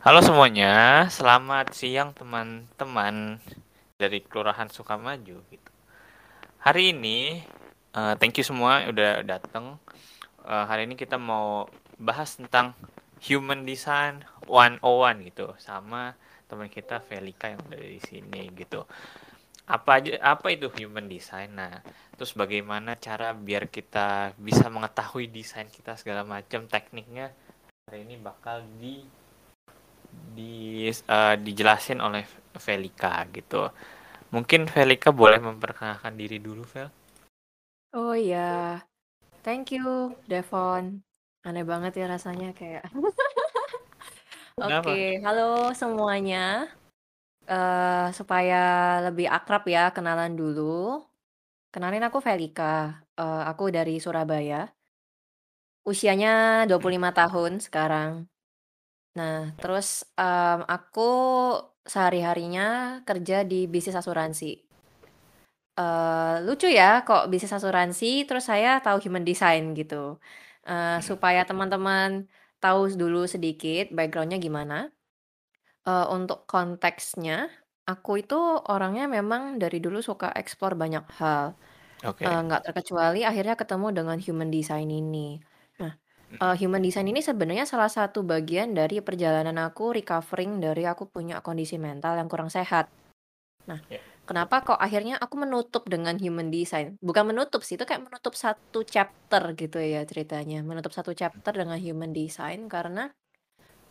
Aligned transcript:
Halo 0.00 0.24
semuanya, 0.24 1.04
selamat 1.12 1.76
siang 1.76 2.16
teman-teman 2.16 3.36
dari 4.00 4.24
Kelurahan 4.24 4.72
Sukamaju 4.72 5.44
gitu. 5.44 5.72
Hari 6.56 6.96
ini 6.96 7.44
uh, 7.92 8.16
thank 8.16 8.40
you 8.40 8.40
semua 8.40 8.88
udah 8.88 9.20
datang. 9.20 9.76
Uh, 10.40 10.64
hari 10.64 10.88
ini 10.88 10.96
kita 10.96 11.20
mau 11.20 11.68
bahas 12.00 12.32
tentang 12.32 12.72
human 13.20 13.68
design 13.68 14.24
101 14.48 14.80
gitu 15.28 15.52
sama 15.60 16.16
teman 16.48 16.72
kita 16.72 17.04
Velika 17.04 17.52
yang 17.52 17.60
ada 17.68 17.84
di 17.84 18.00
sini 18.00 18.48
gitu. 18.56 18.88
Apa 19.68 20.00
aja 20.00 20.16
apa 20.24 20.48
itu 20.48 20.72
human 20.80 21.12
design? 21.12 21.60
Nah, 21.60 21.84
terus 22.16 22.32
bagaimana 22.32 22.96
cara 22.96 23.36
biar 23.36 23.68
kita 23.68 24.32
bisa 24.40 24.72
mengetahui 24.72 25.28
desain 25.28 25.68
kita 25.68 25.92
segala 26.00 26.24
macam 26.24 26.64
tekniknya 26.72 27.36
hari 27.84 28.08
ini 28.08 28.16
bakal 28.16 28.64
di 28.80 29.19
di 30.34 30.88
uh, 30.88 31.34
dijelasin 31.36 32.00
oleh 32.00 32.24
Velika 32.56 33.26
gitu. 33.30 33.70
Mungkin 34.30 34.70
Velika 34.70 35.10
boleh 35.10 35.42
memperkenalkan 35.42 36.14
diri 36.14 36.38
dulu, 36.38 36.62
Vel? 36.70 36.90
Oh 37.90 38.14
iya, 38.14 38.78
thank 39.42 39.74
you, 39.74 40.14
Devon. 40.30 41.02
Aneh 41.42 41.66
banget 41.66 41.98
ya 41.98 42.06
rasanya 42.06 42.54
kayak. 42.54 42.86
Oke, 44.60 44.76
okay, 44.76 45.06
halo 45.24 45.74
semuanya. 45.74 46.70
Uh, 47.50 48.12
supaya 48.14 49.00
lebih 49.10 49.26
akrab 49.26 49.66
ya, 49.66 49.90
kenalan 49.90 50.38
dulu. 50.38 51.02
Kenalin 51.74 52.06
aku 52.06 52.22
Velika. 52.22 53.02
Uh, 53.18 53.42
aku 53.50 53.74
dari 53.74 53.98
Surabaya. 53.98 54.70
Usianya 55.82 56.66
25 56.70 57.10
tahun 57.10 57.52
sekarang. 57.58 58.30
Nah, 59.18 59.50
terus, 59.58 60.06
um, 60.14 60.62
aku 60.70 61.10
sehari-harinya 61.82 63.00
kerja 63.02 63.42
di 63.42 63.66
bisnis 63.66 63.98
asuransi. 63.98 64.62
Uh, 65.80 66.44
lucu 66.44 66.68
ya 66.68 67.02
kok 67.08 67.32
bisnis 67.32 67.56
asuransi 67.56 68.28
terus 68.28 68.44
saya 68.52 68.78
tahu 68.84 69.00
human 69.00 69.24
design 69.24 69.72
gitu. 69.72 70.20
Uh, 70.62 71.00
supaya 71.00 71.42
teman-teman 71.48 72.28
tahu 72.60 72.92
dulu 72.94 73.24
sedikit 73.26 73.90
backgroundnya 73.90 74.38
gimana. 74.38 74.92
Uh, 75.88 76.06
untuk 76.12 76.44
konteksnya, 76.44 77.48
aku 77.88 78.20
itu 78.20 78.36
orangnya 78.68 79.08
memang 79.08 79.56
dari 79.56 79.80
dulu 79.80 80.04
suka 80.04 80.30
explore 80.36 80.76
banyak 80.76 81.02
hal. 81.18 81.56
Oke. 82.04 82.22
Uh, 82.28 82.44
nggak 82.46 82.70
terkecuali 82.70 83.24
akhirnya 83.24 83.56
ketemu 83.58 83.86
dengan 83.90 84.16
human 84.20 84.52
design 84.52 84.88
ini 84.92 85.40
uh, 86.38 86.54
human 86.54 86.84
design 86.84 87.10
ini 87.10 87.18
sebenarnya 87.18 87.66
salah 87.66 87.90
satu 87.90 88.22
bagian 88.22 88.70
dari 88.76 89.02
perjalanan 89.02 89.58
aku 89.58 89.96
recovering 89.96 90.62
dari 90.62 90.86
aku 90.86 91.10
punya 91.10 91.42
kondisi 91.42 91.80
mental 91.80 92.14
yang 92.14 92.30
kurang 92.30 92.52
sehat. 92.52 92.86
Nah, 93.66 93.82
yeah. 93.90 94.02
kenapa 94.28 94.62
kok 94.62 94.78
akhirnya 94.78 95.18
aku 95.18 95.34
menutup 95.42 95.88
dengan 95.90 96.14
human 96.22 96.54
design? 96.54 96.94
Bukan 97.02 97.34
menutup 97.34 97.66
sih, 97.66 97.74
itu 97.74 97.82
kayak 97.82 98.06
menutup 98.06 98.38
satu 98.38 98.86
chapter 98.86 99.42
gitu 99.58 99.82
ya 99.82 100.06
ceritanya. 100.06 100.62
Menutup 100.62 100.94
satu 100.94 101.10
chapter 101.16 101.50
dengan 101.50 101.80
human 101.82 102.14
design 102.14 102.70
karena 102.70 103.10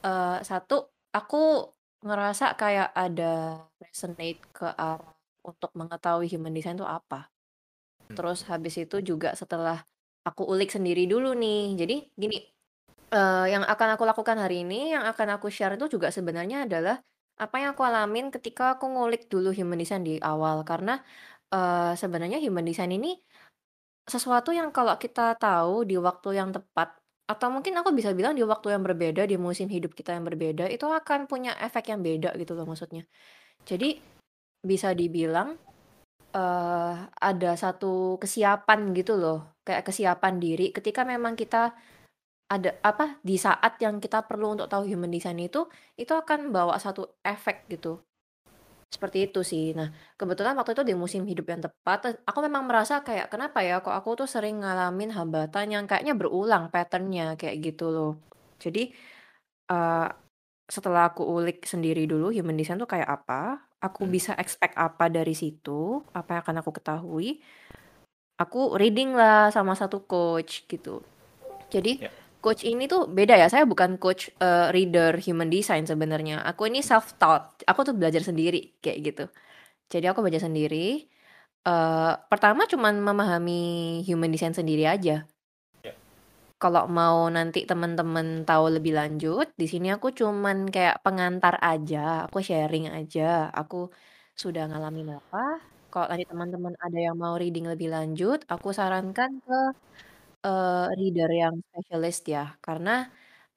uh, 0.07 0.39
satu 0.39 0.95
aku 1.11 1.73
ngerasa 1.99 2.55
kayak 2.55 2.95
ada 2.95 3.59
resonate 3.83 4.39
ke 4.55 4.71
arah 4.79 5.19
untuk 5.43 5.71
mengetahui 5.75 6.31
human 6.31 6.55
design 6.55 6.79
itu 6.79 6.87
apa. 6.87 7.27
Hmm. 8.07 8.15
Terus 8.15 8.47
habis 8.47 8.75
itu 8.79 9.03
juga 9.03 9.35
setelah 9.35 9.83
aku 10.25 10.43
ulik 10.47 10.69
sendiri 10.71 11.05
dulu 11.05 11.35
nih. 11.35 11.75
Jadi 11.79 11.95
gini, 12.15 12.37
uh, 13.13 13.45
yang 13.47 13.63
akan 13.63 13.95
aku 13.95 14.03
lakukan 14.07 14.37
hari 14.39 14.67
ini, 14.67 14.93
yang 14.93 15.03
akan 15.07 15.39
aku 15.39 15.47
share 15.51 15.75
itu 15.75 15.99
juga 15.99 16.11
sebenarnya 16.11 16.67
adalah 16.67 16.99
apa 17.39 17.55
yang 17.55 17.71
aku 17.71 17.83
alamin 17.87 18.27
ketika 18.29 18.75
aku 18.75 18.91
ngulik 18.91 19.31
dulu 19.31 19.55
human 19.55 19.79
design 19.79 20.03
di 20.03 20.19
awal. 20.19 20.67
Karena, 20.67 20.99
uh, 21.55 21.95
sebenarnya 21.95 22.39
human 22.43 22.67
design 22.67 22.91
ini 22.95 23.15
sesuatu 24.09 24.49
yang 24.49 24.73
kalau 24.73 24.97
kita 24.97 25.37
tahu 25.37 25.85
di 25.85 25.95
waktu 25.95 26.35
yang 26.35 26.49
tepat, 26.49 26.97
atau 27.29 27.47
mungkin 27.53 27.77
aku 27.77 27.93
bisa 27.93 28.09
bilang 28.17 28.33
di 28.33 28.41
waktu 28.41 28.73
yang 28.73 28.81
berbeda, 28.81 29.29
di 29.29 29.37
musim 29.37 29.69
hidup 29.69 29.93
kita 29.93 30.17
yang 30.17 30.25
berbeda, 30.25 30.65
itu 30.65 30.89
akan 30.89 31.29
punya 31.29 31.53
efek 31.61 31.93
yang 31.93 32.01
beda 32.01 32.33
gitu 32.41 32.57
loh 32.57 32.65
maksudnya. 32.65 33.05
Jadi, 33.69 34.01
bisa 34.65 34.91
dibilang 34.97 35.55
uh, 36.33 36.93
ada 37.19 37.51
satu 37.57 38.17
kesiapan 38.21 38.93
gitu 38.97 39.17
loh, 39.17 39.57
kayak 39.65 39.85
kesiapan 39.87 40.37
diri 40.37 40.69
ketika 40.75 41.01
memang 41.05 41.33
kita 41.33 41.73
ada 42.49 42.73
apa, 42.81 43.21
di 43.21 43.37
saat 43.37 43.77
yang 43.77 44.01
kita 44.01 44.25
perlu 44.25 44.57
untuk 44.57 44.67
tahu 44.71 44.89
human 44.89 45.13
design 45.13 45.37
itu, 45.37 45.69
itu 46.01 46.09
akan 46.17 46.49
bawa 46.49 46.81
satu 46.81 47.21
efek 47.21 47.69
gitu. 47.69 48.01
Seperti 48.89 49.29
itu 49.29 49.45
sih. 49.45 49.77
Nah, 49.77 49.93
kebetulan 50.17 50.57
waktu 50.57 50.73
itu 50.73 50.81
di 50.81 50.95
musim 50.97 51.21
hidup 51.29 51.45
yang 51.45 51.61
tepat, 51.61 52.25
aku 52.25 52.39
memang 52.41 52.65
merasa 52.65 53.05
kayak, 53.05 53.29
"Kenapa 53.29 53.61
ya 53.61 53.85
kok 53.85 53.93
aku 53.93 54.25
tuh 54.25 54.29
sering 54.29 54.65
ngalamin 54.65 55.13
hambatan 55.13 55.69
yang 55.69 55.85
kayaknya 55.85 56.17
berulang 56.17 56.73
patternnya 56.73 57.37
kayak 57.37 57.61
gitu 57.61 57.93
loh. 57.93 58.11
Jadi, 58.57 58.89
uh, 59.69 60.09
setelah 60.69 61.13
aku 61.13 61.21
ulik 61.25 61.65
sendiri 61.69 62.05
dulu 62.09 62.33
human 62.33 62.57
design 62.57 62.81
tuh 62.81 62.89
kayak 62.89 63.09
apa, 63.09 63.68
aku 63.79 64.03
hmm. 64.05 64.11
bisa 64.11 64.31
expect 64.35 64.75
apa 64.75 65.07
dari 65.07 65.33
situ, 65.35 66.03
apa 66.11 66.39
yang 66.39 66.41
akan 66.43 66.55
aku 66.63 66.71
ketahui. 66.75 67.39
Aku 68.39 68.79
reading 68.79 69.15
lah 69.15 69.51
sama 69.51 69.75
satu 69.75 70.07
coach 70.07 70.63
gitu. 70.67 71.03
Jadi 71.67 72.07
yeah. 72.07 72.13
coach 72.39 72.63
ini 72.63 72.87
tuh 72.87 73.07
beda 73.11 73.35
ya. 73.35 73.51
Saya 73.51 73.67
bukan 73.67 73.99
coach 73.99 74.31
uh, 74.39 74.71
reader 74.71 75.19
human 75.19 75.51
design 75.51 75.83
sebenarnya. 75.83 76.39
Aku 76.47 76.67
ini 76.71 76.79
self 76.79 77.19
taught. 77.19 77.63
Aku 77.67 77.83
tuh 77.83 77.95
belajar 77.95 78.23
sendiri 78.23 78.79
kayak 78.79 78.97
gitu. 79.03 79.25
Jadi 79.91 80.05
aku 80.07 80.23
belajar 80.23 80.47
sendiri. 80.47 81.07
Uh, 81.67 82.15
pertama 82.31 82.63
cuman 82.63 83.03
memahami 83.03 83.99
human 84.07 84.31
design 84.31 84.55
sendiri 84.55 84.87
aja 84.87 85.27
kalau 86.61 86.83
mau 86.97 87.17
nanti 87.35 87.59
teman-teman 87.69 88.27
tahu 88.47 88.65
lebih 88.75 88.93
lanjut, 88.99 89.45
di 89.61 89.65
sini 89.71 89.87
aku 89.95 90.07
cuman 90.19 90.57
kayak 90.73 90.95
pengantar 91.05 91.55
aja, 91.69 91.97
aku 92.25 92.37
sharing 92.47 92.85
aja, 92.97 93.21
aku 93.59 93.75
sudah 94.41 94.61
ngalamin 94.69 95.07
apa. 95.17 95.37
Kalau 95.91 96.05
nanti 96.11 96.25
teman-teman 96.31 96.73
ada 96.85 96.97
yang 97.05 97.15
mau 97.23 97.35
reading 97.41 97.65
lebih 97.71 97.87
lanjut, 97.95 98.37
aku 98.53 98.67
sarankan 98.79 99.31
ke 99.45 99.53
uh, 100.47 100.87
reader 100.99 101.29
yang 101.41 101.55
spesialis 101.69 102.17
ya, 102.33 102.41
karena 102.65 102.91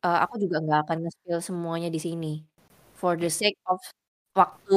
uh, 0.04 0.18
aku 0.24 0.34
juga 0.44 0.56
nggak 0.64 0.80
akan 0.86 0.98
nge-spill 1.04 1.40
semuanya 1.48 1.88
di 1.96 2.00
sini. 2.06 2.26
For 3.00 3.12
the 3.22 3.28
sake 3.40 3.58
of 3.70 3.80
waktu, 4.40 4.74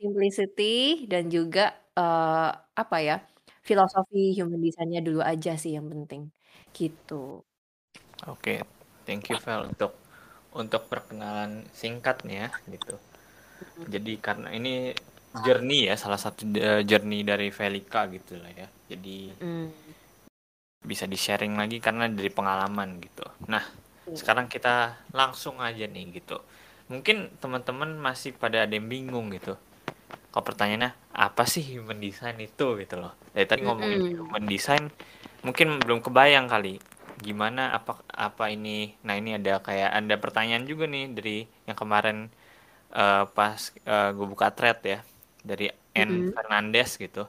simplicity, 0.00 0.64
dan 1.12 1.24
juga 1.36 1.62
uh, 1.98 2.50
apa 2.80 2.96
ya, 3.08 3.14
filosofi 3.68 4.18
human 4.38 4.60
design-nya 4.66 5.00
dulu 5.06 5.20
aja 5.32 5.50
sih 5.62 5.72
yang 5.78 5.86
penting, 5.92 6.22
gitu. 6.76 7.45
Oke, 8.24 8.64
thank 9.04 9.28
you 9.28 9.36
Vel 9.36 9.68
untuk 9.68 9.92
untuk 10.56 10.88
perkenalan 10.88 11.68
singkatnya 11.76 12.48
gitu. 12.72 12.96
Jadi 13.84 14.16
karena 14.16 14.48
ini 14.56 14.96
journey 15.44 15.92
ya 15.92 15.94
salah 16.00 16.16
satu 16.16 16.48
uh, 16.56 16.80
journey 16.80 17.20
dari 17.20 17.52
Velika 17.52 18.08
gitu 18.08 18.40
lah 18.40 18.52
ya. 18.56 18.68
Jadi 18.88 19.36
mm. 19.36 19.68
bisa 20.80 21.04
di 21.04 21.18
sharing 21.20 21.60
lagi 21.60 21.76
karena 21.76 22.08
dari 22.08 22.32
pengalaman 22.32 22.96
gitu. 23.04 23.24
Nah 23.52 23.60
mm. 24.08 24.16
sekarang 24.16 24.48
kita 24.48 25.04
langsung 25.12 25.60
aja 25.60 25.84
nih 25.84 26.16
gitu. 26.16 26.40
Mungkin 26.88 27.36
teman-teman 27.36 28.00
masih 28.00 28.32
pada 28.32 28.64
ada 28.64 28.72
yang 28.72 28.88
bingung 28.88 29.28
gitu. 29.36 29.60
Kalau 30.32 30.44
pertanyaannya 30.44 30.92
apa 31.12 31.44
sih 31.44 31.64
human 31.64 32.00
design 32.00 32.40
itu 32.40 32.80
gitu 32.80 32.96
loh. 32.96 33.12
Dari 33.36 33.44
tadi 33.44 33.60
ngomongin 33.60 34.00
mm 34.00 34.12
human 34.24 34.44
design 34.48 34.88
mungkin 35.44 35.78
belum 35.84 36.00
kebayang 36.00 36.48
kali 36.48 36.80
gimana 37.20 37.72
apa 37.72 38.04
apa 38.12 38.52
ini 38.52 38.92
nah 39.00 39.16
ini 39.16 39.40
ada 39.40 39.60
kayak 39.64 39.90
ada 39.92 40.14
pertanyaan 40.20 40.68
juga 40.68 40.84
nih 40.84 41.06
dari 41.16 41.36
yang 41.64 41.76
kemarin 41.76 42.28
uh, 42.92 43.24
pas 43.32 43.72
uh, 43.88 44.12
gue 44.12 44.26
buka 44.28 44.52
thread 44.52 44.78
ya 44.84 45.00
dari 45.40 45.72
N 45.96 46.08
mm-hmm. 46.12 46.32
Fernandez 46.36 46.90
gitu 47.00 47.24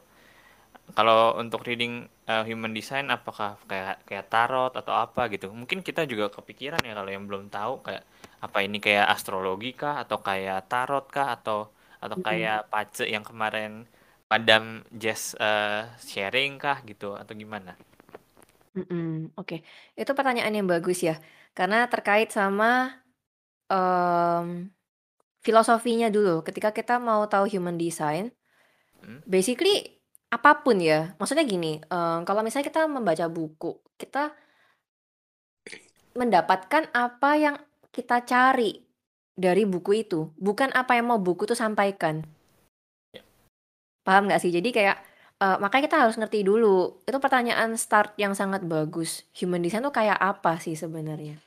kalau 0.96 1.36
untuk 1.36 1.68
reading 1.68 2.08
uh, 2.28 2.44
human 2.48 2.72
design 2.72 3.12
apakah 3.12 3.60
kayak 3.68 4.04
kayak 4.08 4.28
tarot 4.32 4.72
atau 4.76 4.96
apa 4.96 5.28
gitu 5.32 5.52
mungkin 5.52 5.84
kita 5.84 6.08
juga 6.08 6.32
kepikiran 6.32 6.80
ya 6.84 6.96
kalau 6.96 7.12
yang 7.12 7.28
belum 7.28 7.52
tahu 7.52 7.84
kayak 7.84 8.04
apa 8.40 8.58
ini 8.64 8.78
kayak 8.80 9.08
astrologi 9.12 9.76
kah 9.76 10.04
atau 10.04 10.20
kayak 10.22 10.68
tarot 10.72 11.08
kah 11.12 11.36
atau 11.36 11.72
atau 11.98 12.18
kayak 12.22 12.70
pace 12.70 13.10
yang 13.10 13.26
kemarin 13.26 13.90
Madam 14.28 14.84
Jess 14.92 15.34
uh, 15.40 15.88
sharing 16.04 16.60
kah 16.60 16.84
gitu 16.84 17.16
atau 17.16 17.34
gimana? 17.34 17.80
Mhm, 18.78 19.34
oke. 19.34 19.66
Itu 19.98 20.12
pertanyaan 20.14 20.54
yang 20.54 20.70
bagus 20.70 21.02
ya, 21.02 21.18
karena 21.58 21.90
terkait 21.90 22.30
sama, 22.30 23.02
um, 23.74 24.70
filosofinya 25.42 26.14
dulu. 26.14 26.46
Ketika 26.46 26.70
kita 26.70 27.02
mau 27.02 27.26
tahu 27.26 27.50
human 27.50 27.80
design, 27.82 28.30
hmm. 29.02 29.26
basically 29.26 29.98
apa 30.30 30.62
pun 30.62 30.78
ya, 30.78 31.18
maksudnya 31.18 31.48
gini, 31.48 31.82
um, 31.90 32.22
kalau 32.28 32.46
misalnya 32.46 32.70
kita 32.70 32.86
membaca 32.86 33.26
buku, 33.32 33.82
kita 33.98 34.36
mendapatkan 36.14 36.90
apa 36.94 37.32
yang 37.38 37.56
kita 37.94 38.22
cari 38.26 38.78
dari 39.34 39.64
buku 39.66 40.06
itu, 40.06 40.30
bukan 40.38 40.70
apa 40.78 40.98
yang 40.98 41.10
mau 41.14 41.22
buku 41.22 41.50
itu 41.50 41.58
sampaikan. 41.58 42.22
Ya. 43.14 43.22
Paham 44.06 44.30
nggak 44.30 44.42
sih? 44.44 44.54
Jadi 44.54 44.70
kayak 44.74 44.98
uh, 45.42 45.58
makanya 45.62 45.84
kita 45.90 45.98
harus 46.06 46.16
ngerti 46.18 46.46
dulu. 46.46 47.02
Itu 47.06 47.18
pertanyaan 47.22 47.78
start 47.78 48.18
yang 48.18 48.34
sangat 48.34 48.66
bagus. 48.66 49.26
Human 49.38 49.62
design 49.62 49.86
tuh 49.86 49.96
kayak 49.96 50.18
apa 50.18 50.58
sih 50.62 50.74
sebenarnya? 50.78 51.38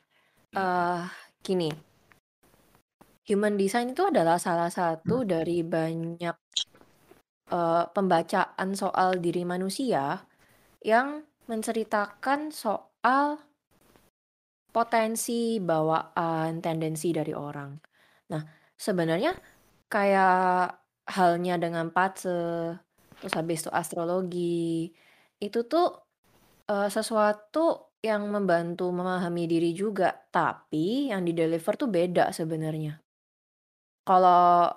Uh, 0.50 1.06
gini, 1.46 1.70
human 3.30 3.54
design 3.54 3.94
itu 3.94 4.02
adalah 4.02 4.42
salah 4.42 4.66
satu 4.66 5.22
dari 5.22 5.62
banyak 5.62 6.36
uh, 7.54 7.84
pembacaan 7.94 8.74
soal 8.74 9.22
diri 9.22 9.46
manusia 9.46 10.26
yang 10.82 11.22
menceritakan 11.46 12.50
soal 12.50 13.38
potensi, 14.70 15.58
bawaan, 15.58 16.62
tendensi 16.62 17.10
dari 17.10 17.34
orang. 17.34 17.74
Nah, 18.30 18.42
sebenarnya 18.78 19.34
kayak 19.90 20.78
halnya 21.10 21.58
dengan 21.58 21.90
Patse, 21.90 22.78
terus 23.20 23.36
habis 23.36 23.62
itu 23.62 23.70
astrologi, 23.70 24.90
itu 25.38 25.60
tuh 25.68 25.92
uh, 26.72 26.88
sesuatu 26.88 27.92
yang 28.00 28.32
membantu 28.32 28.88
memahami 28.88 29.44
diri 29.44 29.76
juga, 29.76 30.16
tapi 30.32 31.12
yang 31.12 31.20
di-deliver 31.22 31.76
tuh 31.76 31.92
beda 31.92 32.32
sebenarnya. 32.32 32.96
Kalau 34.08 34.72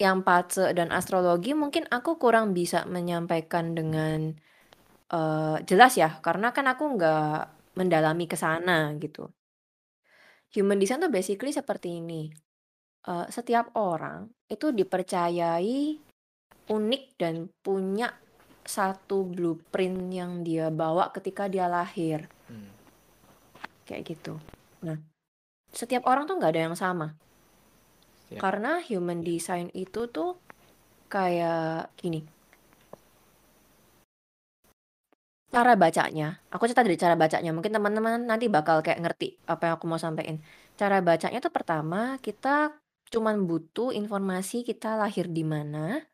yang 0.00 0.24
Patse 0.24 0.72
dan 0.72 0.88
astrologi 0.88 1.52
mungkin 1.52 1.84
aku 1.92 2.16
kurang 2.16 2.56
bisa 2.56 2.88
menyampaikan 2.88 3.76
dengan 3.76 4.32
uh, 5.12 5.60
jelas 5.68 6.00
ya, 6.00 6.16
karena 6.24 6.56
kan 6.56 6.64
aku 6.64 6.96
nggak 6.96 7.40
mendalami 7.76 8.24
ke 8.24 8.40
sana 8.40 8.96
gitu. 8.96 9.28
Human 10.56 10.80
design 10.80 11.04
tuh 11.04 11.12
basically 11.12 11.52
seperti 11.52 12.00
ini. 12.00 12.32
Uh, 13.00 13.28
setiap 13.28 13.72
orang 13.76 14.28
itu 14.48 14.72
dipercayai 14.72 16.09
unik 16.70 17.04
dan 17.18 17.50
punya 17.60 18.14
satu 18.62 19.26
blueprint 19.26 20.14
yang 20.14 20.46
dia 20.46 20.70
bawa 20.70 21.10
ketika 21.10 21.50
dia 21.50 21.66
lahir. 21.66 22.30
Hmm. 22.46 22.70
Kayak 23.84 24.14
gitu. 24.14 24.38
Nah, 24.86 24.96
setiap 25.74 26.06
orang 26.06 26.30
tuh 26.30 26.38
nggak 26.38 26.52
ada 26.54 26.62
yang 26.70 26.78
sama. 26.78 27.18
Siap. 28.30 28.38
Karena 28.38 28.78
human 28.78 29.26
design 29.26 29.74
itu 29.74 30.06
tuh 30.06 30.38
kayak 31.10 31.90
gini 31.98 32.22
Cara 35.50 35.74
bacanya, 35.74 36.38
aku 36.54 36.70
cerita 36.70 36.86
dari 36.86 36.94
cara 36.94 37.18
bacanya, 37.18 37.50
mungkin 37.50 37.74
teman-teman 37.74 38.22
nanti 38.22 38.46
bakal 38.46 38.86
kayak 38.86 39.02
ngerti 39.02 39.34
apa 39.50 39.66
yang 39.66 39.74
aku 39.82 39.90
mau 39.90 39.98
sampaikan. 39.98 40.38
Cara 40.78 41.02
bacanya 41.02 41.42
tuh 41.42 41.50
pertama, 41.50 42.22
kita 42.22 42.78
cuman 43.10 43.50
butuh 43.50 43.90
informasi 43.90 44.62
kita 44.62 44.94
lahir 44.94 45.26
di 45.26 45.42
mana, 45.42 46.06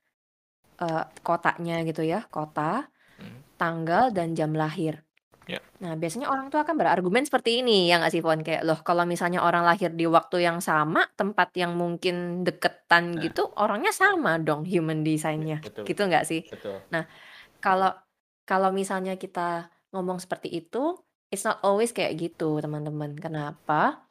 uh, 0.81 1.05
kotanya 1.20 1.82
gitu 1.84 2.02
ya, 2.06 2.25
kota, 2.28 2.88
hmm. 3.20 3.58
tanggal, 3.61 4.12
dan 4.12 4.37
jam 4.37 4.52
lahir. 4.52 5.02
Yeah. 5.46 5.62
Nah, 5.78 5.94
biasanya 5.94 6.26
orang 6.26 6.50
tuh 6.50 6.58
akan 6.58 6.75
berargumen 6.75 7.23
seperti 7.23 7.62
ini, 7.62 7.87
ya 7.87 8.02
nggak 8.02 8.11
sih, 8.11 8.19
Fon? 8.19 8.43
Kayak, 8.43 8.67
loh 8.67 8.82
kalau 8.82 9.06
misalnya 9.06 9.46
orang 9.46 9.62
lahir 9.62 9.94
di 9.94 10.02
waktu 10.02 10.43
yang 10.43 10.58
sama, 10.58 11.06
tempat 11.14 11.55
yang 11.55 11.78
mungkin 11.78 12.43
deketan 12.43 13.14
Nah. 13.14 13.23
gitu, 13.23 13.55
orangnya 13.55 13.94
sama 13.94 14.43
dong 14.43 14.67
human 14.67 15.06
design-nya, 15.06 15.62
Betul. 15.62 15.87
gitu 15.87 16.02
nggak 16.02 16.26
sih? 16.26 16.43
Betul. 16.50 16.82
Nah, 16.90 17.06
kalau 17.62 17.94
kalau 18.43 18.75
misalnya 18.75 19.14
kita 19.14 19.70
ngomong 19.94 20.19
seperti 20.19 20.50
itu, 20.50 20.99
it's 21.31 21.46
not 21.46 21.62
always 21.62 21.94
kayak 21.94 22.19
gitu, 22.19 22.58
teman-teman. 22.58 23.14
Kenapa? 23.14 24.06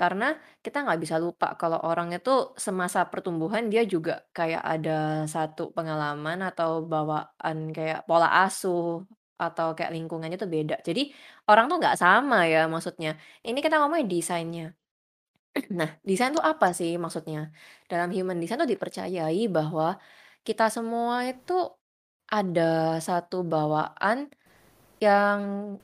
Karena 0.00 0.24
kita 0.64 0.76
nggak 0.84 1.00
bisa 1.04 1.16
lupa 1.24 1.46
kalau 1.60 1.78
orang 1.88 2.08
itu 2.16 2.30
semasa 2.64 3.00
pertumbuhan 3.12 3.64
dia 3.72 3.82
juga 3.94 4.12
kayak 4.36 4.62
ada 4.72 4.90
satu 5.34 5.62
pengalaman 5.76 6.38
atau 6.48 6.70
bawaan 6.92 7.56
kayak 7.76 7.98
pola 8.08 8.28
asuh 8.44 9.04
atau 9.44 9.66
kayak 9.76 9.92
lingkungannya 9.96 10.36
tuh 10.42 10.50
beda. 10.56 10.74
Jadi 10.88 11.00
orang 11.48 11.64
tuh 11.70 11.76
nggak 11.80 11.96
sama 12.02 12.36
ya 12.52 12.58
maksudnya. 12.72 13.08
Ini 13.46 13.58
kita 13.64 13.76
ngomongin 13.80 14.08
desainnya. 14.12 14.66
Nah, 15.78 15.90
desain 16.08 16.32
tuh 16.36 16.44
apa 16.52 16.66
sih 16.78 16.90
maksudnya? 17.02 17.38
Dalam 17.90 18.08
human 18.16 18.38
design 18.40 18.62
tuh 18.62 18.70
dipercayai 18.74 19.42
bahwa 19.56 19.98
kita 20.46 20.64
semua 20.76 21.26
itu 21.30 21.52
ada 22.30 22.62
satu 23.02 23.36
bawaan 23.52 24.18
yang, 25.04 25.40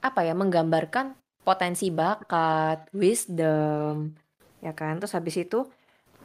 apa 0.07 0.21
ya, 0.29 0.33
menggambarkan 0.41 1.07
potensi 1.47 1.95
bakat, 1.95 2.91
wisdom, 2.91 4.11
ya 4.59 4.75
kan. 4.75 4.99
Terus 4.99 5.15
habis 5.15 5.39
itu, 5.39 5.63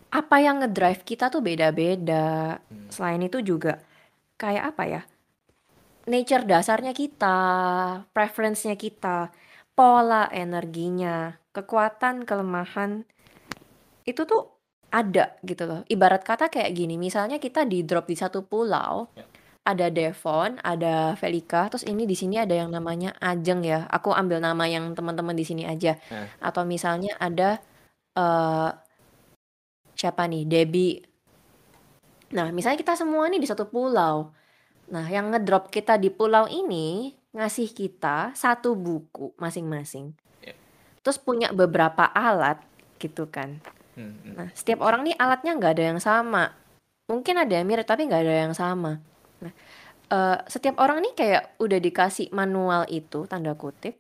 apa 0.10 0.42
yang 0.42 0.66
ngedrive 0.66 1.06
kita 1.06 1.30
tuh 1.30 1.46
beda-beda. 1.46 2.58
Hmm. 2.58 2.90
Selain 2.90 3.22
itu 3.22 3.38
juga 3.46 3.78
kayak 4.42 4.74
apa 4.74 4.84
ya, 4.90 5.02
nature 6.10 6.50
dasarnya 6.50 6.98
kita, 6.98 7.40
preference-nya 8.10 8.74
kita, 8.74 9.30
pola 9.78 10.26
energinya, 10.34 11.38
kekuatan, 11.54 12.26
kelemahan, 12.26 13.06
itu 14.10 14.26
tuh 14.26 14.50
ada 14.90 15.38
gitu 15.46 15.70
loh. 15.70 15.86
Ibarat 15.86 16.26
kata 16.26 16.50
kayak 16.50 16.74
gini, 16.74 16.98
misalnya 16.98 17.38
kita 17.38 17.64
di 17.70 17.86
drop 17.86 18.10
di 18.10 18.18
satu 18.18 18.42
pulau 18.42 19.08
Ya 19.14 19.31
ada 19.62 19.94
Devon, 19.94 20.58
ada 20.66 21.14
Velika, 21.22 21.70
terus 21.70 21.86
ini 21.86 22.10
di 22.10 22.18
sini 22.18 22.42
ada 22.42 22.58
yang 22.58 22.74
namanya 22.74 23.14
Ajeng 23.22 23.62
ya. 23.62 23.86
Aku 23.94 24.10
ambil 24.10 24.42
nama 24.42 24.66
yang 24.66 24.98
teman-teman 24.98 25.38
di 25.38 25.46
sini 25.46 25.64
aja. 25.70 26.02
Eh. 26.10 26.28
Atau 26.42 26.66
misalnya 26.66 27.14
ada 27.22 27.62
uh, 28.18 28.74
siapa 29.94 30.26
nih? 30.26 30.50
Debbie. 30.50 31.06
Nah, 32.34 32.50
misalnya 32.50 32.82
kita 32.82 32.98
semua 32.98 33.30
nih 33.30 33.38
di 33.38 33.46
satu 33.46 33.70
pulau. 33.70 34.34
Nah, 34.90 35.06
yang 35.06 35.30
ngedrop 35.30 35.70
kita 35.70 36.02
di 36.02 36.10
pulau 36.10 36.50
ini 36.50 37.14
ngasih 37.32 37.70
kita 37.70 38.34
satu 38.34 38.74
buku 38.74 39.38
masing-masing. 39.38 40.18
Yeah. 40.42 40.58
Terus 41.06 41.22
punya 41.22 41.54
beberapa 41.54 42.10
alat 42.10 42.60
gitu 42.98 43.30
kan. 43.30 43.62
Hmm, 43.94 44.18
hmm. 44.26 44.34
Nah, 44.42 44.48
setiap 44.58 44.82
orang 44.82 45.06
nih 45.06 45.16
alatnya 45.22 45.54
nggak 45.54 45.74
ada 45.78 45.86
yang 45.94 46.02
sama. 46.02 46.50
Mungkin 47.06 47.46
ada 47.46 47.54
yang 47.62 47.68
mirip 47.70 47.86
tapi 47.86 48.10
nggak 48.10 48.24
ada 48.26 48.36
yang 48.50 48.56
sama. 48.58 49.11
Nah, 49.42 49.54
uh, 50.14 50.38
setiap 50.46 50.78
orang 50.78 51.02
nih 51.02 51.14
kayak 51.18 51.44
udah 51.58 51.80
dikasih 51.82 52.30
manual 52.32 52.86
itu, 52.88 53.26
tanda 53.26 53.58
kutip, 53.58 53.98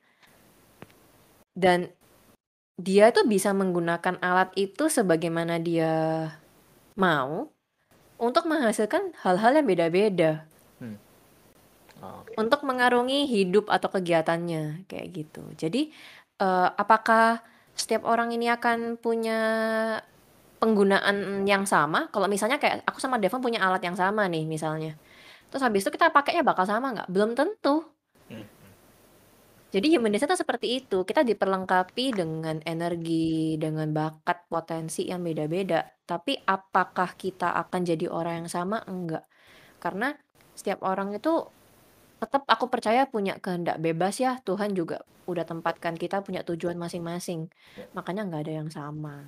dan 1.57 1.91
dia 2.81 3.13
tuh 3.13 3.27
bisa 3.29 3.53
menggunakan 3.53 4.17
alat 4.21 4.49
itu 4.57 4.89
sebagaimana 4.89 5.61
dia 5.61 6.27
mau 6.97 7.51
untuk 8.17 8.45
menghasilkan 8.45 9.17
hal-hal 9.21 9.57
yang 9.57 9.67
beda-beda. 9.67 10.45
Hmm. 10.81 10.97
Oh, 12.01 12.25
okay. 12.25 12.33
Untuk 12.37 12.65
mengarungi 12.65 13.29
hidup 13.29 13.69
atau 13.69 13.89
kegiatannya 13.93 14.89
kayak 14.89 15.07
gitu. 15.13 15.45
Jadi 15.57 15.93
uh, 16.41 16.73
apakah 16.73 17.41
setiap 17.77 18.05
orang 18.05 18.33
ini 18.33 18.49
akan 18.49 18.97
punya 18.97 19.39
penggunaan 20.57 21.45
yang 21.45 21.65
sama? 21.69 22.09
Kalau 22.09 22.25
misalnya 22.25 22.57
kayak 22.57 22.85
aku 22.85 22.97
sama 22.97 23.21
Devon 23.21 23.41
punya 23.41 23.61
alat 23.61 23.81
yang 23.85 23.97
sama 23.97 24.25
nih 24.25 24.45
misalnya. 24.45 24.97
Terus 25.51 25.63
habis 25.67 25.83
itu 25.83 25.91
kita 25.91 26.15
pakainya 26.15 26.47
bakal 26.47 26.63
sama 26.63 26.95
nggak? 26.95 27.11
Belum 27.11 27.35
tentu. 27.35 27.83
Hmm. 28.31 28.47
Jadi 29.71 29.87
human 29.95 30.11
design 30.11 30.31
itu 30.31 30.39
seperti 30.39 30.67
itu. 30.83 31.03
Kita 31.03 31.23
diperlengkapi 31.23 32.05
dengan 32.15 32.59
energi, 32.63 33.55
dengan 33.55 33.91
bakat, 33.91 34.47
potensi 34.51 35.07
yang 35.07 35.23
beda-beda. 35.23 35.83
Tapi 36.07 36.35
apakah 36.43 37.15
kita 37.15 37.55
akan 37.55 37.81
jadi 37.87 38.11
orang 38.11 38.43
yang 38.43 38.49
sama? 38.51 38.83
Enggak. 38.83 39.27
Karena 39.79 40.11
setiap 40.55 40.83
orang 40.83 41.15
itu 41.15 41.47
tetap 42.19 42.43
aku 42.51 42.67
percaya 42.67 43.07
punya 43.07 43.39
kehendak 43.39 43.79
bebas 43.79 44.19
ya. 44.19 44.43
Tuhan 44.43 44.75
juga 44.75 45.07
udah 45.23 45.47
tempatkan 45.47 45.95
kita 45.95 46.19
punya 46.19 46.43
tujuan 46.43 46.75
masing-masing. 46.75 47.47
Ya. 47.79 47.87
Makanya 47.95 48.27
nggak 48.27 48.43
ada 48.43 48.53
yang 48.63 48.69
sama. 48.71 49.23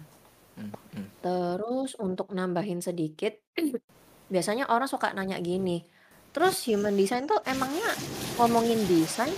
Hmm, 0.59 0.75
hmm. 0.91 1.07
Terus 1.23 1.95
untuk 1.97 2.35
nambahin 2.35 2.83
sedikit, 2.83 3.31
biasanya 4.33 4.67
orang 4.67 4.91
suka 4.91 5.15
nanya 5.15 5.39
gini, 5.39 5.87
Terus 6.33 6.65
human 6.65 6.97
design 6.97 7.29
tuh 7.29 7.37
emangnya 7.45 7.93
ngomongin 8.41 8.81
desain 8.89 9.29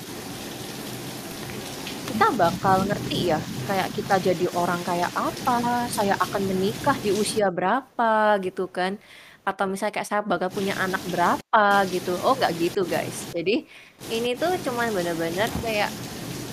kita 2.16 2.32
bakal 2.40 2.88
ngerti 2.88 3.36
ya 3.36 3.40
kayak 3.68 3.92
kita 3.92 4.16
jadi 4.32 4.48
orang 4.56 4.80
kayak 4.88 5.12
apa, 5.12 5.84
saya 5.92 6.16
akan 6.16 6.48
menikah 6.48 6.96
di 7.04 7.12
usia 7.12 7.52
berapa 7.52 8.40
gitu 8.40 8.72
kan. 8.72 8.96
Atau 9.44 9.68
misalnya 9.68 10.00
kayak 10.00 10.08
saya 10.08 10.22
bakal 10.24 10.48
punya 10.48 10.80
anak 10.80 11.04
berapa 11.12 11.84
gitu. 11.92 12.16
Oh 12.24 12.40
nggak 12.40 12.56
gitu 12.56 12.88
guys. 12.88 13.28
Jadi 13.36 13.68
ini 14.16 14.32
tuh 14.40 14.56
cuman 14.64 14.96
bener-bener 14.96 15.52
kayak 15.60 15.92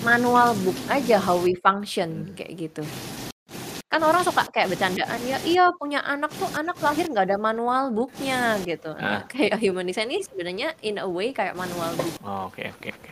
manual 0.03 0.51
book 0.67 0.75
aja 0.91 1.15
how 1.15 1.39
we 1.39 1.55
function 1.63 2.35
kayak 2.35 2.67
gitu. 2.67 2.83
Kan 3.93 4.01
orang 4.01 4.25
suka 4.25 4.49
kayak 4.49 4.73
bercandaan, 4.73 5.21
"Ya 5.21 5.37
iya 5.45 5.69
punya 5.77 6.01
anak 6.01 6.33
tuh 6.33 6.49
anak 6.57 6.81
lahir 6.81 7.05
nggak 7.13 7.29
ada 7.29 7.37
manual 7.37 7.93
booknya 7.93 8.57
gitu. 8.65 8.89
Nah, 8.97 9.21
kayak 9.29 9.61
human 9.61 9.85
design 9.85 10.09
ini 10.09 10.25
sebenarnya 10.25 10.73
in 10.81 10.97
a 10.97 11.05
way 11.05 11.29
kayak 11.29 11.53
manual 11.53 11.93
book. 11.93 12.09
Oh, 12.25 12.49
oke 12.49 12.73
oke 12.73 12.89
oke. 12.89 13.11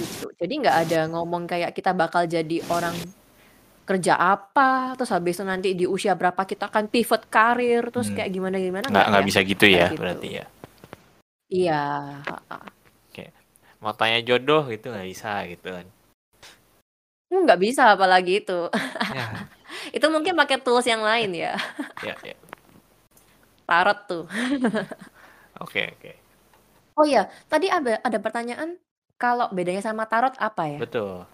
Gitu. 0.00 0.26
Jadi 0.40 0.52
nggak 0.64 0.76
ada 0.88 1.00
ngomong 1.12 1.44
kayak 1.44 1.76
kita 1.76 1.92
bakal 1.92 2.24
jadi 2.24 2.64
orang 2.72 2.96
kerja 3.84 4.16
apa, 4.16 4.96
terus 4.96 5.12
habis 5.12 5.36
itu 5.36 5.44
nanti 5.44 5.68
di 5.76 5.84
usia 5.84 6.16
berapa 6.16 6.40
kita 6.48 6.72
akan 6.72 6.88
pivot 6.88 7.28
karir, 7.28 7.92
terus 7.92 8.08
Hmm. 8.08 8.16
kayak 8.16 8.32
gimana-gimana 8.32 8.88
Nggak 8.88 9.06
nggak 9.12 9.24
ya? 9.24 9.28
bisa 9.28 9.40
gitu 9.44 9.64
Nggak 9.68 9.76
ya 9.76 9.88
gitu. 9.92 10.00
berarti 10.00 10.28
ya. 10.32 10.44
Iya, 11.52 11.84
heeh. 12.24 12.64
Mau 13.78 13.92
tanya 13.94 14.18
jodoh 14.24 14.66
gitu 14.72 14.90
nggak 14.90 15.06
bisa 15.06 15.44
gitu 15.52 15.68
kan. 15.68 15.86
Hmm, 17.28 17.44
nggak 17.44 17.60
bisa 17.60 17.82
apalagi 17.92 18.40
itu. 18.40 18.72
Ya, 19.12 19.24
Itu 19.96 20.06
mungkin 20.08 20.32
pakai 20.36 20.56
tools 20.64 20.86
yang 20.88 21.04
lain 21.04 21.36
ya. 21.36 21.54
ya, 22.08 22.14
ya. 22.24 22.34
Tarot 23.68 23.98
tuh. 24.08 24.24
Oke, 25.60 25.90
oke. 25.90 26.12
Oh 26.98 27.06
iya, 27.06 27.30
tadi 27.50 27.66
ada 27.70 27.98
ada 28.02 28.18
pertanyaan 28.24 28.78
kalau 29.22 29.46
bedanya 29.56 29.82
sama 29.82 30.04
tarot 30.10 30.34
apa 30.38 30.62
ya? 30.66 30.78
Betul. 30.82 31.26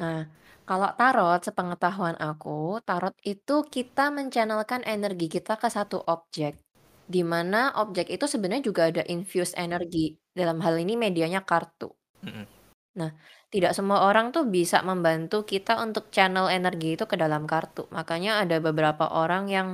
Nah, 0.00 0.18
kalau 0.68 0.88
tarot, 0.98 1.40
sepengetahuan 1.46 2.16
aku, 2.20 2.80
tarot 2.88 3.14
itu 3.26 3.56
kita 3.74 4.08
menchannelkan 4.16 4.82
energi 4.86 5.26
kita 5.28 5.52
ke 5.60 5.68
satu 5.68 5.98
objek. 6.14 6.52
Di 7.10 7.22
mana 7.32 7.74
objek 7.82 8.06
itu 8.14 8.24
sebenarnya 8.32 8.64
juga 8.70 8.82
ada 8.90 9.02
infused 9.14 9.54
energi. 9.58 10.14
Dalam 10.38 10.58
hal 10.64 10.74
ini 10.80 10.94
medianya 11.04 11.40
kartu. 11.44 11.90
Mm-mm. 12.24 12.46
Nah, 12.98 13.10
tidak 13.50 13.74
semua 13.74 14.06
orang 14.06 14.30
tuh 14.30 14.46
bisa 14.46 14.78
membantu 14.86 15.42
kita 15.42 15.82
untuk 15.82 16.14
channel 16.14 16.46
energi 16.46 16.94
itu 16.94 17.04
ke 17.10 17.18
dalam 17.18 17.50
kartu. 17.50 17.90
Makanya 17.90 18.46
ada 18.46 18.62
beberapa 18.62 19.10
orang 19.10 19.50
yang 19.50 19.68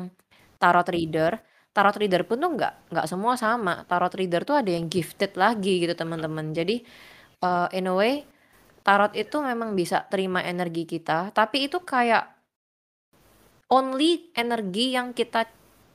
tarot 0.56 0.88
reader. 0.88 1.37
Tarot 1.76 1.92
reader 2.00 2.25
pun 2.25 2.40
tuh 2.40 2.56
nggak 2.56 2.88
nggak 2.88 3.06
semua 3.06 3.37
sama. 3.37 3.85
Tarot 3.85 4.16
reader 4.16 4.49
tuh 4.49 4.56
ada 4.56 4.73
yang 4.73 4.88
gifted 4.88 5.37
lagi 5.37 5.85
gitu 5.85 5.92
teman-teman. 5.92 6.56
Jadi 6.56 6.80
uh, 7.45 7.68
in 7.76 7.92
a 7.92 7.95
way 7.95 8.25
tarot 8.80 9.12
itu 9.12 9.37
memang 9.45 9.76
bisa 9.76 10.09
terima 10.09 10.40
energi 10.40 10.88
kita, 10.88 11.35
tapi 11.37 11.68
itu 11.68 11.83
kayak 11.85 12.33
only 13.68 14.30
energi 14.33 14.95
yang 14.95 15.12
kita 15.12 15.45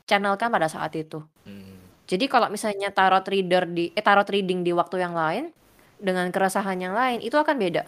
channelkan 0.05 0.53
pada 0.53 0.69
saat 0.69 0.93
itu. 0.93 1.23
Hmm. 1.47 1.81
Jadi 2.05 2.27
kalau 2.27 2.51
misalnya 2.51 2.91
tarot 2.93 3.25
reader 3.25 3.65
di 3.65 3.89
eh 3.95 4.03
tarot 4.03 4.27
reading 4.27 4.61
di 4.61 4.69
waktu 4.75 5.01
yang 5.01 5.15
lain 5.15 5.50
dengan 6.01 6.27
keresahan 6.34 6.81
yang 6.81 6.98
lain 6.98 7.22
itu 7.22 7.38
akan 7.38 7.55
beda 7.62 7.86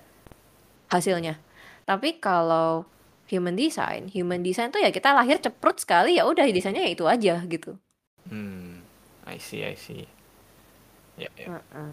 hasilnya. 0.93 1.41
Tapi 1.83 2.21
kalau 2.21 2.85
human 3.27 3.57
design, 3.57 4.07
human 4.13 4.45
design 4.45 4.69
tuh 4.69 4.79
ya 4.79 4.93
kita 4.93 5.11
lahir 5.11 5.41
ceprut 5.41 5.81
sekali 5.81 6.21
ya 6.21 6.29
udah 6.29 6.45
desainnya 6.45 6.85
ya 6.85 6.93
itu 6.93 7.05
aja 7.09 7.41
gitu. 7.49 7.75
Hmm. 8.29 8.85
I 9.25 9.41
see, 9.41 9.65
I 9.65 9.73
see. 9.73 10.05
Ya, 11.17 11.31
ya. 11.33 11.57
Heeh. 11.57 11.91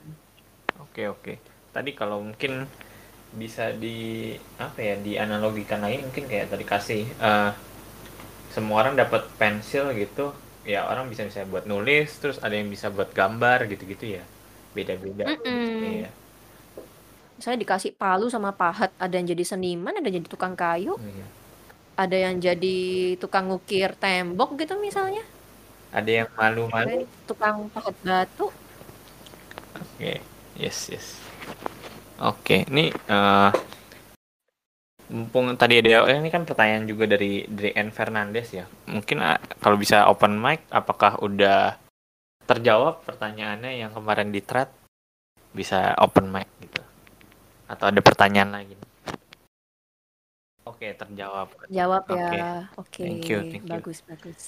Oke, 0.84 1.02
oke. 1.08 1.32
Tadi 1.72 1.96
kalau 1.96 2.20
mungkin 2.20 2.68
bisa 3.30 3.70
di 3.70 4.34
apa 4.58 4.82
ya 4.82 4.98
dianalogikan 4.98 5.86
lagi 5.86 6.02
mungkin 6.02 6.26
kayak 6.26 6.50
tadi 6.50 6.64
kasih 6.66 7.06
eh, 7.06 7.50
semua 8.50 8.82
orang 8.82 8.98
dapat 8.98 9.22
pensil 9.38 9.94
gitu 9.94 10.34
ya 10.66 10.90
orang 10.90 11.06
bisa 11.06 11.22
bisa 11.22 11.46
buat 11.46 11.62
nulis 11.62 12.10
terus 12.18 12.42
ada 12.42 12.58
yang 12.58 12.66
bisa 12.66 12.90
buat 12.90 13.14
gambar 13.14 13.70
gitu-gitu 13.70 14.18
ya 14.18 14.24
beda-beda. 14.72 15.24
Iya. 15.44 16.10
Misalnya 17.36 17.58
dikasih 17.64 17.96
palu 17.96 18.28
sama 18.28 18.52
pahat, 18.52 18.92
ada 19.00 19.16
yang 19.16 19.24
jadi 19.24 19.44
seniman, 19.48 19.96
ada 19.96 20.04
yang 20.04 20.20
jadi 20.20 20.28
tukang 20.28 20.52
kayu, 20.52 21.00
Iya. 21.00 21.26
ada 21.96 22.16
yang 22.16 22.36
jadi 22.36 22.78
tukang 23.16 23.48
ngukir 23.48 23.96
tembok 23.96 24.60
gitu 24.60 24.76
misalnya, 24.76 25.24
ada 25.90 26.06
yang 26.06 26.28
ada 26.30 26.36
malu-malu 26.36 26.88
yang 27.02 27.08
tukang 27.24 27.66
pahat 27.72 27.96
batu. 28.04 28.52
oke 29.74 30.12
yes 30.60 30.92
yes 30.92 31.06
oke 32.20 32.68
ini 32.68 32.92
eh, 32.92 33.50
mumpung 35.08 35.56
tadi 35.56 35.80
ada 35.80 36.04
eh, 36.12 36.20
ini 36.20 36.28
kan 36.28 36.44
pertanyaan 36.44 36.84
juga 36.84 37.08
dari 37.08 37.48
dari 37.48 37.72
N 37.72 37.88
Fernandes 37.90 38.52
ya 38.52 38.68
mungkin 38.86 39.24
ah, 39.24 39.40
kalau 39.58 39.80
bisa 39.80 40.04
open 40.06 40.36
mic 40.36 40.60
apakah 40.68 41.16
udah 41.24 41.79
terjawab 42.50 43.06
pertanyaannya 43.06 43.78
yang 43.78 43.94
kemarin 43.94 44.34
di 44.34 44.42
thread 44.42 44.66
bisa 45.54 45.94
open 46.02 46.26
mic 46.26 46.50
gitu 46.58 46.82
atau 47.70 47.86
ada 47.86 48.00
pertanyaan 48.02 48.50
lagi 48.50 48.74
oke 50.66 50.86
terjawab 50.98 51.48
Jawab 51.70 52.02
Oke. 52.10 52.34
ya. 52.34 52.66
Oke, 52.74 53.02
Thank 53.06 53.30
you, 53.30 53.38
thank 53.46 53.62
you. 53.62 53.70
bagus 53.70 54.02
bagus. 54.02 54.40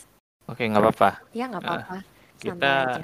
oke 0.51 0.59
nggak 0.59 0.83
apa-apa 0.83 1.11
Ya 1.31 1.47
nggak 1.47 1.63
apa-apa, 1.63 1.97
santai 2.03 2.43
kita 2.43 2.73
aja. 2.91 3.03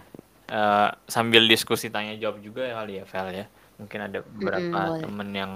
eh, 0.51 0.89
sambil 1.07 1.43
diskusi 1.47 1.87
tanya 1.89 2.19
jawab 2.19 2.43
juga 2.43 2.67
ya 2.67 2.75
kali 2.83 2.93
ya 2.99 3.05
Vel 3.07 3.29
ya 3.31 3.47
mungkin 3.79 3.99
ada 4.03 4.19
beberapa 4.27 4.79
boleh. 4.91 5.03
temen 5.07 5.29
yang 5.31 5.53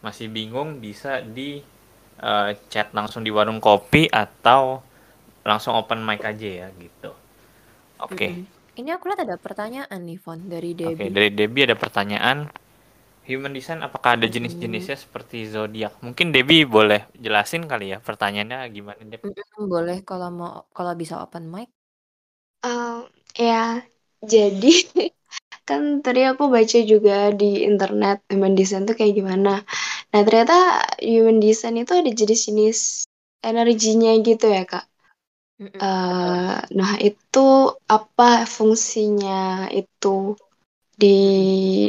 masih 0.00 0.26
bingung 0.32 0.80
bisa 0.80 1.20
di 1.20 1.60
eh, 2.16 2.50
chat 2.72 2.88
langsung 2.96 3.20
di 3.20 3.28
warung 3.28 3.60
kopi 3.60 4.08
atau 4.08 4.80
langsung 5.44 5.76
open 5.76 6.00
mic 6.00 6.24
aja 6.24 6.64
ya 6.64 6.68
gitu 6.72 7.12
oke 8.00 8.16
Mm-mm. 8.32 8.59
Ini 8.80 8.96
aku 8.96 9.12
lihat 9.12 9.28
ada 9.28 9.36
pertanyaan 9.36 10.00
nih, 10.08 10.16
Von, 10.16 10.48
dari 10.48 10.72
oke 10.72 11.04
Debbie. 11.04 11.12
dari 11.12 11.28
Debbie 11.28 11.64
ada 11.68 11.76
pertanyaan 11.76 12.48
human 13.28 13.52
design 13.52 13.84
apakah 13.84 14.16
ada 14.16 14.26
jenis-jenisnya 14.26 14.96
seperti 14.96 15.46
zodiak 15.46 16.00
mungkin 16.02 16.32
Debbie 16.34 16.66
boleh 16.66 17.06
jelasin 17.14 17.68
kali 17.68 17.94
ya 17.94 17.98
pertanyaannya 18.02 18.58
gimana 18.72 18.98
Deb 19.06 19.22
boleh 19.60 20.00
kalau 20.02 20.28
mau 20.32 20.52
kalau 20.72 20.92
bisa 20.96 21.20
open 21.20 21.46
mic. 21.52 21.68
Ehm, 22.64 23.08
ya, 23.36 23.84
jadi 24.24 24.72
kan 25.68 26.02
tadi 26.04 26.20
aku 26.26 26.50
baca 26.50 26.78
juga 26.82 27.30
di 27.32 27.64
internet 27.64 28.24
human 28.32 28.54
design 28.58 28.84
tuh 28.88 28.96
kayak 28.98 29.14
gimana. 29.16 29.62
Nah, 30.10 30.20
ternyata 30.26 30.82
human 30.98 31.38
design 31.38 31.80
itu 31.80 31.92
ada 31.94 32.10
jenis-jenis 32.10 33.06
energinya 33.44 34.10
gitu 34.20 34.50
ya, 34.50 34.64
Kak. 34.66 34.89
Eh, 35.60 36.56
nah, 36.78 36.92
itu 37.04 37.48
apa 37.84 38.48
fungsinya 38.48 39.68
itu 39.68 40.32
di 41.02 41.16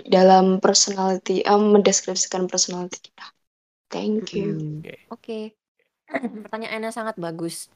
dalam 0.08 0.60
personality, 0.63 1.44
eh, 1.44 1.60
mendeskripsikan 1.74 2.48
personality 2.51 2.98
kita. 3.08 3.25
Thank 3.92 4.36
you. 4.36 4.84
Oke. 4.84 4.96
Oke, 5.12 5.40
pertanyaannya 6.44 6.92
sangat 6.92 7.16
bagus. 7.20 7.68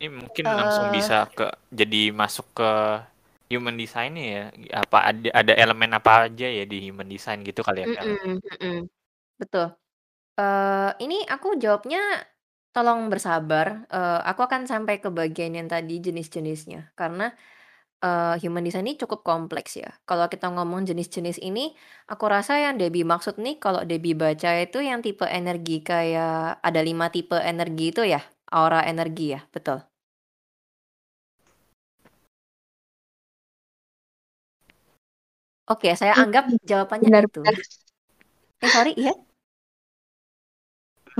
ini 0.00 0.08
mungkin 0.24 0.46
langsung 0.56 0.88
Eh. 0.88 0.96
bisa 0.96 1.28
ke 1.36 1.46
jadi 1.70 2.02
masuk 2.16 2.46
ke 2.56 2.70
human 3.52 3.76
design 3.76 4.12
ya 4.16 4.48
apa 4.72 4.98
ada 5.12 5.28
ada 5.34 5.52
elemen 5.58 5.90
apa 5.92 6.30
aja 6.30 6.46
ya 6.48 6.64
di 6.64 6.88
human 6.88 7.08
design 7.10 7.44
gitu 7.44 7.60
kali 7.66 7.84
ya 7.84 7.88
Vel? 7.92 8.08
Mm-mm, 8.08 8.40
mm-mm. 8.44 8.76
Betul. 9.40 9.66
Eh, 10.40 10.90
ini 11.04 11.16
aku 11.28 11.48
jawabnya 11.62 12.00
tolong 12.74 13.00
bersabar. 13.12 13.66
Eh, 13.94 14.18
aku 14.30 14.40
akan 14.48 14.62
sampai 14.72 14.94
ke 15.04 15.08
bagian 15.18 15.52
yang 15.58 15.68
tadi 15.74 15.94
jenis-jenisnya 16.06 16.80
karena 17.00 17.24
eh, 18.04 18.34
human 18.42 18.64
design 18.66 18.86
ini 18.88 18.96
cukup 19.02 19.20
kompleks 19.30 19.72
ya. 19.82 19.90
Kalau 20.08 20.26
kita 20.32 20.46
ngomong 20.54 20.82
jenis-jenis 20.90 21.38
ini, 21.48 21.62
aku 22.12 22.24
rasa 22.34 22.52
yang 22.64 22.74
Debbie 22.80 23.06
maksud 23.12 23.34
nih 23.44 23.54
kalau 23.64 23.82
Debbie 23.90 24.16
baca 24.22 24.50
itu 24.64 24.78
yang 24.88 25.00
tipe 25.06 25.26
energi 25.40 25.74
kayak 25.90 26.60
ada 26.68 26.80
lima 26.88 27.06
tipe 27.14 27.36
energi 27.52 27.84
itu 27.92 28.02
ya, 28.14 28.20
aura 28.56 28.80
energi 28.92 29.24
ya, 29.36 29.40
betul. 29.54 29.78
Oke, 35.72 35.88
saya 36.00 36.14
anggap 36.22 36.44
jawabannya 36.70 37.10
Benar, 37.10 37.24
itu. 37.24 37.40
benar. 37.44 37.54
Eh 38.64 38.70
sorry, 38.70 38.92
iya? 39.00 39.12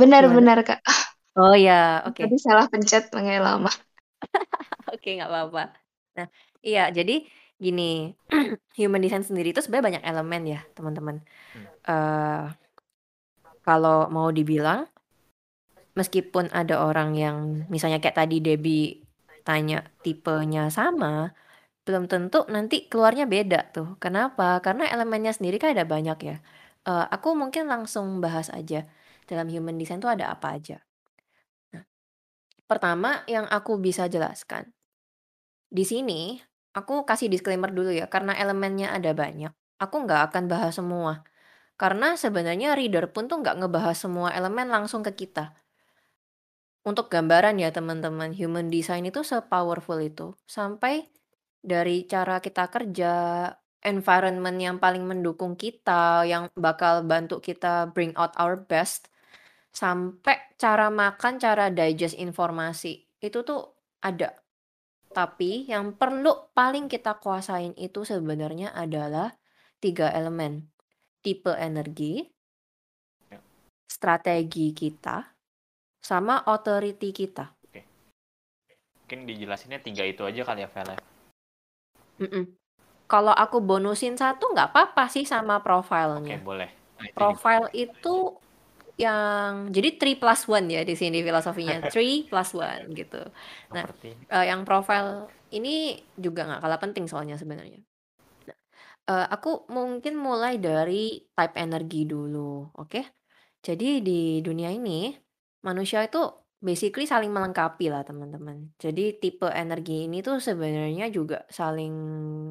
Benar, 0.00 0.24
Gimana? 0.24 0.36
benar, 0.36 0.58
Kak. 0.68 0.80
Oh 1.38 1.54
ya, 1.54 2.02
oke. 2.06 2.20
Tadi 2.26 2.36
salah 2.42 2.66
pencet 2.72 3.14
makanya 3.14 3.40
lama. 3.54 3.70
Oke, 4.92 5.08
nggak 5.16 5.30
apa-apa. 5.30 5.62
Nah, 6.18 6.26
iya, 6.66 6.90
jadi 6.90 7.22
gini, 7.60 8.16
human 8.78 9.00
design 9.04 9.22
sendiri 9.22 9.54
itu 9.54 9.60
sebenarnya 9.62 9.86
banyak 10.00 10.04
elemen 10.10 10.42
ya, 10.48 10.60
teman-teman. 10.74 11.16
Eh, 11.86 12.42
kalau 13.66 14.08
mau 14.10 14.28
dibilang, 14.34 14.88
meskipun 15.98 16.48
ada 16.60 16.74
orang 16.88 17.10
yang 17.18 17.36
misalnya 17.72 17.98
kayak 18.02 18.18
tadi 18.20 18.36
Debbie 18.42 19.02
tanya 19.46 19.76
tipenya 20.04 20.68
sama, 20.70 21.32
belum 21.86 22.04
tentu 22.12 22.38
nanti 22.54 22.76
keluarnya 22.90 23.26
beda 23.30 23.58
tuh. 23.76 23.88
Kenapa? 24.04 24.60
Karena 24.66 24.84
elemennya 24.94 25.32
sendiri 25.36 25.56
kan 25.62 25.70
ada 25.76 25.86
banyak 25.94 26.18
ya. 26.28 26.36
Eh, 26.88 27.06
aku 27.14 27.28
mungkin 27.40 27.64
langsung 27.72 28.06
bahas 28.24 28.48
aja 28.52 28.86
dalam 29.30 29.48
human 29.54 29.76
design 29.80 30.00
tuh 30.04 30.12
ada 30.12 30.26
apa 30.34 30.48
aja. 30.58 30.78
Pertama 32.70 33.26
yang 33.26 33.50
aku 33.50 33.82
bisa 33.82 34.06
jelaskan 34.06 34.70
di 35.70 35.86
sini 35.86 36.34
aku 36.74 37.06
kasih 37.06 37.30
disclaimer 37.30 37.70
dulu 37.70 37.94
ya, 37.94 38.10
karena 38.10 38.34
elemennya 38.34 38.90
ada 38.90 39.14
banyak. 39.14 39.54
Aku 39.78 40.02
nggak 40.04 40.34
akan 40.34 40.44
bahas 40.50 40.76
semua. 40.76 41.22
Karena 41.78 42.18
sebenarnya 42.18 42.76
reader 42.76 43.08
pun 43.08 43.30
tuh 43.30 43.40
nggak 43.40 43.64
ngebahas 43.64 43.96
semua 43.96 44.28
elemen 44.36 44.68
langsung 44.68 45.00
ke 45.00 45.14
kita. 45.14 45.56
Untuk 46.84 47.08
gambaran 47.08 47.56
ya 47.62 47.72
teman-teman, 47.72 48.34
human 48.34 48.68
design 48.68 49.08
itu 49.08 49.22
se-powerful 49.24 49.96
itu. 50.02 50.36
Sampai 50.44 51.08
dari 51.62 52.04
cara 52.04 52.42
kita 52.42 52.68
kerja, 52.68 53.14
environment 53.80 54.58
yang 54.60 54.76
paling 54.76 55.06
mendukung 55.08 55.56
kita, 55.56 56.28
yang 56.28 56.52
bakal 56.58 57.04
bantu 57.06 57.40
kita 57.40 57.88
bring 57.94 58.12
out 58.18 58.36
our 58.36 58.60
best, 58.60 59.08
sampai 59.70 60.54
cara 60.58 60.90
makan, 60.90 61.38
cara 61.38 61.70
digest 61.70 62.18
informasi 62.18 63.06
itu 63.22 63.40
tuh 63.46 63.70
ada. 64.02 64.34
Tapi 65.10 65.66
yang 65.66 65.98
perlu 65.98 66.54
paling 66.54 66.86
kita 66.86 67.18
kuasain 67.18 67.74
itu 67.74 68.06
sebenarnya 68.06 68.70
adalah 68.70 69.34
tiga 69.82 70.10
elemen. 70.14 70.70
Tipe 71.20 71.52
energi, 71.52 72.24
Ya. 73.28 73.36
strategi 73.84 74.72
kita, 74.72 75.36
sama 76.00 76.40
authority 76.48 77.12
kita. 77.12 77.52
Mungkin 79.04 79.26
dijelasinnya 79.26 79.82
tiga 79.84 80.06
itu 80.06 80.24
aja 80.24 80.46
kali 80.46 80.64
ya, 80.64 80.70
Vel. 80.70 80.96
ya? 80.96 81.00
Kalau 83.10 83.34
aku 83.34 83.58
bonusin 83.58 84.14
satu 84.14 84.54
nggak 84.54 84.70
apa-apa 84.70 85.10
sih 85.10 85.26
sama 85.26 85.58
Oke, 85.58 85.66
profilnya. 85.66 86.38
boleh. 86.46 86.70
Nah, 86.70 87.04
juga. 87.10 87.18
Profile 87.18 87.68
itu 87.74 88.14
yang 89.00 89.72
jadi 89.72 89.96
3 89.96 90.20
plus 90.20 90.44
1 90.44 90.68
ya 90.68 90.84
di 90.84 90.92
sini 90.92 91.24
filosofinya 91.24 91.80
3 91.88 92.28
plus 92.28 92.50
1 92.52 92.92
gitu. 92.92 93.22
Nah, 93.72 93.84
eh, 94.04 94.44
yang 94.44 94.68
profile 94.68 95.32
ini 95.56 95.96
juga 96.20 96.44
nggak 96.44 96.60
kalah 96.60 96.80
penting 96.80 97.08
soalnya 97.08 97.40
sebenarnya. 97.40 97.80
Nah, 98.44 98.56
eh, 99.08 99.26
aku 99.32 99.64
mungkin 99.72 100.20
mulai 100.20 100.60
dari 100.60 101.24
type 101.32 101.56
energi 101.56 102.04
dulu, 102.04 102.68
oke? 102.76 103.00
Jadi 103.64 104.04
di 104.04 104.20
dunia 104.44 104.68
ini 104.68 105.12
manusia 105.64 106.04
itu 106.04 106.20
basically 106.60 107.08
saling 107.08 107.32
melengkapi 107.32 107.88
lah 107.88 108.04
teman-teman. 108.04 108.76
Jadi 108.76 109.16
tipe 109.16 109.48
energi 109.48 110.04
ini 110.04 110.20
tuh 110.20 110.36
sebenarnya 110.44 111.08
juga 111.08 111.48
saling 111.48 111.92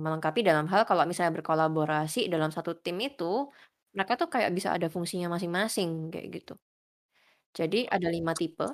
melengkapi 0.02 0.42
dalam 0.42 0.66
hal 0.66 0.86
kalau 0.90 1.06
misalnya 1.06 1.38
berkolaborasi 1.38 2.26
dalam 2.26 2.50
satu 2.50 2.74
tim 2.82 2.98
itu 3.06 3.54
mereka 3.96 4.14
tuh 4.22 4.30
kayak 4.34 4.52
bisa 4.58 4.70
ada 4.76 4.88
fungsinya 4.94 5.28
masing-masing 5.36 5.90
kayak 6.14 6.28
gitu. 6.36 6.54
Jadi 7.58 7.80
ada 7.96 8.08
lima 8.16 8.34
tipe. 8.40 8.68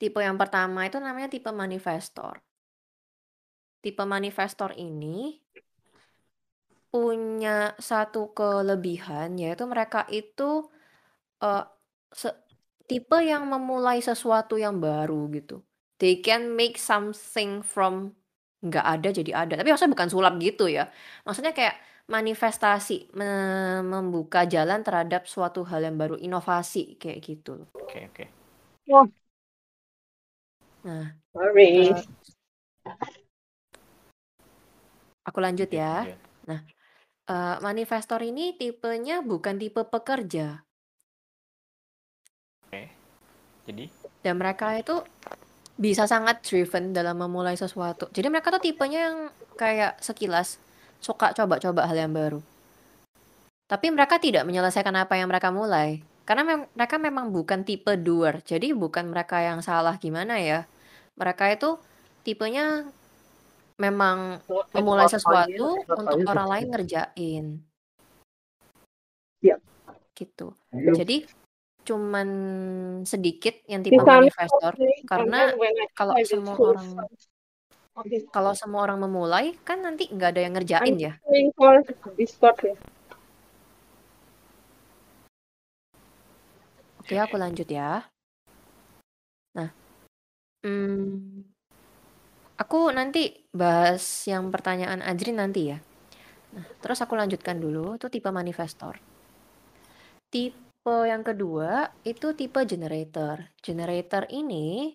Tipe 0.00 0.20
yang 0.26 0.36
pertama 0.42 0.80
itu 0.88 0.98
namanya 1.06 1.28
tipe 1.34 1.50
manifestor. 1.62 2.34
Tipe 3.82 4.04
manifestor 4.14 4.70
ini 4.86 5.16
punya 6.88 7.76
satu 7.76 8.32
kelebihan 8.32 9.36
yaitu 9.36 9.64
mereka 9.68 10.08
itu 10.08 10.64
eh, 11.44 11.64
se- 12.12 12.38
tipe 12.90 13.18
yang 13.32 13.44
memulai 13.52 13.98
sesuatu 14.00 14.54
yang 14.64 14.76
baru 14.80 15.28
gitu. 15.36 15.54
They 16.00 16.22
can 16.24 16.54
make 16.60 16.76
something 16.80 17.60
from 17.66 18.14
nggak 18.64 18.86
ada 18.94 19.08
jadi 19.18 19.32
ada. 19.46 19.52
Tapi 19.60 19.68
maksudnya 19.70 19.94
bukan 19.96 20.10
sulap 20.14 20.34
gitu 20.42 20.64
ya. 20.70 20.88
Maksudnya 21.26 21.52
kayak 21.58 21.76
manifestasi, 22.08 23.12
me- 23.12 23.84
membuka 23.84 24.48
jalan 24.48 24.80
terhadap 24.80 25.28
suatu 25.28 25.60
hal 25.68 25.84
yang 25.84 25.96
baru, 26.00 26.16
inovasi 26.16 26.96
kayak 26.96 27.18
gitu 27.20 27.60
loh. 27.60 27.68
Oke, 27.76 28.08
oke. 28.08 28.24
Nah, 30.88 31.12
Sorry. 31.36 31.92
eh, 31.92 32.00
aku 35.28 35.38
lanjut 35.44 35.68
ya. 35.68 36.08
Lanjut. 36.48 36.74
Eh, 37.28 37.56
manifestor 37.60 38.24
ini 38.24 38.56
tipenya 38.56 39.20
bukan 39.20 39.60
tipe 39.60 39.84
pekerja. 39.84 40.64
Jadi, 43.68 43.84
Dan 44.24 44.40
mereka 44.40 44.72
itu 44.80 45.04
bisa 45.76 46.08
sangat 46.08 46.40
driven 46.40 46.96
dalam 46.96 47.20
memulai 47.20 47.54
sesuatu. 47.54 48.08
Jadi 48.16 48.32
mereka 48.32 48.48
tuh 48.48 48.64
tipenya 48.64 49.12
yang 49.12 49.18
kayak 49.60 50.00
sekilas 50.00 50.56
suka 50.98 51.34
coba-coba 51.34 51.86
hal 51.86 51.96
yang 51.96 52.12
baru. 52.14 52.40
Tapi 53.68 53.92
mereka 53.92 54.16
tidak 54.16 54.48
menyelesaikan 54.48 54.96
apa 54.96 55.20
yang 55.20 55.28
mereka 55.28 55.52
mulai. 55.52 56.00
Karena 56.24 56.44
mem- 56.44 56.68
mereka 56.72 56.96
memang 56.96 57.28
bukan 57.32 57.64
tipe 57.64 57.92
doer. 58.00 58.40
Jadi 58.44 58.72
bukan 58.72 59.12
mereka 59.12 59.40
yang 59.40 59.60
salah 59.60 59.96
gimana 60.00 60.40
ya. 60.40 60.64
Mereka 61.20 61.52
itu 61.52 61.76
tipenya 62.24 62.88
memang 63.78 64.42
memulai 64.74 65.06
sesuatu 65.08 65.78
untuk 65.84 66.18
orang 66.28 66.48
lain 66.48 66.66
ngerjain. 66.72 67.44
Siap. 69.44 69.60
Gitu. 70.16 70.46
Jadi 70.72 71.28
cuman 71.88 72.28
sedikit 73.08 73.64
yang 73.64 73.80
tipe 73.80 73.96
manifestor 73.96 74.76
karena 75.08 75.56
kalau 75.96 76.12
semua 76.20 76.52
orang 76.60 77.08
kalau 78.30 78.52
semua 78.54 78.86
orang 78.86 79.00
memulai 79.02 79.56
kan 79.66 79.82
nanti 79.82 80.06
nggak 80.10 80.30
ada 80.36 80.40
yang 80.44 80.54
ngerjain 80.54 80.96
ya. 80.98 81.12
Discord 82.16 82.58
ya. 82.62 82.76
Oke, 87.08 87.16
aku 87.16 87.40
lanjut 87.40 87.64
ya. 87.64 88.04
Nah, 89.56 89.72
hmm, 90.60 91.40
aku 92.60 92.92
nanti 92.92 93.48
bahas 93.48 94.04
yang 94.28 94.52
pertanyaan 94.52 95.00
Ajrin 95.00 95.40
nanti 95.40 95.72
ya. 95.72 95.80
Nah, 96.52 96.68
terus 96.84 97.00
aku 97.00 97.16
lanjutkan 97.16 97.56
dulu, 97.56 97.96
itu 97.96 98.12
tipe 98.12 98.28
manifestor. 98.28 99.00
Tipe 100.28 100.96
yang 101.08 101.24
kedua 101.24 101.88
itu 102.04 102.36
tipe 102.36 102.60
generator. 102.68 103.56
Generator 103.64 104.28
ini 104.28 104.92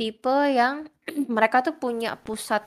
tipe 0.00 0.36
yang 0.48 0.88
mereka 1.36 1.60
tuh 1.60 1.76
punya 1.76 2.16
pusat 2.16 2.64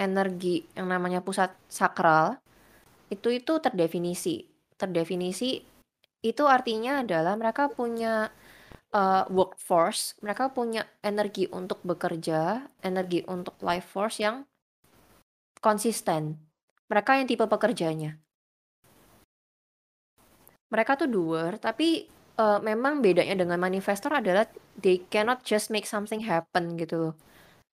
energi 0.00 0.64
yang 0.72 0.88
namanya 0.88 1.20
pusat 1.20 1.52
sakral. 1.68 2.40
Itu 3.12 3.28
itu 3.28 3.60
terdefinisi. 3.60 4.48
Terdefinisi 4.80 5.60
itu 6.24 6.44
artinya 6.48 7.04
adalah 7.04 7.36
mereka 7.36 7.68
punya 7.68 8.32
uh, 8.96 9.24
workforce, 9.28 10.16
mereka 10.24 10.48
punya 10.48 10.88
energi 11.04 11.44
untuk 11.52 11.84
bekerja, 11.84 12.64
energi 12.80 13.20
untuk 13.28 13.60
life 13.60 13.92
force 13.92 14.24
yang 14.24 14.48
konsisten. 15.60 16.40
Mereka 16.88 17.20
yang 17.20 17.28
tipe 17.28 17.44
pekerjanya. 17.44 18.16
Mereka 20.70 21.04
tuh 21.04 21.10
doer, 21.10 21.58
tapi 21.58 22.06
uh, 22.40 22.58
memang 22.64 23.04
bedanya 23.04 23.36
dengan 23.36 23.60
manifestor 23.60 24.16
adalah 24.16 24.48
they 24.80 25.04
cannot 25.12 25.44
just 25.44 25.68
make 25.68 25.84
something 25.84 26.24
happen 26.24 26.80
gitu 26.80 26.96
loh. 26.96 27.14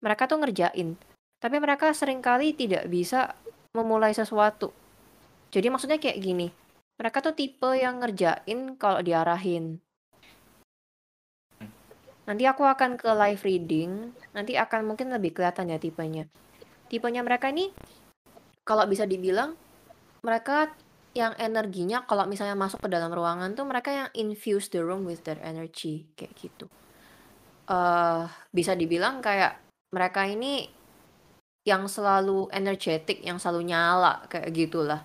Mereka 0.04 0.28
tuh 0.28 0.44
ngerjain, 0.44 1.00
tapi 1.40 1.56
mereka 1.58 1.96
sering 1.96 2.20
kali 2.20 2.52
tidak 2.52 2.86
bisa 2.92 3.34
memulai 3.72 4.12
sesuatu. 4.12 4.76
Jadi 5.50 5.72
maksudnya 5.72 5.98
kayak 5.98 6.20
gini, 6.20 6.52
mereka 7.00 7.24
tuh 7.24 7.34
tipe 7.34 7.72
yang 7.80 8.04
ngerjain 8.04 8.76
kalau 8.76 9.00
diarahin. 9.00 9.80
Nanti 12.28 12.44
aku 12.44 12.68
akan 12.68 13.00
ke 13.00 13.08
live 13.08 13.42
reading, 13.48 14.12
nanti 14.36 14.60
akan 14.60 14.84
mungkin 14.84 15.08
lebih 15.16 15.32
kelihatan 15.32 15.72
ya 15.72 15.80
tipenya. 15.80 16.28
Tipenya 16.92 17.24
mereka 17.24 17.48
ini 17.48 17.72
kalau 18.68 18.84
bisa 18.84 19.08
dibilang 19.08 19.56
mereka 20.20 20.76
yang 21.16 21.34
energinya 21.40 22.04
kalau 22.04 22.28
misalnya 22.28 22.54
masuk 22.54 22.84
ke 22.84 22.90
dalam 22.92 23.10
ruangan 23.10 23.56
tuh 23.56 23.66
mereka 23.66 23.90
yang 23.90 24.10
infuse 24.14 24.70
the 24.70 24.82
room 24.82 25.08
with 25.08 25.24
their 25.24 25.40
energy 25.42 26.10
kayak 26.20 26.34
gitu. 26.38 26.68
Eh 27.68 28.24
bisa 28.52 28.76
dibilang 28.78 29.24
kayak 29.24 29.60
mereka 29.92 30.28
ini 30.28 30.68
yang 31.68 31.92
selalu 31.92 32.48
energetic, 32.56 33.20
yang 33.24 33.40
selalu 33.44 33.76
nyala 33.76 34.24
kayak 34.32 34.56
gitulah. 34.56 35.04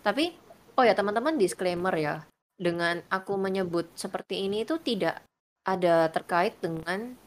Tapi 0.00 0.32
oh 0.76 0.84
ya 0.84 0.96
teman-teman 0.96 1.36
disclaimer 1.36 1.92
ya, 1.96 2.24
dengan 2.56 3.04
aku 3.12 3.36
menyebut 3.36 3.92
seperti 3.92 4.48
ini 4.48 4.64
itu 4.64 4.80
tidak 4.80 5.20
ada 5.68 6.08
terkait 6.08 6.56
dengan 6.64 7.18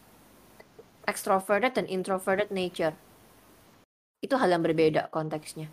extroverted 1.05 1.77
dan 1.77 1.85
introverted 1.85 2.49
nature. 2.49 2.97
Itu 4.21 4.41
hal 4.41 4.49
yang 4.49 4.65
berbeda 4.65 5.13
konteksnya. 5.13 5.69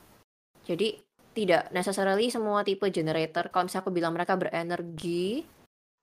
Jadi 0.68 1.05
tidak 1.36 1.68
necessarily 1.68 2.32
semua 2.32 2.64
tipe 2.64 2.88
generator 2.88 3.52
kalau 3.52 3.68
misalnya 3.68 3.84
aku 3.84 3.92
bilang 3.92 4.16
mereka 4.16 4.40
berenergi, 4.40 5.44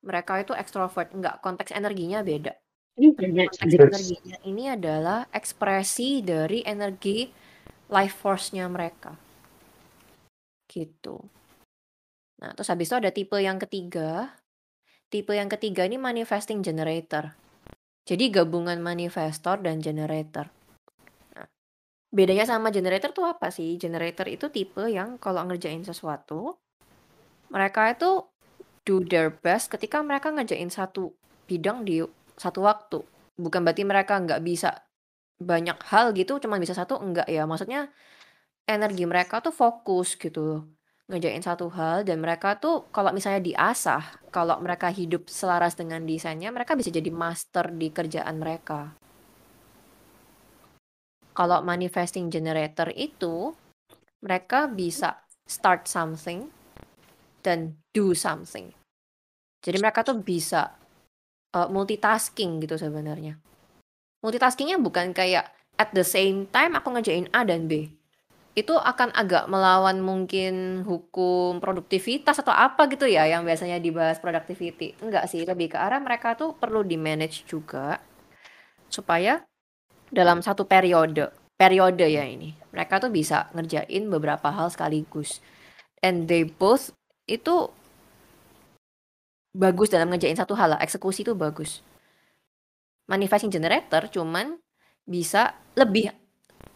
mereka 0.05 0.45
itu 0.45 0.53
extrovert, 0.53 1.09
enggak, 1.09 1.41
konteks 1.41 1.73
energinya 1.73 2.21
beda. 2.21 2.53
Konteks 2.93 3.57
energinya 3.65 4.37
ini 4.45 4.69
adalah 4.69 5.25
ekspresi 5.33 6.21
dari 6.21 6.61
energi 6.61 7.25
life 7.89 8.21
force-nya 8.21 8.69
mereka. 8.69 9.17
Gitu. 10.69 11.17
Nah, 12.37 12.53
terus 12.53 12.69
habis 12.69 12.93
itu 12.93 12.97
ada 13.01 13.09
tipe 13.09 13.37
yang 13.41 13.57
ketiga. 13.57 14.37
Tipe 15.09 15.33
yang 15.33 15.49
ketiga 15.49 15.89
ini 15.89 15.97
manifesting 15.97 16.61
generator. 16.61 17.33
Jadi 18.05 18.29
gabungan 18.29 18.77
manifestor 18.83 19.63
dan 19.63 19.81
generator. 19.81 20.51
Bedanya 22.13 22.45
sama 22.45 22.69
generator 22.69 23.09
tuh 23.09 23.25
apa 23.25 23.49
sih? 23.49 23.73
Generator 23.81 24.29
itu 24.29 24.53
tipe 24.53 24.85
yang 24.85 25.17
kalau 25.17 25.41
ngerjain 25.49 25.81
sesuatu, 25.81 26.61
mereka 27.49 27.89
itu 27.89 28.21
do 28.85 29.01
their 29.01 29.33
best 29.33 29.73
ketika 29.73 29.97
mereka 30.05 30.29
ngerjain 30.29 30.69
satu 30.69 31.09
bidang 31.49 31.81
di 31.81 32.05
satu 32.37 32.61
waktu. 32.69 33.01
Bukan 33.33 33.65
berarti 33.65 33.81
mereka 33.81 34.21
nggak 34.21 34.45
bisa 34.45 34.85
banyak 35.41 35.81
hal 35.89 36.13
gitu, 36.13 36.37
cuma 36.37 36.61
bisa 36.61 36.77
satu 36.77 37.01
enggak 37.01 37.25
ya. 37.25 37.49
Maksudnya 37.49 37.89
energi 38.69 39.09
mereka 39.09 39.41
tuh 39.41 39.51
fokus 39.51 40.13
gitu 40.15 40.41
loh. 40.45 40.63
ngerjain 41.03 41.43
satu 41.43 41.67
hal 41.67 42.07
dan 42.07 42.23
mereka 42.23 42.55
tuh 42.63 42.87
kalau 42.95 43.11
misalnya 43.11 43.43
diasah, 43.43 44.23
kalau 44.31 44.55
mereka 44.63 44.87
hidup 44.87 45.27
selaras 45.27 45.75
dengan 45.75 45.99
desainnya, 46.07 46.47
mereka 46.47 46.79
bisa 46.79 46.95
jadi 46.95 47.11
master 47.11 47.75
di 47.75 47.91
kerjaan 47.91 48.39
mereka. 48.39 48.95
Kalau 51.33 51.65
manifesting 51.65 52.29
generator 52.29 52.93
itu, 52.93 53.53
mereka 54.21 54.69
bisa 54.69 55.25
start 55.43 55.89
something 55.89 56.47
dan 57.43 57.75
do 57.91 58.15
something. 58.15 58.71
Jadi 59.59 59.77
mereka 59.81 60.05
tuh 60.05 60.21
bisa 60.21 60.77
uh, 61.57 61.67
multitasking 61.67 62.63
gitu 62.63 62.79
sebenarnya. 62.79 63.35
Multitaskingnya 64.23 64.79
bukan 64.79 65.11
kayak 65.11 65.51
at 65.75 65.91
the 65.91 66.05
same 66.05 66.47
time 66.47 66.77
aku 66.77 66.93
ngerjain 66.95 67.27
A 67.35 67.43
dan 67.43 67.67
B 67.67 67.91
itu 68.53 68.77
akan 68.77 69.09
agak 69.17 69.49
melawan 69.49 69.97
mungkin 69.97 70.85
hukum 70.85 71.57
produktivitas 71.57 72.37
atau 72.37 72.53
apa 72.53 72.85
gitu 72.85 73.09
ya 73.09 73.25
yang 73.25 73.41
biasanya 73.41 73.81
dibahas 73.81 74.21
productivity. 74.21 74.93
Enggak 75.01 75.25
sih, 75.25 75.41
lebih 75.41 75.73
ke 75.73 75.77
arah 75.81 75.97
mereka 75.97 76.37
tuh 76.37 76.53
perlu 76.53 76.85
di-manage 76.85 77.49
juga 77.49 77.97
supaya 78.93 79.41
dalam 80.13 80.45
satu 80.45 80.69
periode, 80.69 81.33
periode 81.57 82.05
ya 82.05 82.23
ini, 82.23 82.53
mereka 82.69 83.01
tuh 83.01 83.09
bisa 83.09 83.49
ngerjain 83.51 84.05
beberapa 84.07 84.53
hal 84.53 84.69
sekaligus. 84.69 85.41
And 86.05 86.29
they 86.29 86.45
both 86.45 86.93
itu 87.25 87.73
bagus 89.53 89.89
dalam 89.89 90.13
ngerjain 90.13 90.37
satu 90.37 90.53
hal 90.53 90.77
lah, 90.77 90.79
eksekusi 90.81 91.25
itu 91.25 91.33
bagus. 91.33 91.81
Manifesting 93.09 93.51
generator 93.51 94.07
cuman 94.07 94.61
bisa 95.03 95.57
lebih 95.75 96.13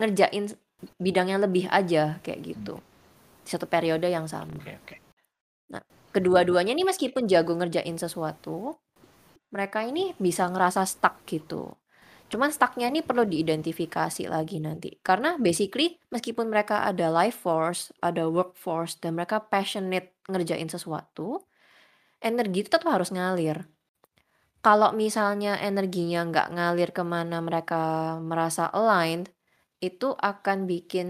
ngerjain 0.01 0.51
bidangnya 1.01 1.41
lebih 1.41 1.65
aja 1.71 2.21
kayak 2.21 2.39
gitu. 2.43 2.77
Di 3.41 3.49
satu 3.53 3.65
periode 3.65 4.09
yang 4.11 4.27
sama. 4.29 4.51
Oke, 4.59 4.73
oke. 4.77 4.95
Nah, 5.71 5.81
kedua-duanya 6.11 6.75
nih 6.75 6.85
meskipun 6.85 7.25
jago 7.25 7.55
ngerjain 7.55 7.95
sesuatu, 7.97 8.75
mereka 9.49 9.83
ini 9.87 10.13
bisa 10.19 10.45
ngerasa 10.47 10.83
stuck 10.83 11.23
gitu. 11.25 11.71
Cuman 12.27 12.51
stucknya 12.51 12.91
ini 12.91 12.99
perlu 12.99 13.23
diidentifikasi 13.23 14.27
lagi 14.27 14.59
nanti. 14.59 14.99
Karena 14.99 15.39
basically 15.39 15.95
meskipun 16.11 16.51
mereka 16.51 16.83
ada 16.83 17.07
life 17.07 17.39
force, 17.39 17.95
ada 18.03 18.27
workforce, 18.27 18.99
dan 18.99 19.15
mereka 19.15 19.39
passionate 19.39 20.19
ngerjain 20.27 20.67
sesuatu, 20.67 21.47
energi 22.19 22.67
itu 22.67 22.69
tetap 22.71 22.91
harus 22.91 23.15
ngalir. 23.15 23.63
Kalau 24.59 24.91
misalnya 24.91 25.55
energinya 25.63 26.27
nggak 26.27 26.47
ngalir 26.51 26.89
ke 26.91 27.03
mana 27.07 27.39
mereka 27.39 28.17
merasa 28.19 28.67
aligned, 28.67 29.31
itu 29.79 30.11
akan 30.11 30.67
bikin 30.67 31.07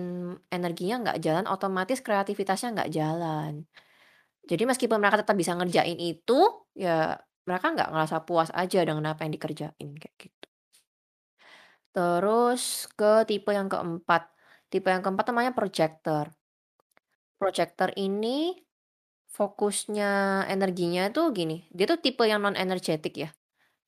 energinya 0.54 1.02
nggak 1.02 1.20
jalan, 1.26 1.46
otomatis 1.50 2.04
kreativitasnya 2.06 2.78
nggak 2.78 2.92
jalan. 2.94 3.66
Jadi 4.46 4.64
meskipun 4.70 5.02
mereka 5.02 5.26
tetap 5.26 5.34
bisa 5.34 5.58
ngerjain 5.58 5.98
itu, 5.98 6.70
ya 6.78 7.18
mereka 7.48 7.74
nggak 7.74 7.90
ngerasa 7.90 8.18
puas 8.28 8.52
aja 8.54 8.84
dengan 8.86 9.10
apa 9.10 9.26
yang 9.26 9.34
dikerjain, 9.34 9.90
kayak 9.98 10.16
gitu. 10.20 10.37
Terus 11.96 12.90
ke 12.94 13.24
tipe 13.28 13.52
yang 13.54 13.72
keempat. 13.72 14.32
Tipe 14.68 14.88
yang 14.92 15.04
keempat 15.06 15.32
namanya 15.32 15.52
projector. 15.56 16.32
Projector 17.38 17.94
ini 17.96 18.68
fokusnya 19.38 20.44
energinya 20.50 21.14
tuh 21.14 21.30
gini, 21.30 21.70
dia 21.70 21.86
tuh 21.86 22.02
tipe 22.02 22.26
yang 22.26 22.42
non 22.42 22.58
energetic 22.58 23.14
ya. 23.14 23.30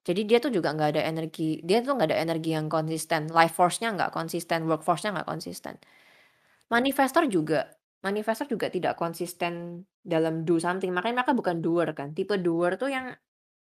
Jadi 0.06 0.22
dia 0.30 0.38
tuh 0.38 0.54
juga 0.54 0.72
nggak 0.78 0.90
ada 0.96 1.04
energi, 1.10 1.60
dia 1.66 1.82
tuh 1.82 1.98
nggak 1.98 2.14
ada 2.14 2.20
energi 2.22 2.54
yang 2.54 2.70
konsisten, 2.70 3.34
life 3.34 3.58
force-nya 3.58 3.90
nggak 3.98 4.14
konsisten, 4.14 4.70
work 4.70 4.86
force-nya 4.86 5.18
nggak 5.18 5.28
konsisten. 5.28 5.76
Manifestor 6.70 7.26
juga, 7.26 7.66
manifestor 8.06 8.46
juga 8.46 8.70
tidak 8.70 8.94
konsisten 8.96 9.84
dalam 10.06 10.46
do 10.46 10.62
something, 10.62 10.94
makanya 10.94 11.26
mereka 11.26 11.34
bukan 11.34 11.58
doer 11.66 11.90
kan. 11.98 12.14
Tipe 12.14 12.38
doer 12.38 12.78
tuh 12.78 12.94
yang 12.94 13.10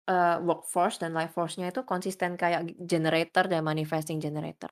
uh, 0.07 0.39
work 0.41 0.65
force 0.65 0.97
dan 0.97 1.13
life 1.13 1.35
force-nya 1.35 1.69
itu 1.69 1.83
konsisten 1.83 2.39
kayak 2.39 2.73
generator 2.79 3.45
dan 3.45 3.61
manifesting 3.61 4.17
generator. 4.17 4.71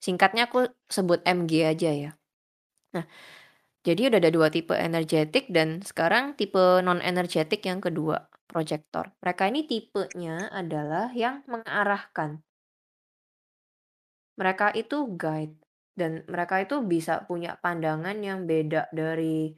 Singkatnya 0.00 0.46
aku 0.46 0.70
sebut 0.86 1.20
MG 1.26 1.66
aja 1.66 1.90
ya. 1.90 2.10
Nah, 2.94 3.04
jadi 3.82 4.10
udah 4.10 4.18
ada 4.18 4.30
dua 4.30 4.48
tipe 4.50 4.74
energetik 4.74 5.50
dan 5.50 5.82
sekarang 5.82 6.38
tipe 6.38 6.82
non 6.82 7.02
energetik 7.02 7.62
yang 7.66 7.82
kedua 7.82 8.30
proyektor. 8.46 9.14
Mereka 9.22 9.42
ini 9.50 9.66
tipenya 9.66 10.50
adalah 10.50 11.10
yang 11.12 11.42
mengarahkan. 11.50 12.42
Mereka 14.36 14.76
itu 14.76 15.16
guide 15.16 15.56
dan 15.96 16.22
mereka 16.28 16.60
itu 16.60 16.84
bisa 16.84 17.24
punya 17.24 17.56
pandangan 17.56 18.20
yang 18.20 18.44
beda 18.44 18.92
dari 18.92 19.56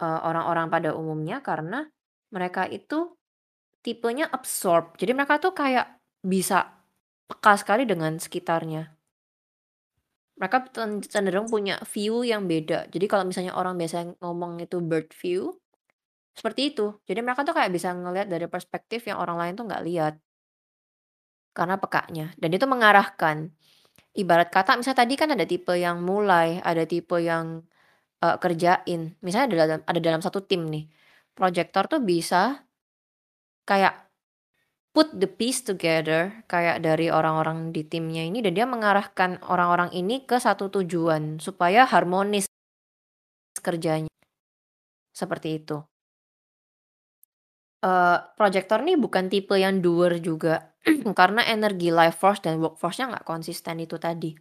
orang 0.00 0.24
orang-orang 0.26 0.66
pada 0.72 0.90
umumnya 0.96 1.38
karena 1.44 1.86
mereka 2.34 2.66
itu 2.66 3.14
tipenya 3.84 4.32
absorb. 4.32 4.96
Jadi 4.96 5.12
mereka 5.12 5.36
tuh 5.36 5.52
kayak 5.52 6.00
bisa 6.24 6.72
peka 7.28 7.60
sekali 7.60 7.84
dengan 7.84 8.16
sekitarnya. 8.16 8.88
Mereka 10.40 10.72
cenderung 11.06 11.46
punya 11.46 11.78
view 11.86 12.24
yang 12.26 12.48
beda. 12.48 12.90
Jadi 12.90 13.06
kalau 13.06 13.28
misalnya 13.28 13.54
orang 13.54 13.78
biasa 13.78 14.18
ngomong 14.18 14.58
itu 14.64 14.82
bird 14.82 15.12
view, 15.14 15.54
seperti 16.34 16.74
itu. 16.74 16.98
Jadi 17.06 17.20
mereka 17.22 17.46
tuh 17.46 17.54
kayak 17.54 17.70
bisa 17.70 17.94
ngelihat 17.94 18.26
dari 18.26 18.50
perspektif 18.50 19.06
yang 19.06 19.22
orang 19.22 19.38
lain 19.38 19.52
tuh 19.54 19.64
nggak 19.70 19.84
lihat. 19.86 20.14
Karena 21.54 21.78
pekanya. 21.78 22.34
Dan 22.34 22.50
itu 22.50 22.66
mengarahkan. 22.66 23.52
Ibarat 24.14 24.50
kata 24.50 24.74
misalnya 24.74 25.06
tadi 25.06 25.14
kan 25.14 25.30
ada 25.30 25.46
tipe 25.46 25.74
yang 25.78 26.02
mulai, 26.02 26.58
ada 26.62 26.82
tipe 26.82 27.14
yang 27.22 27.62
uh, 28.24 28.36
kerjain. 28.42 29.14
Misalnya 29.22 29.46
ada 29.46 29.56
dalam, 29.62 29.80
ada 29.86 30.00
dalam 30.02 30.20
satu 30.24 30.42
tim 30.42 30.66
nih. 30.66 30.90
Projector 31.34 31.86
tuh 31.86 32.02
bisa 32.02 32.63
kayak 33.64 34.08
put 34.94 35.10
the 35.18 35.26
piece 35.26 35.66
together 35.66 36.46
kayak 36.46 36.78
dari 36.84 37.10
orang-orang 37.10 37.74
di 37.74 37.82
timnya 37.82 38.22
ini 38.22 38.38
dan 38.44 38.54
dia 38.54 38.66
mengarahkan 38.68 39.42
orang-orang 39.42 39.90
ini 39.90 40.22
ke 40.22 40.38
satu 40.38 40.70
tujuan 40.70 41.42
supaya 41.42 41.84
harmonis 41.88 42.46
kerjanya. 43.58 44.12
Seperti 45.14 45.62
itu 45.62 45.78
uh, 47.84 48.18
proyektor 48.34 48.80
nih 48.80 48.96
bukan 48.96 49.28
tipe 49.28 49.54
yang 49.60 49.84
doer 49.84 50.16
juga, 50.18 50.72
karena 51.18 51.44
energi 51.44 51.92
life 51.92 52.16
force 52.16 52.40
dan 52.40 52.58
work 52.58 52.80
force-nya 52.80 53.12
nggak 53.12 53.28
konsisten 53.28 53.76
itu 53.84 54.00
tadi. 54.00 54.32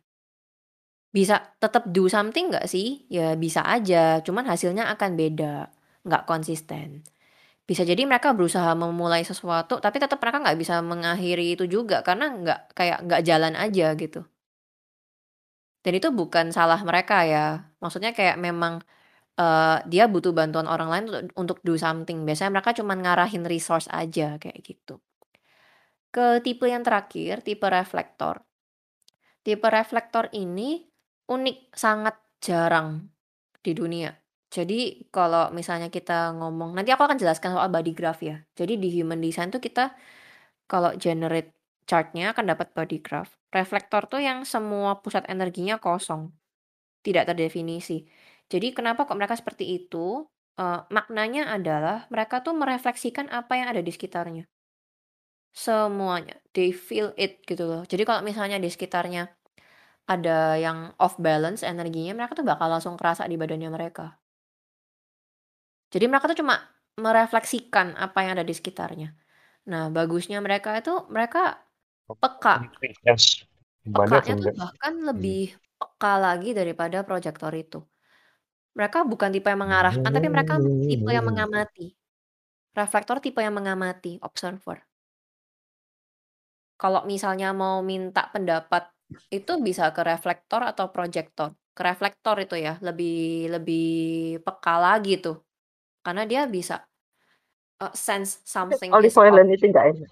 Bisa 1.13 1.37
tetap 1.61 1.85
do 1.93 2.09
something 2.09 2.49
nggak 2.49 2.65
sih? 2.65 3.05
Ya 3.11 3.37
bisa 3.37 3.61
aja, 3.67 4.23
cuman 4.25 4.49
hasilnya 4.49 4.89
akan 4.97 5.13
beda, 5.13 5.69
nggak 6.07 6.23
konsisten. 6.25 7.05
Bisa 7.63 7.87
jadi 7.87 8.03
mereka 8.03 8.35
berusaha 8.35 8.75
memulai 8.75 9.23
sesuatu, 9.23 9.79
tapi 9.79 9.95
tetap 10.03 10.19
mereka 10.19 10.43
nggak 10.43 10.59
bisa 10.59 10.83
mengakhiri 10.83 11.55
itu 11.55 11.63
juga, 11.63 12.03
karena 12.03 12.25
nggak 12.31 12.59
kayak 12.75 12.97
nggak 13.07 13.21
jalan 13.23 13.53
aja 13.55 13.87
gitu. 13.95 14.21
Dan 15.83 15.93
itu 15.99 16.11
bukan 16.15 16.51
salah 16.55 16.79
mereka 16.83 17.27
ya, 17.27 17.67
maksudnya 17.83 18.15
kayak 18.15 18.39
memang 18.39 18.83
uh, 19.39 19.83
dia 19.87 20.07
butuh 20.07 20.31
bantuan 20.31 20.67
orang 20.67 20.89
lain 20.91 21.03
untuk 21.07 21.23
untuk 21.35 21.57
do 21.63 21.75
something. 21.75 22.23
Biasanya 22.27 22.51
mereka 22.55 22.71
cuma 22.75 22.95
ngarahin 22.95 23.43
resource 23.47 23.87
aja 23.91 24.39
kayak 24.39 24.59
gitu. 24.63 24.99
Ke 26.13 26.39
tipe 26.45 26.69
yang 26.69 26.83
terakhir, 26.87 27.43
tipe 27.43 27.67
reflektor. 27.67 28.43
Tipe 29.43 29.67
reflektor 29.67 30.31
ini 30.31 30.87
unik, 31.27 31.75
sangat 31.75 32.15
jarang 32.39 33.11
di 33.59 33.71
dunia. 33.75 34.22
Jadi 34.53 35.09
kalau 35.09 35.49
misalnya 35.49 35.89
kita 35.89 36.29
ngomong, 36.37 36.77
nanti 36.77 36.93
aku 36.93 37.09
akan 37.09 37.17
jelaskan 37.17 37.57
soal 37.57 37.73
body 37.73 37.97
graph 37.97 38.21
ya. 38.21 38.37
Jadi 38.53 38.77
di 38.77 38.93
human 38.93 39.17
design 39.17 39.49
tuh 39.49 39.57
kita 39.57 39.97
kalau 40.69 40.93
generate 40.93 41.57
chartnya 41.89 42.37
akan 42.37 42.53
dapat 42.53 42.69
body 42.77 43.01
graph. 43.01 43.33
Reflektor 43.49 44.05
tuh 44.05 44.21
yang 44.21 44.45
semua 44.45 45.01
pusat 45.01 45.25
energinya 45.25 45.81
kosong, 45.81 46.29
tidak 47.01 47.33
terdefinisi. 47.33 48.05
Jadi 48.45 48.77
kenapa 48.77 49.09
kok 49.09 49.17
mereka 49.17 49.33
seperti 49.33 49.81
itu? 49.81 50.29
Uh, 50.53 50.85
maknanya 50.93 51.49
adalah 51.49 52.05
mereka 52.13 52.45
tuh 52.45 52.53
merefleksikan 52.53 53.33
apa 53.33 53.57
yang 53.57 53.73
ada 53.73 53.81
di 53.81 53.89
sekitarnya. 53.89 54.45
Semuanya, 55.49 56.37
they 56.53 56.69
feel 56.69 57.09
it 57.17 57.41
gitu 57.49 57.65
loh. 57.65 57.81
Jadi 57.89 58.05
kalau 58.05 58.21
misalnya 58.21 58.61
di 58.61 58.69
sekitarnya 58.69 59.33
ada 60.05 60.61
yang 60.61 60.93
off 61.01 61.17
balance 61.17 61.65
energinya, 61.65 62.13
mereka 62.13 62.37
tuh 62.37 62.45
bakal 62.45 62.69
langsung 62.69 63.01
kerasa 63.01 63.25
di 63.25 63.33
badannya 63.33 63.73
mereka. 63.73 64.22
Jadi 65.93 66.05
mereka 66.09 66.25
tuh 66.31 66.39
cuma 66.41 66.55
merefleksikan 66.97 67.87
apa 68.05 68.17
yang 68.25 68.31
ada 68.37 68.45
di 68.45 68.53
sekitarnya. 68.59 69.09
Nah, 69.71 69.83
bagusnya 69.95 70.37
mereka 70.45 70.69
itu 70.81 70.93
mereka 71.15 71.39
peka. 72.21 72.55
Pekanya 73.93 74.33
tuh 74.41 74.51
bahkan 74.61 74.93
lebih 75.09 75.53
peka 75.79 76.13
lagi 76.25 76.49
daripada 76.59 76.97
proyektor 77.07 77.51
itu. 77.53 77.79
Mereka 78.77 79.05
bukan 79.11 79.29
tipe 79.33 79.47
yang 79.53 79.61
mengarahkan, 79.61 80.11
tapi 80.15 80.27
mereka 80.33 80.53
tipe 80.89 81.09
yang 81.13 81.25
mengamati. 81.29 81.93
Reflektor 82.79 83.17
tipe 83.21 83.39
yang 83.45 83.55
mengamati, 83.59 84.17
observer. 84.27 84.77
Kalau 86.81 87.01
misalnya 87.11 87.47
mau 87.61 87.77
minta 87.91 88.21
pendapat, 88.33 88.83
itu 89.37 89.51
bisa 89.67 89.83
ke 89.95 90.01
reflektor 90.11 90.61
atau 90.71 90.85
proyektor. 90.95 91.49
ke 91.73 91.81
reflektor 91.89 92.35
itu 92.45 92.53
ya, 92.65 92.77
lebih 92.85 93.49
lebih 93.53 93.81
peka 94.45 94.73
lagi 94.77 95.17
tuh. 95.25 95.37
Karena 96.03 96.27
dia 96.27 96.43
bisa 96.45 96.83
uh, 97.79 97.93
sense 97.95 98.43
something 98.43 98.91
Olive 98.91 99.15
oil 99.15 99.47
itu 99.47 99.65
nggak 99.71 99.85
enak. 99.95 100.09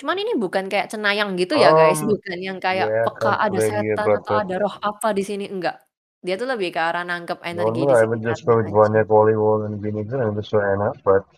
Cuman 0.00 0.16
ini 0.16 0.32
bukan 0.34 0.66
kayak 0.72 0.88
cenayang 0.88 1.36
gitu 1.36 1.60
ya 1.60 1.76
guys, 1.76 2.00
Um, 2.00 2.16
bukan 2.16 2.38
yang 2.40 2.56
kayak 2.56 2.88
yeah, 2.88 3.04
peka 3.04 3.36
ada 3.36 3.52
absolutely, 3.52 3.92
setan 3.92 4.06
atau 4.16 4.34
ada 4.40 4.54
roh 4.56 4.76
apa 4.80 5.08
di 5.12 5.22
sini 5.22 5.44
enggak. 5.44 5.76
Dia 6.24 6.40
tuh 6.40 6.48
lebih 6.48 6.72
ke 6.72 6.80
arah 6.80 7.04
nangkep 7.04 7.40
energi 7.44 7.84
know. 7.84 7.92
di 7.92 8.00
I 8.00 8.04
would 8.08 8.24
just 8.24 8.48
go 8.48 8.60
with 8.60 8.72
banyak 8.72 9.04
olive 9.08 9.40
oil 9.40 9.68
and 9.68 9.76
vinegar 9.76 10.24
and 10.24 10.36
just 10.36 10.52
so 10.52 10.60
enak, 10.60 10.96
but 11.04 11.28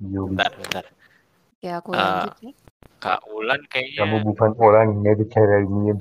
you 0.00 0.32
Bentar, 0.32 0.52
bentar. 0.56 0.84
Ya 1.60 1.84
aku 1.84 1.92
Eh, 1.92 2.00
lanjut 2.00 2.36
ya. 2.40 2.52
Kak 3.02 3.20
Ulan 3.28 3.60
kamu 3.60 3.68
kayaknya 3.68 4.18
bukan 4.24 4.50
orang 4.56 4.88
Mediterranean. 5.04 5.96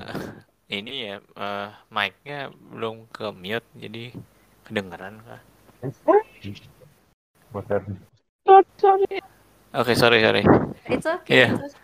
ini 0.71 1.12
ya 1.12 1.19
eh, 1.19 1.69
mic-nya 1.91 2.56
belum 2.71 3.12
ke 3.12 3.36
mute 3.36 3.67
jadi 3.75 4.15
kedengeran 4.63 5.19
kah? 5.27 5.43
Sorry. 5.82 6.22
Oke, 9.72 9.94
sorry, 9.98 10.20
sorry. 10.22 10.44
It's 10.86 11.08
okay, 11.08 11.34
Iya, 11.34 11.48
it's 11.58 11.74
okay. 11.74 11.80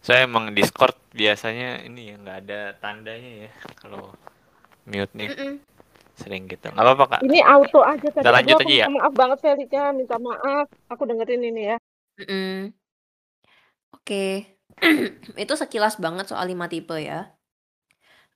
saya 0.00 0.24
emang 0.24 0.52
Discord 0.56 0.96
biasanya 1.12 1.84
ini 1.84 2.12
ya 2.12 2.14
nggak 2.20 2.38
ada 2.46 2.60
tandanya 2.80 3.48
ya 3.48 3.50
kalau 3.76 4.12
mute 4.84 5.12
nih 5.16 5.28
Mm-mm. 5.32 5.52
sering 6.16 6.48
gitu. 6.48 6.72
Nggak 6.72 6.84
apa-apa 6.84 7.04
Kak. 7.18 7.20
Ini 7.24 7.40
auto 7.44 7.80
aja 7.84 8.08
tadi. 8.08 8.24
Kita 8.24 8.30
lanjut 8.32 8.56
aja 8.64 8.74
ya. 8.84 8.86
maaf 8.88 9.12
banget 9.12 9.38
Felika, 9.44 9.92
minta 9.92 10.16
maaf. 10.20 10.66
Aku 10.88 11.02
dengerin 11.04 11.42
ini 11.44 11.62
ya. 11.72 11.76
Mm-mm. 12.20 12.72
Oke. 13.92 14.56
Itu 15.42 15.54
sekilas 15.56 16.00
banget 16.00 16.28
soal 16.32 16.48
lima 16.48 16.68
tipe 16.68 16.96
ya. 17.00 17.32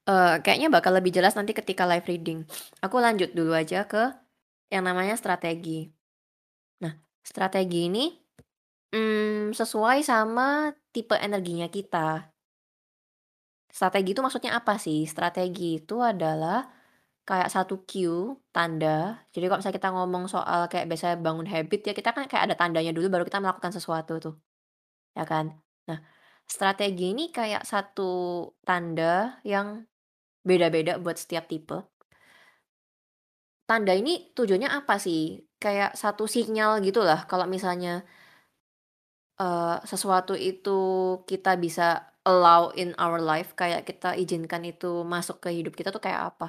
Eh, 0.08 0.34
kayaknya 0.40 0.72
bakal 0.72 0.96
lebih 0.96 1.12
jelas 1.12 1.36
nanti 1.36 1.52
ketika 1.52 1.84
live 1.84 2.06
reading. 2.08 2.48
Aku 2.80 2.96
lanjut 2.96 3.32
dulu 3.36 3.52
aja 3.52 3.84
ke 3.84 4.08
yang 4.68 4.84
namanya 4.84 5.16
strategi. 5.16 5.88
Nah, 6.84 6.92
strategi 7.24 7.88
ini 7.88 8.04
mm, 8.92 9.56
sesuai 9.56 10.04
sama 10.04 10.72
tipe 10.92 11.16
energinya 11.16 11.68
kita. 11.68 12.32
Strategi 13.68 14.16
itu 14.16 14.20
maksudnya 14.24 14.56
apa 14.56 14.80
sih? 14.80 15.04
Strategi 15.04 15.80
itu 15.80 16.00
adalah 16.00 16.64
kayak 17.28 17.52
satu 17.52 17.84
cue, 17.84 18.40
tanda. 18.48 19.20
Jadi 19.28 19.44
kalau 19.48 19.60
misalnya 19.60 19.76
kita 19.76 19.90
ngomong 19.92 20.24
soal 20.32 20.64
kayak 20.72 20.88
biasanya 20.88 21.16
bangun 21.20 21.44
habit 21.44 21.80
ya, 21.84 21.92
kita 21.92 22.10
kan 22.16 22.24
kayak 22.24 22.48
ada 22.48 22.56
tandanya 22.56 22.92
dulu 22.96 23.12
baru 23.12 23.24
kita 23.28 23.44
melakukan 23.44 23.72
sesuatu 23.76 24.16
tuh. 24.16 24.34
Ya 25.12 25.28
kan? 25.28 25.52
Nah, 25.88 26.00
strategi 26.48 27.12
ini 27.12 27.28
kayak 27.28 27.68
satu 27.68 28.10
tanda 28.64 29.36
yang 29.44 29.84
beda-beda 30.48 30.96
buat 30.96 31.20
setiap 31.20 31.44
tipe. 31.52 31.84
Tanda 33.68 33.92
ini 34.00 34.12
tujuannya 34.36 34.68
apa 34.78 34.94
sih? 35.04 35.20
Kayak 35.62 35.90
satu 36.02 36.24
sinyal 36.34 36.70
gitu 36.86 37.00
lah. 37.08 37.18
Kalau 37.30 37.44
misalnya 37.54 37.90
eh, 39.40 39.76
sesuatu 39.90 40.32
itu 40.50 40.70
kita 41.30 41.50
bisa 41.64 41.82
allow 42.28 42.62
in 42.82 42.88
our 43.02 43.18
life, 43.30 43.50
kayak 43.60 43.80
kita 43.88 44.08
izinkan 44.22 44.62
itu 44.70 44.86
masuk 45.14 45.36
ke 45.44 45.48
hidup 45.56 45.72
kita 45.78 45.88
tuh 45.94 46.02
kayak 46.06 46.22
apa? 46.34 46.46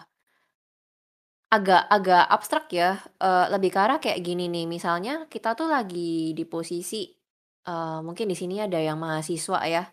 Agak 1.56 1.82
agak 1.90 2.24
abstrak 2.36 2.66
ya. 2.70 3.02
Eh, 3.18 3.46
lebih 3.54 3.70
ke 3.74 3.80
arah 3.82 3.98
kayak 4.04 4.20
gini 4.28 4.46
nih. 4.54 4.66
Misalnya 4.70 5.12
kita 5.34 5.58
tuh 5.60 5.66
lagi 5.76 6.34
di 6.38 6.44
posisi 6.46 6.96
eh, 7.68 8.00
mungkin 8.06 8.26
di 8.32 8.36
sini 8.38 8.56
ada 8.66 8.78
yang 8.88 8.98
mahasiswa 9.02 9.60
ya, 9.66 9.84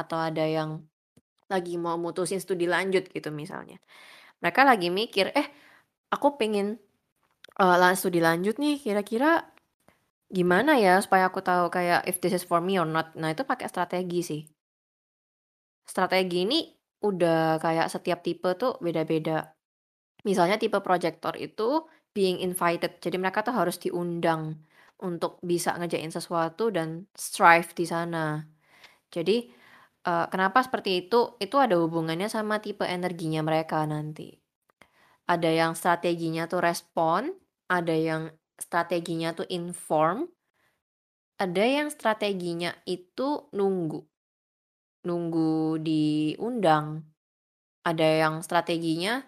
atau 0.00 0.18
ada 0.28 0.44
yang 0.56 0.70
lagi 1.52 1.74
mau 1.84 1.96
mutusin 2.04 2.40
studi 2.44 2.66
lanjut 2.74 3.04
gitu 3.16 3.28
misalnya. 3.42 3.76
Mereka 4.42 4.62
lagi 4.70 4.88
mikir, 5.00 5.26
eh 5.40 5.48
aku 6.14 6.36
pengen 6.40 6.66
eh, 7.62 7.76
lan- 7.80 7.98
studi 7.98 8.20
lanjut 8.22 8.56
nih, 8.62 8.76
kira-kira 8.84 9.48
gimana 10.32 10.80
ya 10.80 10.96
supaya 11.04 11.28
aku 11.28 11.40
tahu 11.44 11.68
kayak 11.68 12.08
if 12.10 12.16
this 12.22 12.32
is 12.36 12.44
for 12.48 12.60
me 12.64 12.80
or 12.80 12.88
not. 12.88 13.12
Nah 13.20 13.30
itu 13.34 13.44
pakai 13.44 13.68
strategi 13.72 14.20
sih. 14.24 14.40
Strategi 15.84 16.46
ini 16.46 16.58
udah 17.02 17.58
kayak 17.60 17.90
setiap 17.92 18.22
tipe 18.24 18.50
tuh 18.56 18.78
beda-beda. 18.80 19.52
Misalnya 20.24 20.56
tipe 20.56 20.78
projector 20.80 21.34
itu 21.36 21.84
being 22.16 22.38
invited. 22.40 23.02
Jadi 23.02 23.16
mereka 23.18 23.42
tuh 23.46 23.54
harus 23.56 23.76
diundang 23.82 24.62
untuk 25.02 25.42
bisa 25.42 25.74
ngejain 25.78 26.12
sesuatu 26.14 26.70
dan 26.70 27.10
strive 27.18 27.70
di 27.74 27.84
sana. 27.84 28.46
Jadi 29.12 29.36
eh, 30.08 30.26
kenapa 30.32 30.62
seperti 30.64 31.08
itu? 31.08 31.36
Itu 31.42 31.56
ada 31.60 31.76
hubungannya 31.78 32.28
sama 32.32 32.62
tipe 32.64 32.86
energinya 32.86 33.42
mereka 33.44 33.84
nanti. 33.84 34.41
Ada 35.30 35.50
yang 35.50 35.72
strateginya 35.78 36.50
tuh 36.50 36.60
respon, 36.60 37.30
ada 37.70 37.94
yang 37.94 38.32
strateginya 38.58 39.32
tuh 39.32 39.46
inform, 39.48 40.26
ada 41.38 41.64
yang 41.66 41.88
strateginya 41.90 42.74
itu 42.86 43.50
nunggu, 43.54 44.02
nunggu 45.06 45.78
diundang. 45.82 47.06
Ada 47.82 48.06
yang 48.26 48.34
strateginya 48.46 49.22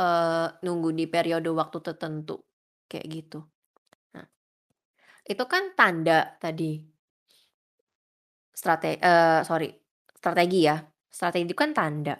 eh, 0.00 0.46
nunggu 0.64 0.90
di 0.96 1.04
periode 1.08 1.48
waktu 1.52 1.78
tertentu, 1.84 2.36
kayak 2.88 3.06
gitu. 3.12 3.40
Nah, 4.16 4.26
itu 5.28 5.44
kan 5.48 5.72
tanda 5.78 6.36
tadi. 6.40 6.80
Strategi, 8.56 8.98
eh, 9.04 9.40
sorry, 9.44 9.68
strategi 10.16 10.60
ya. 10.64 10.76
Strategi 11.12 11.44
itu 11.48 11.56
kan 11.56 11.70
tanda. 11.76 12.16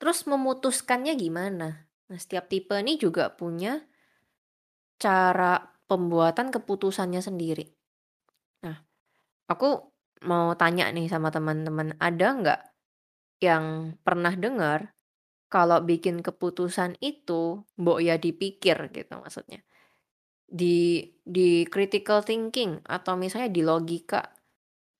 Terus 0.00 0.24
memutuskannya 0.24 1.12
gimana? 1.12 1.84
Nah, 2.08 2.18
setiap 2.18 2.48
tipe 2.48 2.72
ini 2.72 2.96
juga 2.96 3.28
punya 3.28 3.76
cara 4.96 5.60
pembuatan 5.84 6.48
keputusannya 6.48 7.20
sendiri. 7.20 7.68
Nah, 8.64 8.80
aku 9.44 9.92
mau 10.24 10.56
tanya 10.56 10.88
nih 10.88 11.12
sama 11.12 11.28
teman-teman, 11.28 11.96
ada 12.00 12.26
nggak 12.32 12.60
yang 13.44 13.96
pernah 14.00 14.32
dengar 14.36 14.96
kalau 15.52 15.82
bikin 15.84 16.24
keputusan 16.24 16.96
itu 17.02 17.64
mbok 17.76 17.98
ya 18.00 18.16
dipikir 18.16 18.88
gitu 18.92 19.12
maksudnya. 19.20 19.60
Di 20.48 21.04
di 21.24 21.68
critical 21.68 22.24
thinking 22.24 22.80
atau 22.88 23.20
misalnya 23.20 23.50
di 23.52 23.62
logika 23.64 24.32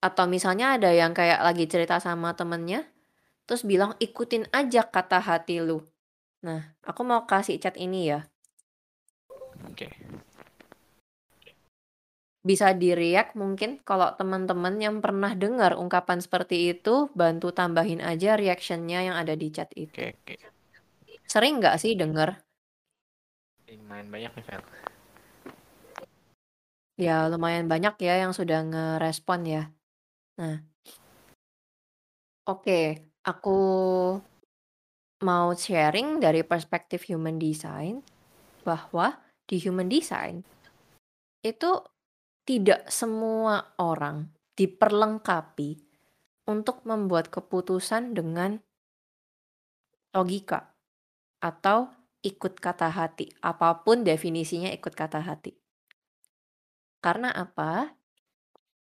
atau 0.01 0.25
misalnya 0.29 0.81
ada 0.81 0.91
yang 0.93 1.13
kayak 1.13 1.41
lagi 1.45 1.69
cerita 1.69 2.01
sama 2.01 2.33
temennya 2.33 2.89
terus 3.51 3.67
bilang 3.67 3.99
ikutin 3.99 4.47
aja 4.55 4.87
kata 4.87 5.19
hati 5.19 5.59
lu. 5.59 5.83
Nah, 6.47 6.71
aku 6.87 7.03
mau 7.03 7.27
kasih 7.27 7.59
chat 7.59 7.75
ini 7.75 8.15
ya. 8.15 8.23
Oke. 9.67 9.91
Bisa 12.47 12.71
di-react 12.79 13.35
mungkin 13.35 13.83
kalau 13.83 14.15
teman-teman 14.15 14.79
yang 14.79 15.03
pernah 15.03 15.35
dengar 15.35 15.75
ungkapan 15.75 16.23
seperti 16.23 16.79
itu, 16.79 17.11
bantu 17.11 17.51
tambahin 17.51 17.99
aja 17.99 18.39
reactionnya 18.39 19.03
yang 19.03 19.19
ada 19.19 19.35
di 19.35 19.51
chat 19.51 19.67
itu. 19.75 19.99
Oke, 19.99 20.15
oke. 20.15 20.35
Sering 21.27 21.59
nggak 21.59 21.75
sih 21.83 21.99
denger? 21.99 22.39
Lumayan 23.67 24.09
banyak 24.15 24.31
nih, 24.31 24.45
Fel. 24.47 24.63
Ya, 26.95 27.27
lumayan 27.27 27.67
banyak 27.67 27.99
ya 27.99 28.23
yang 28.23 28.31
sudah 28.31 28.63
ngerespon 28.63 29.41
ya. 29.43 29.63
Nah, 30.39 30.63
oke, 32.47 33.10
aku 33.25 33.61
mau 35.21 35.49
sharing 35.53 36.21
dari 36.21 36.41
perspektif 36.41 37.05
human 37.09 37.37
design 37.37 38.01
bahwa 38.65 39.21
di 39.45 39.61
human 39.61 39.89
design 39.89 40.41
itu 41.45 41.81
tidak 42.49 42.89
semua 42.89 43.77
orang 43.81 44.33
diperlengkapi 44.57 45.81
untuk 46.49 46.83
membuat 46.89 47.29
keputusan 47.29 48.17
dengan 48.17 48.61
logika 50.13 50.75
atau 51.41 51.89
ikut 52.21 52.61
kata 52.61 52.93
hati, 52.93 53.33
apa 53.41 53.81
pun 53.81 54.05
definisinya 54.05 54.69
ikut 54.69 54.93
kata 54.93 55.25
hati. 55.25 55.57
Karena 57.01 57.33
apa? 57.33 57.97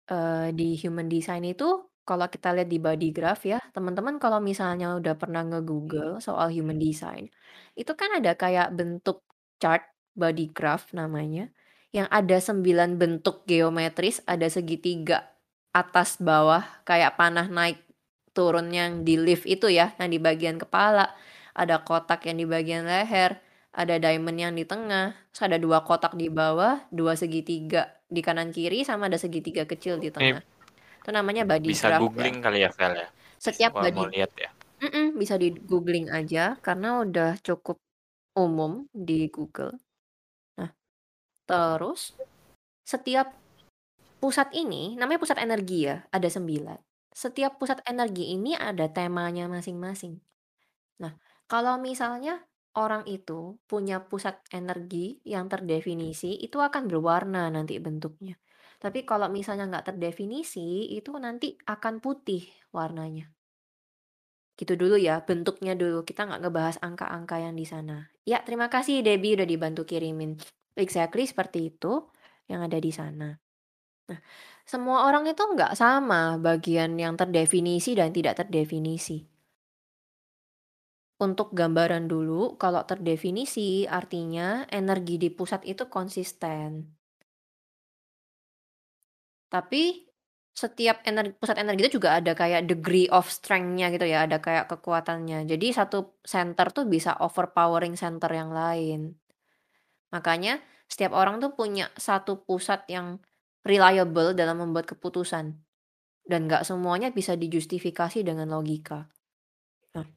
Eh, 0.05 0.53
di 0.53 0.77
human 0.77 1.09
design 1.09 1.49
itu 1.49 1.81
kalau 2.05 2.29
kita 2.29 2.53
lihat 2.53 2.69
di 2.69 2.77
body 2.77 3.09
graph 3.09 3.43
ya, 3.49 3.59
teman-teman 3.73 4.21
kalau 4.21 4.37
misalnya 4.37 4.93
udah 4.95 5.17
pernah 5.17 5.41
nge-google 5.41 6.21
soal 6.21 6.53
human 6.53 6.77
design, 6.77 7.33
itu 7.73 7.91
kan 7.97 8.13
ada 8.13 8.37
kayak 8.37 8.71
bentuk 8.77 9.25
chart 9.57 9.83
body 10.13 10.53
graph 10.53 10.93
namanya, 10.93 11.49
yang 11.89 12.05
ada 12.13 12.37
sembilan 12.37 12.95
bentuk 13.01 13.43
geometris, 13.49 14.21
ada 14.29 14.45
segitiga 14.45 15.33
atas 15.75 16.21
bawah 16.21 16.63
kayak 16.87 17.19
panah 17.19 17.49
naik 17.51 17.83
turun 18.31 18.71
yang 18.71 19.03
di 19.03 19.17
lift 19.17 19.43
itu 19.49 19.67
ya, 19.67 19.91
yang 19.97 20.13
di 20.13 20.19
bagian 20.21 20.61
kepala, 20.61 21.11
ada 21.55 21.81
kotak 21.83 22.23
yang 22.29 22.37
di 22.37 22.45
bagian 22.45 22.85
leher, 22.85 23.39
ada 23.75 23.99
diamond 23.99 24.39
yang 24.39 24.53
di 24.55 24.63
tengah, 24.63 25.15
terus 25.31 25.43
ada 25.51 25.57
dua 25.59 25.83
kotak 25.83 26.15
di 26.15 26.31
bawah, 26.31 26.83
dua 26.91 27.15
segitiga 27.19 27.95
di 28.07 28.23
kanan 28.23 28.51
kiri, 28.55 28.87
sama 28.87 29.11
ada 29.11 29.19
segitiga 29.19 29.67
kecil 29.67 29.99
di 29.99 30.11
Ini 30.11 30.15
tengah. 30.15 30.43
Itu 31.05 31.13
namanya 31.13 31.45
body 31.45 31.69
bisa 31.69 31.93
graph 31.93 32.01
ya. 32.01 32.03
googling 32.09 32.37
kali 32.41 32.59
ya, 32.65 32.69
Fel 32.73 32.97
ya. 32.97 33.07
Setiap 33.37 33.77
Kalau 33.77 33.85
body 33.85 33.93
mau 34.01 34.09
lihat 34.09 34.31
ya. 34.33 34.49
Mhm, 34.81 35.21
bisa 35.21 35.37
di-googling 35.37 36.09
aja 36.09 36.57
karena 36.65 37.05
udah 37.05 37.37
cukup 37.45 37.77
umum 38.33 38.89
di 38.89 39.29
Google. 39.29 39.77
Nah, 40.57 40.73
terus 41.45 42.17
setiap 42.81 43.37
pusat 44.17 44.49
ini 44.57 44.97
namanya 44.97 45.21
pusat 45.21 45.37
energi 45.45 45.85
ya, 45.85 46.01
ada 46.09 46.25
9. 46.25 46.81
Setiap 47.13 47.61
pusat 47.61 47.85
energi 47.85 48.33
ini 48.33 48.57
ada 48.57 48.89
temanya 48.89 49.45
masing-masing. 49.45 50.17
Nah, 51.05 51.13
kalau 51.45 51.77
misalnya 51.77 52.41
orang 52.73 53.05
itu 53.05 53.61
punya 53.69 54.01
pusat 54.01 54.41
energi 54.49 55.21
yang 55.21 55.45
terdefinisi, 55.45 56.33
itu 56.41 56.57
akan 56.57 56.89
berwarna 56.89 57.53
nanti 57.53 57.77
bentuknya. 57.77 58.41
Tapi 58.85 59.01
kalau 59.01 59.33
misalnya 59.33 59.65
nggak 59.65 59.97
terdefinisi, 59.97 60.93
itu 60.93 61.09
nanti 61.17 61.57
akan 61.65 61.97
putih 61.97 62.45
warnanya. 62.69 63.33
Gitu 64.53 64.77
dulu 64.77 64.93
ya, 65.01 65.25
bentuknya 65.25 65.73
dulu. 65.73 66.05
Kita 66.05 66.29
nggak 66.29 66.45
ngebahas 66.45 66.77
angka-angka 66.85 67.41
yang 67.41 67.57
di 67.57 67.65
sana. 67.65 68.13
Ya, 68.29 68.45
terima 68.45 68.69
kasih 68.69 69.01
Debbie 69.01 69.33
udah 69.33 69.49
dibantu 69.49 69.89
kirimin. 69.89 70.37
Exactly 70.77 71.25
seperti 71.25 71.73
itu 71.73 72.13
yang 72.45 72.61
ada 72.61 72.77
di 72.77 72.93
sana. 72.93 73.33
Nah, 74.05 74.21
semua 74.69 75.09
orang 75.09 75.25
itu 75.25 75.41
nggak 75.41 75.73
sama 75.73 76.37
bagian 76.37 76.93
yang 76.93 77.17
terdefinisi 77.17 77.97
dan 77.97 78.13
tidak 78.13 78.37
terdefinisi. 78.37 79.25
Untuk 81.17 81.57
gambaran 81.57 82.05
dulu, 82.05 82.53
kalau 82.61 82.85
terdefinisi 82.85 83.89
artinya 83.89 84.69
energi 84.69 85.17
di 85.17 85.33
pusat 85.33 85.65
itu 85.65 85.89
konsisten. 85.89 86.94
Tapi 89.49 90.05
setiap 90.55 91.03
energi, 91.03 91.35
pusat 91.35 91.59
energi 91.59 91.81
itu 91.83 91.99
juga 91.99 92.15
ada 92.15 92.31
kayak 92.31 92.63
degree 92.63 93.11
of 93.11 93.27
strength-nya 93.27 93.91
gitu 93.91 94.07
ya, 94.07 94.23
ada 94.23 94.39
kayak 94.39 94.71
kekuatannya. 94.71 95.43
Jadi 95.43 95.67
satu 95.75 96.15
center 96.23 96.71
tuh 96.71 96.87
bisa 96.87 97.19
overpowering 97.19 97.99
center 97.99 98.31
yang 98.31 98.55
lain. 98.55 99.19
Makanya 100.15 100.63
setiap 100.87 101.11
orang 101.11 101.43
tuh 101.43 101.51
punya 101.51 101.91
satu 101.99 102.47
pusat 102.47 102.87
yang 102.87 103.19
reliable 103.67 104.31
dalam 104.31 104.63
membuat 104.63 104.87
keputusan. 104.95 105.59
Dan 106.23 106.47
nggak 106.47 106.63
semuanya 106.63 107.11
bisa 107.11 107.35
dijustifikasi 107.35 108.23
dengan 108.23 108.49
logika. 108.49 109.11
Nah, 109.93 110.07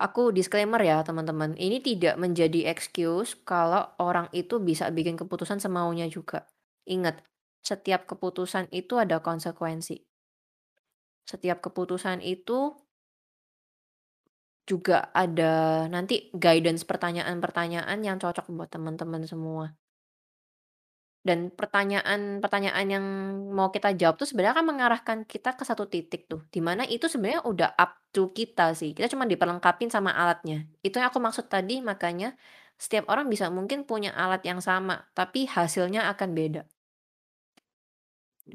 aku 0.00 0.32
disclaimer 0.32 0.80
ya 0.80 1.04
teman-teman, 1.04 1.52
ini 1.60 1.84
tidak 1.84 2.16
menjadi 2.16 2.72
excuse 2.72 3.36
kalau 3.44 3.92
orang 4.00 4.32
itu 4.32 4.56
bisa 4.56 4.88
bikin 4.88 5.20
keputusan 5.20 5.60
semaunya 5.60 6.08
juga. 6.08 6.48
Ingat, 6.88 7.20
setiap 7.64 8.04
keputusan 8.04 8.68
itu 8.70 9.00
ada 9.00 9.24
konsekuensi. 9.24 10.04
Setiap 11.24 11.64
keputusan 11.64 12.20
itu 12.20 12.76
juga 14.68 15.08
ada 15.12 15.84
nanti 15.88 16.28
guidance 16.32 16.84
pertanyaan-pertanyaan 16.84 18.00
yang 18.04 18.16
cocok 18.20 18.52
buat 18.52 18.68
teman-teman 18.68 19.24
semua. 19.24 19.72
Dan 21.24 21.48
pertanyaan-pertanyaan 21.48 22.84
yang 22.84 23.04
mau 23.48 23.72
kita 23.72 23.96
jawab 23.96 24.20
tuh 24.20 24.28
sebenarnya 24.28 24.60
kan 24.60 24.66
mengarahkan 24.68 25.18
kita 25.24 25.56
ke 25.56 25.64
satu 25.64 25.88
titik 25.88 26.28
tuh, 26.28 26.44
di 26.52 26.60
mana 26.60 26.84
itu 26.84 27.08
sebenarnya 27.08 27.48
udah 27.48 27.70
up 27.80 27.96
to 28.12 28.28
kita 28.36 28.76
sih, 28.76 28.92
kita 28.92 29.08
cuma 29.08 29.24
diperlengkapin 29.24 29.88
sama 29.88 30.12
alatnya. 30.12 30.68
Itu 30.84 31.00
yang 31.00 31.08
aku 31.08 31.24
maksud 31.24 31.48
tadi, 31.48 31.80
makanya 31.80 32.36
setiap 32.76 33.08
orang 33.08 33.32
bisa 33.32 33.48
mungkin 33.48 33.88
punya 33.88 34.12
alat 34.12 34.44
yang 34.44 34.60
sama, 34.60 35.08
tapi 35.16 35.48
hasilnya 35.48 36.12
akan 36.12 36.36
beda. 36.36 36.68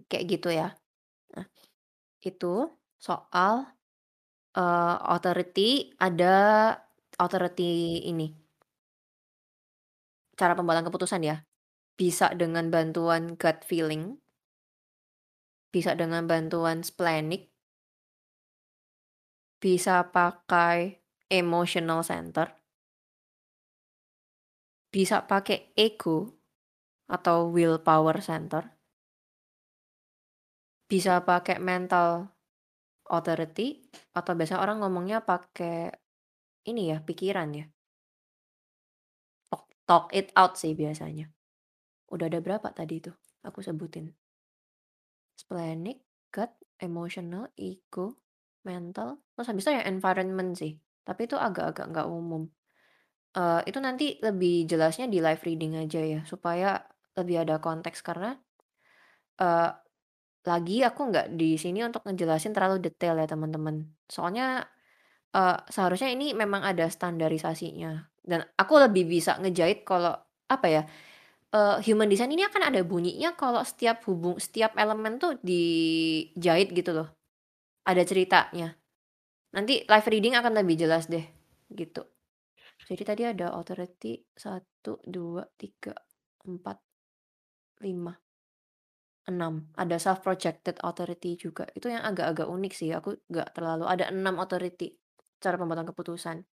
Kayak 0.09 0.25
gitu 0.29 0.49
ya. 0.53 0.77
Nah, 1.33 1.45
itu 2.21 2.69
soal 2.99 3.65
uh, 4.55 4.95
authority, 5.09 5.93
ada 5.97 6.75
authority 7.17 8.05
ini. 8.05 8.31
Cara 10.39 10.55
pembuatan 10.55 10.87
keputusan 10.87 11.25
ya. 11.25 11.43
Bisa 11.99 12.31
dengan 12.31 12.71
bantuan 12.71 13.35
gut 13.35 13.59
feeling, 13.67 14.15
bisa 15.69 15.99
dengan 15.99 16.31
bantuan 16.31 16.79
splenic, 16.79 17.51
bisa 19.59 20.07
pakai 20.07 21.03
emotional 21.27 21.99
center, 22.07 22.55
bisa 24.87 25.27
pakai 25.27 25.75
ego 25.75 26.39
atau 27.11 27.51
willpower 27.51 28.23
center, 28.23 28.78
bisa 30.89 31.21
pakai 31.21 31.61
mental 31.61 32.25
authority 33.09 33.77
atau 34.17 34.33
biasa 34.33 34.57
orang 34.57 34.81
ngomongnya 34.81 35.21
pakai 35.21 35.93
ini 36.65 36.89
ya 36.89 36.97
pikiran 37.05 37.49
ya. 37.53 37.65
Talk, 39.53 39.63
talk 39.85 40.05
it 40.17 40.33
out 40.33 40.57
sih 40.57 40.73
biasanya. 40.73 41.29
Udah 42.09 42.25
ada 42.25 42.41
berapa 42.41 42.73
tadi 42.73 43.05
itu? 43.05 43.13
Aku 43.45 43.61
sebutin. 43.61 44.09
Splenic, 45.37 46.01
gut, 46.33 46.51
emotional, 46.81 47.53
ego, 47.55 48.17
mental, 48.65 49.21
terus 49.33 49.47
habis 49.47 49.63
itu 49.65 49.71
ya 49.77 49.85
environment 49.85 50.57
sih. 50.57 50.75
Tapi 51.05 51.29
itu 51.29 51.37
agak-agak 51.37 51.85
nggak 51.89 52.07
umum. 52.09 52.49
Uh, 53.37 53.61
itu 53.69 53.77
nanti 53.77 54.17
lebih 54.25 54.65
jelasnya 54.65 55.05
di 55.05 55.21
live 55.21 55.41
reading 55.45 55.77
aja 55.77 56.01
ya, 56.01 56.21
supaya 56.25 56.81
lebih 57.13 57.45
ada 57.45 57.61
konteks 57.61 58.01
karena 58.01 58.35
uh, 59.39 59.71
lagi 60.49 60.81
aku 60.81 61.13
nggak 61.13 61.37
di 61.37 61.53
sini 61.61 61.85
untuk 61.85 62.01
ngejelasin 62.09 62.57
terlalu 62.57 62.81
detail 62.81 63.21
ya 63.21 63.29
teman-teman. 63.29 63.85
Soalnya 64.09 64.65
uh, 65.37 65.57
seharusnya 65.69 66.09
ini 66.09 66.33
memang 66.33 66.65
ada 66.65 66.89
standarisasinya 66.89 68.09
dan 68.25 68.45
aku 68.57 68.81
lebih 68.81 69.05
bisa 69.05 69.37
ngejahit 69.37 69.85
kalau 69.85 70.17
apa 70.49 70.67
ya 70.67 70.83
uh, 71.53 71.77
human 71.85 72.09
design 72.09 72.33
ini 72.33 72.45
akan 72.45 72.73
ada 72.73 72.81
bunyinya 72.81 73.37
kalau 73.37 73.61
setiap 73.61 74.01
hubung 74.09 74.41
setiap 74.41 74.73
elemen 74.73 75.21
tuh 75.21 75.37
dijahit 75.45 76.73
gitu 76.73 76.91
loh. 76.93 77.09
Ada 77.85 78.05
ceritanya. 78.05 78.73
Nanti 79.53 79.85
live 79.85 80.07
reading 80.09 80.33
akan 80.37 80.53
lebih 80.61 80.77
jelas 80.77 81.09
deh 81.09 81.25
gitu. 81.73 82.05
Jadi 82.89 83.03
tadi 83.05 83.23
ada 83.25 83.53
authority 83.53 84.17
satu 84.33 85.01
dua 85.05 85.45
tiga 85.57 85.93
empat 86.45 86.77
lima 87.85 88.13
enam 89.29 89.69
Ada 89.77 89.95
self 90.01 90.19
projected 90.25 90.81
authority 90.81 91.37
juga. 91.37 91.69
Itu 91.77 91.87
yang 91.93 92.01
agak-agak 92.03 92.49
unik 92.49 92.73
sih. 92.73 92.89
Aku 92.91 93.15
nggak 93.29 93.55
terlalu 93.55 93.85
ada 93.85 94.09
enam 94.09 94.41
authority 94.41 94.97
cara 95.39 95.55
pembuatan 95.55 95.87
keputusan. 95.87 96.43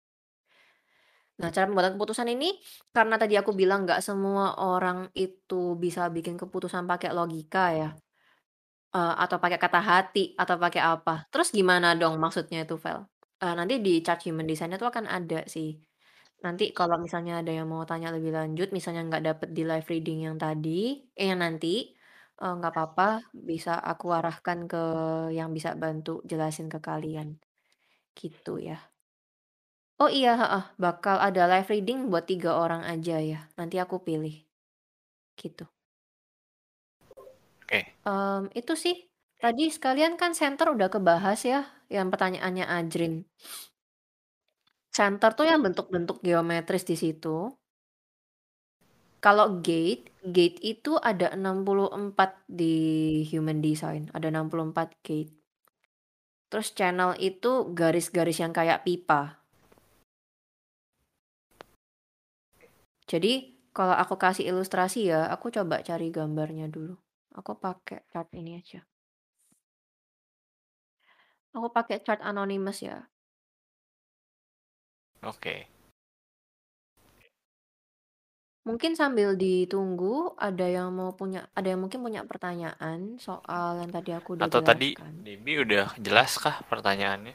Nah, 1.37 1.53
cara 1.53 1.69
pembuatan 1.69 1.93
keputusan 2.01 2.33
ini, 2.33 2.57
karena 2.89 3.21
tadi 3.21 3.37
aku 3.37 3.53
bilang 3.53 3.85
nggak 3.85 4.01
semua 4.01 4.57
orang 4.57 5.13
itu 5.13 5.77
bisa 5.77 6.09
bikin 6.09 6.33
keputusan 6.33 6.89
pakai 6.89 7.13
logika 7.13 7.65
ya, 7.77 7.89
uh, 8.97 9.15
atau 9.21 9.37
pakai 9.37 9.61
kata 9.61 9.77
hati, 9.77 10.33
atau 10.33 10.57
pakai 10.57 10.81
apa. 10.81 11.29
Terus 11.29 11.53
gimana 11.53 11.93
dong 11.93 12.17
maksudnya 12.17 12.65
itu, 12.65 12.81
Vel? 12.81 13.05
Uh, 13.37 13.53
nanti 13.53 13.77
di 13.85 14.01
chart 14.01 14.25
human 14.25 14.49
design 14.49 14.73
itu 14.73 14.81
akan 14.81 15.05
ada 15.05 15.45
sih. 15.45 15.77
Nanti 16.41 16.73
kalau 16.73 16.97
misalnya 16.97 17.45
ada 17.45 17.53
yang 17.53 17.69
mau 17.69 17.85
tanya 17.85 18.09
lebih 18.09 18.33
lanjut, 18.33 18.73
misalnya 18.73 19.05
nggak 19.05 19.23
dapet 19.25 19.49
di 19.53 19.61
live 19.61 19.87
reading 19.93 20.19
yang 20.25 20.37
tadi, 20.41 21.05
eh 21.13 21.27
yang 21.29 21.45
nanti, 21.45 21.96
uh, 22.41 22.53
nggak 22.57 22.73
apa-apa, 22.73 23.09
bisa 23.33 23.77
aku 23.77 24.13
arahkan 24.13 24.69
ke 24.69 24.83
yang 25.33 25.53
bisa 25.53 25.73
bantu 25.73 26.21
jelasin 26.25 26.69
ke 26.69 26.79
kalian. 26.81 27.37
Gitu 28.17 28.61
ya. 28.61 28.79
Oh 29.97 30.09
iya, 30.09 30.37
heeh, 30.37 30.63
bakal 30.77 31.17
ada 31.17 31.49
live 31.49 31.69
reading 31.73 32.13
buat 32.13 32.29
tiga 32.29 32.53
orang 32.53 32.85
aja 32.85 33.17
ya. 33.17 33.49
Nanti 33.57 33.81
aku 33.81 33.97
pilih. 34.05 34.45
Gitu. 35.33 35.65
Oke. 37.65 37.97
Um, 38.05 38.49
itu 38.53 38.77
sih. 38.77 39.09
Tadi 39.37 39.69
sekalian 39.69 40.17
kan 40.17 40.33
center 40.33 40.73
udah 40.73 40.89
kebahas 40.89 41.45
ya, 41.45 41.61
yang 41.93 42.09
pertanyaannya 42.09 42.65
Ajrin. 42.65 43.21
Center 44.89 45.29
tuh 45.37 45.45
yang 45.45 45.61
bentuk-bentuk 45.61 46.25
geometris 46.25 46.81
di 46.89 46.97
situ. 46.97 47.53
Kalau 49.21 49.61
gate, 49.61 50.09
gate 50.27 50.59
itu 50.59 50.99
ada 50.99 51.31
64 51.31 52.43
di 52.51 52.75
human 53.31 53.63
design, 53.63 54.11
ada 54.11 54.27
64 54.27 54.91
gate. 55.03 55.33
Terus 56.47 56.71
channel 56.71 57.15
itu 57.19 57.71
garis-garis 57.75 58.39
yang 58.39 58.55
kayak 58.55 58.87
pipa. 58.87 59.43
Jadi 63.07 63.55
kalau 63.71 63.95
aku 63.95 64.19
kasih 64.19 64.51
ilustrasi 64.51 65.11
ya, 65.11 65.31
aku 65.31 65.47
coba 65.51 65.79
cari 65.83 66.11
gambarnya 66.11 66.67
dulu. 66.67 66.95
Aku 67.35 67.55
pakai 67.55 68.03
chart 68.11 68.31
ini 68.35 68.59
aja. 68.59 68.83
Aku 71.55 71.71
pakai 71.71 72.03
chart 72.03 72.19
anonymous 72.23 72.83
ya. 72.83 73.07
Oke. 75.23 75.76
Mungkin 78.67 78.99
sambil 78.99 79.39
ditunggu 79.39 80.35
ada 80.35 80.67
yang 80.67 80.91
mau 80.91 81.15
punya 81.15 81.47
ada 81.55 81.71
yang 81.71 81.79
mungkin 81.79 82.03
punya 82.03 82.27
pertanyaan 82.27 83.15
soal 83.15 83.79
yang 83.79 83.87
tadi 83.95 84.11
aku 84.11 84.35
udah 84.35 84.51
Atau 84.51 84.59
tadi 84.59 84.91
jelaskan. 84.91 85.23
Debbie 85.23 85.63
udah 85.63 85.95
jelas 86.03 86.35
kah 86.35 86.59
pertanyaannya? 86.67 87.31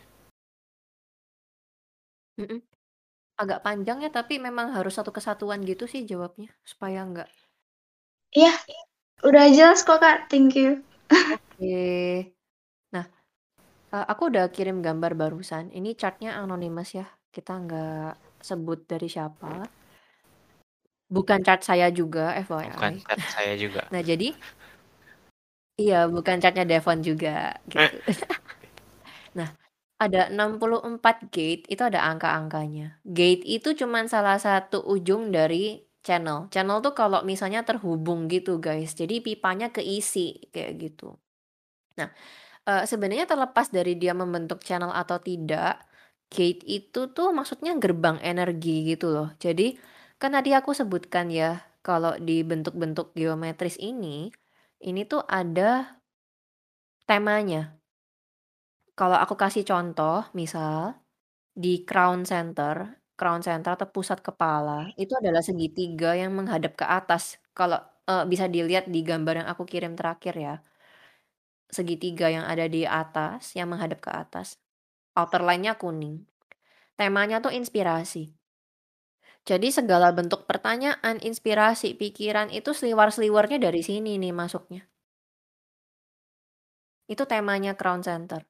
Mhm. 2.37 2.61
Agak 3.41 3.65
panjang 3.65 4.05
ya, 4.05 4.13
tapi 4.13 4.37
memang 4.37 4.77
harus 4.77 4.93
satu 4.93 5.09
kesatuan 5.09 5.65
gitu 5.65 5.89
sih 5.89 6.05
jawabnya, 6.05 6.53
supaya 6.69 7.01
enggak 7.01 7.33
Iya, 8.33 8.53
udah 9.29 9.45
jelas 9.53 9.85
kok 9.85 10.01
Kak, 10.01 10.33
thank 10.33 10.57
you. 10.57 10.81
Oke. 11.13 12.33
Nah, 12.97 13.05
uh, 13.93 14.05
aku 14.09 14.33
udah 14.33 14.49
kirim 14.49 14.81
gambar 14.81 15.13
barusan. 15.13 15.69
Ini 15.69 15.93
chartnya 15.97 16.41
anonymous 16.41 16.97
ya, 16.97 17.05
kita 17.29 17.61
nggak 17.61 18.41
sebut 18.41 18.89
dari 18.89 19.13
siapa. 19.13 19.82
Bukan 21.13 21.41
chart 21.45 21.61
saya 21.69 21.93
juga, 21.93 22.33
Bukan 22.73 22.93
FYI. 22.97 23.05
chat 23.05 23.21
saya 23.29 23.53
juga. 23.61 23.83
Nah, 23.93 24.01
jadi 24.01 24.29
iya, 25.81 26.09
bukan 26.15 26.37
chartnya 26.43 26.65
Devon 26.71 27.01
juga, 27.05 27.57
gitu. 27.69 27.97
Nah, 29.39 29.49
ada 30.05 30.29
64 30.33 31.33
gate, 31.35 31.65
itu 31.73 31.83
ada 31.83 32.01
angka-angkanya. 32.11 33.01
Gate 33.07 33.45
itu 33.47 33.69
cuman 33.81 34.05
salah 34.11 34.37
satu 34.41 34.83
ujung 34.85 35.33
dari 35.33 35.81
channel. 36.07 36.51
Channel 36.53 36.79
tuh 36.85 36.95
kalau 36.97 37.21
misalnya 37.25 37.63
terhubung 37.69 38.27
gitu, 38.29 38.59
guys. 38.61 38.93
Jadi 38.99 39.23
pipanya 39.25 39.71
keisi, 39.73 40.51
kayak 40.55 40.73
gitu. 40.83 41.17
Nah, 41.99 42.09
uh, 42.69 42.85
sebenarnya 42.89 43.27
terlepas 43.31 43.69
dari 43.73 43.95
dia 44.01 44.13
membentuk 44.17 44.61
channel 44.67 44.93
atau 44.93 45.19
tidak, 45.23 45.83
gate 46.33 46.63
itu 46.67 47.13
tuh 47.17 47.31
maksudnya 47.37 47.77
gerbang 47.79 48.19
energi 48.25 48.89
gitu 48.91 49.13
loh. 49.15 49.29
Jadi, 49.41 49.77
kan 50.23 50.31
tadi 50.39 50.51
aku 50.55 50.71
sebutkan 50.71 51.27
ya, 51.35 51.67
kalau 51.83 52.15
di 52.29 52.47
bentuk-bentuk 52.47 53.11
geometris 53.19 53.75
ini, 53.83 54.31
ini 54.89 55.01
tuh 55.11 55.27
ada 55.27 55.99
temanya. 57.11 57.75
Kalau 58.95 59.19
aku 59.19 59.35
kasih 59.35 59.65
contoh, 59.67 60.23
misal 60.39 60.95
di 61.65 61.83
crown 61.89 62.23
center, 62.29 63.03
crown 63.19 63.43
center 63.47 63.75
atau 63.77 63.89
pusat 63.91 64.19
kepala, 64.23 64.91
itu 65.01 65.13
adalah 65.19 65.43
segitiga 65.43 66.15
yang 66.15 66.33
menghadap 66.39 66.73
ke 66.81 66.87
atas. 66.87 67.43
Kalau 67.59 67.81
uh, 68.07 68.25
bisa 68.31 68.47
dilihat 68.47 68.87
di 68.95 69.01
gambar 69.03 69.45
yang 69.45 69.49
aku 69.53 69.65
kirim 69.67 69.99
terakhir 69.99 70.35
ya. 70.39 70.55
Segitiga 71.73 72.29
yang 72.29 72.45
ada 72.47 72.69
di 72.69 72.85
atas, 72.87 73.57
yang 73.59 73.73
menghadap 73.73 73.99
ke 74.05 74.11
atas. 74.13 74.61
Outer 75.19 75.43
line-nya 75.43 75.75
kuning. 75.81 76.29
Temanya 77.01 77.41
tuh 77.45 77.53
inspirasi. 77.53 78.42
Jadi 79.43 79.75
segala 79.75 80.15
bentuk 80.15 80.47
pertanyaan, 80.47 81.19
inspirasi, 81.19 81.99
pikiran 81.99 82.55
itu 82.55 82.71
seliwar-seliwarnya 82.71 83.59
dari 83.59 83.83
sini 83.83 84.15
nih 84.15 84.31
masuknya. 84.31 84.87
Itu 87.11 87.27
temanya 87.27 87.75
Crown 87.75 88.07
Center. 88.07 88.47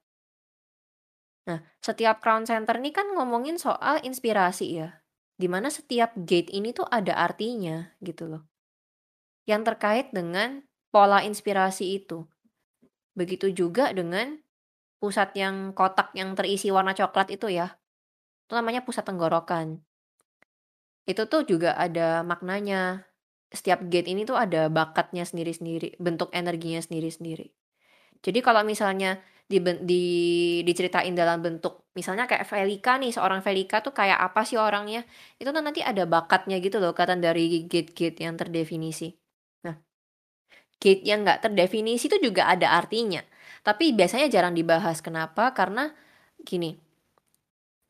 Nah, 1.49 1.65
setiap 1.81 2.21
Crown 2.21 2.45
Center 2.45 2.77
ini 2.77 2.93
kan 2.93 3.09
ngomongin 3.17 3.57
soal 3.57 4.05
inspirasi 4.05 4.85
ya. 4.85 5.01
Di 5.35 5.49
mana 5.49 5.73
setiap 5.73 6.13
gate 6.15 6.53
ini 6.53 6.77
tuh 6.77 6.87
ada 6.87 7.17
artinya 7.17 7.97
gitu 8.05 8.29
loh. 8.29 8.47
Yang 9.49 9.75
terkait 9.75 10.07
dengan 10.13 10.63
pola 10.93 11.25
inspirasi 11.25 11.99
itu. 12.05 12.29
Begitu 13.17 13.49
juga 13.51 13.91
dengan 13.97 14.39
pusat 15.03 15.35
yang 15.35 15.75
kotak 15.75 16.15
yang 16.15 16.37
terisi 16.39 16.71
warna 16.71 16.95
coklat 16.95 17.33
itu 17.33 17.51
ya. 17.51 17.75
Itu 18.47 18.55
namanya 18.55 18.87
pusat 18.87 19.09
tenggorokan. 19.09 19.83
Itu 21.07 21.27
tuh 21.27 21.43
juga 21.47 21.75
ada 21.75 22.23
maknanya. 22.23 23.07
Setiap 23.53 23.85
gate 23.93 24.09
ini 24.09 24.25
tuh 24.25 24.39
ada 24.39 24.73
bakatnya 24.73 25.29
sendiri-sendiri, 25.29 26.01
bentuk 26.01 26.33
energinya 26.33 26.81
sendiri-sendiri. 26.81 27.53
Jadi 28.25 28.39
kalau 28.41 28.63
misalnya 28.65 29.21
di, 29.51 29.61
di 29.85 30.05
diceritain 30.65 31.13
dalam 31.13 31.45
bentuk 31.45 31.91
misalnya 31.93 32.25
kayak 32.31 32.49
Velika 32.49 32.97
nih, 32.97 33.13
seorang 33.13 33.45
Velika 33.45 33.85
tuh 33.85 33.93
kayak 33.93 34.17
apa 34.17 34.47
sih 34.49 34.57
orangnya? 34.57 35.05
Itu 35.37 35.53
tuh 35.53 35.61
nanti 35.61 35.85
ada 35.85 36.09
bakatnya 36.09 36.57
gitu 36.65 36.81
loh, 36.81 36.97
kata 36.97 37.19
dari 37.21 37.69
gate-gate 37.69 38.25
yang 38.25 38.41
terdefinisi. 38.41 39.13
Nah, 39.69 39.77
gate 40.81 41.03
yang 41.05 41.25
nggak 41.25 41.49
terdefinisi 41.49 42.09
itu 42.09 42.19
juga 42.23 42.49
ada 42.49 42.73
artinya. 42.77 43.21
Tapi 43.63 43.93
biasanya 43.95 44.27
jarang 44.33 44.55
dibahas. 44.57 44.99
Kenapa? 45.05 45.53
Karena 45.55 45.93
gini, 46.43 46.75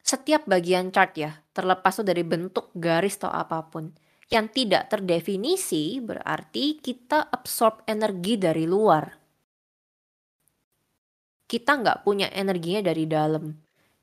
setiap 0.03 0.45
bagian 0.51 0.91
chart 0.95 1.15
ya, 1.17 1.42
terlepas 1.53 2.01
tuh 2.01 2.07
dari 2.09 2.25
bentuk 2.25 2.73
garis 2.75 3.21
atau 3.21 3.31
apa 3.33 3.69
pun, 3.69 3.93
yang 4.33 4.49
tidak 4.49 4.89
terdefinisi 4.89 6.01
berarti 6.01 6.81
kita 6.81 7.29
absorb 7.29 7.85
energi 7.85 8.41
dari 8.41 8.65
luar. 8.65 9.05
Kita 11.45 11.77
nggak 11.77 12.01
punya 12.01 12.33
energinya 12.33 12.81
dari 12.81 13.05
dalam. 13.05 13.53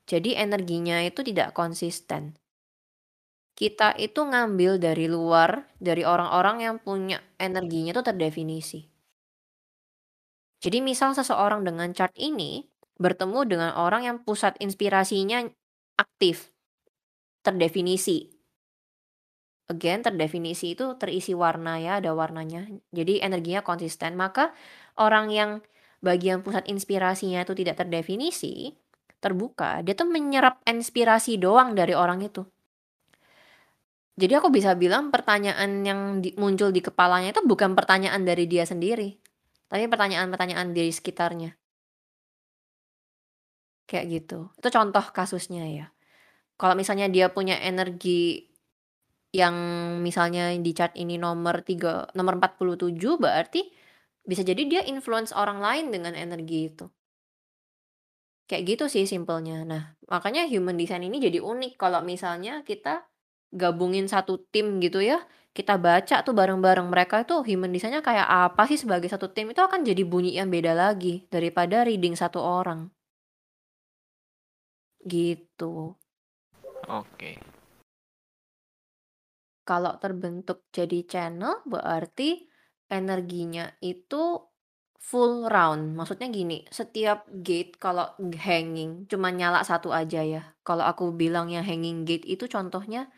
Jadi 0.06 0.38
energinya 0.38 1.02
itu 1.02 1.26
tidak 1.26 1.50
konsisten. 1.50 2.38
Kita 3.58 3.98
itu 3.98 4.22
ngambil 4.22 4.78
dari 4.78 5.10
luar, 5.10 5.66
dari 5.76 6.06
orang-orang 6.06 6.62
yang 6.62 6.76
punya 6.78 7.18
energinya 7.36 7.98
itu 7.98 8.02
terdefinisi. 8.06 8.80
Jadi 10.60 10.78
misal 10.78 11.16
seseorang 11.18 11.66
dengan 11.66 11.90
chart 11.90 12.14
ini 12.14 12.70
bertemu 13.00 13.40
dengan 13.48 13.70
orang 13.74 14.06
yang 14.06 14.18
pusat 14.22 14.54
inspirasinya 14.60 15.48
aktif, 15.96 16.52
terdefinisi. 17.40 18.30
Again, 19.70 20.02
terdefinisi 20.02 20.74
itu 20.74 20.98
terisi 20.98 21.30
warna 21.30 21.78
ya, 21.78 22.02
ada 22.02 22.10
warnanya. 22.10 22.66
Jadi 22.90 23.22
energinya 23.22 23.62
konsisten. 23.62 24.18
Maka 24.18 24.50
orang 24.98 25.30
yang 25.30 25.50
bagian 26.02 26.42
pusat 26.42 26.66
inspirasinya 26.66 27.44
itu 27.46 27.54
tidak 27.54 27.86
terdefinisi, 27.86 28.74
terbuka, 29.20 29.84
dia 29.84 29.92
tuh 29.92 30.08
menyerap 30.08 30.58
inspirasi 30.64 31.36
doang 31.36 31.76
dari 31.76 31.92
orang 31.92 32.24
itu. 32.24 32.42
Jadi 34.20 34.32
aku 34.36 34.52
bisa 34.52 34.76
bilang 34.76 35.08
pertanyaan 35.08 35.80
yang 35.86 36.20
muncul 36.36 36.72
di 36.74 36.84
kepalanya 36.84 37.32
itu 37.32 37.40
bukan 37.44 37.72
pertanyaan 37.72 38.20
dari 38.24 38.44
dia 38.44 38.68
sendiri, 38.68 39.16
tapi 39.70 39.88
pertanyaan-pertanyaan 39.88 40.76
dari 40.76 40.92
sekitarnya. 40.92 41.56
Kayak 43.88 44.04
gitu. 44.08 44.52
Itu 44.60 44.68
contoh 44.68 45.04
kasusnya 45.14 45.64
ya. 45.68 45.86
Kalau 46.60 46.76
misalnya 46.76 47.08
dia 47.08 47.32
punya 47.32 47.56
energi 47.56 48.44
yang 49.32 49.56
misalnya 50.04 50.52
di 50.52 50.72
chart 50.76 50.92
ini 50.98 51.16
nomor 51.16 51.64
3 51.64 52.12
nomor 52.12 52.34
47 52.36 53.00
berarti 53.16 53.62
bisa 54.26 54.42
jadi 54.44 54.62
dia 54.68 54.82
influence 54.84 55.32
orang 55.32 55.64
lain 55.64 55.88
dengan 55.88 56.12
energi 56.12 56.68
itu. 56.68 56.86
Kayak 58.50 58.62
gitu 58.76 58.84
sih 58.90 59.06
simpelnya. 59.06 59.62
Nah, 59.62 59.94
makanya 60.10 60.44
human 60.50 60.74
design 60.74 61.06
ini 61.06 61.22
jadi 61.22 61.38
unik 61.38 61.78
kalau 61.78 62.02
misalnya 62.02 62.66
kita 62.66 63.06
gabungin 63.54 64.10
satu 64.10 64.42
tim 64.50 64.82
gitu 64.82 65.00
ya. 65.00 65.22
Kita 65.50 65.78
baca 65.78 66.22
tuh 66.22 66.34
bareng-bareng 66.34 66.86
mereka 66.90 67.22
itu 67.26 67.42
human 67.42 67.74
design-nya 67.74 68.02
kayak 68.02 68.26
apa 68.26 68.62
sih 68.70 68.78
sebagai 68.78 69.10
satu 69.10 69.30
tim 69.34 69.50
itu 69.50 69.62
akan 69.62 69.82
jadi 69.82 70.02
bunyi 70.06 70.38
yang 70.38 70.50
beda 70.50 70.74
lagi 70.74 71.26
daripada 71.30 71.82
reading 71.86 72.14
satu 72.14 72.38
orang. 72.42 72.90
Gitu. 75.06 75.99
Oke. 76.88 77.36
Kalau 79.66 80.00
terbentuk 80.00 80.66
jadi 80.72 81.04
channel 81.04 81.60
berarti 81.68 82.48
energinya 82.90 83.70
itu 83.84 84.50
full 85.00 85.48
round. 85.48 85.96
Maksudnya 85.96 86.28
gini, 86.28 86.66
setiap 86.68 87.24
gate 87.30 87.80
kalau 87.80 88.12
hanging 88.20 89.08
cuma 89.08 89.32
nyala 89.32 89.64
satu 89.64 89.90
aja 89.90 90.20
ya. 90.20 90.42
Kalau 90.66 90.84
aku 90.84 91.14
bilang 91.16 91.48
yang 91.48 91.64
hanging 91.64 92.04
gate 92.04 92.26
itu 92.28 92.44
contohnya 92.50 93.08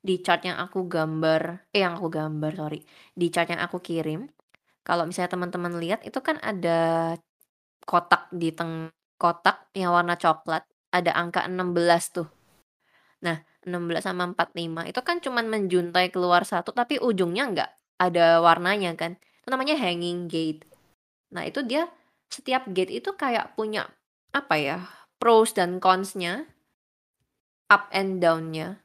di 0.00 0.22
chart 0.22 0.46
yang 0.46 0.56
aku 0.62 0.86
gambar, 0.86 1.70
eh 1.74 1.82
yang 1.82 1.98
aku 1.98 2.08
gambar, 2.08 2.52
sorry. 2.54 2.80
Di 3.12 3.26
chart 3.34 3.50
yang 3.50 3.62
aku 3.62 3.82
kirim. 3.82 4.30
Kalau 4.86 5.02
misalnya 5.04 5.34
teman-teman 5.34 5.74
lihat 5.82 6.06
itu 6.06 6.22
kan 6.22 6.38
ada 6.38 7.14
kotak 7.82 8.30
di 8.30 8.54
teng 8.54 8.90
kotak 9.18 9.72
yang 9.74 9.90
warna 9.90 10.14
coklat 10.14 10.62
ada 10.94 11.12
angka 11.18 11.44
16 11.50 12.14
tuh. 12.14 12.35
Nah, 13.26 13.42
16 13.66 14.06
sama 14.06 14.30
45 14.30 14.86
itu 14.86 15.00
kan 15.02 15.18
cuman 15.18 15.50
menjuntai 15.50 16.14
keluar 16.14 16.46
satu 16.46 16.70
tapi 16.70 17.02
ujungnya 17.02 17.50
nggak 17.50 17.70
ada 17.98 18.38
warnanya 18.38 18.94
kan. 18.94 19.18
Itu 19.42 19.50
namanya 19.50 19.74
hanging 19.74 20.30
gate. 20.30 20.62
Nah, 21.34 21.42
itu 21.42 21.66
dia 21.66 21.90
setiap 22.30 22.70
gate 22.70 23.02
itu 23.02 23.10
kayak 23.18 23.58
punya 23.58 23.90
apa 24.30 24.54
ya? 24.54 24.78
pros 25.16 25.56
dan 25.56 25.80
cons-nya, 25.80 26.44
up 27.72 27.88
and 27.88 28.20
down-nya. 28.20 28.84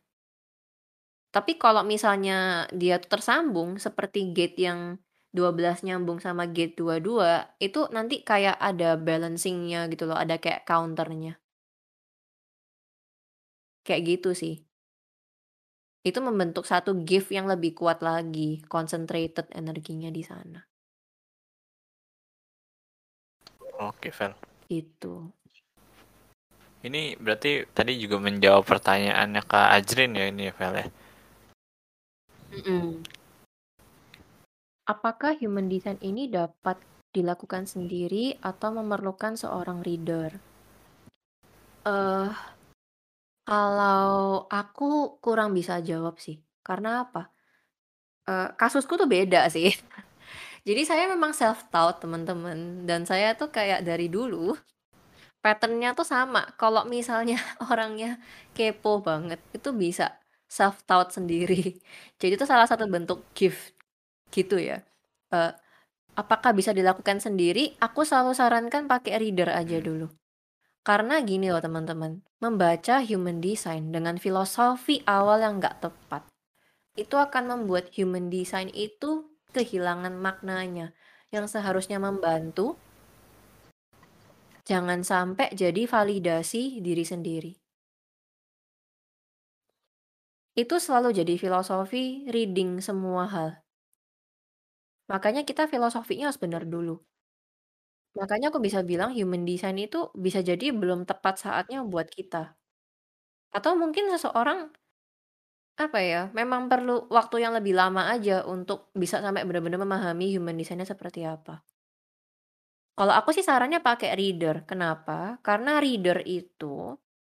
Tapi 1.32 1.56
kalau 1.56 1.84
misalnya 1.84 2.68
dia 2.72 3.00
tersambung 3.00 3.80
seperti 3.80 4.32
gate 4.32 4.60
yang 4.60 5.00
12 5.32 5.88
nyambung 5.88 6.20
sama 6.20 6.48
gate 6.48 6.76
22, 6.76 7.48
itu 7.64 7.88
nanti 7.96 8.20
kayak 8.24 8.60
ada 8.60 9.00
balancing-nya 9.00 9.88
gitu 9.88 10.08
loh, 10.08 10.20
ada 10.20 10.36
kayak 10.39 10.68
counter-nya. 10.68 11.39
Kayak 13.82 14.02
gitu 14.06 14.32
sih. 14.38 14.62
Itu 16.02 16.18
membentuk 16.26 16.66
satu 16.66 16.98
gift 17.06 17.30
yang 17.30 17.46
lebih 17.46 17.78
kuat 17.78 18.02
lagi, 18.02 18.66
concentrated 18.66 19.50
energinya 19.54 20.10
di 20.10 20.26
sana. 20.26 20.66
Oke, 23.82 24.10
Vel. 24.10 24.34
Itu. 24.70 25.30
Ini 26.82 27.14
berarti 27.22 27.70
tadi 27.70 28.02
juga 28.02 28.18
menjawab 28.18 28.66
pertanyaannya 28.66 29.42
Kak 29.46 29.70
Ajrin 29.78 30.18
ya 30.18 30.26
ini 30.34 30.50
Vel 30.50 30.74
ya? 30.82 30.88
Mm-mm. 32.52 33.06
Apakah 34.90 35.38
human 35.38 35.70
design 35.70 36.02
ini 36.02 36.26
dapat 36.26 36.82
dilakukan 37.14 37.70
sendiri 37.70 38.42
atau 38.42 38.74
memerlukan 38.74 39.38
seorang 39.38 39.86
reader? 39.86 40.42
Eh, 41.86 42.30
kalau 43.52 44.47
aku 44.47 45.20
kurang 45.20 45.52
bisa 45.52 45.84
jawab 45.84 46.16
sih. 46.24 46.39
Karena 46.64 47.04
apa? 47.04 47.28
Eh, 48.32 48.49
kasusku 48.56 48.95
tuh 48.95 49.12
beda 49.12 49.43
sih. 49.56 49.76
Jadi 50.64 50.82
saya 50.88 51.04
memang 51.12 51.36
self-taught 51.36 51.99
teman-teman. 51.99 52.88
Dan 52.88 53.04
saya 53.04 53.36
tuh 53.36 53.52
kayak 53.52 53.84
dari 53.84 54.08
dulu 54.08 54.56
patternnya 55.43 55.91
tuh 55.99 56.08
sama. 56.08 56.47
Kalau 56.56 56.88
misalnya 56.88 57.36
orangnya 57.72 58.24
kepo 58.56 59.04
banget, 59.04 59.43
itu 59.52 59.76
bisa 59.76 60.16
self-taught 60.47 61.12
sendiri. 61.12 61.76
Jadi 62.24 62.34
itu 62.39 62.45
salah 62.47 62.68
satu 62.72 62.88
bentuk 62.88 63.28
gift 63.36 63.76
gitu 64.32 64.56
ya. 64.64 64.80
Uh, 65.28 65.52
apakah 66.16 66.56
bisa 66.56 66.72
dilakukan 66.72 67.20
sendiri? 67.20 67.76
Aku 67.84 68.08
selalu 68.08 68.32
sarankan 68.32 68.88
pakai 68.88 69.20
reader 69.20 69.52
aja 69.52 69.84
dulu. 69.84 70.08
Karena 70.88 71.20
gini 71.22 71.52
loh 71.52 71.62
teman-teman, 71.62 72.24
membaca 72.42 73.00
human 73.06 73.38
design 73.39 73.94
dengan 73.94 74.18
filosofi 74.18 75.06
awal 75.06 75.46
yang 75.46 75.62
nggak 75.62 75.86
tepat, 75.86 76.26
itu 76.98 77.16
akan 77.16 77.54
membuat 77.54 77.94
human 77.94 78.28
design 78.34 78.74
itu 78.74 79.30
kehilangan 79.54 80.18
maknanya 80.18 80.92
yang 81.30 81.46
seharusnya 81.46 82.02
membantu 82.02 82.76
Jangan 84.62 85.02
sampai 85.02 85.52
jadi 85.58 85.89
validasi 85.89 86.80
diri 86.86 87.02
sendiri. 87.02 87.52
Itu 90.54 90.78
selalu 90.78 91.18
jadi 91.18 91.36
filosofi 91.36 92.30
reading 92.30 92.78
semua 92.80 93.26
hal. 93.26 93.50
Makanya 95.10 95.44
kita 95.44 95.66
filosofinya 95.66 96.30
harus 96.30 96.39
benar 96.39 96.64
dulu. 96.70 97.02
Makanya 98.20 98.47
aku 98.51 98.59
bisa 98.68 98.80
bilang 98.91 99.12
human 99.18 99.43
design 99.49 99.78
itu 99.88 99.99
bisa 100.26 100.39
jadi 100.49 100.66
belum 100.82 100.99
tepat 101.09 101.36
saatnya 101.43 101.80
buat 101.91 102.07
kita. 102.18 102.43
Atau 103.57 103.72
mungkin 103.82 104.05
seseorang 104.14 104.59
apa 105.86 105.99
ya, 106.12 106.22
memang 106.39 106.62
perlu 106.72 106.95
waktu 107.18 107.36
yang 107.43 107.53
lebih 107.57 107.74
lama 107.82 108.03
aja 108.16 108.38
untuk 108.55 108.80
bisa 109.01 109.18
sampai 109.26 109.43
benar-benar 109.47 109.80
memahami 109.86 110.26
human 110.36 110.55
design-nya 110.59 110.88
seperti 110.93 111.22
apa. 111.36 111.55
Kalau 112.97 113.14
aku 113.20 113.30
sih 113.36 113.43
sarannya 113.47 113.80
pakai 113.89 114.09
reader. 114.20 114.55
Kenapa? 114.70 115.20
Karena 115.47 115.72
reader 115.84 116.18
itu 116.39 116.76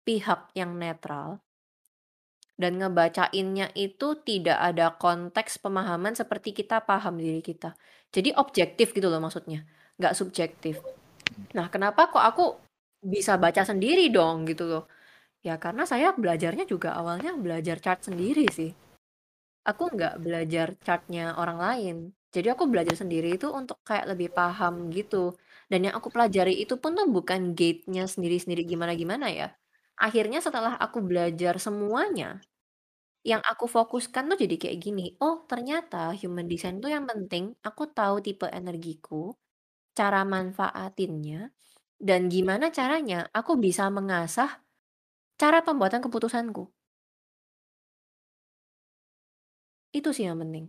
pihak 0.05 0.39
yang 0.59 0.71
netral 0.81 1.29
dan 2.61 2.77
ngebacainnya 2.81 3.67
itu 3.73 4.07
tidak 4.21 4.57
ada 4.69 4.93
konteks 5.03 5.57
pemahaman 5.63 6.13
seperti 6.13 6.53
kita 6.53 6.85
paham 6.85 7.17
diri 7.17 7.41
kita. 7.41 7.73
Jadi 8.13 8.29
objektif 8.37 8.93
gitu 8.93 9.09
loh 9.09 9.17
maksudnya, 9.25 9.65
nggak 9.99 10.15
subjektif. 10.19 10.75
Nah, 11.57 11.67
kenapa 11.73 12.09
kok 12.13 12.23
aku 12.23 12.43
bisa 13.03 13.35
baca 13.37 13.63
sendiri 13.65 14.09
dong 14.13 14.45
gitu 14.49 14.63
loh? 14.69 14.83
Ya 15.43 15.59
karena 15.59 15.83
saya 15.87 16.15
belajarnya 16.15 16.65
juga 16.69 16.95
awalnya 16.99 17.35
belajar 17.35 17.77
chart 17.83 18.01
sendiri 18.07 18.47
sih. 18.51 18.71
Aku 19.63 19.83
nggak 19.95 20.19
belajar 20.23 20.67
chartnya 20.83 21.35
orang 21.39 21.59
lain. 21.59 21.95
Jadi 22.33 22.47
aku 22.51 22.65
belajar 22.67 22.95
sendiri 22.97 23.37
itu 23.37 23.47
untuk 23.53 23.77
kayak 23.87 24.11
lebih 24.15 24.29
paham 24.33 24.89
gitu. 24.91 25.37
Dan 25.71 25.87
yang 25.87 25.95
aku 25.99 26.09
pelajari 26.11 26.53
itu 26.63 26.75
pun 26.81 26.97
tuh 26.97 27.07
bukan 27.07 27.53
gate-nya 27.55 28.03
sendiri-sendiri 28.09 28.65
gimana-gimana 28.67 29.27
ya. 29.31 29.47
Akhirnya 29.99 30.39
setelah 30.43 30.75
aku 30.81 30.99
belajar 31.05 31.55
semuanya, 31.61 32.41
yang 33.23 33.39
aku 33.43 33.65
fokuskan 33.71 34.23
tuh 34.35 34.37
jadi 34.43 34.55
kayak 34.59 34.77
gini. 34.83 35.05
Oh, 35.23 35.47
ternyata 35.47 36.11
human 36.21 36.47
design 36.51 36.83
tuh 36.83 36.91
yang 36.91 37.05
penting 37.07 37.55
aku 37.63 37.87
tahu 37.91 38.19
tipe 38.25 38.47
energiku, 38.51 39.31
cara 39.97 40.21
manfaatinnya, 40.27 41.51
dan 42.01 42.27
gimana 42.33 42.69
caranya 42.73 43.29
aku 43.33 43.57
bisa 43.65 43.87
mengasah 43.93 44.61
cara 45.41 45.59
pembuatan 45.67 46.01
keputusanku. 46.05 46.69
Itu 49.93 50.09
sih 50.15 50.25
yang 50.27 50.41
penting. 50.41 50.65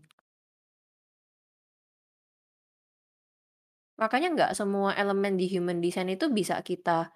Makanya 4.00 4.28
nggak 4.34 4.52
semua 4.58 4.90
elemen 4.98 5.38
di 5.38 5.46
human 5.46 5.78
design 5.78 6.10
itu 6.10 6.26
bisa 6.30 6.58
kita 6.66 7.14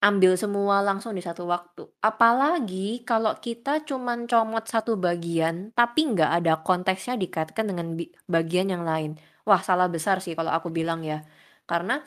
ambil 0.00 0.32
semua 0.36 0.80
langsung 0.84 1.12
di 1.16 1.22
satu 1.24 1.48
waktu. 1.48 1.82
Apalagi 2.04 3.04
kalau 3.08 3.32
kita 3.40 3.82
cuman 3.88 4.28
comot 4.30 4.64
satu 4.68 4.96
bagian, 4.96 5.72
tapi 5.78 6.00
nggak 6.12 6.30
ada 6.42 6.52
konteksnya 6.66 7.14
dikaitkan 7.16 7.64
dengan 7.70 7.96
bagian 8.28 8.68
yang 8.72 8.84
lain. 8.86 9.16
Wah, 9.48 9.60
salah 9.62 9.88
besar 9.90 10.18
sih 10.24 10.34
kalau 10.38 10.52
aku 10.52 10.68
bilang 10.74 11.00
ya. 11.06 11.22
Karena 11.66 12.02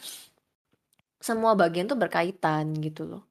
semua 1.28 1.52
bagian 1.62 1.88
tuh 1.92 1.98
berkaitan 2.00 2.66
gitu 2.86 3.02
loh. 3.10 3.29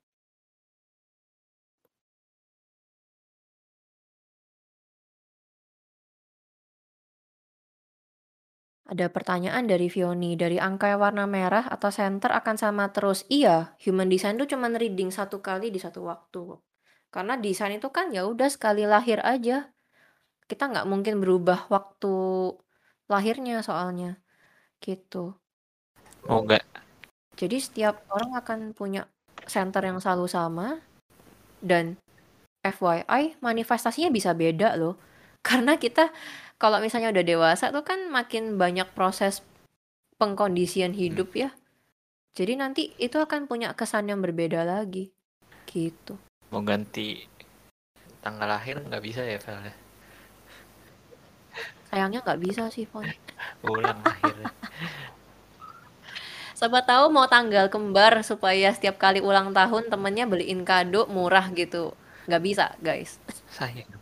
Ada 8.89 9.13
pertanyaan 9.13 9.69
dari 9.69 9.93
Vioni, 9.93 10.33
dari 10.33 10.57
angka 10.57 10.97
warna 10.97 11.29
merah 11.29 11.69
atau 11.69 11.93
center 11.93 12.33
akan 12.33 12.57
sama 12.57 12.89
terus? 12.89 13.29
Iya, 13.29 13.77
human 13.85 14.09
design 14.09 14.41
itu 14.41 14.57
cuma 14.57 14.73
reading 14.73 15.13
satu 15.13 15.45
kali 15.45 15.69
di 15.69 15.77
satu 15.77 16.09
waktu. 16.09 16.57
Karena 17.13 17.37
desain 17.37 17.77
itu 17.77 17.93
kan 17.93 18.09
ya 18.09 18.25
udah 18.25 18.49
sekali 18.49 18.89
lahir 18.89 19.21
aja. 19.21 19.69
Kita 20.49 20.73
nggak 20.73 20.89
mungkin 20.89 21.21
berubah 21.21 21.69
waktu 21.69 22.17
lahirnya 23.13 23.61
soalnya. 23.61 24.25
Gitu. 24.81 25.37
Oh 26.25 26.41
enggak. 26.41 26.65
Jadi 27.37 27.61
setiap 27.61 28.09
orang 28.09 28.41
akan 28.41 28.59
punya 28.73 29.05
center 29.45 29.85
yang 29.85 30.01
selalu 30.01 30.33
sama 30.33 30.81
dan 31.61 32.01
FYI 32.65 33.37
manifestasinya 33.45 34.09
bisa 34.09 34.33
beda 34.33 34.81
loh. 34.81 34.97
Karena 35.49 35.77
kita 35.77 36.09
kalau 36.59 36.83
misalnya 36.83 37.15
udah 37.15 37.25
dewasa 37.25 37.71
tuh 37.71 37.87
kan 37.87 38.11
makin 38.11 38.59
banyak 38.59 38.91
proses 38.93 39.47
pengkondisian 40.19 40.93
hmm. 40.93 40.99
hidup 40.99 41.31
ya. 41.39 41.55
Jadi 42.35 42.59
nanti 42.59 42.83
itu 42.99 43.19
akan 43.19 43.47
punya 43.47 43.75
kesan 43.75 44.11
yang 44.11 44.19
berbeda 44.19 44.67
lagi. 44.67 45.11
Gitu. 45.67 46.19
Mau 46.51 46.63
ganti 46.63 47.27
tanggal 48.23 48.51
lahir 48.51 48.83
nggak 48.83 49.03
bisa 49.03 49.23
ya, 49.23 49.39
Vel? 49.39 49.71
Ya? 49.71 49.75
Sayangnya 51.89 52.21
nggak 52.27 52.41
bisa 52.43 52.63
sih, 52.75 52.87
Fon. 52.87 53.07
Ulang 53.67 54.03
lahir. 54.03 54.37
Siapa 56.59 56.83
tahu 56.83 57.15
mau 57.15 57.31
tanggal 57.31 57.71
kembar 57.71 58.27
supaya 58.27 58.75
setiap 58.75 58.99
kali 58.99 59.23
ulang 59.23 59.55
tahun 59.55 59.95
temennya 59.95 60.27
beliin 60.27 60.67
kado 60.67 61.07
murah 61.07 61.55
gitu. 61.55 61.95
Nggak 62.27 62.43
bisa, 62.43 62.75
guys. 62.83 63.23
Sayang 63.55 63.98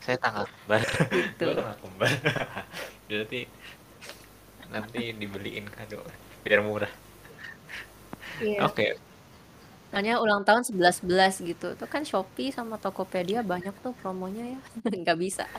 saya 0.00 0.16
tanggal 0.16 0.44
kembar 0.48 0.82
gitu. 1.12 1.46
tanggal 1.56 1.76
kembar 1.80 2.12
berarti 3.08 3.40
nanti 4.70 5.02
dibeliin 5.14 5.66
kado 5.68 6.00
biar 6.42 6.60
murah 6.64 6.92
iya. 8.40 8.64
oke 8.64 8.74
okay. 8.74 8.90
Hanya 9.90 10.22
ulang 10.22 10.46
tahun 10.46 10.62
11-11 10.62 11.50
gitu. 11.50 11.74
Itu 11.74 11.86
kan 11.90 12.06
Shopee 12.06 12.54
sama 12.54 12.78
Tokopedia 12.78 13.42
banyak 13.42 13.74
tuh 13.82 13.90
promonya 13.98 14.54
ya. 14.54 14.60
Nggak 15.02 15.18
bisa. 15.18 15.50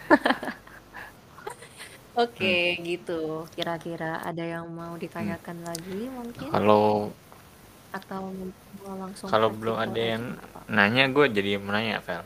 Oke, 2.16 2.40
okay, 2.40 2.64
hmm. 2.76 2.82
gitu. 2.88 3.22
Kira-kira 3.52 4.24
ada 4.24 4.40
yang 4.40 4.72
mau 4.72 4.96
ditanyakan 4.96 5.64
hmm. 5.64 5.68
lagi 5.68 6.00
mungkin? 6.08 6.48
Kalau 6.48 7.12
atau 7.92 8.32
mau 8.88 8.96
langsung 9.04 9.28
Kalau 9.28 9.52
belum 9.52 9.76
ada 9.76 10.00
yang 10.00 10.24
nanya, 10.72 11.12
gue 11.12 11.26
jadi 11.28 11.60
menanya, 11.60 12.00
Vel. 12.00 12.24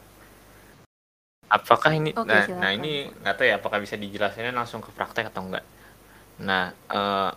Apakah 1.45 1.93
ini 1.93 2.09
Oke, 2.17 2.25
nah, 2.25 2.43
nah 2.57 2.71
ini 2.73 3.05
nggak 3.21 3.35
tahu 3.37 3.45
ya 3.45 3.61
apakah 3.61 3.77
bisa 3.77 3.95
dijelasinnya 3.95 4.49
langsung 4.49 4.81
ke 4.81 4.89
praktek 4.89 5.29
atau 5.29 5.45
enggak. 5.45 5.65
Nah, 6.41 6.73
eh, 6.73 7.31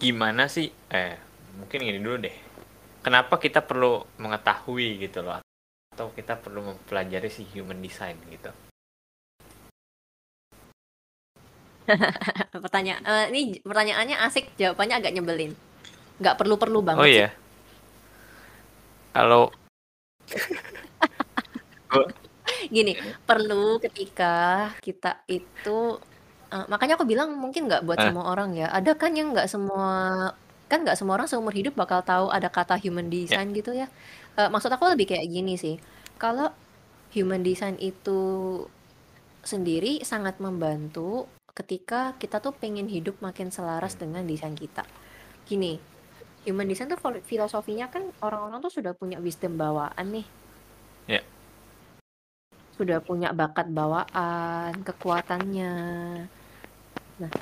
gimana 0.00 0.48
sih 0.48 0.72
eh 0.88 1.20
mungkin 1.60 1.84
ini 1.84 2.00
dulu 2.00 2.16
deh. 2.24 2.36
Kenapa 3.04 3.36
kita 3.36 3.62
perlu 3.62 4.02
mengetahui 4.18 4.98
gitu 4.98 5.22
loh 5.22 5.38
atau 5.94 6.12
kita 6.12 6.36
perlu 6.36 6.74
mempelajari 6.74 7.30
si 7.32 7.46
human 7.52 7.80
design 7.80 8.16
gitu. 8.32 8.50
Pertanyaan 12.64 13.02
uh, 13.06 13.26
ini 13.30 13.62
pertanyaannya 13.62 14.16
asik, 14.26 14.58
jawabannya 14.58 14.96
agak 14.98 15.14
nyebelin. 15.14 15.52
Nggak 16.18 16.36
perlu-perlu 16.40 16.80
banget. 16.82 17.04
Oh 17.04 17.08
iya. 17.08 17.28
Kalau 19.14 19.52
Gini, 22.68 22.92
perlu 23.24 23.78
ketika 23.80 24.70
kita 24.82 25.22
itu 25.30 25.98
uh, 26.52 26.66
makanya 26.66 26.98
aku 26.98 27.06
bilang 27.06 27.34
mungkin 27.34 27.66
nggak 27.70 27.82
buat 27.86 27.98
uh. 27.98 28.04
semua 28.10 28.24
orang 28.30 28.54
ya. 28.54 28.70
Ada 28.70 28.94
kan 28.98 29.14
yang 29.14 29.32
nggak 29.34 29.48
semua 29.50 29.88
kan 30.66 30.82
nggak 30.82 30.98
semua 30.98 31.14
orang 31.22 31.30
seumur 31.30 31.54
hidup 31.54 31.78
bakal 31.78 32.02
tahu 32.02 32.26
ada 32.26 32.50
kata 32.50 32.74
human 32.82 33.06
design 33.06 33.54
gitu 33.54 33.70
ya. 33.70 33.86
Eh, 34.34 34.50
maksud 34.50 34.68
aku 34.68 34.90
lebih 34.90 35.14
kayak 35.14 35.26
gini 35.30 35.54
sih. 35.54 35.78
Kalau 36.18 36.50
human 37.14 37.46
design 37.46 37.78
itu 37.78 38.18
sendiri 39.46 40.02
sangat 40.02 40.42
membantu 40.42 41.30
ketika 41.54 42.18
kita 42.18 42.42
tuh 42.42 42.52
pengen 42.52 42.90
hidup 42.90 43.22
makin 43.22 43.48
selaras 43.48 43.96
dengan 43.96 44.26
desain 44.26 44.52
kita. 44.58 44.84
Gini, 45.46 45.78
human 46.44 46.66
design 46.66 46.90
tuh 46.90 47.00
filo- 47.00 47.24
filosofinya 47.24 47.86
kan 47.88 48.10
orang-orang 48.20 48.58
tuh 48.60 48.74
sudah 48.74 48.92
punya 48.92 49.22
wisdom 49.22 49.54
bawaan 49.56 50.06
nih. 50.10 50.26
Ya. 51.06 51.22
Sudah 52.76 53.00
punya 53.00 53.32
bakat 53.32 53.72
bawaan, 53.72 54.84
kekuatannya. 54.84 55.74
Nah, 57.16 57.32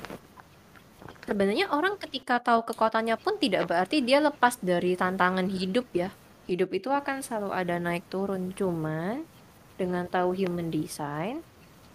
sebenarnya 1.27 1.67
orang 1.75 1.99
ketika 1.99 2.39
tahu 2.39 2.63
kekuatannya 2.63 3.19
pun 3.19 3.35
tidak 3.35 3.67
berarti 3.67 3.99
dia 3.99 4.23
lepas 4.23 4.55
dari 4.63 4.95
tantangan 4.95 5.51
hidup 5.51 5.91
ya. 5.91 6.09
Hidup 6.47 6.71
itu 6.71 6.87
akan 6.87 7.19
selalu 7.19 7.51
ada 7.51 7.75
naik 7.75 8.07
turun. 8.07 8.55
Cuman 8.55 9.27
dengan 9.75 10.07
tahu 10.07 10.31
human 10.31 10.71
design, 10.71 11.43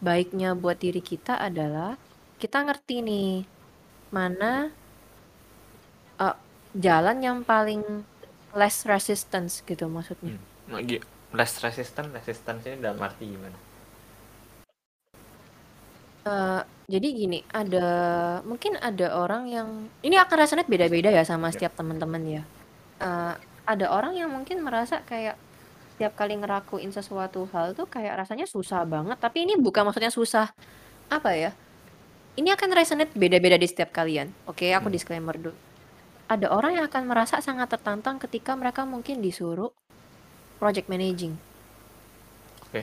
baiknya 0.05 0.53
buat 0.53 0.77
diri 0.77 1.01
kita 1.01 1.41
adalah 1.41 1.97
kita 2.37 2.61
ngerti 2.61 3.01
nih 3.01 3.33
mana 4.13 4.69
uh, 6.21 6.37
jalan 6.77 7.25
yang 7.25 7.39
paling 7.41 8.05
less 8.53 8.85
resistance 8.85 9.65
gitu 9.65 9.89
maksudnya. 9.89 10.37
Hmm. 10.37 10.77
Lagi 10.77 11.20
less 11.37 11.53
resistant, 11.65 12.09
resistance 12.17 12.63
ini 12.67 12.77
dalam 12.83 13.01
arti 13.03 13.25
gimana? 13.31 13.59
Uh, 16.21 16.61
jadi 16.85 17.09
gini, 17.17 17.39
ada 17.49 17.89
mungkin 18.45 18.77
ada 18.77 19.17
orang 19.17 19.49
yang 19.49 19.69
ini 20.05 20.21
akan 20.21 20.37
rasanya 20.37 20.65
beda-beda 20.69 21.09
ya 21.09 21.25
sama 21.25 21.49
Ya. 21.51 21.55
setiap 21.55 21.73
teman-teman 21.81 22.23
ya. 22.29 22.43
Uh, 23.01 23.35
ada 23.65 23.87
orang 23.89 24.13
yang 24.21 24.29
mungkin 24.29 24.61
merasa 24.61 25.01
kayak 25.09 25.41
setiap 25.97 26.13
kali 26.21 26.37
ngerakuin 26.37 26.93
sesuatu 26.93 27.49
hal 27.53 27.73
tuh 27.79 27.89
kayak 27.89 28.21
rasanya 28.21 28.45
susah 28.45 28.85
banget. 28.85 29.17
Tapi 29.21 29.49
ini 29.49 29.57
bukan 29.57 29.83
maksudnya 29.89 30.13
susah 30.13 30.53
apa 31.09 31.31
ya? 31.37 31.51
Ini 32.39 32.49
akan 32.57 32.71
resonate 32.77 33.13
beda-beda 33.17 33.57
di 33.61 33.69
setiap 33.69 33.91
kalian. 33.93 34.37
Oke, 34.49 34.73
aku 34.73 34.89
Hmm. 34.89 34.97
disclaimer 34.97 35.37
dulu. 35.37 35.57
Ada 36.31 36.47
orang 36.55 36.79
yang 36.79 36.87
akan 36.87 37.03
merasa 37.11 37.43
sangat 37.43 37.69
tertantang 37.75 38.17
ketika 38.23 38.55
mereka 38.55 38.87
mungkin 38.87 39.19
disuruh 39.21 39.75
project 40.61 40.87
managing. 40.93 41.35
Oke. 42.69 42.83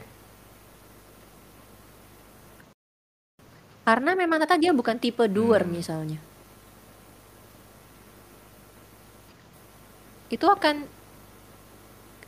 Karena 3.88 4.12
memang 4.18 4.38
ternyata 4.44 4.60
dia 4.60 4.72
bukan 4.76 4.98
tipe 5.00 5.24
doer 5.32 5.64
Hmm. 5.64 5.72
misalnya. 5.78 6.20
Itu 10.30 10.46
akan 10.52 10.76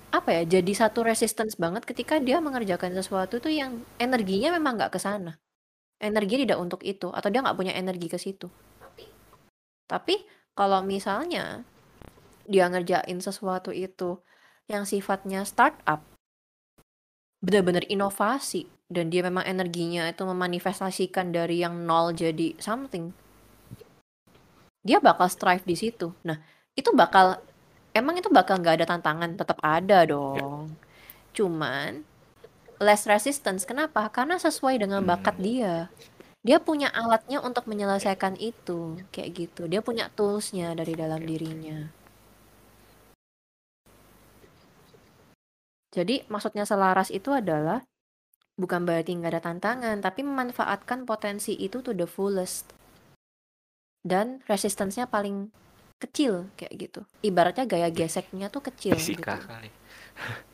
apa 0.10 0.30
ya 0.42 0.44
jadi 0.58 0.72
satu 0.74 1.06
resistance 1.06 1.54
banget 1.54 1.86
ketika 1.86 2.18
dia 2.18 2.42
mengerjakan 2.42 2.98
sesuatu 2.98 3.38
tuh 3.38 3.54
yang 3.54 3.86
energinya 4.02 4.50
memang 4.58 4.82
nggak 4.82 4.98
ke 4.98 5.00
sana 5.02 5.38
energinya 6.02 6.50
tidak 6.50 6.60
untuk 6.66 6.82
itu 6.82 7.14
atau 7.14 7.30
dia 7.30 7.46
nggak 7.46 7.58
punya 7.60 7.74
energi 7.78 8.08
ke 8.10 8.18
situ 8.18 8.50
tapi 9.86 10.18
kalau 10.58 10.82
misalnya 10.82 11.62
dia 12.50 12.66
ngerjain 12.74 13.22
sesuatu 13.22 13.70
itu 13.70 14.18
yang 14.70 14.86
sifatnya 14.86 15.42
startup. 15.44 16.06
Benar-benar 17.42 17.90
inovasi 17.90 18.70
dan 18.86 19.10
dia 19.10 19.26
memang 19.26 19.44
energinya 19.44 20.06
itu 20.06 20.22
memanifestasikan 20.22 21.34
dari 21.34 21.66
yang 21.66 21.90
nol 21.90 22.14
jadi 22.14 22.54
something. 22.62 23.10
Dia 24.86 25.02
bakal 25.02 25.28
strive 25.28 25.66
di 25.66 25.74
situ. 25.74 26.14
Nah 26.22 26.38
itu 26.78 26.94
bakal 26.94 27.42
emang 27.98 28.22
itu 28.22 28.30
bakal 28.30 28.62
nggak 28.62 28.80
ada 28.80 28.86
tantangan 28.86 29.34
tetap 29.34 29.58
ada 29.66 30.06
dong. 30.06 30.78
Cuman 31.34 32.06
less 32.78 33.10
resistance. 33.10 33.66
Kenapa? 33.66 34.06
Karena 34.14 34.38
sesuai 34.38 34.80
dengan 34.80 35.02
bakat 35.04 35.36
Hmm. 35.42 35.44
dia. 35.44 35.76
Dia 36.40 36.64
punya 36.64 36.88
alatnya 36.96 37.44
untuk 37.44 37.68
menyelesaikan 37.68 38.40
itu. 38.40 38.96
Kayak 39.12 39.30
gitu. 39.36 39.62
Dia 39.68 39.84
punya 39.84 40.08
toolsnya 40.16 40.72
dari 40.72 40.96
dalam 40.96 41.20
dirinya 41.28 41.99
jadi 45.90 46.26
maksudnya 46.30 46.64
selaras 46.64 47.10
itu 47.10 47.34
adalah 47.34 47.84
bukan 48.60 48.84
berarti 48.84 49.16
nggak 49.16 49.32
ada 49.38 49.44
tantangan 49.54 49.98
tapi 50.04 50.22
memanfaatkan 50.26 51.08
potensi 51.08 51.56
itu 51.56 51.80
to 51.80 51.96
the 51.96 52.06
fullest 52.06 52.72
dan 54.04 54.44
resistance-nya 54.48 55.08
paling 55.08 55.52
kecil 56.00 56.48
kayak 56.56 56.74
gitu 56.90 57.02
ibaratnya 57.24 57.68
gaya 57.68 57.92
geseknya 57.92 58.48
tuh 58.48 58.64
kecil 58.64 58.96
Fisika 58.96 59.36
gitu 59.36 59.48
kali. 59.48 59.72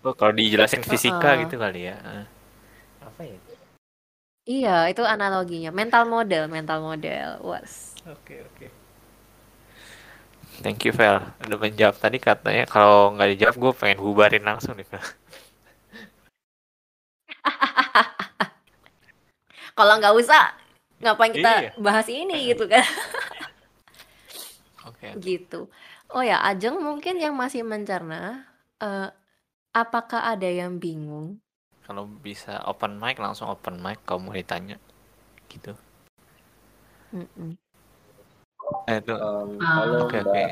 Oh, 0.00 0.16
kalau 0.16 0.32
dijelasin 0.32 0.80
fisika 0.80 1.36
Heeh. 1.36 1.44
gitu 1.44 1.60
kali 1.60 1.92
ya. 1.92 1.96
Apa 3.04 3.20
ya? 3.20 3.36
Iya, 4.48 4.88
itu 4.88 5.04
analoginya. 5.04 5.68
Mental 5.68 6.08
model, 6.08 6.48
mental 6.48 6.80
model. 6.80 7.36
Was. 7.44 7.92
Oke, 8.08 8.40
oke. 8.40 8.79
Thank 10.60 10.84
you, 10.84 10.92
Vel. 10.92 11.24
Udah 11.40 11.56
menjawab 11.56 11.96
tadi 11.96 12.20
katanya 12.20 12.68
kalau 12.68 13.16
nggak 13.16 13.32
dijawab 13.32 13.56
gue 13.56 13.72
pengen 13.80 14.04
bubarin 14.04 14.44
langsung 14.44 14.76
nih, 14.76 14.84
Vel. 14.84 15.00
Kalau 19.78 19.96
nggak 19.96 20.12
usah, 20.20 20.52
ngapain 21.00 21.32
kita 21.32 21.52
Iya. 21.64 21.72
bahas 21.80 22.04
ini 22.12 22.52
gitu 22.52 22.68
kan? 22.68 22.84
Oke. 24.88 25.16
Gitu. 25.16 25.72
Oh 26.12 26.20
ya, 26.20 26.44
Ajeng 26.44 26.76
mungkin 26.76 27.16
yang 27.16 27.32
masih 27.32 27.64
mencerna, 27.64 28.44
eh, 28.84 29.08
apakah 29.72 30.28
ada 30.28 30.44
yang 30.44 30.76
bingung? 30.76 31.40
Kalau 31.88 32.04
bisa 32.04 32.60
open 32.68 33.00
mic 33.00 33.16
langsung 33.16 33.48
open 33.48 33.80
mic 33.80 33.96
kalau 34.04 34.28
mau 34.28 34.36
ditanya. 34.36 34.76
Gitu. 35.48 35.72
Mm-mm. 37.16 37.56
Eh, 38.90 38.98
tuh. 39.02 39.18
Um, 39.18 39.50
Ah. 39.62 39.82
halo 39.82 39.96
Oke, 40.06 40.18
Mbak, 40.22 40.30
oke. 40.30 40.44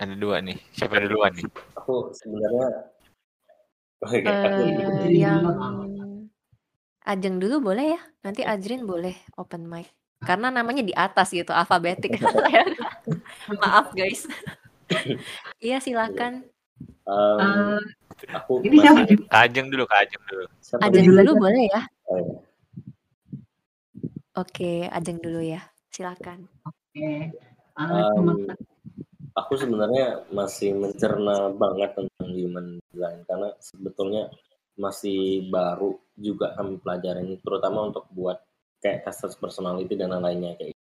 Ada 0.00 0.14
dua 0.16 0.36
nih. 0.40 0.58
Siapa 0.72 0.96
duluan 0.96 1.32
nih? 1.36 1.44
aku 1.76 2.12
sebenarnya 2.16 2.68
Oke, 4.00 4.16
aku 4.24 4.62
Eh, 4.64 5.12
yang 5.12 5.44
Ajeng 7.04 7.36
dulu 7.40 7.72
boleh 7.72 7.96
ya? 7.96 8.00
Nanti 8.24 8.44
Ajrin 8.44 8.84
boleh 8.84 9.16
open 9.36 9.68
mic. 9.68 9.88
Karena 10.20 10.52
namanya 10.52 10.84
di 10.84 10.92
atas 10.92 11.32
gitu, 11.32 11.52
alfabetik. 11.52 12.16
Maaf 13.60 13.92
guys. 13.96 14.24
Iya 15.60 15.78
silakan. 15.78 16.48
um, 17.06 17.78
Eh, 18.18 18.34
aku 18.34 18.64
ini 18.66 18.80
siapa 18.82 19.06
masih? 19.06 19.16
Kajeng 19.30 19.68
dulu, 19.70 19.84
Kajeng 19.86 20.22
dulu. 20.26 20.44
siapa 20.58 20.82
Ajeng 20.88 21.04
dulu 21.06 21.20
dulu 21.20 21.32
boleh 21.46 21.62
ya? 21.68 21.82
Oh, 22.10 22.16
iya. 22.18 22.34
Oke, 24.34 24.88
Ajeng 24.90 25.18
dulu 25.22 25.38
ya. 25.44 25.60
Silakan. 25.92 26.48
Oke. 26.90 27.30
Um, 27.78 28.50
aku 29.38 29.54
sebenarnya 29.54 30.26
masih 30.34 30.74
mencerna 30.74 31.54
banget 31.54 31.94
tentang 31.94 32.28
human 32.34 32.82
design 32.90 33.22
karena 33.24 33.48
sebetulnya 33.62 34.26
masih 34.74 35.46
baru 35.48 36.02
juga 36.18 36.56
kami 36.58 36.82
pelajarin 36.82 37.38
terutama 37.38 37.94
untuk 37.94 38.10
buat 38.10 38.42
kayak 38.82 39.06
test 39.06 39.38
personality 39.38 39.94
dan 39.94 40.10
lain-lainnya 40.10 40.56
kayak 40.58 40.72
gitu. 40.74 40.84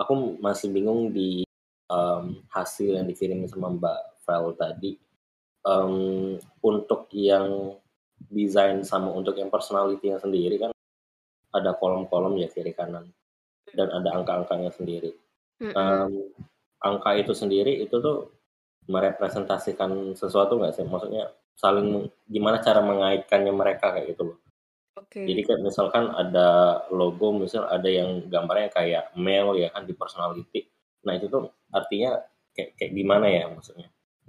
aku 0.00 0.12
masih 0.42 0.74
bingung 0.74 1.14
di 1.14 1.46
um, 1.86 2.42
hasil 2.50 2.98
yang 2.98 3.06
dikirim 3.06 3.44
sama 3.46 3.70
Mbak 3.78 4.00
Vel 4.26 4.46
tadi 4.58 4.90
um, 5.62 6.34
untuk 6.64 7.06
yang 7.14 7.78
desain 8.32 8.82
sama 8.82 9.12
untuk 9.12 9.36
yang 9.38 9.52
personality 9.52 10.10
yang 10.10 10.18
sendiri 10.18 10.56
kan 10.58 10.72
ada 11.54 11.76
kolom-kolom 11.78 12.34
ya 12.40 12.50
kiri 12.50 12.74
kanan 12.74 13.12
dan 13.70 13.88
ada 13.92 14.18
angka-angkanya 14.18 14.72
sendiri 14.74 15.23
Mm-mm. 15.62 15.74
um, 15.74 16.12
angka 16.82 17.10
itu 17.18 17.32
sendiri 17.32 17.82
itu 17.82 17.96
tuh 18.02 18.34
merepresentasikan 18.90 20.12
sesuatu 20.18 20.58
nggak 20.60 20.74
sih? 20.76 20.84
Maksudnya 20.84 21.30
saling 21.54 22.10
gimana 22.26 22.58
cara 22.60 22.82
mengaitkannya 22.82 23.52
mereka 23.54 23.94
kayak 23.94 24.14
gitu 24.14 24.34
loh. 24.34 24.38
Oke. 24.94 25.26
Jadi 25.26 25.40
kayak 25.42 25.62
misalkan 25.62 26.10
ada 26.10 26.82
logo, 26.90 27.34
misal 27.34 27.66
ada 27.66 27.86
yang 27.86 28.26
gambarnya 28.30 28.70
kayak 28.70 29.14
male 29.18 29.58
ya 29.58 29.70
kan 29.70 29.86
di 29.86 29.94
personality. 29.94 30.70
Nah 31.06 31.18
itu 31.18 31.26
tuh 31.26 31.50
artinya 31.74 32.22
kayak 32.54 32.78
kayak 32.78 32.92
gimana 32.94 33.26
ya 33.26 33.50
maksudnya? 33.50 33.88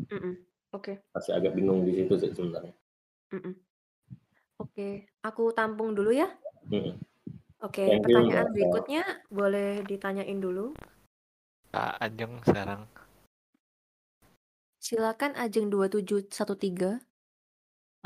Mm-mm. 0.09 0.33
Oke. 0.73 1.05
Masih 1.13 1.31
agak 1.37 1.53
bingung 1.53 1.85
di 1.85 1.93
situ 1.93 2.13
sih 2.17 2.31
sebenarnya. 2.33 2.73
Mm-mm. 3.33 3.53
Oke, 4.55 5.03
aku 5.19 5.51
tampung 5.51 5.91
dulu 5.91 6.15
ya. 6.15 6.31
Mm-mm. 6.71 6.95
Oke, 7.63 7.83
Thank 7.87 8.07
you 8.07 8.23
pertanyaan 8.23 8.47
Mbak. 8.47 8.53
berikutnya 8.55 9.03
boleh 9.27 9.83
ditanyain 9.83 10.39
dulu. 10.39 10.71
Kak 11.75 11.99
Ajeng 11.99 12.39
sekarang. 12.47 12.87
Silakan 14.79 15.35
Ajeng 15.35 15.67
2713. 15.67 17.03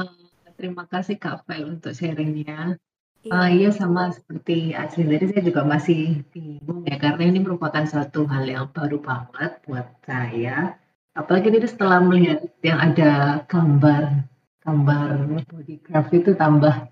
Eh, 0.01 0.09
terima 0.57 0.89
kasih 0.89 1.21
Kak 1.21 1.45
Fel 1.45 1.77
untuk 1.77 1.93
sharingnya. 1.93 2.81
Uh, 3.29 3.45
iya 3.51 3.69
sama 3.69 4.09
seperti 4.09 4.73
Aceh 4.73 5.05
tadi 5.05 5.27
saya 5.27 5.43
juga 5.43 5.67
masih 5.67 6.23
bingung 6.31 6.87
ya 6.87 6.95
karena 6.95 7.29
ini 7.29 7.43
merupakan 7.43 7.83
suatu 7.83 8.23
hal 8.25 8.47
yang 8.49 8.73
baru 8.73 8.97
banget 8.97 9.61
buat 9.69 9.85
saya. 10.01 10.73
Apalagi 11.13 11.53
ini 11.53 11.67
setelah 11.69 12.01
melihat 12.01 12.49
yang 12.65 12.79
ada 12.81 13.43
gambar 13.45 14.25
gambar 14.65 15.29
bodygraph 15.45 16.09
itu 16.15 16.31
tambah 16.33 16.89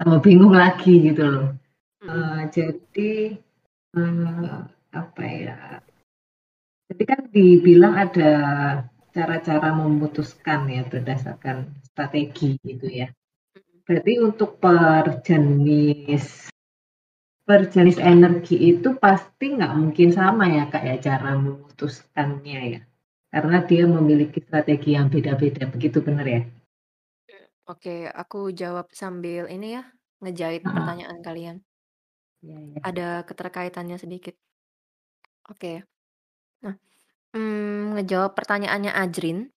tambah 0.00 0.20
bingung 0.24 0.56
lagi 0.56 1.12
gitu 1.12 1.28
loh. 1.28 1.48
Uh, 2.00 2.46
jadi 2.48 3.36
uh, 3.98 4.64
apa 4.96 5.22
ya? 5.26 5.84
Jadi 6.86 7.02
kan 7.02 7.20
dibilang 7.34 7.94
ada 7.98 8.32
cara-cara 9.10 9.68
memutuskan 9.74 10.70
ya 10.70 10.82
berdasarkan 10.86 11.72
strategi 11.82 12.60
gitu 12.62 12.86
ya. 12.86 13.10
Berarti 13.86 14.12
untuk 14.22 14.58
per 14.58 15.22
jenis 15.22 16.50
per 17.46 17.70
jenis 17.70 18.02
energi 18.02 18.58
itu 18.74 18.98
pasti 18.98 19.54
nggak 19.54 19.72
mungkin 19.78 20.10
sama 20.10 20.50
ya 20.50 20.66
kak 20.66 20.82
ya 20.82 20.98
cara 20.98 21.38
memutuskannya 21.38 22.60
ya 22.74 22.80
karena 23.30 23.62
dia 23.62 23.86
memiliki 23.86 24.42
strategi 24.42 24.98
yang 24.98 25.06
beda-beda 25.06 25.70
begitu 25.70 26.02
benar 26.02 26.26
ya 26.26 26.42
Oke, 27.66 28.06
aku 28.06 28.54
jawab 28.54 28.90
sambil 28.94 29.50
ini 29.50 29.74
ya 29.78 29.82
ngejahit 30.22 30.62
Ah. 30.62 30.70
pertanyaan 30.70 31.18
kalian. 31.18 31.56
ya, 32.38 32.58
ya. 32.62 32.78
Ada 32.78 33.08
keterkaitannya 33.26 33.98
sedikit. 33.98 34.38
Oke. 35.50 35.82
Nah, 36.66 36.76
mm, 37.38 38.00
ngejawab 38.00 38.34
pertanyaannya 38.34 38.92
Ajrin. 38.92 39.54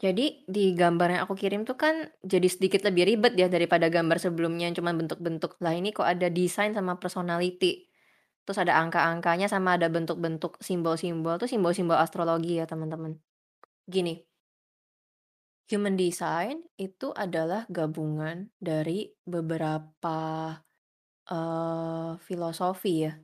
Jadi 0.00 0.48
di 0.48 0.72
gambar 0.72 1.08
yang 1.12 1.22
aku 1.28 1.36
kirim 1.36 1.68
tuh 1.68 1.76
kan 1.76 2.08
jadi 2.24 2.48
sedikit 2.48 2.88
lebih 2.88 3.04
ribet 3.04 3.36
ya 3.36 3.52
daripada 3.52 3.92
gambar 3.92 4.16
sebelumnya 4.16 4.64
yang 4.72 4.76
cuma 4.76 4.96
bentuk-bentuk. 4.96 5.60
Lah 5.60 5.76
ini 5.76 5.92
kok 5.92 6.08
ada 6.08 6.32
desain 6.32 6.72
sama 6.72 6.96
personality. 6.96 7.84
Terus 8.48 8.58
ada 8.64 8.80
angka-angkanya 8.80 9.52
sama 9.52 9.76
ada 9.76 9.92
bentuk-bentuk 9.92 10.56
simbol-simbol 10.64 11.36
tuh 11.36 11.48
simbol-simbol 11.52 12.00
astrologi 12.00 12.56
ya 12.56 12.64
teman-teman. 12.64 13.20
Gini. 13.84 14.24
Human 15.68 15.94
design 16.00 16.64
itu 16.80 17.12
adalah 17.12 17.68
gabungan 17.70 18.50
dari 18.58 19.06
beberapa 19.22 20.18
uh, 21.30 22.18
filosofi 22.18 23.06
ya. 23.06 23.14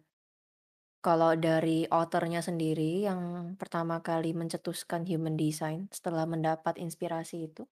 Kalau 1.06 1.38
dari 1.38 1.86
author-nya 1.86 2.42
sendiri 2.42 3.06
yang 3.06 3.54
pertama 3.54 4.02
kali 4.02 4.34
mencetuskan 4.34 5.06
human 5.06 5.38
design 5.38 5.86
setelah 5.94 6.26
mendapat 6.26 6.82
inspirasi 6.82 7.46
itu 7.46 7.62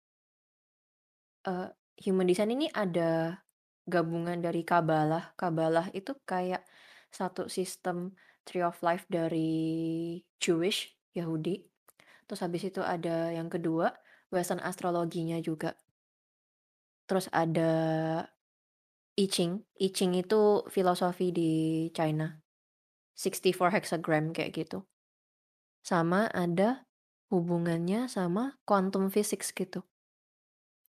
uh, 1.51 1.68
human 1.99 2.30
design 2.30 2.55
ini 2.55 2.66
ada 2.70 3.43
gabungan 3.91 4.41
dari 4.41 4.64
Kabbalah. 4.64 5.37
Kabbalah 5.37 5.93
itu 5.93 6.16
kayak 6.24 6.64
satu 7.12 7.47
sistem 7.47 8.16
tree 8.47 8.64
of 8.64 8.78
life 8.87 9.03
dari 9.09 10.20
Jewish, 10.41 10.93
Yahudi. 11.16 11.64
Terus 12.30 12.41
habis 12.41 12.64
itu 12.64 12.80
ada 12.80 13.32
yang 13.32 13.53
kedua, 13.53 13.93
Western 14.32 14.61
astrologinya 14.64 15.43
juga. 15.43 15.76
Terus 17.05 17.28
ada 17.30 17.72
I 19.14 19.26
Ching. 19.28 19.61
I 19.78 19.89
Ching 19.93 20.16
itu 20.16 20.64
filosofi 20.72 21.30
di 21.30 21.53
China. 21.93 22.44
64 23.15 23.75
hexagram 23.81 24.35
kayak 24.35 24.53
gitu. 24.55 24.83
Sama 25.83 26.29
ada 26.31 26.85
hubungannya 27.31 28.07
sama 28.07 28.59
quantum 28.69 29.09
physics 29.09 29.51
gitu. 29.55 29.83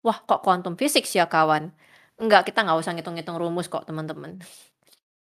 Wah, 0.05 0.23
kok 0.23 0.43
quantum 0.43 0.77
physics 0.77 1.12
ya 1.17 1.27
kawan? 1.27 1.73
Enggak, 2.17 2.49
kita 2.49 2.62
nggak 2.62 2.79
usah 2.81 2.93
ngitung-ngitung 2.95 3.37
rumus 3.37 3.69
kok 3.69 3.85
teman-teman. 3.85 4.39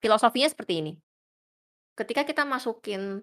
Filosofinya 0.03 0.51
seperti 0.51 0.83
ini. 0.83 0.93
Ketika 1.95 2.27
kita 2.27 2.43
masukin 2.43 3.23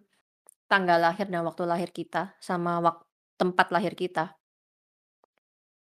tanggal 0.69 1.01
lahir 1.01 1.25
dan 1.27 1.41
waktu 1.43 1.65
lahir 1.65 1.89
kita 1.89 2.37
sama 2.37 2.77
wak 2.79 3.01
tempat 3.41 3.73
lahir 3.73 3.97
kita. 3.97 4.37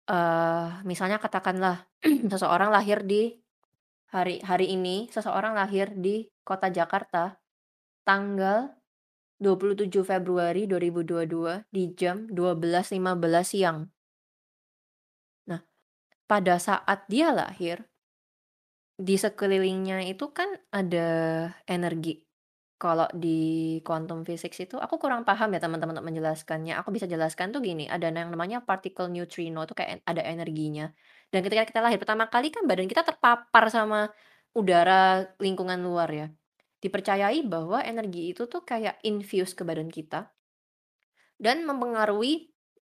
Uh, 0.08 0.82
misalnya 0.82 1.20
katakanlah 1.20 1.86
seseorang 2.32 2.72
lahir 2.72 3.04
di 3.04 3.36
hari 4.10 4.40
hari 4.42 4.72
ini, 4.72 5.12
seseorang 5.12 5.54
lahir 5.54 5.92
di 5.94 6.26
kota 6.42 6.72
Jakarta 6.72 7.41
tanggal 8.02 8.74
27 9.42 9.90
Februari 10.06 10.70
2022 10.70 11.66
di 11.66 11.90
jam 11.98 12.30
12.15 12.30 13.02
siang. 13.42 13.82
Nah, 15.50 15.60
pada 16.30 16.62
saat 16.62 17.10
dia 17.10 17.34
lahir, 17.34 17.82
di 18.94 19.18
sekelilingnya 19.18 20.06
itu 20.06 20.30
kan 20.30 20.46
ada 20.70 21.10
energi. 21.66 22.22
Kalau 22.78 23.06
di 23.14 23.78
quantum 23.86 24.26
physics 24.26 24.58
itu, 24.58 24.74
aku 24.78 24.98
kurang 24.98 25.22
paham 25.22 25.54
ya 25.54 25.62
teman-teman 25.62 25.98
untuk 25.98 26.06
menjelaskannya. 26.06 26.78
Aku 26.82 26.90
bisa 26.90 27.06
jelaskan 27.06 27.54
tuh 27.54 27.62
gini, 27.62 27.86
ada 27.86 28.10
yang 28.10 28.30
namanya 28.30 28.62
particle 28.62 29.06
neutrino 29.06 29.62
itu 29.66 29.74
kayak 29.74 30.02
ada 30.02 30.22
energinya. 30.22 30.90
Dan 31.30 31.46
ketika 31.46 31.62
kita 31.66 31.78
lahir 31.78 31.98
pertama 32.02 32.26
kali 32.26 32.50
kan 32.50 32.66
badan 32.66 32.90
kita 32.90 33.06
terpapar 33.06 33.70
sama 33.70 34.10
udara 34.54 35.30
lingkungan 35.38 35.78
luar 35.78 36.10
ya 36.10 36.26
dipercayai 36.82 37.46
bahwa 37.46 37.78
energi 37.80 38.34
itu 38.34 38.50
tuh 38.50 38.66
kayak 38.66 38.98
infuse 39.06 39.54
ke 39.54 39.62
badan 39.62 39.88
kita 39.88 40.34
dan 41.38 41.62
mempengaruhi 41.62 42.50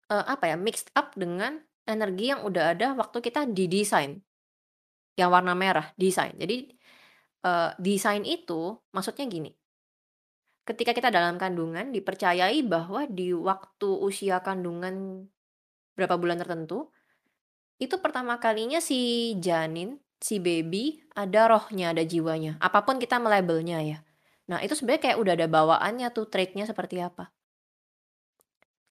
uh, 0.09 0.25
apa 0.25 0.53
ya 0.53 0.57
mixed 0.57 0.89
up 0.97 1.13
dengan 1.13 1.61
energi 1.85 2.33
yang 2.33 2.41
udah 2.45 2.73
ada 2.73 2.97
waktu 2.97 3.21
kita 3.21 3.45
didesain 3.49 4.25
yang 5.15 5.31
warna 5.31 5.55
merah 5.55 5.93
desain. 5.95 6.35
Jadi 6.35 6.75
uh, 7.47 7.77
desain 7.79 8.25
itu 8.25 8.75
maksudnya 8.91 9.29
gini. 9.29 9.53
Ketika 10.65 10.97
kita 10.97 11.13
dalam 11.13 11.37
kandungan 11.37 11.93
dipercayai 11.93 12.65
bahwa 12.65 13.05
di 13.05 13.37
waktu 13.37 13.89
usia 14.01 14.41
kandungan 14.41 15.29
berapa 15.93 16.17
bulan 16.17 16.41
tertentu 16.41 16.89
itu 17.77 18.01
pertama 18.01 18.41
kalinya 18.41 18.81
si 18.81 19.35
janin 19.45 20.01
si 20.21 20.43
baby 20.43 21.01
ada 21.15 21.47
rohnya, 21.51 21.95
ada 21.95 22.03
jiwanya. 22.03 22.59
Apa 22.59 22.83
pun 22.83 22.99
kita 22.99 23.23
melabelnya 23.23 23.81
ya. 23.81 23.99
Nah, 24.51 24.61
itu 24.61 24.77
sebenarnya 24.77 25.11
kayak 25.11 25.19
udah 25.21 25.33
ada 25.41 25.49
bawaannya 25.49 26.09
tuh 26.13 26.29
trait-nya 26.29 26.69
seperti 26.69 27.01
apa. 27.01 27.33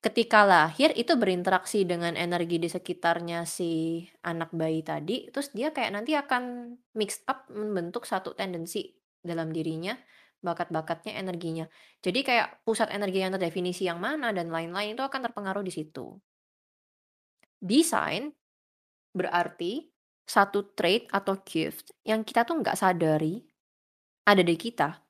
Ketika 0.04 0.44
lahir 0.44 0.92
itu 1.00 1.16
berinteraksi 1.16 1.88
dengan 1.88 2.20
energi 2.20 2.60
di 2.60 2.68
sekitarnya 2.68 3.48
si 3.48 4.04
anak 4.28 4.52
bayi 4.52 4.84
tadi, 4.84 5.32
terus 5.32 5.56
dia 5.56 5.72
kayak 5.72 5.96
nanti 5.96 6.12
akan 6.12 6.76
mix 7.00 7.24
up 7.24 7.48
membentuk 7.48 8.04
satu 8.04 8.36
tendensi 8.36 8.92
dalam 9.24 9.56
dirinya, 9.56 9.96
bakat-bakatnya, 10.44 11.16
energinya. 11.16 11.72
Jadi 12.04 12.20
kayak 12.20 12.68
pusat 12.68 12.92
energi 12.92 13.24
yang 13.24 13.32
terdefinisi 13.32 13.88
yang 13.88 14.04
mana 14.04 14.36
dan 14.36 14.52
lain-lain 14.52 15.00
itu 15.00 15.04
akan 15.08 15.24
terpengaruh 15.24 15.64
di 15.64 15.72
situ. 15.72 16.20
Desain 17.64 18.28
berarti 19.16 19.93
satu 20.24 20.72
trait 20.74 21.08
atau 21.12 21.40
gift 21.44 21.92
yang 22.08 22.24
kita 22.24 22.48
tuh 22.48 22.60
nggak 22.60 22.80
sadari 22.80 23.44
ada 24.24 24.44
di 24.44 24.56
kita. 24.56 25.04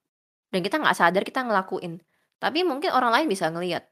Dan 0.49 0.61
kita 0.61 0.77
nggak 0.81 0.97
sadar 0.97 1.23
kita 1.25 1.45
ngelakuin. 1.45 2.01
Tapi 2.37 2.61
mungkin 2.65 2.93
orang 2.93 3.13
lain 3.13 3.27
bisa 3.29 3.49
ngelihat 3.49 3.89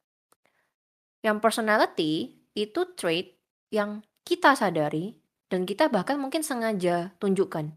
yang 1.21 1.37
personality 1.37 2.41
itu 2.57 2.81
trait 2.97 3.37
yang 3.69 4.01
kita 4.25 4.57
sadari 4.57 5.15
dan 5.47 5.63
kita 5.65 5.87
bahkan 5.87 6.17
mungkin 6.17 6.41
sengaja 6.41 7.13
tunjukkan. 7.21 7.73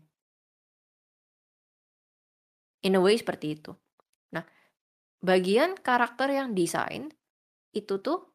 In 2.85 2.97
a 2.97 3.01
way 3.01 3.17
seperti 3.17 3.57
itu. 3.61 3.73
Nah 4.33 4.45
bagian 5.25 5.77
karakter 5.81 6.33
yang 6.33 6.53
desain 6.53 7.13
itu 7.73 8.01
tuh 8.01 8.35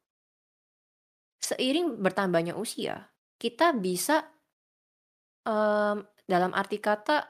seiring 1.41 2.01
bertambahnya 2.01 2.57
usia 2.57 3.09
kita 3.39 3.71
bisa 3.71 4.27
um, 5.45 6.03
dalam 6.27 6.51
arti 6.55 6.77
kata, 6.81 7.25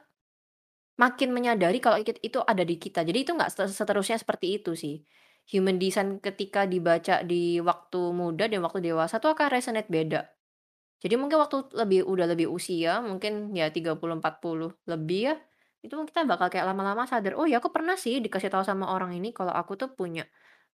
makin 1.00 1.30
menyadari 1.32 1.80
kalau 1.80 1.98
itu 2.02 2.40
ada 2.44 2.64
di 2.68 2.76
kita. 2.76 3.02
Jadi 3.08 3.20
itu 3.24 3.32
nggak 3.38 3.52
seterusnya 3.72 4.18
seperti 4.20 4.60
itu 4.60 4.72
sih. 4.76 4.96
Human 5.56 5.78
design 5.82 6.22
ketika 6.22 6.68
dibaca 6.70 7.26
di 7.26 7.58
waktu 7.64 8.02
muda 8.14 8.46
dan 8.52 8.62
waktu 8.62 8.80
dewasa 8.86 9.18
tuh 9.24 9.34
akan 9.34 9.48
resonate 9.50 9.90
beda. 9.90 10.22
Jadi 11.00 11.16
mungkin 11.16 11.40
waktu 11.40 11.72
lebih 11.78 12.02
udah 12.08 12.28
lebih 12.28 12.48
usia, 12.52 13.00
mungkin 13.04 13.54
ya 13.56 13.72
30, 13.72 14.20
40 14.20 14.76
lebih 14.90 15.22
ya, 15.32 15.36
itu 15.86 15.94
kita 16.10 16.28
bakal 16.28 16.52
kayak 16.52 16.68
lama-lama 16.68 17.08
sadar, 17.08 17.36
"Oh 17.40 17.48
ya 17.48 17.64
aku 17.64 17.72
pernah 17.72 17.96
sih 17.96 18.20
dikasih 18.20 18.52
tahu 18.52 18.64
sama 18.68 18.92
orang 18.92 19.16
ini 19.16 19.32
kalau 19.32 19.54
aku 19.56 19.80
tuh 19.80 19.92
punya, 19.96 20.28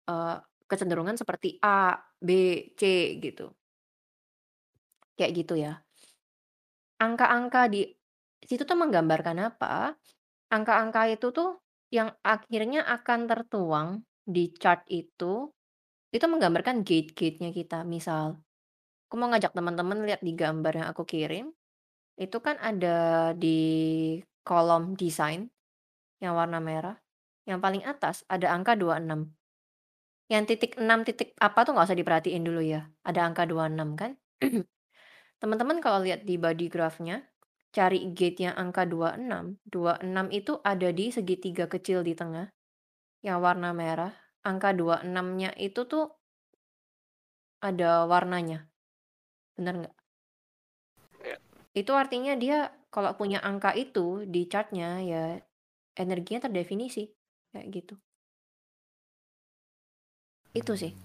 uh, 0.10 0.40
kecenderungan 0.70 1.16
seperti 1.20 1.60
A, 1.64 1.98
B, 2.22 2.30
C," 2.80 3.16
gitu. 3.24 3.52
Kayak 5.18 5.32
gitu 5.46 5.54
ya. 5.58 5.72
Angka-angka 7.04 7.68
di 7.68 7.84
situ 8.48 8.64
tuh 8.64 8.80
menggambarkan 8.80 9.36
apa? 9.44 9.92
Angka-angka 10.56 11.12
itu 11.12 11.36
tuh 11.36 11.60
yang 11.92 12.16
akhirnya 12.24 12.88
akan 12.88 13.28
tertuang 13.28 13.90
di 14.24 14.56
chart 14.56 14.88
itu, 14.88 15.52
itu 16.16 16.26
menggambarkan 16.32 16.88
gate-gate-nya 16.88 17.52
kita. 17.52 17.84
Misal, 17.84 18.40
aku 19.12 19.20
mau 19.20 19.28
ngajak 19.36 19.52
teman-teman 19.52 20.08
lihat 20.08 20.24
di 20.24 20.32
gambar 20.32 20.74
yang 20.80 20.88
aku 20.96 21.04
kirim, 21.04 21.52
itu 22.16 22.38
kan 22.40 22.56
ada 22.64 23.32
di 23.36 23.60
kolom 24.48 24.96
desain 24.96 25.52
yang 26.24 26.40
warna 26.40 26.64
merah, 26.64 26.96
yang 27.44 27.60
paling 27.60 27.84
atas 27.84 28.24
ada 28.32 28.56
angka 28.56 28.80
26. 28.80 29.28
Yang 30.32 30.44
titik 30.56 30.72
6 30.80 31.04
titik 31.04 31.36
apa 31.36 31.68
tuh 31.68 31.76
nggak 31.76 31.88
usah 31.92 32.00
diperhatiin 32.00 32.48
dulu 32.48 32.64
ya, 32.64 32.88
ada 33.04 33.28
angka 33.28 33.44
26 33.44 33.92
kan. 34.00 34.12
Teman-teman 35.44 35.84
kalau 35.84 36.00
lihat 36.00 36.24
di 36.24 36.40
body 36.40 36.72
graph-nya, 36.72 37.20
cari 37.76 38.08
gate 38.16 38.48
yang 38.48 38.56
angka 38.56 38.88
26, 38.88 39.60
26 39.68 40.32
itu 40.32 40.56
ada 40.64 40.88
di 40.96 41.12
segitiga 41.12 41.68
kecil 41.68 42.00
di 42.00 42.16
tengah, 42.16 42.48
yang 43.28 43.44
warna 43.44 43.76
merah. 43.76 44.16
Angka 44.48 44.72
26-nya 44.72 45.52
itu 45.60 45.84
tuh 45.84 46.16
ada 47.60 48.08
warnanya. 48.08 48.72
Bener 49.60 49.84
nggak? 49.84 49.96
Iya. 51.28 51.38
Itu 51.76 51.92
artinya 51.92 52.40
dia 52.40 52.72
kalau 52.88 53.12
punya 53.20 53.44
angka 53.44 53.76
itu 53.76 54.24
di 54.24 54.48
chart-nya 54.48 55.04
ya 55.04 55.44
energinya 56.00 56.48
terdefinisi, 56.48 57.12
kayak 57.52 57.68
gitu. 57.68 57.96
Itu 60.56 60.80
sih. 60.80 60.96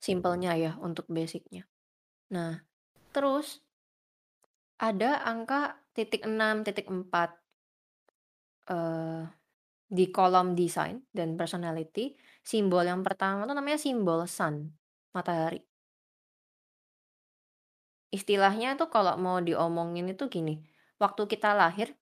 Simpelnya 0.00 0.56
ya 0.56 0.72
untuk 0.80 1.04
basic-nya. 1.12 1.68
Nah, 2.34 2.58
terus 3.14 3.62
ada 4.76 5.22
angka 5.24 5.78
titik 5.96 6.26
6, 6.26 6.66
titik 6.66 6.90
4 6.90 7.30
eh, 8.68 9.22
di 9.86 10.04
kolom 10.10 10.58
design 10.58 10.98
dan 11.14 11.38
personality, 11.38 12.18
simbol 12.42 12.82
yang 12.82 13.06
pertama 13.06 13.46
tuh 13.46 13.54
namanya 13.54 13.78
simbol 13.78 14.26
sun, 14.26 14.74
matahari. 15.14 15.62
Istilahnya 18.10 18.74
tuh 18.74 18.90
kalau 18.90 19.14
mau 19.18 19.38
diomongin 19.38 20.10
itu 20.10 20.26
gini, 20.26 20.62
waktu 20.98 21.30
kita 21.30 21.54
lahir, 21.54 21.94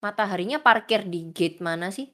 mataharinya 0.00 0.64
parkir 0.64 1.04
di 1.04 1.28
gate 1.32 1.60
mana 1.60 1.92
sih? 1.92 2.08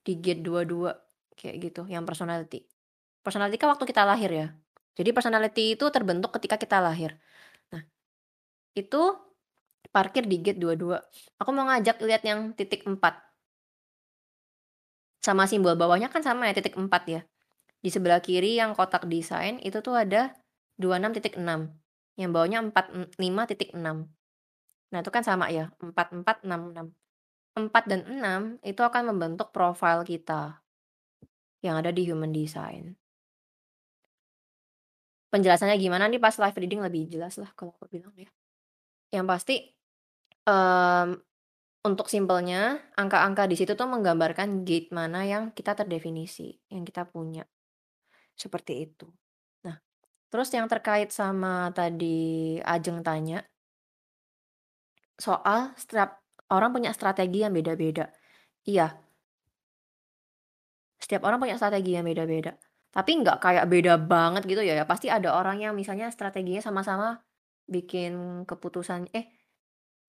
Di 0.00 0.16
gate 0.16 0.40
22, 0.40 0.92
kayak 1.36 1.56
gitu, 1.60 1.82
yang 1.88 2.08
personality. 2.08 2.64
Personality 3.20 3.58
kan 3.60 3.76
waktu 3.76 3.84
kita 3.84 4.02
lahir 4.08 4.30
ya. 4.32 4.48
Jadi 4.92 5.10
personality 5.16 5.76
itu 5.76 5.88
terbentuk 5.88 6.36
ketika 6.36 6.60
kita 6.60 6.78
lahir. 6.84 7.16
Nah, 7.72 7.82
itu 8.76 9.16
parkir 9.92 10.28
di 10.28 10.40
gate 10.40 10.60
22. 10.60 11.00
Aku 11.40 11.50
mau 11.52 11.64
ngajak 11.68 12.00
lihat 12.04 12.22
yang 12.24 12.52
titik 12.52 12.84
4. 12.84 12.98
Sama 15.22 15.46
simbol 15.48 15.78
bawahnya 15.78 16.12
kan 16.12 16.20
sama 16.20 16.50
ya, 16.50 16.54
titik 16.56 16.76
4 16.76 16.88
ya. 17.08 17.20
Di 17.82 17.90
sebelah 17.90 18.20
kiri 18.20 18.60
yang 18.60 18.76
kotak 18.76 19.08
desain 19.08 19.58
itu 19.64 19.80
tuh 19.80 19.96
ada 19.96 20.36
26.6. 20.76 21.40
Yang 22.20 22.30
bawahnya 22.30 22.58
45.6. 22.68 23.80
Nah, 24.92 24.98
itu 25.00 25.10
kan 25.10 25.24
sama 25.24 25.48
ya, 25.48 25.72
4466. 25.80 26.92
4 27.52 27.84
dan 27.84 28.00
6 28.08 28.64
itu 28.64 28.80
akan 28.80 29.12
membentuk 29.12 29.52
profil 29.52 30.08
kita 30.08 30.64
yang 31.60 31.76
ada 31.76 31.92
di 31.92 32.08
human 32.08 32.32
design. 32.32 32.96
Penjelasannya 35.32 35.80
gimana 35.80 36.12
nih 36.12 36.20
pas 36.20 36.36
live 36.36 36.58
reading 36.60 36.84
lebih 36.84 37.08
jelas 37.08 37.40
lah 37.40 37.48
kalau 37.56 37.72
aku 37.72 37.88
bilang 37.88 38.12
ya. 38.20 38.28
Yang 39.16 39.26
pasti 39.32 39.56
um, 40.44 41.16
untuk 41.88 42.06
simpelnya 42.12 42.78
angka-angka 42.94 43.48
di 43.48 43.56
situ 43.56 43.72
tuh 43.72 43.88
menggambarkan 43.88 44.62
gate 44.68 44.92
mana 44.92 45.24
yang 45.24 45.56
kita 45.56 45.72
terdefinisi, 45.72 46.52
yang 46.68 46.84
kita 46.84 47.08
punya. 47.08 47.48
Seperti 48.36 48.84
itu. 48.84 49.08
Nah, 49.64 49.80
terus 50.28 50.52
yang 50.52 50.68
terkait 50.68 51.08
sama 51.08 51.72
tadi 51.72 52.60
Ajeng 52.60 53.00
tanya 53.00 53.40
soal 55.16 55.72
setiap 55.80 56.20
orang 56.52 56.76
punya 56.76 56.90
strategi 56.92 57.40
yang 57.40 57.56
beda-beda. 57.56 58.10
Iya. 58.68 58.92
Setiap 61.00 61.22
orang 61.26 61.40
punya 61.40 61.56
strategi 61.56 61.96
yang 61.96 62.06
beda-beda. 62.06 62.52
Tapi 62.92 63.10
nggak 63.24 63.40
kayak 63.40 63.64
beda 63.72 63.96
banget 63.96 64.44
gitu 64.44 64.60
ya, 64.60 64.76
ya 64.76 64.84
pasti 64.84 65.08
ada 65.08 65.32
orang 65.32 65.64
yang 65.64 65.72
misalnya 65.72 66.12
strateginya 66.12 66.60
sama-sama 66.60 67.24
bikin 67.64 68.44
keputusan 68.44 69.08
eh, 69.16 69.32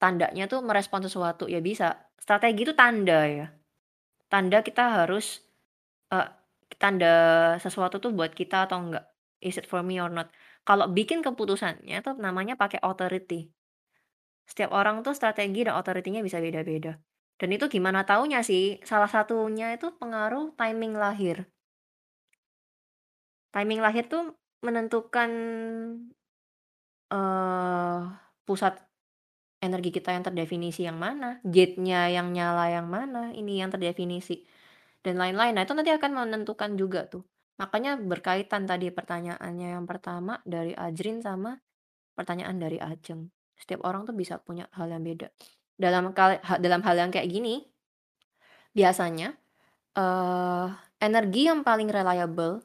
tandanya 0.03 0.51
tuh 0.51 0.59
merespon 0.59 0.99
sesuatu, 0.99 1.47
ya 1.47 1.63
bisa. 1.63 2.11
Strategi 2.19 2.67
itu 2.67 2.75
tanda 2.75 3.23
ya. 3.23 3.47
Tanda 4.27 4.59
kita 4.59 5.03
harus, 5.03 5.39
uh, 6.11 6.27
tanda 6.75 7.15
sesuatu 7.63 8.03
tuh 8.03 8.11
buat 8.11 8.35
kita 8.35 8.67
atau 8.67 8.83
enggak, 8.83 9.05
is 9.39 9.55
it 9.55 9.63
for 9.63 9.79
me 9.79 10.03
or 10.03 10.11
not. 10.11 10.27
Kalau 10.67 10.91
bikin 10.91 11.23
keputusannya 11.23 12.03
tuh 12.03 12.19
namanya 12.19 12.59
pakai 12.59 12.83
authority. 12.83 13.47
Setiap 14.43 14.75
orang 14.75 14.99
tuh 15.07 15.15
strategi 15.15 15.63
dan 15.63 15.79
authority-nya 15.79 16.19
bisa 16.19 16.43
beda-beda. 16.43 16.99
Dan 17.39 17.55
itu 17.55 17.71
gimana 17.71 18.03
taunya 18.03 18.43
sih? 18.43 18.79
Salah 18.83 19.07
satunya 19.07 19.71
itu 19.71 19.91
pengaruh 19.95 20.55
timing 20.59 20.99
lahir. 20.99 21.47
Timing 23.53 23.79
lahir 23.85 24.09
tuh 24.09 24.33
menentukan, 24.65 25.29
uh, 27.13 28.01
pusat 28.43 28.81
energi 29.63 29.95
kita 29.95 30.11
yang 30.11 30.25
terdefinisi 30.25 30.83
yang 30.83 30.99
mana, 30.99 31.39
gate-nya 31.47 32.11
yang 32.11 32.35
nyala 32.35 32.67
yang 32.67 32.87
mana, 32.89 33.31
ini 33.31 33.63
yang 33.63 33.71
terdefinisi, 33.71 34.43
dan 35.05 35.15
lain-lain. 35.15 35.55
Nah, 35.55 35.63
itu 35.63 35.71
nanti 35.71 35.91
akan 35.93 36.11
menentukan 36.11 36.75
juga 36.75 37.07
tuh. 37.07 37.23
Makanya 37.61 37.95
berkaitan 37.95 38.65
tadi 38.65 38.89
pertanyaannya 38.89 39.77
yang 39.79 39.85
pertama 39.85 40.41
dari 40.43 40.73
Ajrin 40.73 41.21
sama 41.21 41.55
pertanyaan 42.17 42.57
dari 42.59 42.81
Ajeng. 42.81 43.29
Setiap 43.55 43.85
orang 43.85 44.03
tuh 44.03 44.17
bisa 44.17 44.41
punya 44.41 44.65
hal 44.75 44.89
yang 44.89 45.05
beda. 45.05 45.29
Dalam 45.77 46.11
dalam 46.59 46.81
hal 46.81 46.95
yang 46.97 47.11
kayak 47.13 47.29
gini, 47.29 47.63
biasanya, 48.73 49.37
uh, 49.95 50.67
energi 50.99 51.47
yang 51.47 51.61
paling 51.61 51.87
reliable 51.87 52.59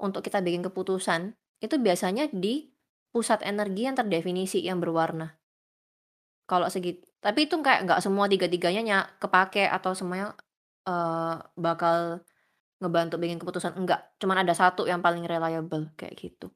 untuk 0.00 0.24
kita 0.24 0.40
bikin 0.40 0.64
keputusan, 0.64 1.36
itu 1.60 1.76
biasanya 1.76 2.32
di 2.32 2.72
pusat 3.12 3.44
energi 3.44 3.86
yang 3.86 3.96
terdefinisi 3.98 4.64
yang 4.64 4.80
berwarna. 4.80 5.36
Kalau 6.48 6.66
segit 6.72 7.06
tapi 7.20 7.46
itu 7.46 7.54
kayak 7.60 7.84
nggak 7.84 8.00
semua 8.00 8.26
tiga-tiganya 8.32 8.82
nya 8.82 8.98
kepake 9.20 9.68
atau 9.68 9.92
semuanya, 9.92 10.32
uh, 10.88 11.36
bakal 11.52 12.24
ngebantu 12.80 13.16
bikin 13.20 13.38
keputusan, 13.40 13.76
enggak. 13.76 14.00
Cuman 14.20 14.40
ada 14.42 14.54
satu 14.56 14.88
yang 14.88 15.04
paling 15.04 15.24
reliable, 15.28 15.92
kayak 16.00 16.16
gitu. 16.16 16.48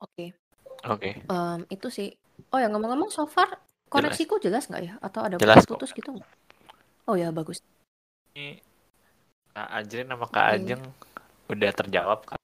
Oke. 0.00 0.32
Oke. 0.88 1.10
Um, 1.28 1.64
itu 1.68 1.88
sih. 1.92 2.08
Oh 2.52 2.58
ya 2.60 2.68
ngomong-ngomong 2.72 3.12
so 3.12 3.28
far 3.28 3.69
Koneksiku 3.90 4.38
jelas 4.38 4.70
nggak 4.70 4.82
ya? 4.86 4.94
Atau 5.02 5.20
ada 5.26 5.34
Jelas 5.42 5.66
putus 5.66 5.90
gitu 5.90 6.14
nggak? 6.14 6.30
Oh 7.10 7.18
ya 7.18 7.34
bagus. 7.34 7.58
Ini 8.38 8.62
Kak 9.50 9.66
Ajrin 9.66 10.06
sama 10.06 10.26
Kak 10.30 10.46
Oke. 10.46 10.54
Ajeng 10.62 10.82
udah 11.50 11.70
terjawab 11.74 12.20
kan? 12.22 12.38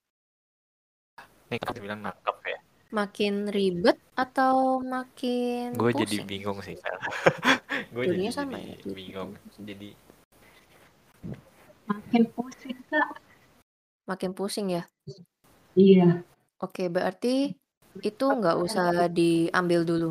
Ini 1.46 1.56
kan 1.62 1.74
bilang 1.78 2.00
nangkep 2.02 2.36
ya. 2.50 2.58
Makin 2.90 3.54
ribet 3.54 3.98
atau 4.18 4.82
makin 4.82 5.78
Gue 5.78 5.94
jadi 5.94 6.26
bingung 6.26 6.58
sih. 6.66 6.74
Gue 7.94 8.10
jadi, 8.10 8.34
sama 8.34 8.58
jadi 8.58 8.82
ya? 8.82 8.90
bingung. 8.90 9.30
Jadi 9.62 9.90
Makin 11.86 12.22
pusing 12.34 12.78
kak. 12.90 13.22
Makin 14.10 14.34
pusing 14.34 14.74
ya? 14.74 14.82
Iya. 15.78 16.26
Oke, 16.58 16.90
berarti 16.90 17.54
itu 18.02 18.26
nggak 18.26 18.58
usah 18.58 19.06
diambil 19.06 19.86
dulu. 19.86 20.10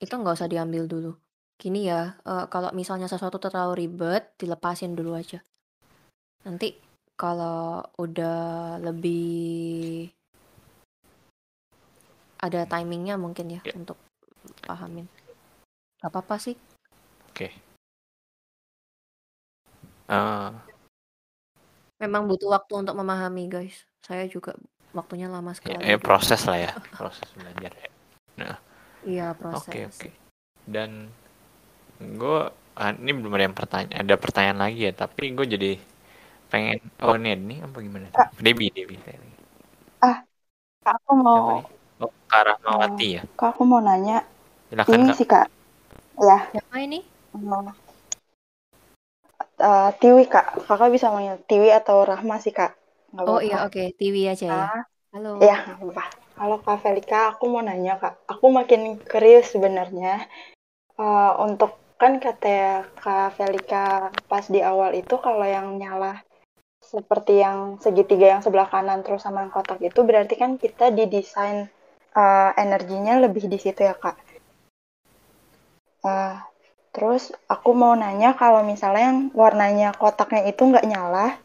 Itu 0.00 0.14
nggak 0.16 0.36
usah 0.36 0.50
diambil 0.50 0.88
dulu. 0.88 1.12
Gini 1.56 1.88
ya, 1.88 2.20
uh, 2.28 2.46
kalau 2.52 2.68
misalnya 2.76 3.08
sesuatu 3.08 3.40
terlalu 3.40 3.88
ribet, 3.88 4.36
dilepasin 4.36 4.92
dulu 4.92 5.16
aja. 5.16 5.40
Nanti 6.44 6.76
kalau 7.16 7.80
udah 7.96 8.76
lebih 8.76 10.12
ada 12.36 12.68
timingnya 12.68 13.16
mungkin 13.16 13.56
ya 13.56 13.60
yeah. 13.64 13.74
untuk 13.74 13.96
pahamin. 14.68 15.08
Gak 16.04 16.12
apa-apa 16.12 16.36
sih. 16.36 16.56
Oke. 17.32 17.48
Okay. 17.48 17.52
Uh. 20.12 20.52
Memang 21.96 22.28
butuh 22.28 22.52
waktu 22.52 22.84
untuk 22.84 22.92
memahami 22.92 23.48
guys. 23.48 23.88
Saya 24.04 24.28
juga 24.28 24.52
waktunya 24.92 25.26
lama 25.32 25.56
sekali. 25.56 25.80
Ya, 25.80 25.96
ya 25.96 25.98
proses 25.98 26.44
lah 26.44 26.60
ya, 26.60 26.72
proses 26.92 27.26
belajar 27.32 27.72
ya. 27.72 27.90
Nah. 28.36 28.65
Iya 29.06 29.32
proses. 29.38 29.70
Oke 29.70 29.80
oke. 29.86 30.08
Dan 30.66 30.90
gue 32.02 32.38
ah, 32.76 32.90
ini 32.92 33.10
belum 33.16 33.32
ada 33.32 33.44
yang 33.48 33.56
pertanyaan 33.56 33.94
ada 34.04 34.14
pertanyaan 34.20 34.60
lagi 34.60 34.80
ya 34.84 34.92
tapi 34.92 35.32
gue 35.32 35.46
jadi 35.48 35.72
pengen 36.52 36.78
oh 37.00 37.16
ini 37.16 37.30
ini 37.34 37.56
apa 37.64 37.76
gimana 37.80 38.06
Kak. 38.12 38.28
Debbie 38.38 38.68
Debbie 38.70 39.00
ah 40.04 40.22
kak 40.84 40.94
aku 41.02 41.12
mau 41.18 41.64
oh 42.04 42.10
Kak 42.28 42.60
Mawati 42.62 43.06
ya 43.16 43.22
kak 43.40 43.48
aku 43.56 43.62
mau 43.64 43.80
nanya 43.80 44.22
Silakan, 44.68 44.98
ini 45.00 45.10
kak. 45.10 45.16
sih 45.16 45.26
kak 45.26 45.46
ya 46.20 46.38
siapa 46.52 46.76
ini 46.84 47.00
uh, 49.60 49.90
Tiwi 50.00 50.24
kak. 50.28 50.46
Kakak 50.66 50.90
bisa 50.92 51.12
manggil 51.12 51.36
Tiwi 51.48 51.68
atau 51.72 52.04
Rahma 52.04 52.36
sih 52.40 52.52
kak. 52.52 52.76
Nggak 53.14 53.24
Oh 53.24 53.40
apa-apa. 53.40 53.46
iya, 53.46 53.56
oke. 53.66 53.82
Tiwi 53.96 54.22
aja 54.28 54.46
ya. 54.46 54.60
Ah, 54.68 54.82
Halo. 55.12 55.40
ya 55.40 55.56
nggak 55.64 56.25
Halo 56.36 56.60
Kak 56.60 56.84
Felika, 56.84 57.32
aku 57.32 57.48
mau 57.48 57.64
nanya 57.64 57.96
Kak. 57.96 58.28
Aku 58.28 58.52
makin 58.52 59.00
curious 59.08 59.56
sebenarnya. 59.56 60.28
Uh, 61.00 61.32
untuk 61.40 61.80
kan 61.96 62.20
kata 62.20 62.84
Kak 63.00 63.40
Felika 63.40 64.12
pas 64.28 64.44
di 64.44 64.60
awal 64.60 65.00
itu 65.00 65.16
kalau 65.16 65.48
yang 65.48 65.80
nyala 65.80 66.20
seperti 66.84 67.40
yang 67.40 67.80
segitiga 67.80 68.36
yang 68.36 68.44
sebelah 68.44 68.68
kanan 68.68 69.00
terus 69.00 69.24
sama 69.24 69.48
yang 69.48 69.52
kotak 69.52 69.80
itu 69.80 69.96
berarti 70.04 70.36
kan 70.36 70.60
kita 70.60 70.92
didesain 70.92 71.72
uh, 72.12 72.52
energinya 72.60 73.16
lebih 73.16 73.48
di 73.48 73.56
situ 73.56 73.80
ya 73.80 73.96
Kak. 73.96 74.20
Uh, 76.04 76.36
terus 76.92 77.32
aku 77.48 77.72
mau 77.72 77.96
nanya 77.96 78.36
kalau 78.36 78.60
misalnya 78.60 79.08
yang 79.08 79.20
warnanya 79.32 79.96
kotaknya 79.96 80.52
itu 80.52 80.68
nggak 80.68 80.84
nyala, 80.84 81.40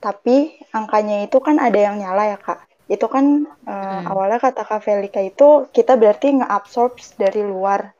tapi 0.00 0.56
angkanya 0.72 1.28
itu 1.28 1.36
kan 1.44 1.60
ada 1.60 1.76
yang 1.76 2.00
nyala 2.00 2.24
ya 2.32 2.40
Kak. 2.40 2.69
Itu 2.90 3.06
kan 3.06 3.46
uh, 3.70 4.02
Hmm. 4.02 4.10
awalnya 4.10 4.42
kata 4.42 4.66
Kak 4.66 4.82
Felika 4.82 5.22
itu 5.22 5.70
kita 5.70 5.94
berarti 5.94 6.42
nge-absorb 6.42 6.98
dari 7.14 7.46
luar. 7.46 7.94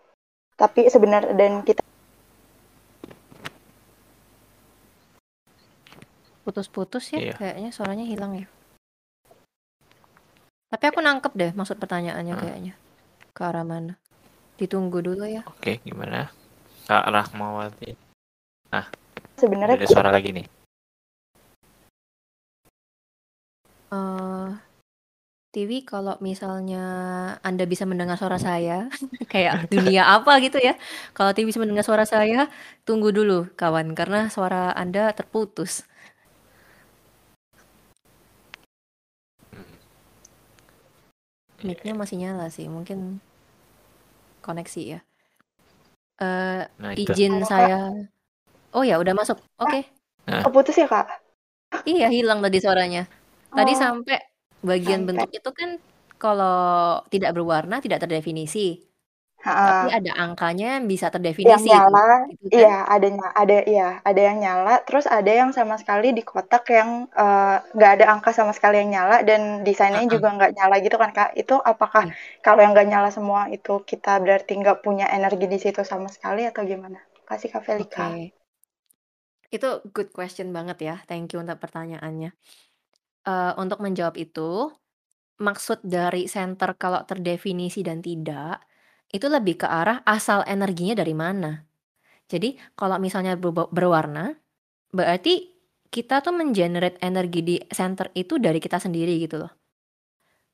Tapi 0.58 0.90
sebenarnya 0.90 1.32
dan 1.38 1.62
kita 1.62 1.80
Putus-putus 6.40 7.14
ya, 7.14 7.30
Iya. 7.30 7.34
kayaknya 7.36 7.70
suaranya 7.70 8.02
hilang 8.02 8.32
ya. 8.34 8.48
Tapi 10.70 10.84
aku 10.88 10.98
nangkep 10.98 11.32
deh 11.36 11.50
maksud 11.54 11.78
pertanyaannya 11.78 12.34
Hmm. 12.34 12.42
kayaknya. 12.42 12.74
Ke 13.30 13.42
arah 13.46 13.62
mana? 13.62 13.94
Ditunggu 14.58 14.98
dulu 15.04 15.24
ya. 15.30 15.46
Oke, 15.46 15.78
gimana? 15.86 16.32
Kak 16.90 17.06
Rahmawati. 17.06 17.94
sebenarnya 19.38 19.78
Ada 19.78 19.86
suara 19.86 20.10
lagi 20.10 20.34
nih. 20.34 20.46
eh 23.90 24.69
Tiwi, 25.50 25.82
kalau 25.82 26.14
misalnya 26.22 26.78
Anda 27.42 27.64
bisa 27.66 27.82
mendengar 27.90 28.14
suara 28.14 28.38
saya, 28.38 28.86
kayak 29.32 29.66
dunia 29.72 30.02
apa 30.16 30.38
gitu 30.44 30.58
ya. 30.62 30.78
Kalau 31.16 31.34
Tiwi 31.34 31.50
bisa 31.50 31.58
mendengar 31.62 31.82
suara 31.82 32.06
saya, 32.06 32.46
tunggu 32.86 33.10
dulu 33.10 33.50
kawan, 33.58 33.98
karena 33.98 34.30
suara 34.30 34.70
Anda 34.82 35.10
terputus. 35.18 35.82
Mic-nya 41.66 41.92
masih 42.00 42.16
nyala 42.22 42.46
sih, 42.56 42.66
mungkin 42.76 42.98
koneksi 44.44 44.82
ya. 44.96 45.00
Eh 46.20 46.62
Nah, 46.80 46.92
itu. 46.96 47.12
izin 47.12 47.32
Halo, 47.32 47.46
Kak. 47.46 47.52
saya. 47.52 47.78
Oh 48.76 48.84
ya, 48.86 48.96
udah 49.02 49.14
masuk. 49.20 49.38
Oke. 49.62 49.80
keputus 50.44 50.76
ya 50.80 50.86
Kak. 50.88 51.06
Iya, 51.88 52.06
hilang 52.12 52.40
tadi 52.44 52.58
suaranya. 52.64 53.02
Tadi 53.56 53.72
Oh, 53.72 53.80
sampai 53.82 54.18
bagian 54.68 55.00
sampai. 55.06 55.06
bentuk 55.08 55.30
itu 55.38 55.50
kan 55.60 55.70
kalau 56.22 56.48
tidak 57.12 57.30
berwarna 57.36 57.74
tidak 57.84 57.98
terdefinisi. 58.04 58.60
Ha-ha. 59.44 59.66
Tapi 59.66 59.86
ada 59.98 60.10
angkanya 60.24 60.64
yang 60.80 60.86
bisa 60.92 61.06
yang 61.48 61.62
terdefinisi 61.62 61.70
itu. 61.80 61.94
nyala 61.94 62.00
Gitu 62.32 62.48
kan? 62.56 62.56
iya 62.56 62.74
ada 62.94 63.06
ada 63.40 63.56
iya 63.72 63.84
ada 64.08 64.20
yang 64.28 64.38
nyala 64.44 64.72
terus 64.86 65.04
ada 65.16 65.30
yang 65.40 65.50
sama 65.58 65.74
sekali 65.80 66.06
di 66.16 66.22
kotak 66.30 66.62
yang 66.78 66.90
eh, 67.22 67.54
nggak 67.76 67.90
ada 67.96 68.04
angka 68.12 68.30
sama 68.38 68.52
sekali 68.56 68.76
yang 68.80 68.90
nyala 68.94 69.16
dan 69.28 69.40
desainnya 69.66 70.04
Ha-ha. 70.08 70.14
juga 70.14 70.28
nggak 70.36 70.50
nyala 70.56 70.74
gitu 70.84 70.96
kan 71.02 71.10
kak 71.16 71.28
itu 71.40 71.54
apakah 71.72 72.04
Iya. 72.04 72.14
kalau 72.44 72.60
yang 72.62 72.72
nggak 72.76 72.88
nyala 72.92 73.08
semua 73.16 73.40
itu 73.56 73.70
kita 73.90 74.10
berarti 74.24 74.52
nggak 74.60 74.78
punya 74.84 75.06
energi 75.16 75.46
di 75.52 75.58
situ 75.64 75.80
sama 75.92 76.08
sekali 76.14 76.40
atau 76.50 76.62
gimana 76.70 76.98
kasih 77.28 77.48
kak 77.52 77.62
Oke. 77.78 78.04
Felika 78.04 78.06
Itu 79.56 79.68
good 79.94 80.10
question 80.16 80.48
banget 80.56 80.78
ya. 80.88 80.94
Thank 81.08 81.26
you 81.34 81.38
untuk 81.42 81.58
pertanyaannya. 81.64 82.30
Eh, 83.20 83.52
untuk 83.60 83.84
menjawab 83.84 84.16
itu, 84.16 84.72
maksud 85.44 85.84
dari 85.84 86.24
center 86.24 86.72
kalau 86.80 87.04
terdefinisi 87.04 87.84
dan 87.84 88.00
tidak, 88.00 88.64
itu 89.12 89.26
lebih 89.28 89.60
ke 89.60 89.66
arah 89.68 90.00
asal 90.08 90.40
energinya 90.48 90.96
dari 90.96 91.12
mana. 91.12 91.60
Jadi, 92.30 92.56
kalau 92.78 92.96
misalnya 92.96 93.36
berwarna, 93.36 94.32
berarti 94.94 95.52
kita 95.90 96.22
tuh 96.22 96.32
mengenerate 96.32 96.96
energi 97.02 97.40
di 97.42 97.56
center 97.68 98.14
itu 98.14 98.38
dari 98.38 98.62
kita 98.62 98.78
sendiri 98.78 99.18
gitu 99.20 99.42
loh. 99.42 99.52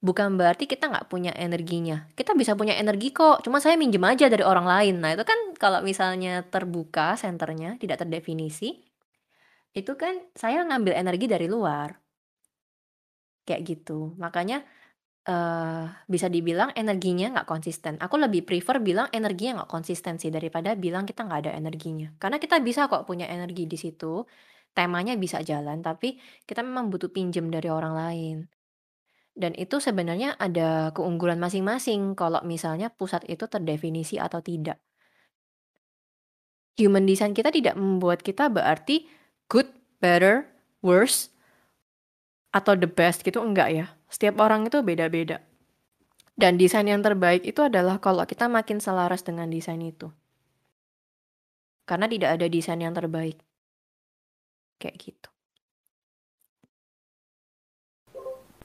Bukan 0.00 0.40
berarti 0.40 0.64
kita 0.64 0.88
nggak 0.88 1.06
punya 1.12 1.32
energinya. 1.36 2.08
Kita 2.16 2.32
bisa 2.32 2.56
punya 2.56 2.74
energi 2.80 3.12
kok, 3.12 3.44
cuma 3.44 3.60
saya 3.60 3.76
minjem 3.76 4.02
aja 4.02 4.26
dari 4.32 4.42
orang 4.42 4.64
lain. 4.64 4.94
Nah, 5.04 5.12
itu 5.14 5.24
kan 5.28 5.38
kalau 5.60 5.80
misalnya 5.84 6.42
terbuka 6.48 7.14
senternya, 7.20 7.76
tidak 7.76 8.02
terdefinisi, 8.04 8.80
itu 9.76 9.92
kan 10.00 10.16
saya 10.32 10.64
ngambil 10.64 10.96
energi 10.96 11.26
dari 11.28 11.46
luar. 11.46 12.05
Kayak 13.46 13.62
gitu. 13.64 14.12
Makanya 14.18 14.66
eh 15.26 15.84
bisa 16.06 16.30
dibilang 16.30 16.70
energinya 16.78 17.26
nggak 17.34 17.48
konsisten. 17.50 17.98
Aku 17.98 18.14
lebih 18.18 18.46
prefer 18.46 18.78
bilang 18.78 19.10
energinya 19.10 19.62
nggak 19.62 19.70
konsisten 19.74 20.22
sih 20.22 20.30
daripada 20.30 20.78
bilang 20.78 21.02
kita 21.02 21.26
nggak 21.26 21.40
ada 21.46 21.52
energinya. 21.58 22.14
Karena 22.22 22.38
kita 22.38 22.62
bisa 22.62 22.86
kok 22.86 23.06
punya 23.10 23.26
energi 23.26 23.66
di 23.66 23.74
situ, 23.74 24.22
temanya 24.76 25.18
bisa 25.18 25.42
jalan, 25.42 25.82
tapi 25.82 26.20
kita 26.46 26.62
memang 26.62 26.92
butuh 26.92 27.10
pinjem 27.10 27.50
dari 27.50 27.66
orang 27.72 27.94
lain. 27.96 28.36
Dan 29.36 29.52
itu 29.52 29.76
sebenarnya 29.82 30.40
ada 30.40 30.96
keunggulan 30.96 31.36
masing-masing 31.36 32.16
kalau 32.16 32.40
misalnya 32.40 32.88
pusat 32.88 33.20
itu 33.28 33.44
terdefinisi 33.44 34.16
atau 34.16 34.40
tidak. 34.40 34.80
Human 36.80 37.04
design 37.04 37.36
kita 37.36 37.52
tidak 37.52 37.76
membuat 37.76 38.24
kita 38.24 38.48
berarti 38.48 39.08
good, 39.48 39.68
better, 40.00 40.48
worse, 40.80 41.32
atau 42.58 42.72
the 42.82 42.88
best 42.98 43.18
gitu 43.26 43.38
enggak 43.48 43.68
ya. 43.78 43.86
Setiap 44.14 44.34
orang 44.44 44.60
itu 44.68 44.78
beda-beda. 44.88 45.36
Dan 46.42 46.52
desain 46.62 46.88
yang 46.92 47.02
terbaik 47.06 47.42
itu 47.50 47.60
adalah 47.70 47.96
kalau 48.06 48.24
kita 48.30 48.46
makin 48.56 48.78
selaras 48.86 49.22
dengan 49.28 49.48
desain 49.54 49.82
itu. 49.92 50.08
Karena 51.88 52.06
tidak 52.12 52.30
ada 52.36 52.46
desain 52.54 52.80
yang 52.84 52.92
terbaik. 52.98 53.36
Kayak 54.80 54.96
gitu. 55.04 55.28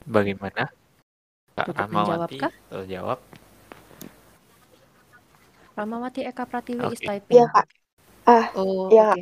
Bagaimana? 0.05 0.69
Kak 1.57 1.69
Rahmawati 1.77 2.35
kah? 2.41 2.53
terjawab. 2.71 3.19
Ramawati 5.77 6.21
Eka 6.31 6.45
Pratiwi 6.51 6.85
is 6.95 7.01
Oke. 7.01 7.07
typing. 7.07 7.37
iya 7.37 7.45
kak 7.53 7.67
ah 8.35 8.45
Oh, 8.55 8.91
iya 8.91 9.03
oke. 9.03 9.19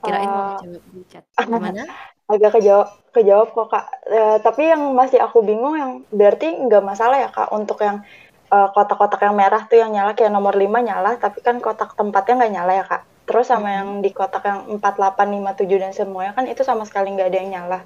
Kirain 0.00 0.28
mau 0.28 0.42
Eh, 0.42 0.48
ngejawab 0.54 0.82
di 0.92 1.02
chat. 1.06 1.24
Gimana? 1.38 1.82
agak 2.32 2.50
kejawab 2.60 2.88
kejawab 3.10 3.48
kok 3.50 3.68
kak 3.72 3.84
Eh, 4.08 4.36
tapi 4.40 4.68
yang 4.68 4.92
masih 4.92 5.16
aku 5.18 5.40
bingung 5.40 5.74
yang 5.74 5.92
berarti 6.12 6.44
nggak 6.60 6.84
masalah 6.84 7.16
ya 7.18 7.28
kak 7.28 7.48
untuk 7.50 7.80
yang 7.80 8.04
eh, 8.48 8.68
kotak-kotak 8.72 9.20
yang 9.24 9.36
merah 9.36 9.64
tuh 9.64 9.76
yang 9.76 9.92
nyala 9.92 10.12
kayak 10.12 10.32
nomor 10.32 10.52
5 10.52 10.80
nyala 10.80 11.16
tapi 11.16 11.40
kan 11.40 11.56
kotak 11.60 11.92
tempatnya 11.94 12.34
nggak 12.38 12.52
nyala 12.52 12.72
ya 12.74 12.84
kak 12.84 13.02
terus 13.24 13.48
sama 13.48 13.68
Mhm. 13.68 13.76
yang 13.76 13.88
di 14.00 14.10
kotak 14.12 14.44
yang 14.44 14.60
4, 14.76 14.94
8, 14.96 15.28
5, 15.28 15.52
7 15.52 15.76
dan 15.76 15.92
semuanya 15.92 16.32
kan 16.32 16.44
itu 16.48 16.64
sama 16.64 16.84
sekali 16.88 17.12
nggak 17.12 17.28
ada 17.28 17.38
yang 17.38 17.50
nyala 17.52 17.78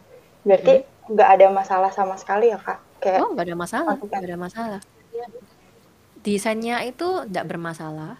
berarti 0.43 0.73
nggak 1.11 1.29
ada 1.35 1.47
masalah 1.51 1.91
sama 1.91 2.15
sekali 2.15 2.51
ya 2.51 2.59
kak 2.59 2.79
kayak 2.99 3.19
Oh, 3.23 3.31
nggak 3.35 3.47
ada 3.51 3.57
masalah, 3.59 3.95
nggak 3.99 4.23
ada 4.23 4.39
masalah. 4.39 4.81
Desainnya 6.23 6.79
itu 6.87 7.27
nggak 7.27 7.47
bermasalah. 7.51 8.15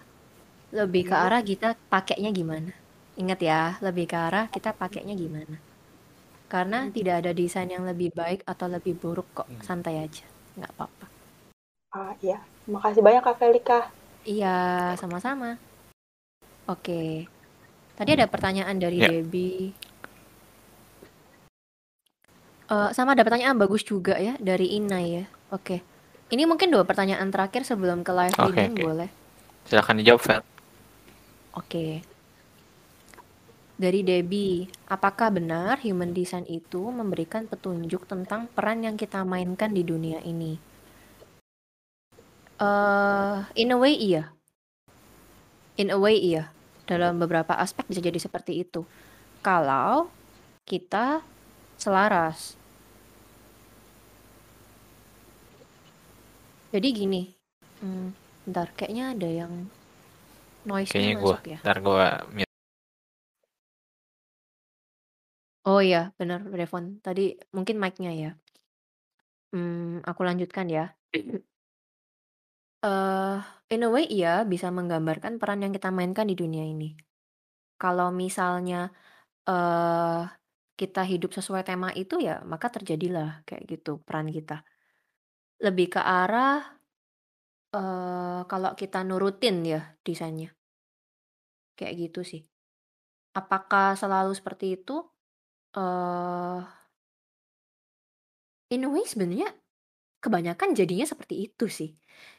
Lebih 0.75 1.07
ke 1.07 1.15
arah 1.15 1.39
kita 1.39 1.79
pakainya 1.87 2.35
gimana. 2.35 2.75
Ingat 3.13 3.39
ya, 3.39 3.77
lebih 3.79 4.09
ke 4.09 4.17
arah 4.17 4.49
kita 4.49 4.73
pakainya 4.73 5.13
gimana. 5.13 5.57
Karena 6.49 6.89
tidak 6.89 7.25
ada 7.25 7.31
desain 7.33 7.69
yang 7.69 7.85
lebih 7.85 8.13
baik 8.13 8.41
atau 8.45 8.65
lebih 8.69 8.93
buruk 8.97 9.25
kok. 9.33 9.47
Santai 9.61 10.01
aja, 10.01 10.25
nggak 10.57 10.71
apa-apa. 10.73 11.05
ah, 11.93 12.09
iya 12.25 12.41
makasih 12.65 13.05
banyak 13.05 13.21
kak 13.21 13.37
Felika 13.37 13.79
Iya, 14.25 14.57
sama-sama. 14.97 15.61
Oke. 16.65 17.27
Tadi 17.93 18.09
ada 18.15 18.25
pertanyaan 18.25 18.79
dari 18.79 18.97
Ya. 18.97 19.11
Debbie. 19.11 19.75
Eh, 22.65 22.89
sama 22.95 23.13
ada 23.13 23.21
pertanyaan 23.21 23.59
bagus 23.59 23.83
juga 23.83 24.15
ya 24.17 24.33
dari 24.39 24.73
Inai 24.73 25.21
ya. 25.21 25.25
Oke. 25.51 25.83
Ini 26.31 26.47
mungkin 26.47 26.71
dua 26.71 26.81
pertanyaan 26.81 27.29
terakhir 27.29 27.61
sebelum 27.61 28.01
ke 28.01 28.09
live 28.09 28.33
Oke, 28.39 28.57
reading 28.57 28.73
oke. 28.73 28.81
boleh. 28.81 29.09
Silakan 29.67 30.01
dijawab, 30.01 30.21
Fel. 30.23 30.41
Oke. 31.53 32.01
Dari 33.83 33.99
Debbie, 33.99 34.63
apakah 34.87 35.27
benar 35.27 35.83
human 35.83 36.15
design 36.15 36.47
itu 36.47 36.87
memberikan 36.87 37.51
petunjuk 37.51 38.07
tentang 38.07 38.47
peran 38.47 38.79
yang 38.79 38.95
kita 38.95 39.27
mainkan 39.27 39.75
di 39.75 39.83
dunia 39.83 40.23
ini? 40.23 40.55
eh 42.63 43.37
in 43.59 43.75
a 43.75 43.77
way 43.77 43.91
iya. 43.91 44.31
In 45.75 45.91
a 45.91 45.99
way 45.99 46.15
iya. 46.15 46.47
Dalam 46.87 47.19
beberapa 47.19 47.59
aspek 47.59 47.83
bisa 47.91 47.99
jadi 47.99 48.15
seperti 48.15 48.63
itu. 48.63 48.87
Kalau 49.43 50.07
kita 50.63 51.19
selaras. 51.75 52.55
Jadi 56.71 56.87
gini, 56.87 57.21
hmm, 57.83 58.07
bentar, 58.47 58.71
kayaknya 58.79 59.11
ada 59.11 59.29
yang 59.29 59.67
noise-nya 60.63 61.19
gua, 61.19 61.35
masuk 61.35 61.51
ya. 61.51 61.59
ntar 61.67 61.77
mute. 62.31 62.42
Oh 65.69 65.79
iya, 65.87 65.97
benar 66.19 66.39
Devon. 66.59 66.85
Tadi 67.05 67.21
mungkin 67.55 67.75
mic-nya 67.83 68.11
ya. 68.21 68.29
Hmm, 69.53 70.01
aku 70.09 70.21
lanjutkan 70.27 70.65
ya. 70.75 70.83
uh, 72.83 73.37
in 73.73 73.83
a 73.85 73.89
way 73.93 74.05
iya, 74.09 74.43
bisa 74.47 74.67
menggambarkan 74.73 75.39
peran 75.41 75.63
yang 75.63 75.73
kita 75.75 75.89
mainkan 75.93 76.27
di 76.31 76.35
dunia 76.35 76.63
ini. 76.67 76.95
Kalau 77.81 78.09
misalnya, 78.13 78.91
uh, 79.49 80.23
kita 80.79 81.01
hidup 81.07 81.31
sesuai 81.37 81.63
tema 81.67 81.89
itu 81.95 82.19
ya, 82.19 82.41
maka 82.47 82.67
terjadilah 82.73 83.43
kayak 83.47 83.63
gitu 83.71 84.01
peran 84.03 84.29
kita. 84.31 84.65
Lebih 85.65 85.87
ke 85.97 86.01
arah, 86.03 86.61
uh, 87.77 88.41
kalau 88.51 88.71
kita 88.79 88.99
nurutin 89.07 89.55
ya 89.65 89.81
desainnya. 90.05 90.49
Kayak 91.77 91.93
gitu 92.09 92.21
sih. 92.31 92.41
Apakah 93.39 93.97
selalu 94.01 94.33
seperti 94.39 94.77
itu? 94.77 94.95
Uh, 95.77 96.61
in 98.73 98.85
a 98.85 98.89
way 98.89 99.05
sebenarnya 99.05 99.53
kebanyakan 100.23 100.71
jadinya 100.73 101.03
seperti 101.03 101.51
itu 101.51 101.67
sih. 101.67 101.91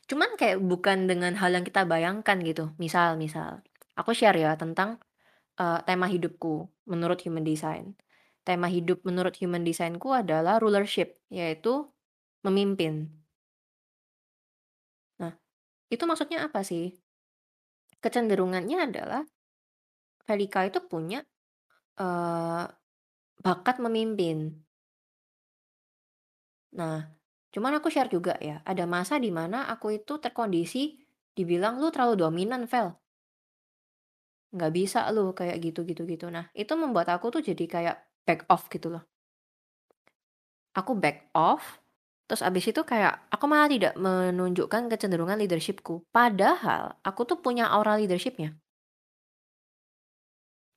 Cuman 0.08 0.40
kayak 0.40 0.58
bukan 0.64 1.04
dengan 1.04 1.36
hal 1.36 1.52
yang 1.52 1.64
kita 1.68 1.84
bayangkan 1.84 2.40
gitu. 2.40 2.72
Misal 2.80 3.20
misal, 3.20 3.60
aku 3.94 4.16
share 4.16 4.40
ya 4.40 4.56
tentang, 4.56 4.96
uh, 5.60 5.78
tema 5.84 6.08
hidupku 6.08 6.68
menurut 6.88 7.20
Human 7.22 7.44
Design. 7.44 7.94
Tema 8.44 8.68
hidup 8.68 9.00
menurut 9.08 9.36
Human 9.40 9.64
Design-ku 9.64 10.12
adalah 10.12 10.60
rulership, 10.60 11.16
yaitu 11.32 11.88
memimpin. 12.44 13.08
Nah, 15.16 15.32
itu 15.88 16.04
maksudnya 16.04 16.44
apa 16.44 16.60
sih? 16.60 16.92
Kecenderungannya 18.04 18.84
adalah 18.84 19.24
Felika 20.28 20.68
itu 20.68 20.84
punya, 20.84 21.24
uh, 21.96 22.68
bakat 23.44 23.76
memimpin. 23.84 24.38
Nah, 26.80 26.98
cuman 27.54 27.72
aku 27.80 27.88
share 27.94 28.10
juga 28.16 28.34
ya, 28.48 28.56
ada 28.70 28.84
masa 28.94 29.14
di 29.24 29.30
mana 29.38 29.58
aku 29.72 29.86
itu 29.98 30.14
terkondisi 30.24 30.82
dibilang, 31.36 31.74
"Lu 31.82 31.88
terlalu 31.94 32.14
dominan, 32.24 32.62
Vel." 32.72 32.88
Nggak 34.56 34.72
bisa 34.78 35.00
lu 35.14 35.24
kayak 35.38 35.56
gitu 35.66 35.80
gitu 35.90 36.02
gitu. 36.12 36.26
Nah, 36.36 36.44
itu 36.62 36.72
membuat 36.82 37.08
aku 37.14 37.26
tuh 37.34 37.42
jadi 37.48 37.64
kayak 37.74 37.96
back 38.26 38.40
off 38.54 38.62
gitu 38.74 38.88
loh. 38.94 39.02
Aku 40.74 40.92
back 40.98 41.30
off, 41.38 41.78
terus 42.26 42.42
abis 42.42 42.64
itu 42.74 42.82
kayak 42.82 43.30
aku 43.30 43.44
malah 43.46 43.70
tidak 43.70 43.94
menunjukkan 43.94 44.90
kecenderungan 44.90 45.38
leadershipku. 45.38 46.02
Padahal 46.10 46.98
aku 47.06 47.22
tuh 47.30 47.38
punya 47.38 47.70
aura 47.70 47.94
leadershipnya. 47.98 48.58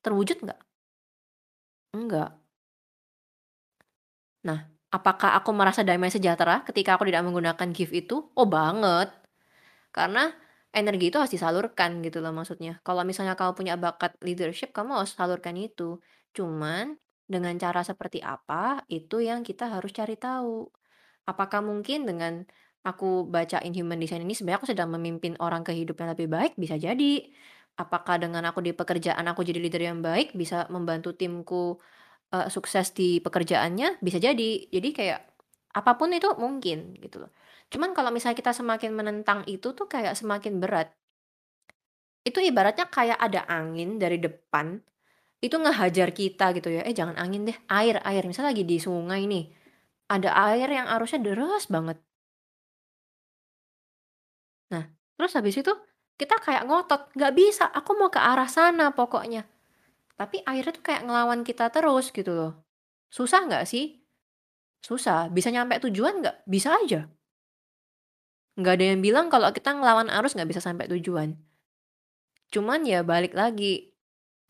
Terwujud 0.02 0.38
nggak? 0.42 0.58
Enggak. 1.92 2.37
Nah, 4.48 4.64
apakah 4.88 5.36
aku 5.36 5.52
merasa 5.52 5.84
damai 5.84 6.08
sejahtera 6.08 6.64
ketika 6.64 6.96
aku 6.96 7.04
tidak 7.04 7.28
menggunakan 7.28 7.68
gift 7.76 7.92
itu? 7.92 8.32
Oh 8.32 8.48
banget. 8.48 9.12
Karena 9.92 10.32
energi 10.72 11.12
itu 11.12 11.16
harus 11.20 11.32
disalurkan 11.32 12.00
gitu 12.00 12.24
loh 12.24 12.32
maksudnya. 12.32 12.80
Kalau 12.80 13.04
misalnya 13.04 13.36
kamu 13.36 13.52
punya 13.52 13.74
bakat 13.76 14.16
leadership, 14.24 14.72
kamu 14.72 15.04
harus 15.04 15.12
salurkan 15.12 15.52
itu. 15.60 16.00
Cuman 16.32 16.96
dengan 17.28 17.52
cara 17.60 17.84
seperti 17.84 18.24
apa, 18.24 18.88
itu 18.88 19.20
yang 19.20 19.44
kita 19.44 19.68
harus 19.68 19.92
cari 19.92 20.16
tahu. 20.16 20.64
Apakah 21.28 21.60
mungkin 21.60 22.08
dengan 22.08 22.48
aku 22.88 23.28
bacain 23.28 23.76
human 23.76 24.00
design 24.00 24.24
ini 24.24 24.32
sebenarnya 24.32 24.64
aku 24.64 24.68
sedang 24.72 24.88
memimpin 24.96 25.36
orang 25.44 25.60
ke 25.60 25.76
hidup 25.76 26.00
yang 26.00 26.16
lebih 26.16 26.28
baik? 26.32 26.52
Bisa 26.56 26.80
jadi. 26.80 27.28
Apakah 27.78 28.18
dengan 28.18 28.42
aku 28.48 28.58
di 28.64 28.72
pekerjaan 28.74 29.22
aku 29.30 29.46
jadi 29.46 29.60
leader 29.62 29.82
yang 29.84 30.00
baik, 30.02 30.34
bisa 30.34 30.66
membantu 30.72 31.14
timku 31.14 31.78
uh, 32.34 32.48
sukses 32.52 32.92
di 32.92 33.18
pekerjaannya 33.22 34.02
bisa 34.04 34.18
jadi. 34.20 34.50
Jadi 34.68 34.88
kayak 34.94 35.20
apa 35.78 35.92
pun 36.00 36.10
itu 36.12 36.28
mungkin 36.36 36.96
gitu 36.98 37.22
loh. 37.26 37.30
Cuman 37.68 37.92
kalau 37.92 38.08
misalnya 38.08 38.36
kita 38.40 38.52
semakin 38.56 38.90
menentang 38.96 39.44
itu 39.46 39.72
tuh 39.76 39.86
kayak 39.86 40.16
semakin 40.16 40.60
berat. 40.62 40.88
Itu 42.24 42.40
ibaratnya 42.44 42.88
kayak 42.88 43.18
ada 43.20 43.44
angin 43.48 43.96
dari 43.96 44.20
depan 44.20 44.80
itu 45.38 45.54
ngehajar 45.54 46.10
kita 46.10 46.50
gitu 46.56 46.68
ya. 46.72 46.82
Eh 46.88 46.94
jangan 46.96 47.16
angin 47.20 47.46
deh, 47.48 47.56
air 47.70 48.00
air. 48.02 48.22
Misalnya 48.26 48.50
lagi 48.52 48.64
di 48.66 48.78
sungai 48.82 49.24
nih. 49.28 49.44
Ada 50.08 50.30
air 50.52 50.68
yang 50.72 50.88
arusnya 50.88 51.20
deras 51.20 51.68
banget. 51.68 52.00
Nah, 54.72 54.84
terus 55.16 55.32
habis 55.36 55.56
itu 55.60 55.72
kita 56.18 56.34
kayak 56.42 56.66
ngotot, 56.66 57.14
nggak 57.14 57.32
bisa, 57.36 57.64
aku 57.70 57.94
mau 57.94 58.10
ke 58.10 58.18
arah 58.18 58.50
sana 58.50 58.90
pokoknya. 58.90 59.46
Tapi 60.18 60.42
akhirnya 60.42 60.74
tuh 60.74 60.82
kayak 60.82 61.06
ngelawan 61.06 61.46
kita 61.46 61.70
terus 61.70 62.10
gitu 62.10 62.34
loh. 62.34 62.52
Susah 63.06 63.46
nggak 63.46 63.64
sih? 63.70 64.02
Susah. 64.82 65.30
Bisa 65.30 65.54
nyampe 65.54 65.78
tujuan 65.86 66.18
nggak? 66.18 66.42
Bisa 66.42 66.74
aja. 66.74 67.06
Nggak 68.58 68.74
ada 68.74 68.84
yang 68.90 69.00
bilang 69.00 69.26
kalau 69.30 69.54
kita 69.54 69.70
ngelawan 69.78 70.10
arus 70.10 70.34
nggak 70.34 70.50
bisa 70.50 70.58
sampai 70.58 70.90
tujuan. 70.90 71.38
Cuman 72.50 72.82
ya 72.82 73.06
balik 73.06 73.38
lagi. 73.38 73.94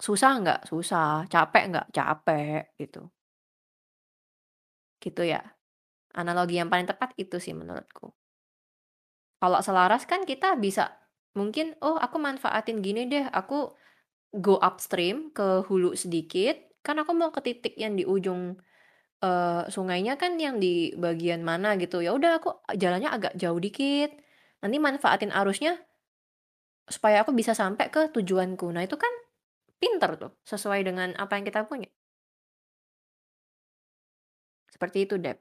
Susah 0.01 0.41
nggak? 0.41 0.61
Susah. 0.73 1.29
Capek 1.29 1.65
nggak? 1.69 1.87
Capek 1.93 2.73
gitu. 2.81 3.13
Gitu 5.05 5.23
ya. 5.29 5.45
Analogi 6.17 6.57
yang 6.57 6.73
paling 6.73 6.89
tepat 6.89 7.13
itu 7.21 7.37
sih 7.37 7.53
menurutku. 7.53 8.17
Kalau 9.39 9.61
selaras 9.61 10.09
kan 10.09 10.25
kita 10.25 10.57
bisa 10.57 10.97
mungkin, 11.39 11.79
oh 11.85 11.95
aku 11.95 12.19
manfaatin 12.19 12.83
gini 12.83 13.07
deh, 13.07 13.29
aku 13.31 13.71
go 14.35 14.61
upstream 14.61 15.33
ke 15.33 15.65
hulu 15.69 15.97
sedikit, 15.97 16.57
kan 16.85 17.01
aku 17.01 17.13
mau 17.17 17.31
ke 17.33 17.41
titik 17.41 17.75
yang 17.81 17.97
di 17.97 18.05
ujung, 18.05 18.61
uh, 19.25 19.65
sungainya 19.73 20.21
kan 20.21 20.37
yang 20.37 20.61
di 20.61 20.93
bagian 20.97 21.41
mana 21.47 21.77
gitu, 21.81 22.05
ya 22.05 22.13
udah 22.13 22.39
aku 22.43 22.49
jalannya 22.77 23.09
agak 23.09 23.33
jauh 23.41 23.59
dikit, 23.61 24.13
nanti 24.61 24.77
manfaatin 24.77 25.33
arusnya 25.33 25.81
supaya 26.89 27.21
aku 27.25 27.33
bisa 27.37 27.53
sampai 27.53 27.93
ke 27.93 28.09
tujuanku. 28.13 28.69
Nah 28.73 28.85
itu 28.85 28.97
kan 28.97 29.13
pinter 29.81 30.17
tuh, 30.21 30.33
sesuai 30.45 30.81
dengan 30.85 31.13
apa 31.17 31.37
yang 31.37 31.45
kita 31.49 31.65
punya. 31.69 31.89
Seperti 34.69 35.09
itu, 35.09 35.17
Deb. 35.19 35.39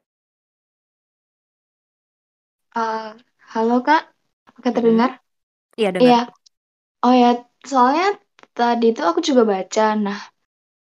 Uh, 2.77 3.17
halo 3.53 3.81
Kak, 3.81 4.13
apakah 4.45 4.71
terdengar? 4.75 5.11
Iya, 5.77 5.89
dengar. 5.93 6.05
Iya. 6.05 6.19
Oh 7.05 7.13
ya, 7.13 7.31
soalnya 7.65 8.17
Tadi 8.57 8.85
itu 8.91 9.01
aku 9.05 9.19
juga 9.21 9.43
baca. 9.53 9.85
Nah, 9.93 10.19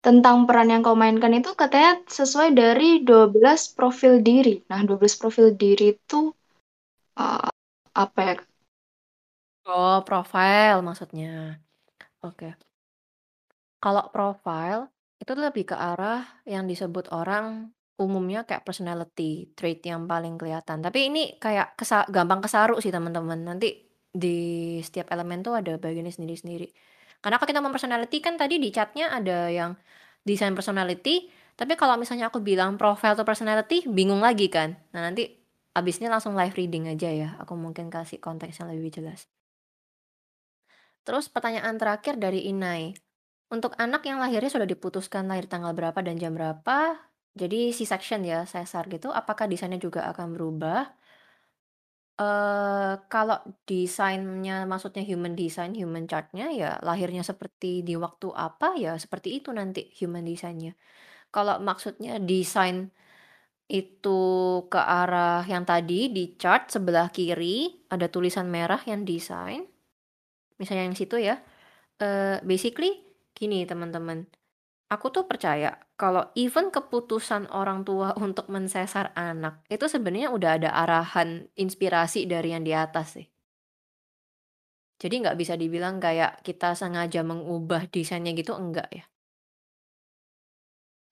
tentang 0.00 0.48
peran 0.48 0.72
yang 0.72 0.80
kau 0.86 0.96
mainkan 0.96 1.34
itu 1.36 1.52
katanya 1.52 2.00
sesuai 2.08 2.56
dari 2.56 3.04
12 3.04 3.76
profil 3.76 4.24
diri. 4.24 4.64
Nah, 4.70 4.80
12 4.88 5.20
profil 5.20 5.46
diri 5.52 5.92
itu 5.92 6.32
uh, 7.20 7.48
apa 7.92 8.20
ya? 8.24 8.34
Oh, 9.68 10.00
profile 10.08 10.80
maksudnya. 10.80 11.60
Oke. 12.24 12.48
Okay. 12.48 12.52
Kalau 13.82 14.08
profile 14.14 14.88
itu 15.20 15.32
lebih 15.36 15.64
ke 15.70 15.76
arah 15.76 16.24
yang 16.48 16.64
disebut 16.70 17.12
orang 17.12 17.76
umumnya 17.96 18.44
kayak 18.48 18.64
personality 18.64 19.52
trait 19.56 19.80
yang 19.84 20.08
paling 20.08 20.40
kelihatan. 20.40 20.80
Tapi 20.80 20.98
ini 21.12 21.22
kayak 21.40 21.76
kesa 21.76 22.08
gampang 22.08 22.40
kesaru 22.44 22.80
sih 22.80 22.92
teman-teman. 22.94 23.40
Nanti 23.42 23.66
di 24.22 24.36
setiap 24.80 25.12
elemen 25.12 25.44
tuh 25.44 25.60
ada 25.60 25.76
bagiannya 25.76 26.12
sendiri-sendiri. 26.12 26.68
Karena 27.20 27.36
kalau 27.40 27.48
kita 27.48 27.60
mau 27.64 27.72
personality 27.72 28.18
kan 28.22 28.34
tadi 28.40 28.60
di 28.60 28.68
chatnya 28.70 29.10
ada 29.12 29.48
yang 29.50 29.74
desain 30.26 30.52
personality, 30.52 31.30
tapi 31.56 31.78
kalau 31.78 31.96
misalnya 31.96 32.28
aku 32.28 32.42
bilang 32.42 32.76
profile 32.76 33.16
to 33.16 33.24
personality, 33.24 33.86
bingung 33.88 34.20
lagi 34.20 34.52
kan. 34.52 34.76
Nah 34.92 35.06
nanti 35.06 35.30
abis 35.76 36.00
ini 36.00 36.08
langsung 36.08 36.36
live 36.36 36.56
reading 36.56 36.88
aja 36.92 37.08
ya, 37.12 37.28
aku 37.40 37.56
mungkin 37.56 37.88
kasih 37.88 38.20
konteks 38.20 38.60
yang 38.60 38.68
lebih 38.72 38.92
jelas. 38.92 39.28
Terus 41.06 41.30
pertanyaan 41.30 41.78
terakhir 41.78 42.18
dari 42.18 42.50
Inai. 42.50 42.92
Untuk 43.46 43.78
anak 43.78 44.02
yang 44.02 44.18
lahirnya 44.18 44.50
sudah 44.50 44.66
diputuskan 44.66 45.30
lahir 45.30 45.46
tanggal 45.46 45.70
berapa 45.70 45.94
dan 46.02 46.18
jam 46.18 46.34
berapa, 46.34 46.98
jadi 47.38 47.70
C-section 47.70 48.26
ya, 48.26 48.42
sesar 48.42 48.90
gitu, 48.90 49.14
apakah 49.14 49.46
desainnya 49.46 49.78
juga 49.78 50.02
akan 50.10 50.34
berubah? 50.34 50.90
Kalau 52.16 53.38
desainnya 53.68 54.64
maksudnya 54.64 55.04
human 55.04 55.36
design, 55.36 55.76
human 55.76 56.08
chartnya 56.08 56.48
ya 56.48 56.80
lahirnya 56.80 57.20
seperti 57.20 57.84
di 57.84 57.92
waktu 57.92 58.32
apa, 58.32 58.72
ya 58.80 58.96
seperti 58.96 59.44
itu 59.44 59.52
nanti 59.52 59.92
human 60.00 60.24
design-nya. 60.24 60.72
Kalau 61.28 61.60
maksudnya 61.60 62.16
desain 62.16 62.88
itu 63.68 64.20
ke 64.72 64.80
arah 64.80 65.44
yang 65.44 65.68
tadi 65.68 66.08
di 66.08 66.40
chart 66.40 66.72
sebelah 66.72 67.12
kiri 67.12 67.84
ada 67.92 68.08
tulisan 68.08 68.48
merah 68.48 68.80
yang 68.88 69.04
desain, 69.04 69.68
misalnya 70.56 70.88
yang 70.88 70.96
situ 70.96 71.20
ya, 71.20 71.36
uh, 72.00 72.40
basically 72.46 73.04
gini 73.36 73.68
teman-teman 73.68 74.24
Aku 74.86 75.10
tuh 75.10 75.26
percaya 75.26 75.82
kalau 75.98 76.30
even 76.38 76.70
keputusan 76.70 77.50
orang 77.50 77.82
tua 77.82 78.14
untuk 78.26 78.46
mensesar 78.54 79.10
anak 79.18 79.66
itu 79.66 79.86
sebenarnya 79.90 80.30
udah 80.30 80.50
ada 80.62 80.70
arahan 80.82 81.50
inspirasi 81.58 82.30
dari 82.30 82.54
yang 82.54 82.62
di 82.62 82.70
atas 82.70 83.18
sih. 83.18 83.26
Jadi 85.02 85.14
nggak 85.26 85.36
bisa 85.36 85.54
dibilang 85.60 86.00
kayak 86.00 86.40
kita 86.46 86.72
sengaja 86.72 87.20
mengubah 87.20 87.82
desainnya 87.92 88.32
gitu 88.32 88.52
enggak 88.56 88.88
ya. 88.94 89.04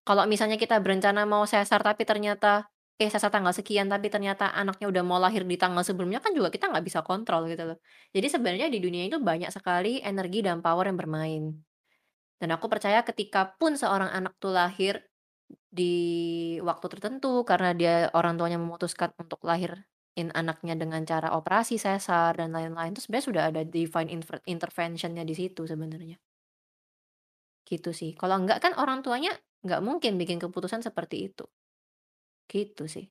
Kalau 0.04 0.24
misalnya 0.28 0.56
kita 0.60 0.76
berencana 0.84 1.24
mau 1.24 1.44
sesar 1.48 1.80
tapi 1.80 2.04
ternyata 2.04 2.68
eh 3.02 3.10
sesar 3.10 3.30
tanggal 3.34 3.50
sekian 3.56 3.90
tapi 3.90 4.06
ternyata 4.14 4.54
anaknya 4.54 4.86
udah 4.92 5.02
mau 5.02 5.18
lahir 5.18 5.42
di 5.42 5.56
tanggal 5.58 5.82
sebelumnya 5.82 6.22
kan 6.22 6.30
juga 6.36 6.48
kita 6.54 6.70
nggak 6.70 6.84
bisa 6.88 7.00
kontrol 7.02 7.42
gitu 7.50 7.64
loh. 7.68 7.78
Jadi 8.14 8.26
sebenarnya 8.30 8.66
di 8.70 8.78
dunia 8.84 9.02
itu 9.10 9.18
banyak 9.18 9.50
sekali 9.50 9.98
energi 10.04 10.38
dan 10.46 10.62
power 10.62 10.84
yang 10.88 10.98
bermain. 11.00 11.73
Dan 12.40 12.50
aku 12.54 12.66
percaya 12.66 13.00
ketika 13.06 13.54
pun 13.58 13.78
seorang 13.78 14.10
anak 14.10 14.34
tuh 14.42 14.52
lahir 14.54 15.00
di 15.70 15.94
waktu 16.64 16.86
tertentu 16.92 17.44
karena 17.46 17.70
dia 17.76 17.94
orang 18.16 18.34
tuanya 18.40 18.58
memutuskan 18.58 19.12
untuk 19.20 19.42
lahirin 19.44 19.84
anaknya 20.34 20.78
dengan 20.78 21.02
cara 21.02 21.34
operasi 21.34 21.74
sesar 21.74 22.38
dan 22.38 22.54
lain-lain, 22.54 22.94
itu 22.94 23.02
sebenarnya 23.02 23.26
sudah 23.30 23.42
ada 23.50 23.62
divine 23.66 24.10
interventionnya 24.46 25.26
di 25.26 25.34
situ 25.34 25.66
sebenarnya. 25.66 26.18
Gitu 27.64 27.90
sih. 27.96 28.12
Kalau 28.14 28.36
enggak 28.40 28.60
kan 28.60 28.72
orang 28.76 29.00
tuanya 29.00 29.32
nggak 29.64 29.80
mungkin 29.80 30.20
bikin 30.20 30.38
keputusan 30.38 30.84
seperti 30.84 31.32
itu. 31.32 31.44
Gitu 32.48 32.84
sih. 32.88 33.06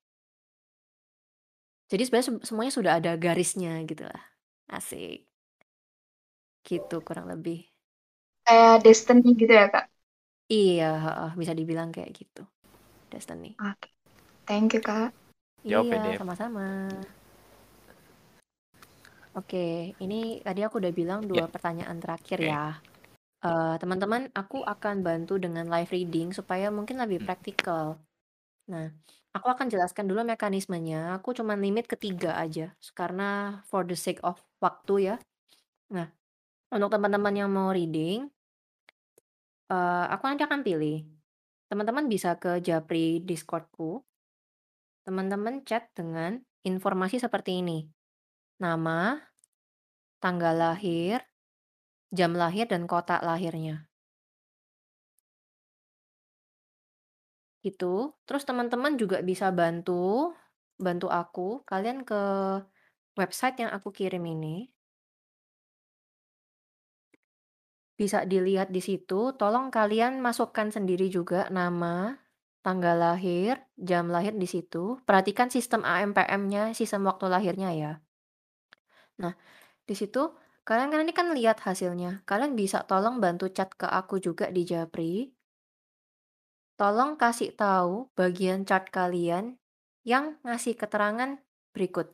Jadi 1.91 2.01
sebenarnya 2.07 2.27
semuanya 2.47 2.73
sudah 2.73 2.93
ada 2.99 3.11
garisnya 3.19 3.77
gitu 3.83 4.07
lah. 4.07 4.23
Asik. 4.71 5.27
Gitu 6.63 6.95
kurang 7.03 7.27
lebih. 7.27 7.72
Kayak 8.45 8.75
destiny 8.85 9.27
gitu 9.39 9.53
ya, 9.59 9.65
Kak? 9.73 9.85
Iya, 10.53 10.83
bisa 11.39 11.53
dibilang 11.59 11.89
kayak 11.95 12.11
gitu. 12.19 12.41
Destiny. 13.13 13.49
Oke. 13.59 13.89
Thank 14.47 14.73
you, 14.75 14.81
Kak. 14.81 15.13
Jawab 15.69 15.87
ya, 15.95 16.03
Iya, 16.03 16.19
sama-sama. 16.19 16.63
Oke, 19.33 19.97
ini 20.03 20.45
tadi 20.45 20.61
aku 20.61 20.77
udah 20.81 20.93
bilang 20.93 21.25
dua 21.25 21.45
Ya. 21.45 21.49
pertanyaan 21.49 21.97
terakhir 21.97 22.37
ya. 22.41 22.63
Eh, 23.45 23.75
teman-teman, 23.81 24.29
aku 24.33 24.63
akan 24.63 24.95
bantu 25.07 25.37
dengan 25.41 25.65
live 25.69 25.91
reading 25.93 26.29
supaya 26.33 26.69
mungkin 26.73 26.97
lebih 27.03 27.19
Hmm. 27.19 27.27
praktikal. 27.27 27.97
Nah, 28.71 28.89
aku 29.35 29.47
akan 29.53 29.67
jelaskan 29.73 30.05
dulu 30.09 30.23
mekanismenya. 30.25 31.17
Aku 31.19 31.35
cuma 31.37 31.53
limit 31.59 31.85
ketiga 31.89 32.35
aja, 32.39 32.73
karena 32.97 33.61
for 33.69 33.83
the 33.85 33.97
sake 33.97 34.21
of 34.25 34.39
waktu 34.63 35.13
ya. 35.13 35.15
Nah, 35.93 36.07
untuk 36.73 36.89
teman-teman 36.93 37.35
yang 37.37 37.49
mau 37.53 37.69
reading, 37.75 38.32
eh, 39.71 40.05
aku 40.13 40.23
nanti 40.27 40.43
akan 40.43 40.61
pilih. 40.65 41.05
Teman-teman 41.69 42.05
bisa 42.11 42.35
ke 42.37 42.59
Japri 42.59 43.23
Discordku. 43.23 44.03
Teman-teman 45.03 45.63
chat 45.67 45.91
dengan 45.91 46.39
informasi 46.63 47.19
seperti 47.19 47.59
ini. 47.59 47.87
Nama, 48.63 49.19
tanggal 50.23 50.55
lahir, 50.55 51.19
jam 52.15 52.31
lahir, 52.33 52.71
dan 52.71 52.87
kota 52.87 53.19
lahirnya. 53.19 53.87
Gitu. 57.63 58.11
Terus 58.27 58.43
teman-teman 58.43 58.99
juga 58.99 59.23
bisa 59.23 59.47
bantu 59.51 60.31
bantu 60.75 61.07
aku, 61.07 61.63
kalian 61.63 62.03
ke 62.03 62.21
website 63.15 63.61
yang 63.61 63.71
aku 63.71 63.93
kirim 63.93 64.25
ini. 64.25 64.72
Bisa 67.93 68.25
dilihat 68.25 68.73
di 68.73 68.81
situ, 68.81 69.37
tolong 69.37 69.69
kalian 69.69 70.17
masukkan 70.17 70.73
sendiri 70.73 71.13
juga 71.13 71.45
nama, 71.53 72.17
tanggal 72.65 72.97
lahir, 72.97 73.61
jam 73.77 74.09
lahir 74.09 74.33
di 74.33 74.49
situ. 74.49 74.97
Perhatikan 75.05 75.53
sistem 75.53 75.85
AMPM-nya, 75.85 76.73
sistem 76.73 77.05
waktu 77.05 77.29
lahirnya 77.29 77.69
ya. 77.75 77.93
Nah, 79.21 79.37
di 79.85 79.93
situ 79.93 80.33
kalian 80.65 80.89
kan 80.89 80.99
ini 81.05 81.13
kan 81.13 81.27
lihat 81.37 81.61
hasilnya. 81.61 82.25
Kalian 82.25 82.57
bisa 82.57 82.81
tolong 82.89 83.21
bantu 83.21 83.51
chat 83.53 83.69
ke 83.77 83.85
aku 83.85 84.17
juga 84.17 84.49
di 84.49 84.65
Japri. 84.65 85.29
Tolong 86.73 87.13
kasih 87.21 87.53
tahu 87.53 88.09
bagian 88.17 88.65
chart 88.65 88.89
kalian 88.89 89.61
yang 90.01 90.41
ngasih 90.41 90.73
keterangan 90.73 91.37
berikut. 91.69 92.09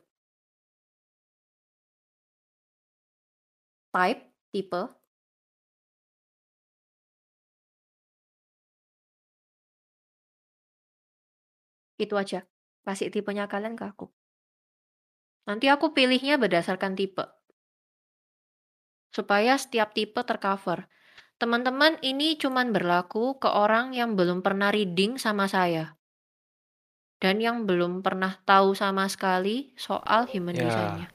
Type, 3.90 4.22
tipe, 4.54 4.99
itu 12.00 12.16
aja. 12.16 12.48
Kasih 12.84 13.12
tipenya 13.12 13.44
kalian 13.46 13.76
ke 13.76 13.84
aku. 13.84 14.08
Nanti 15.44 15.68
aku 15.68 15.92
pilihnya 15.92 16.40
berdasarkan 16.40 16.96
tipe. 16.96 17.24
Supaya 19.10 19.58
setiap 19.58 19.92
tipe 19.92 20.22
tercover. 20.22 20.86
Teman-teman, 21.40 21.96
ini 22.04 22.36
cuman 22.36 22.70
berlaku 22.70 23.40
ke 23.40 23.48
orang 23.48 23.96
yang 23.96 24.12
belum 24.14 24.44
pernah 24.44 24.68
reading 24.68 25.16
sama 25.16 25.48
saya. 25.48 25.96
Dan 27.20 27.40
yang 27.40 27.64
belum 27.68 28.00
pernah 28.00 28.40
tahu 28.44 28.72
sama 28.76 29.08
sekali 29.08 29.72
soal 29.76 30.28
human 30.28 30.56
Ya. 30.56 30.64
design-nya. 30.68 31.08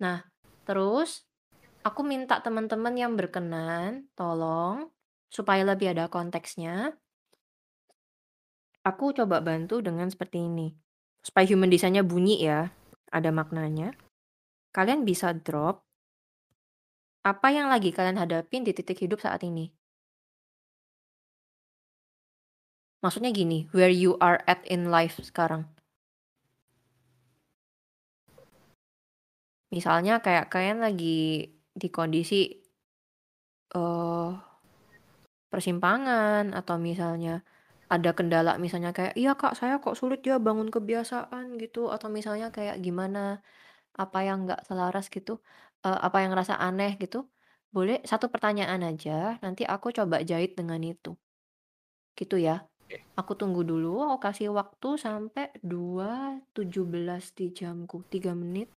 Nah, 0.00 0.18
terus 0.64 1.26
aku 1.84 2.00
minta 2.06 2.40
teman-teman 2.40 2.94
yang 2.96 3.12
berkenan, 3.14 4.08
tolong 4.16 4.90
supaya 5.30 5.62
lebih 5.62 5.94
ada 5.94 6.10
konteksnya. 6.10 6.98
Aku 8.82 9.14
coba 9.14 9.38
bantu 9.40 9.78
dengan 9.80 10.10
seperti 10.10 10.42
ini. 10.42 10.74
Supaya 11.22 11.46
human 11.46 11.70
design-nya 11.70 12.02
bunyi 12.02 12.42
ya, 12.42 12.74
ada 13.14 13.30
maknanya. 13.30 13.94
Kalian 14.74 15.06
bisa 15.06 15.30
drop 15.32 15.86
apa 17.20 17.52
yang 17.52 17.68
lagi 17.68 17.92
kalian 17.92 18.16
hadapin 18.16 18.64
di 18.64 18.72
titik 18.72 18.96
hidup 19.04 19.20
saat 19.20 19.44
ini. 19.44 19.68
Maksudnya 23.04 23.32
gini, 23.32 23.68
where 23.72 23.92
you 23.92 24.16
are 24.20 24.40
at 24.44 24.64
in 24.68 24.88
life 24.92 25.20
sekarang. 25.20 25.68
Misalnya 29.72 30.20
kayak 30.24 30.50
kalian 30.50 30.82
lagi 30.82 31.48
di 31.72 31.88
kondisi 31.92 32.60
eh 33.70 34.49
persimpangan 35.50 36.54
atau 36.54 36.78
misalnya 36.78 37.42
ada 37.90 38.14
kendala 38.14 38.54
misalnya 38.62 38.94
kayak 38.94 39.18
iya 39.18 39.34
kak 39.34 39.58
saya 39.58 39.82
kok 39.82 39.98
sulit 39.98 40.22
ya 40.22 40.38
bangun 40.38 40.70
kebiasaan 40.70 41.58
gitu. 41.58 41.90
Atau 41.90 42.08
misalnya 42.08 42.54
kayak 42.54 42.78
gimana? 42.78 43.42
Apa 43.98 44.22
yang 44.22 44.46
nggak 44.46 44.62
selaras 44.70 45.10
gitu. 45.10 45.42
Eh, 45.82 45.98
apa 46.06 46.22
yang 46.22 46.32
rasa 46.38 46.54
aneh 46.56 46.94
gitu. 47.02 47.26
Boleh 47.74 47.98
satu 48.06 48.30
pertanyaan 48.30 48.82
aja 48.86 49.38
nanti 49.42 49.66
aku 49.66 49.90
coba 49.90 50.22
jahit 50.22 50.54
dengan 50.54 50.78
itu. 50.86 51.18
Gitu 52.14 52.38
ya. 52.38 52.62
Oke. 52.90 53.06
aku 53.14 53.38
tunggu 53.38 53.62
dulu 53.62 54.02
aku 54.02 54.18
kasih 54.18 54.50
waktu 54.50 54.98
sampai 54.98 55.54
2.17 55.62 57.38
di 57.38 57.46
jamku. 57.54 58.02
3 58.10 58.34
menit. 58.34 58.70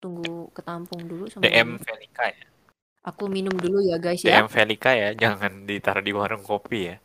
Tunggu 0.00 0.52
ketampung 0.52 1.08
dulu 1.08 1.28
DM 1.40 1.80
Velika 1.80 2.28
ya. 2.28 2.57
Aku 3.06 3.30
minum 3.30 3.54
dulu 3.54 3.82
ya 3.84 3.96
guys 4.00 4.22
ya 4.22 4.42
DM 4.42 4.48
Velika 4.50 4.90
ya, 4.94 5.14
jangan 5.14 5.66
ditaruh 5.68 6.04
di 6.04 6.12
warung 6.14 6.42
kopi 6.42 6.80
ya. 6.90 6.96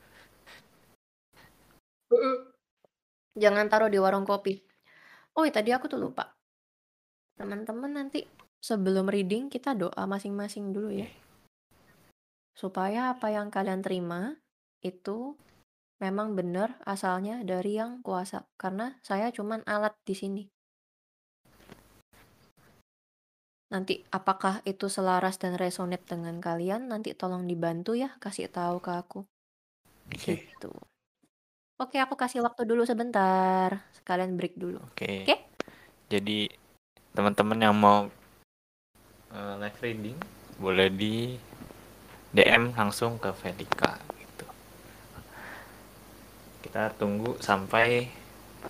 Jangan 3.34 3.66
taruh 3.66 3.90
di 3.90 3.98
warung 3.98 4.30
kopi. 4.30 4.62
Oh, 5.34 5.42
iya, 5.42 5.54
tadi 5.54 5.74
aku 5.74 5.90
tuh 5.90 5.98
lupa. 5.98 6.38
Teman-teman 7.34 7.90
nanti 7.90 8.22
sebelum 8.62 9.10
reading 9.10 9.50
kita 9.50 9.74
doa 9.74 10.06
masing-masing 10.06 10.70
dulu 10.70 10.94
ya. 10.94 11.10
Supaya 12.54 13.18
apa 13.18 13.34
yang 13.34 13.50
kalian 13.50 13.82
terima 13.82 14.38
itu 14.86 15.34
memang 15.98 16.38
benar 16.38 16.78
asalnya 16.86 17.42
dari 17.42 17.82
yang 17.82 18.06
kuasa. 18.06 18.46
Karena 18.54 18.94
saya 19.02 19.34
cuman 19.34 19.66
alat 19.66 19.98
di 20.06 20.14
sini. 20.14 20.44
Nanti 23.74 24.06
apakah 24.14 24.62
itu 24.70 24.86
selaras 24.86 25.42
dan 25.42 25.58
resonate 25.58 26.06
dengan 26.06 26.38
kalian? 26.38 26.94
Nanti 26.94 27.18
tolong 27.18 27.50
dibantu 27.50 27.98
ya, 27.98 28.14
kasih 28.22 28.46
tahu 28.46 28.78
ke 28.78 28.94
aku. 28.94 29.20
Oke. 30.14 30.46
Gitu. 30.46 30.70
Oke, 31.82 31.98
aku 31.98 32.14
kasih 32.14 32.46
waktu 32.46 32.70
dulu 32.70 32.86
sebentar. 32.86 33.82
Sekalian 33.98 34.38
break 34.38 34.62
dulu. 34.62 34.78
Oke. 34.94 35.26
Oke? 35.26 35.38
Jadi 36.06 36.46
teman-teman 37.18 37.58
yang 37.58 37.74
mau 37.74 38.06
eh, 39.34 39.56
live 39.58 39.80
reading 39.82 40.18
boleh 40.62 40.94
di 40.94 41.34
DM 42.30 42.78
langsung 42.78 43.18
ke 43.18 43.34
Velika 43.34 43.98
gitu. 44.22 44.46
Kita 46.62 46.94
tunggu 46.94 47.42
sampai 47.42 48.06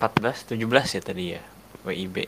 14 0.00 0.56
17 0.56 0.96
ya 0.96 1.00
tadi 1.04 1.24
ya 1.36 1.44
WIB. 1.84 2.24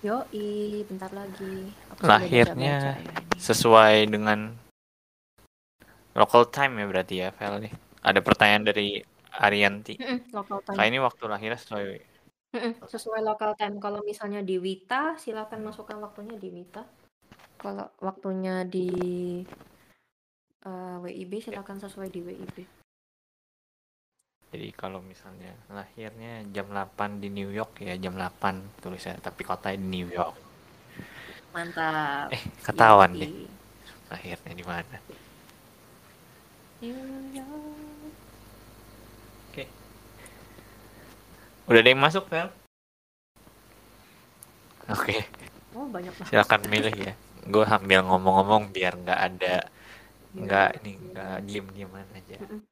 Yoi, 0.00 0.80
bentar 0.88 1.12
lagi. 1.12 1.68
Aku 1.92 2.08
lahirnya 2.08 2.96
ya 2.96 3.20
sesuai 3.36 4.08
dengan 4.08 4.56
local 6.16 6.48
time 6.48 6.80
ya 6.80 6.86
berarti 6.88 7.14
ya 7.20 7.28
Vel 7.36 7.68
nih. 7.68 7.72
Ada 8.00 8.24
pertanyaan 8.24 8.64
dari 8.64 9.04
Arianti. 9.36 10.00
Mm-mm, 10.00 10.32
local 10.32 10.64
time. 10.64 10.80
ini 10.88 10.96
waktu 11.04 11.24
lahirnya 11.28 11.60
sesuai 11.60 11.84
sesuai 12.88 13.20
local 13.20 13.52
time. 13.60 13.76
Kalau 13.76 14.00
misalnya 14.00 14.40
di 14.40 14.56
Wita, 14.56 15.20
silakan 15.20 15.68
masukkan 15.68 16.00
waktunya 16.00 16.40
di 16.40 16.48
Wita. 16.48 16.82
kalau 17.60 17.92
waktunya 18.00 18.64
di 18.64 18.88
uh, 20.64 20.96
WIB 21.04 21.44
silakan 21.44 21.76
sesuai 21.76 22.08
di 22.08 22.24
WIB. 22.24 22.79
Jadi 24.50 24.74
kalau 24.74 24.98
misalnya 24.98 25.54
lahirnya 25.70 26.42
jam 26.50 26.66
8 26.74 27.22
di 27.22 27.30
New 27.30 27.54
York 27.54 27.86
ya 27.86 27.94
jam 27.94 28.18
8 28.18 28.82
tulisnya 28.82 29.14
tapi 29.22 29.46
kota 29.46 29.70
di 29.70 29.78
New 29.78 30.10
York. 30.10 30.34
Mantap. 31.54 32.34
Eh, 32.34 32.42
ketahuan 32.66 33.14
deh. 33.14 33.30
Lahirnya 34.10 34.52
di 34.54 34.64
mana? 34.66 34.98
New 36.82 36.98
York. 37.30 38.10
Oke. 39.50 39.64
Udah 41.70 41.80
ada 41.82 41.90
yang 41.90 42.02
masuk, 42.02 42.26
Vel? 42.26 42.50
Oke. 44.90 45.22
Oh, 45.78 45.86
banyak 45.86 46.10
banget. 46.10 46.30
Silakan 46.30 46.62
milih 46.66 46.94
ya. 46.98 47.14
Gue 47.46 47.64
sambil 47.66 48.02
ngomong-ngomong 48.02 48.74
biar 48.74 48.98
nggak 48.98 49.20
ada 49.30 49.54
nggak 50.30 50.68
ini 50.82 50.92
nggak 51.10 51.36
diem-dieman 51.46 52.06
aja. 52.14 52.38
Mm-mm. 52.38 52.69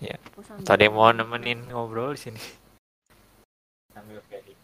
Ya. 0.00 0.16
Tadi 0.64 0.88
mau 0.88 1.12
nemenin 1.12 1.68
ngobrol 1.68 2.16
di 2.16 2.20
sini. 2.22 2.42
Sambil 3.92 4.20
kayak 4.26 4.56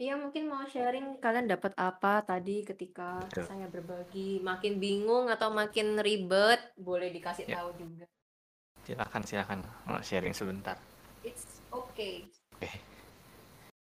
Iya 0.00 0.16
mungkin 0.16 0.48
mau 0.48 0.64
sharing 0.64 1.20
kalian 1.20 1.44
dapat 1.44 1.76
apa 1.76 2.24
tadi 2.24 2.64
ketika 2.64 3.20
Betul. 3.20 3.44
saya 3.44 3.68
berbagi 3.68 4.40
makin 4.40 4.80
bingung 4.80 5.28
atau 5.28 5.52
makin 5.52 6.00
ribet 6.00 6.56
boleh 6.72 7.12
dikasih 7.12 7.44
Ya. 7.44 7.60
tahu 7.60 7.76
juga 7.76 8.08
silakan 8.80 9.22
silakan 9.28 9.60
Mau 9.84 10.00
sharing 10.00 10.32
sebentar. 10.32 10.80
it's 11.20 11.60
okay 11.68 12.24
Oke. 12.56 12.72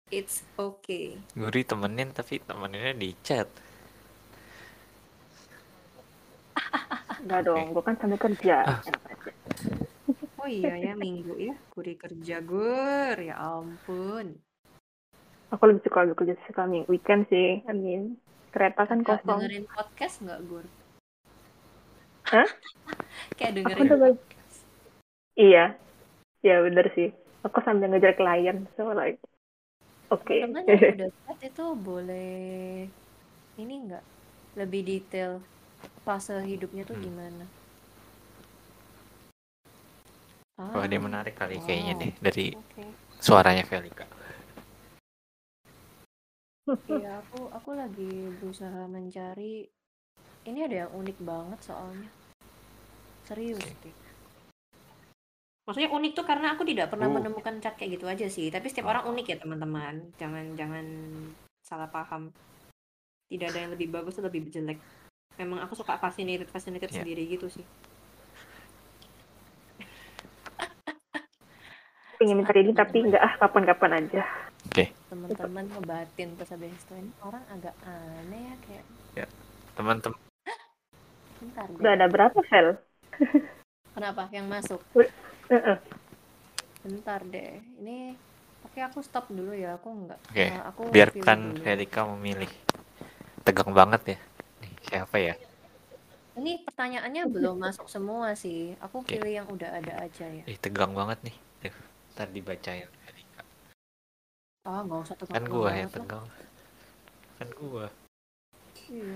it's 0.10 0.42
okay 0.58 1.22
Guri 1.38 1.62
temenin 1.62 2.10
tapi 2.10 2.42
temeninnya 2.42 2.98
di 2.98 3.14
chat. 3.22 3.46
Enggak 7.18 7.46
dong, 7.46 7.74
gue 7.74 7.84
kan 7.84 7.94
sambil 7.94 8.18
kerja. 8.18 8.58
Ah. 8.64 8.82
Oh 10.48 10.50
iya 10.50 10.80
ya 10.80 10.94
minggu 10.96 11.36
ya 11.36 11.60
kuri 11.76 12.00
kerja 12.00 12.40
gur 12.40 13.20
ya 13.20 13.36
ampun 13.36 14.40
Aku 15.52 15.64
lebih 15.68 15.84
suka 15.84 16.08
lebih 16.08 16.24
kerja 16.24 16.40
suka 16.48 16.64
ming- 16.64 16.88
weekend 16.88 17.28
sih. 17.28 17.60
I 17.68 17.76
mean, 17.76 18.16
kereta 18.56 18.88
kan 18.88 19.04
Kayak 19.04 19.28
kosong. 19.28 19.44
dengerin 19.44 19.66
podcast 19.68 20.16
nggak 20.24 20.40
gur 20.48 20.64
Hah? 22.32 22.48
kayak 23.36 23.52
Aku 23.52 23.58
dengerin 23.60 23.88
juga 23.92 24.08
Iya. 25.36 25.66
Ya 26.40 26.56
bener 26.64 26.96
sih. 26.96 27.12
Aku 27.44 27.60
sambil 27.68 27.92
ngejar 27.92 28.16
klien. 28.16 28.72
So 28.80 28.96
like, 28.96 29.20
oke. 30.08 30.32
teman 30.32 30.64
yang 30.64 30.96
udah 31.12 31.12
itu 31.44 31.66
boleh 31.76 32.88
ini 33.60 33.74
nggak 33.84 34.04
lebih 34.56 34.80
detail 34.88 35.44
fase 36.08 36.40
hidupnya 36.40 36.88
tuh 36.88 36.96
Hmm. 36.96 37.04
Wah, 40.58 40.90
dia 40.90 40.98
menarik 40.98 41.38
kali 41.38 41.62
kayaknya 41.62 41.94
wow. 41.94 42.02
deh 42.02 42.12
dari 42.18 42.46
Oke. 42.58 42.84
suaranya 43.22 43.62
Velika. 43.62 44.06
Iya, 46.68 47.24
aku 47.24 47.48
aku 47.54 47.70
lagi 47.78 48.34
berusaha 48.42 48.90
mencari 48.92 49.70
ini 50.50 50.60
ada 50.66 50.88
yang 50.88 50.92
unik 50.98 51.18
banget 51.24 51.60
soalnya. 51.62 52.10
Serius. 53.24 53.62
Dik. 53.62 53.96
Maksudnya 55.68 55.92
unik 55.92 56.12
tuh 56.16 56.26
karena 56.26 56.56
aku 56.56 56.64
tidak 56.64 56.88
pernah 56.92 57.12
Uh. 57.12 57.16
menemukan 57.20 57.60
cat 57.60 57.76
kayak 57.76 58.00
gitu 58.00 58.06
aja 58.08 58.28
sih. 58.32 58.48
Tapi 58.48 58.68
setiap 58.72 58.88
orang 58.92 59.08
unik 59.08 59.26
ya, 59.28 59.38
teman-teman. 59.40 60.12
Jangan 60.16 60.56
jangan 60.56 60.86
salah 61.64 61.92
paham. 61.92 62.32
Tidak 63.28 63.48
ada 63.52 63.60
yang 63.68 63.72
lebih 63.76 63.92
bagus 63.92 64.16
atau 64.16 64.32
lebih 64.32 64.48
jelek. 64.48 64.80
Memang 65.38 65.60
aku 65.68 65.76
suka 65.76 66.00
fascinated 66.00 66.48
fascinated 66.48 66.90
Ya. 66.90 67.04
sendiri 67.04 67.28
gitu 67.28 67.52
sih. 67.52 67.68
Pengen 72.18 72.42
minta 72.42 72.54
ini 72.58 72.74
tapi 72.74 72.98
nggak 73.06 73.22
ah 73.22 73.34
kapan-kapan 73.46 73.92
aja. 74.02 74.22
Oke, 74.68 74.90
Teman-teman 75.08 75.66
ngebatin 75.70 76.30
habis 76.34 76.74
itu 76.74 76.94
ini 76.98 77.12
orang 77.24 77.44
agak 77.54 77.76
aneh 77.86 78.42
ya 78.42 78.56
kayak 78.66 78.86
teman-teman 79.78 80.20
bentar 81.38 81.68
deh. 81.70 81.78
Udah 81.78 81.92
ada 81.94 82.06
berapa 82.10 82.40
sel? 82.50 82.68
Kenapa 83.96 84.30
yang 84.34 84.50
masuk? 84.50 84.82
Heeh. 85.50 85.78
Bentar 86.84 87.22
deh. 87.26 87.62
Ini 87.82 88.14
oke 88.66 88.80
aku 88.82 89.00
stop 89.06 89.30
dulu 89.30 89.54
ya. 89.54 89.78
Aku 89.78 89.90
enggak. 89.94 90.20
Oke, 90.34 90.46
eh, 90.50 90.62
aku 90.62 90.82
biarkan. 90.90 91.40
Velika 91.62 92.02
memilih. 92.14 92.50
Tegang 93.46 93.72
banget 93.72 94.18
ya. 94.18 94.18
Nih, 94.62 94.74
siapa 94.86 95.18
ya? 95.18 95.34
Ini 96.38 96.62
pertanyaannya 96.62 97.24
belum 97.34 97.58
masuk 97.58 97.90
semua 97.90 98.38
sih. 98.38 98.78
Aku 98.86 99.02
Oke. 99.02 99.18
pilih 99.18 99.42
yang 99.42 99.48
udah 99.50 99.82
ada 99.82 100.06
aja 100.06 100.26
ya. 100.30 100.44
Ih, 100.46 100.58
tegang 100.62 100.94
banget 100.94 101.18
nih. 101.26 101.36
Tuh, 101.66 101.74
ntar 102.18 102.34
dibacain. 102.34 102.90
Ah, 104.66 104.82
nggak 104.84 105.00
usah 105.06 105.16
tegang 105.16 105.36
Kan 105.38 105.46
gua 105.46 105.70
yang 105.72 105.88
tegang. 105.94 106.26
Kan 107.38 107.50
gua. 107.54 107.86
Iya. 108.90 109.16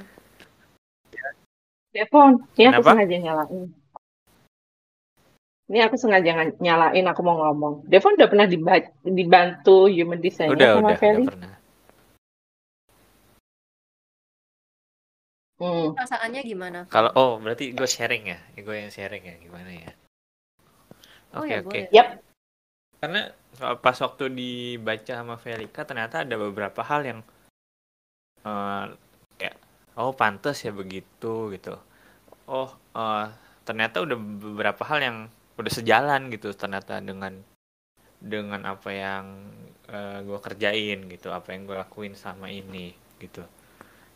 Devon, 1.91 2.40
ini 2.56 2.72
aku 2.72 2.80
Kenapa? 2.80 2.90
sengaja 2.95 3.18
nyalain. 3.19 3.64
Ini 5.72 5.80
aku 5.88 5.95
sengaja 5.99 6.32
nga- 6.36 6.56
nyalain, 6.61 7.06
aku 7.10 7.22
mau 7.26 7.36
ngomong. 7.36 7.84
Devon 7.90 8.15
udah 8.15 8.30
pernah 8.32 8.48
diba- 8.48 8.91
dibantu 9.03 9.91
human 9.91 10.22
design 10.23 10.56
Udah, 10.56 10.80
sama 10.80 10.94
udah, 10.94 10.99
Feli? 11.02 11.26
udah 11.26 11.32
pernah. 11.34 11.53
Hmm. 15.61 15.94
Perasaannya 15.94 16.41
gimana? 16.41 16.80
Kalau 16.90 17.11
oh 17.14 17.38
berarti 17.38 17.76
gue 17.76 17.86
sharing 17.86 18.23
ya, 18.34 18.40
gue 18.56 18.76
yang 18.78 18.90
sharing 18.90 19.23
ya 19.26 19.36
gimana 19.38 19.69
ya? 19.69 19.91
Oh 21.36 21.44
Oke 21.44 21.53
ya 21.53 21.60
oke. 21.60 21.69
boleh. 21.69 21.88
Yap. 21.91 22.07
Karena 23.02 23.34
pas 23.82 23.98
waktu 23.98 24.30
dibaca 24.30 25.14
sama 25.18 25.36
Velika 25.41 25.82
ternyata 25.90 26.22
ada 26.22 26.38
beberapa 26.38 26.86
hal 26.86 27.02
yang 27.02 27.19
eh 28.45 28.86
kayak 29.41 29.57
oh 29.98 30.14
pantas 30.14 30.61
ya 30.61 30.69
begitu 30.69 31.49
gitu. 31.49 31.73
Oh 32.45 32.69
eh, 32.94 33.26
ternyata 33.65 34.06
udah 34.06 34.18
beberapa 34.18 34.86
hal 34.86 34.99
yang 35.02 35.18
udah 35.57 35.73
sejalan 35.73 36.30
gitu 36.30 36.53
ternyata 36.53 37.02
dengan 37.02 37.41
dengan 38.22 38.61
apa 38.69 38.90
yang 38.94 39.26
gue 40.23 40.40
kerjain 40.40 41.10
gitu, 41.11 41.34
apa 41.36 41.52
yang 41.52 41.68
gue 41.68 41.76
lakuin 41.76 42.15
sama 42.15 42.48
ini 42.48 42.95
gitu. 43.19 43.44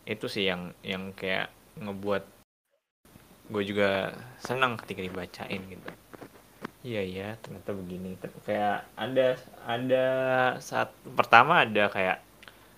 Itu 0.08 0.30
sih 0.32 0.48
yang 0.48 0.72
yang 0.86 1.12
kayak 1.12 1.50
ngebuat 1.82 2.24
gue 3.52 3.64
juga 3.66 4.16
senang 4.40 4.78
ketika 4.80 5.04
dibacain 5.04 5.62
gitu. 5.68 5.90
Iya 6.86 7.02
iya 7.02 7.28
ternyata 7.42 7.74
begini. 7.74 8.14
Kayak 8.46 8.86
ada 8.94 9.28
ada 9.66 10.06
saat 10.62 10.94
pertama 11.18 11.66
ada 11.66 11.90
kayak 11.90 12.22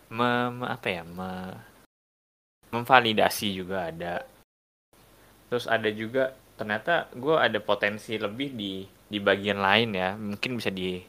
mem, 0.08 0.64
apa 0.64 0.88
ya 0.88 1.04
me- 1.04 1.60
memvalidasi 2.72 3.52
juga 3.52 3.92
ada. 3.92 4.24
Terus 5.52 5.68
ada 5.68 5.92
juga 5.92 6.32
ternyata 6.56 7.12
gue 7.12 7.36
ada 7.36 7.60
potensi 7.60 8.16
lebih 8.16 8.56
di 8.56 8.88
di 8.88 9.20
bagian 9.20 9.60
lain 9.60 9.90
ya. 9.92 10.16
Mungkin 10.16 10.56
bisa 10.56 10.72
di 10.72 11.04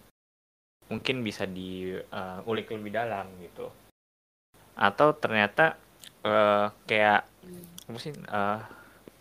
mungkin 0.91 1.23
bisa 1.23 1.47
diulik 1.47 2.67
lebih 2.75 2.91
dalam 2.99 3.31
gitu. 3.39 3.71
Atau 4.75 5.15
ternyata 5.15 5.79
eh, 6.27 6.67
kayak 6.91 7.23
apa 7.87 7.99
sih 8.03 8.11
eh, 8.11 8.61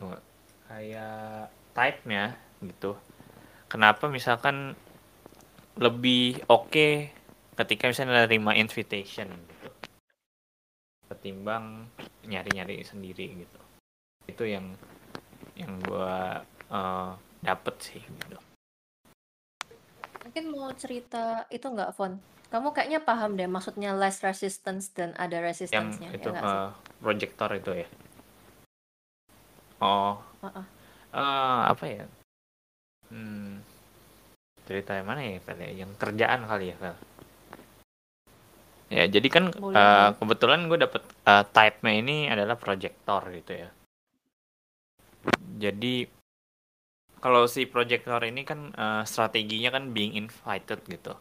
tunggu, 0.01 0.17
kayak 0.65 1.53
type-nya 1.77 2.33
gitu 2.65 2.97
kenapa 3.67 4.07
misalkan 4.07 4.73
lebih 5.77 6.41
oke 6.49 7.11
ketika 7.59 7.83
misalnya 7.91 8.25
nerima 8.25 8.55
invitation 8.57 9.29
gitu 9.29 9.69
ketimbang 11.07 11.87
nyari-nyari 12.27 12.83
sendiri 12.83 13.45
gitu 13.45 13.59
itu 14.27 14.43
yang 14.43 14.65
yang 15.55 15.71
gua 15.87 16.43
eh, 16.71 17.11
dapet 17.45 17.75
sih 17.79 18.01
gitu 18.01 18.37
Mungkin 20.27 20.51
mau 20.51 20.67
cerita 20.75 21.47
itu 21.47 21.63
nggak, 21.71 21.95
Fon? 21.95 22.19
Kamu 22.51 22.75
kayaknya 22.75 22.99
paham 22.99 23.39
deh 23.39 23.47
maksudnya 23.47 23.95
less 23.95 24.19
resistance 24.23 24.91
dan 24.91 25.15
ada 25.15 25.39
yang 25.39 25.47
resistance-nya, 25.47 26.09
ya 26.11 26.15
itu 26.19 26.29
sih? 26.31 26.43
eh, 26.47 26.69
projector 26.99 27.49
itu 27.55 27.71
ya 27.83 27.87
oh 29.83 30.15
Heeh. 30.43 30.65
eh, 31.15 31.61
apa 31.71 31.85
ya 31.87 32.05
hmm, 33.11 33.63
cerita 34.67 34.95
yang 34.99 35.07
mana 35.07 35.23
ya 35.23 35.39
Fel 35.39 35.59
ya? 35.63 35.71
yang 35.85 35.91
kerjaan 35.95 36.43
kali 36.43 36.71
ya 36.71 36.77
Fel? 36.77 36.95
Ya 38.87 39.03
jadi 39.03 39.27
kan 39.27 39.51
Boleh, 39.51 39.75
boleh. 39.75 40.15
kebetulan 40.15 40.59
gue 40.71 40.77
dapet 40.79 41.03
eh, 41.27 41.43
type-nya 41.51 41.93
ini 41.99 42.17
adalah 42.31 42.55
projector 42.55 43.19
gitu 43.35 43.51
ya. 43.67 43.69
Jadi 45.59 46.07
kalau 47.19 47.49
si 47.49 47.67
projector 47.67 48.23
ini 48.23 48.47
kan 48.47 48.71
eh, 48.71 49.03
strateginya 49.03 49.75
kan 49.75 49.91
being 49.91 50.15
invited 50.15 50.79
gitu. 50.87 51.13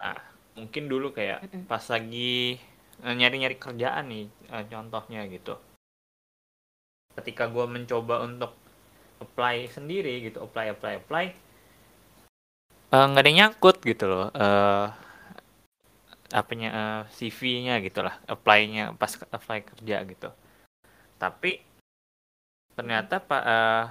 Nah 0.00 0.16
mungkin 0.56 0.88
dulu 0.88 1.12
kayak 1.12 1.44
pas 1.68 1.84
lagi 1.92 2.56
eh, 3.04 3.14
nyari-nyari 3.16 3.56
kerjaan 3.60 4.08
nih 4.08 4.26
eh, 4.48 4.64
contohnya 4.72 5.28
gitu. 5.28 5.60
Ketika 7.12 7.52
gue 7.52 7.68
mencoba 7.68 8.24
untuk 8.24 8.56
apply 9.22 9.70
sendiri 9.70 10.26
gitu 10.26 10.42
apply 10.42 10.74
apply 10.74 10.92
apply. 10.98 11.24
Eh, 12.92 13.04
nggak 13.08 13.22
ada 13.24 13.28
yang 13.32 13.38
nyangkut 13.48 13.80
gitu 13.80 14.04
loh 14.04 14.28
uh, 14.36 14.92
apanya 16.28 16.68
uh, 16.72 17.02
CV-nya 17.08 17.80
gitulah 17.80 18.20
apply-nya 18.28 18.92
pas 19.00 19.16
apply 19.32 19.64
kerja 19.64 19.96
gitu. 20.04 20.28
Tapi 21.16 21.64
ternyata 22.76 23.20
pak 23.20 23.42
uh, 23.44 23.84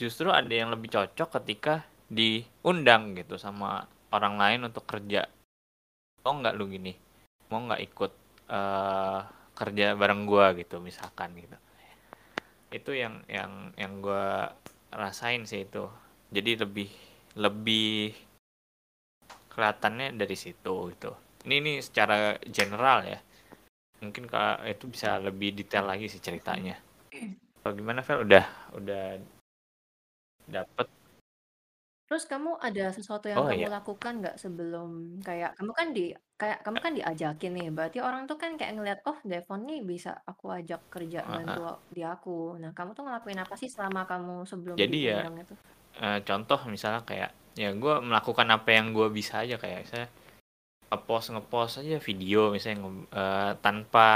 justru 0.00 0.32
ada 0.32 0.48
yang 0.48 0.72
lebih 0.72 0.92
cocok 0.92 1.44
ketika 1.44 1.84
diundang 2.08 3.16
gitu 3.20 3.36
sama 3.36 3.84
orang 4.12 4.40
lain 4.40 4.60
untuk 4.68 4.88
kerja. 4.88 5.28
Mau 6.24 6.40
nggak 6.40 6.56
lu 6.56 6.72
gini? 6.72 6.96
Mau 7.52 7.68
nggak 7.68 7.82
ikut 7.84 8.12
uh, 8.48 9.20
kerja 9.52 9.92
bareng 9.92 10.24
gua 10.24 10.56
gitu 10.56 10.80
misalkan 10.80 11.36
gitu 11.36 11.56
itu 12.72 12.96
yang 12.96 13.20
yang 13.28 13.76
yang 13.76 14.00
gua 14.00 14.50
rasain 14.90 15.44
sih 15.44 15.68
itu. 15.68 15.84
Jadi 16.32 16.64
lebih 16.64 16.88
lebih 17.36 18.16
kelihatannya 19.52 20.16
dari 20.16 20.36
situ 20.36 20.88
gitu. 20.96 21.12
Ini 21.44 21.54
ini 21.60 21.72
secara 21.84 22.40
general 22.48 23.04
ya. 23.04 23.20
Mungkin 24.00 24.26
kalau 24.26 24.64
itu 24.66 24.88
bisa 24.88 25.20
lebih 25.20 25.54
detail 25.54 25.86
lagi 25.86 26.08
sih 26.08 26.18
ceritanya. 26.18 26.74
Kalau 27.62 27.72
gimana 27.76 28.00
Vel 28.02 28.26
udah 28.26 28.44
udah 28.74 29.04
dapet 30.50 30.88
Terus 32.12 32.28
kamu 32.28 32.60
ada 32.60 32.92
sesuatu 32.92 33.24
yang 33.24 33.40
Oh, 33.40 33.48
kamu 33.48 33.72
iya. 33.72 33.72
lakukan 33.72 34.20
nggak 34.20 34.36
sebelum 34.36 35.16
kayak 35.24 35.56
kamu 35.56 35.72
kan 35.72 35.88
di 35.96 36.12
kayak 36.36 36.60
kamu 36.60 36.78
kan 36.84 36.92
diajakin 36.92 37.52
nih, 37.56 37.68
berarti 37.72 37.98
orang 38.04 38.28
tuh 38.28 38.36
kan 38.36 38.52
kayak 38.60 38.76
ngeliat, 38.76 39.00
oh 39.08 39.16
Devon 39.24 39.64
nih 39.64 39.80
bisa 39.80 40.20
aku 40.28 40.52
ajak 40.52 40.92
kerja 40.92 41.24
Heeh. 41.24 41.32
bantu 41.40 41.80
di 41.88 42.04
aku. 42.04 42.60
Nah 42.60 42.76
kamu 42.76 42.92
tuh 42.92 43.08
ngelakuin 43.08 43.40
apa 43.40 43.56
sih 43.56 43.72
selama 43.72 44.04
kamu 44.04 44.44
sebelum 44.44 44.76
Jadi 44.76 45.08
ya, 45.08 45.24
diundang 45.24 45.40
itu? 45.40 45.54
Eh, 46.04 46.20
contoh 46.20 46.60
misalnya 46.68 47.00
kayak 47.08 47.32
ya 47.56 47.72
gue 47.72 47.94
melakukan 48.04 48.48
apa 48.52 48.68
yang 48.76 48.92
gue 48.92 49.08
bisa 49.08 49.40
aja 49.40 49.56
kayak 49.56 49.88
saya 49.88 50.04
ngepost 50.92 51.32
ngepost 51.32 51.80
aja 51.80 51.96
video 51.96 52.52
misalnya 52.52 52.84
nge- 52.84 53.08
eh, 53.08 53.52
tanpa 53.64 54.08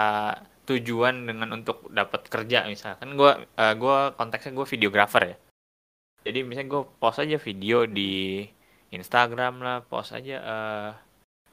tujuan 0.69 1.25
dengan 1.25 1.49
untuk 1.57 1.89
dapat 1.89 2.29
kerja 2.29 2.69
misalkan 2.69 3.17
gue 3.17 3.33
eh, 3.57 3.73
gue 3.73 3.99
konteksnya 4.21 4.53
gue 4.53 4.67
videografer 4.69 5.23
ya 5.33 5.37
jadi 6.27 6.43
misalnya 6.43 6.75
gue 6.75 6.83
post 6.99 7.23
aja 7.23 7.39
video 7.39 7.87
di 7.87 8.43
Instagram 8.91 9.63
lah 9.63 9.79
post 9.87 10.11
aja 10.11 10.37
eh, 10.43 10.91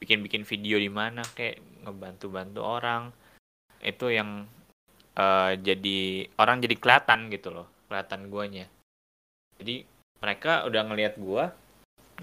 bikin-bikin 0.02 0.42
video 0.42 0.82
di 0.82 0.90
mana 0.90 1.22
kayak 1.22 1.62
ngebantu-bantu 1.86 2.58
orang. 2.58 3.14
Itu 3.78 4.10
yang 4.10 4.50
eh, 5.14 5.52
jadi 5.62 6.26
orang 6.42 6.58
jadi 6.58 6.74
kelihatan 6.74 7.30
gitu 7.30 7.54
loh 7.54 7.70
kelihatan 7.86 8.26
guanya. 8.26 8.66
Jadi 9.62 9.86
mereka 10.18 10.66
udah 10.66 10.82
ngelihat 10.90 11.14
gua 11.22 11.54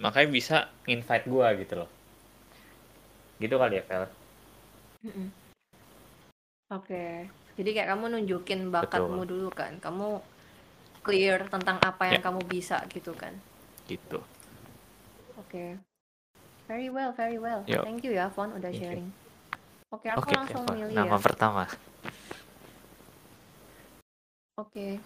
makanya 0.03 0.29
bisa 0.31 0.57
invite 0.91 1.25
gua 1.31 1.55
gitu 1.55 1.87
loh. 1.87 1.89
Gitu 3.39 3.55
kali 3.55 3.79
ya 3.79 4.11
Mm-mm. 5.01 5.27
Oke, 6.71 7.27
jadi 7.59 7.69
kayak 7.75 7.89
kamu 7.91 8.05
nunjukin 8.15 8.71
bakatmu 8.71 9.27
dulu 9.27 9.51
kan, 9.51 9.75
kamu 9.83 10.23
clear 11.01 11.45
tentang 11.49 11.77
apa 11.81 12.09
yang 12.09 12.21
Ya. 12.21 12.25
kamu 12.25 12.41
bisa 12.45 12.77
gitu 12.89 13.11
kan. 13.17 13.33
gitu 13.85 14.21
Oke, 15.35 15.75
very 16.69 16.87
well, 16.87 17.11
very 17.11 17.35
well. 17.41 17.65
Yo. 17.65 17.81
Thank 17.83 18.05
you 18.05 18.13
ya, 18.13 18.29
Fon, 18.29 18.53
udah 18.53 18.71
Thank 18.71 18.79
sharing. 18.79 19.09
Oke, 19.91 20.07
aku 20.07 20.23
oke 20.23 20.31
langsung 20.31 20.63
Eva. 20.63 20.73
milih 20.77 20.95
nama 20.95 21.17
ya. 21.17 21.19
pertama 21.19 21.63
Oke. 24.55 25.01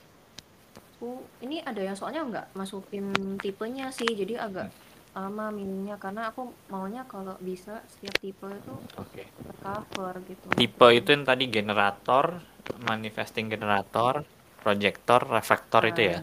Aku 0.95 1.09
ini 1.41 1.59
ada 1.59 1.81
yang 1.81 1.95
soalnya 1.97 2.21
nggak 2.23 2.47
masukin 2.53 3.09
tipenya 3.39 3.89
sih, 3.91 4.07
jadi 4.15 4.39
agak 4.45 4.69
lama 5.15 5.47
milihnya 5.47 5.95
karena 5.95 6.27
aku 6.27 6.51
maunya 6.67 7.07
kalau 7.07 7.39
bisa 7.39 7.79
setiap 7.87 8.19
tipe 8.19 8.43
itu 8.51 8.75
oke 8.99 9.23
tercover 9.23 10.19
gitu. 10.27 10.47
tipe 10.59 10.87
itu 10.91 11.07
yang 11.15 11.23
tadi 11.23 11.47
generator 11.47 12.43
manifesting 12.83 13.47
generator 13.47 14.27
projector 14.65 15.21
reflektor 15.29 15.85
itu 15.93 16.01
ya 16.09 16.19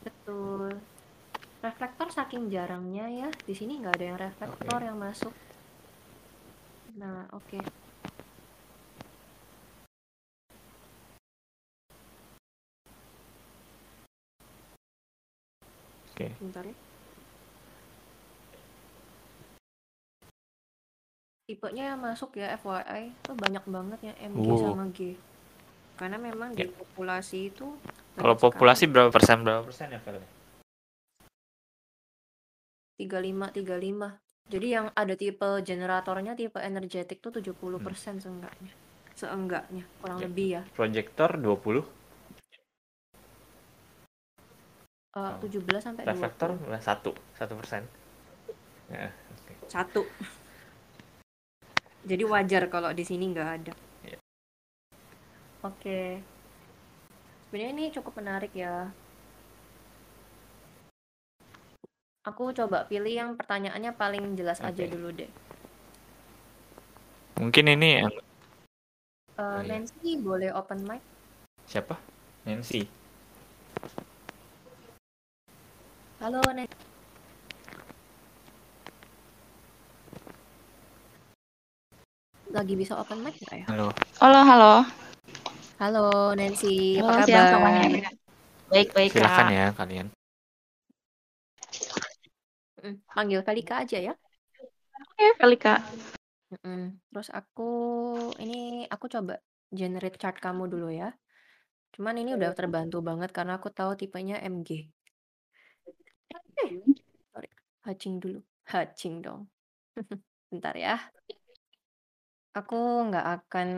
Betul. 0.00 0.72
Reflektor 1.60 2.08
saking 2.10 2.48
jarangnya 2.48 3.06
ya, 3.10 3.28
di 3.44 3.54
sini 3.54 3.78
nggak 3.78 3.94
ada 3.94 4.06
yang 4.06 4.18
reflektor 4.18 4.80
yang 4.82 4.98
masuk. 4.98 5.34
Nah, 6.96 7.28
oke. 7.30 7.60
oke 16.10 16.26
Bentar 16.40 16.64
ya. 16.64 16.76
Tipenya 21.46 21.94
yang 21.94 22.00
masuk 22.02 22.34
ya 22.34 22.58
FYI 22.58 23.14
itu 23.14 23.30
banyak 23.38 23.64
banget 23.70 24.00
ya 24.02 24.14
MG 24.26 24.46
Wow. 24.50 24.58
sama 24.58 24.90
G. 24.90 25.14
Karena 25.96 26.16
memang 26.16 26.52
di 26.52 26.62
Ya. 26.62 26.68
populasi 26.68 27.48
itu 27.48 27.66
kalau 28.14 28.36
populasi 28.36 28.84
sekali. 28.84 28.92
berapa 28.92 29.10
persen 29.10 29.36
berapa 29.40 29.62
persen 29.64 29.88
ya 29.90 30.00
Vel 30.00 30.20
35 32.96 33.52
35. 33.52 34.08
Jadi 34.46 34.66
yang 34.70 34.86
ada 34.94 35.12
tipe 35.12 35.48
generatornya 35.60 36.32
tipe 36.32 36.56
energetik 36.56 37.18
tuh 37.18 37.34
70% 37.34 38.22
seenggaknya. 38.22 38.72
Seenggaknya, 39.12 39.84
kurang 39.98 40.16
Hmm. 40.16 40.22
Ya. 40.22 40.28
lebih 40.28 40.48
ya. 40.50 40.62
projector 40.72 41.30
20 41.34 41.82
Eh, 45.12 45.18
Oh. 45.18 45.40
17 45.40 45.80
sampai 45.80 46.04
reflektor 46.04 46.52
20. 46.52 46.76
satu 46.78 47.10
satu 47.32 47.56
persen 47.56 47.88
ya 48.86 49.08
Satu. 49.66 50.04
Jadi 52.04 52.22
wajar 52.22 52.68
kalau 52.68 52.92
di 52.92 53.02
sini 53.02 53.26
nggak 53.26 53.50
ada. 53.50 53.72
Oke. 55.66 56.22
Sebenarnya 57.46 57.70
ini 57.74 57.84
cukup 57.94 58.12
menarik 58.18 58.52
ya. 58.54 58.90
Aku 62.26 62.50
coba 62.50 62.82
pilih 62.90 63.14
yang 63.14 63.30
pertanyaannya 63.38 63.94
paling 63.94 64.34
jelas 64.34 64.58
aja 64.58 64.82
Oke. 64.82 64.90
dulu 64.90 65.10
deh. 65.14 65.30
mungkin 67.36 67.68
ini 67.68 68.00
yang 68.00 68.08
Eh, 68.08 68.24
Oh, 69.36 69.60
iya. 69.60 69.76
Nancy 69.76 70.16
boleh 70.16 70.48
open 70.50 70.80
mic? 70.88 71.04
siapa 71.68 72.00
Nancy 72.48 72.88
Halo 76.16 76.40
Nancy. 76.56 76.72
Lagi 82.48 82.72
bisa 82.72 82.96
open 82.96 83.20
mic 83.20 83.36
nggak 83.36 83.56
ya? 83.60 83.66
halo 83.68 83.86
Halo, 84.16 84.40
halo. 84.40 84.72
Halo 85.76 86.32
Nancy, 86.32 86.96
Halo, 86.96 87.12
apa 87.12 87.20
siang 87.20 87.44
kabar? 87.44 87.52
semuanya. 87.52 88.08
Baik, 88.72 88.88
baik, 88.96 89.10
silakan 89.12 89.48
ya 89.52 89.66
kalian 89.76 90.06
Mm, 92.84 92.96
Panggil 93.12 93.40
Felika 93.44 93.74
aja 93.84 93.98
ya. 94.00 94.12
Oke, 95.12 95.26
Felika. 95.36 95.74
Mm-mm. 96.52 96.96
Terus 97.12 97.28
aku 97.28 97.68
ini 98.40 98.86
aku 98.88 99.06
coba 99.10 99.34
generate 99.68 100.16
chart 100.16 100.36
kamu 100.40 100.64
dulu 100.72 100.88
ya. 100.92 101.12
Cuman 101.96 102.16
ini 102.20 102.32
udah 102.38 102.52
terbantu 102.56 103.00
banget 103.04 103.30
karena 103.36 103.56
aku 103.58 103.68
tahu 103.72 103.92
tipenya 104.00 104.36
MG. 104.40 104.88
Eh, 106.64 106.72
sorry, 107.32 107.48
hatching 107.84 108.16
dulu. 108.22 108.40
Hatching 108.64 109.14
dong. 109.24 109.48
Bentar 110.52 110.74
ya. 110.76 110.96
Aku 112.58 112.76
nggak 113.06 113.26
akan 113.34 113.68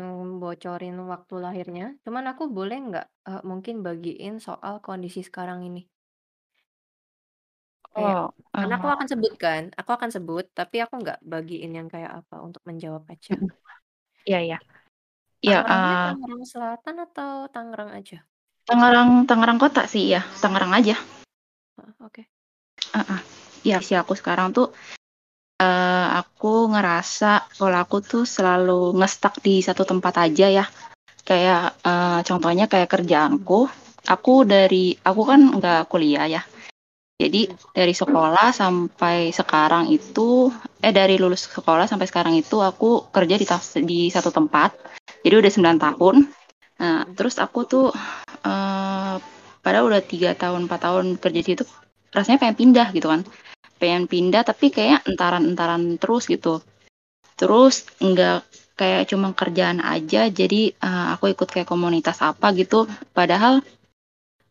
bocorin 0.43 0.97
waktu 1.13 1.35
lahirnya. 1.45 1.87
Cuman 2.05 2.25
aku 2.33 2.43
boleh 2.57 2.77
nggak 2.89 3.07
eh, 3.31 3.43
mungkin 3.51 3.77
bagiin 3.87 4.35
soal 4.47 4.75
kondisi 4.87 5.21
sekarang 5.29 5.61
ini. 5.69 5.81
Kayak, 7.95 8.17
Oh, 8.21 8.31
karena 8.55 8.75
aku 8.79 8.87
eh, 8.87 8.95
akan 8.95 9.09
sebutkan, 9.13 9.63
aku 9.81 9.91
akan 9.97 10.11
sebut, 10.17 10.45
tapi 10.59 10.77
aku 10.85 10.95
nggak 11.03 11.19
bagiin 11.33 11.73
yang 11.79 11.89
kayak 11.93 12.13
apa 12.21 12.37
untuk 12.47 12.63
menjawab 12.69 13.03
aja. 13.15 13.35
iya, 14.29 14.39
iya. 14.47 14.59
Ya, 15.43 15.59
Tangerangnya 15.59 15.97
eh, 16.05 16.05
Tangerang 16.05 16.43
Selatan 16.53 16.97
atau 17.07 17.31
Tangerang 17.55 17.91
aja? 17.99 18.19
Tangerang, 18.69 19.11
Tangerang 19.29 19.59
kota 19.65 19.83
sih, 19.93 20.05
ya. 20.15 20.21
Tangerang 20.43 20.73
aja. 20.79 20.95
Ah, 21.79 21.95
Oke. 22.01 22.29
Eh, 22.99 23.05
eh. 23.15 23.21
Ya, 23.69 23.79
si 23.87 23.93
aku 24.01 24.13
sekarang 24.21 24.49
tuh, 24.57 24.67
eh, 25.59 26.07
aku 26.21 26.73
ngerasa 26.73 27.51
kalau 27.59 27.79
aku 27.85 27.97
tuh 28.03 28.25
selalu 28.25 28.95
ngestak 28.99 29.43
di 29.43 29.61
satu 29.63 29.83
tempat 29.83 30.15
aja 30.25 30.47
ya. 30.63 30.65
Kayak, 31.29 31.77
eh, 31.85 32.21
contohnya 32.25 32.65
kayak 32.73 32.89
kerjaanku, 32.89 33.69
aku 34.09 34.35
dari, 34.49 34.97
aku 35.05 35.23
kan 35.29 35.41
nggak 35.59 35.91
kuliah 35.93 36.27
ya. 36.31 36.43
Jadi 37.19 37.51
dari 37.75 37.91
sekolah 37.91 38.55
sampai 38.55 39.35
sekarang 39.35 39.91
itu, 39.91 40.55
eh 40.79 40.95
dari 40.95 41.19
lulus 41.19 41.51
sekolah 41.51 41.91
sampai 41.91 42.07
sekarang 42.07 42.39
itu 42.39 42.63
aku 42.63 43.11
kerja 43.11 43.35
di, 43.35 43.47
di 43.83 44.01
satu 44.07 44.31
tempat. 44.31 44.71
Jadi 45.27 45.35
udah 45.35 45.51
9 45.51 45.79
tahun. 45.83 46.17
Nah, 46.79 47.11
terus 47.19 47.43
aku 47.43 47.67
tuh 47.67 47.91
uh, 48.47 49.15
padahal 49.67 49.91
udah 49.91 50.03
tiga 50.07 50.39
tahun, 50.39 50.71
empat 50.71 50.81
tahun 50.87 51.07
kerja 51.19 51.39
di 51.43 51.49
situ, 51.59 51.65
rasanya 52.15 52.39
pengen 52.39 52.57
pindah 52.57 52.89
gitu 52.95 53.11
kan. 53.11 53.27
Pengen 53.79 54.11
pindah 54.11 54.43
tapi 54.43 54.75
kayak 54.75 55.07
entaran-entaran 55.07 55.97
terus 55.97 56.27
gitu. 56.27 56.61
Terus 57.39 57.87
nggak 58.03 58.45
kayak 58.79 59.11
cuma 59.11 59.35
kerjaan 59.35 59.83
aja, 59.83 60.31
jadi 60.31 60.71
uh, 60.79 61.19
aku 61.19 61.35
ikut 61.35 61.49
kayak 61.51 61.71
komunitas 61.71 62.23
apa 62.23 62.55
gitu. 62.55 62.87
Padahal 63.11 63.63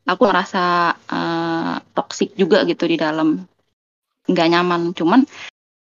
aku 0.07 0.23
merasa 0.23 0.95
uh, 0.95 1.75
toksik 1.91 2.33
juga 2.39 2.63
gitu 2.63 2.87
di 2.87 2.95
dalam 2.95 3.43
nggak 4.27 4.47
nyaman 4.51 4.91
cuman 4.95 5.21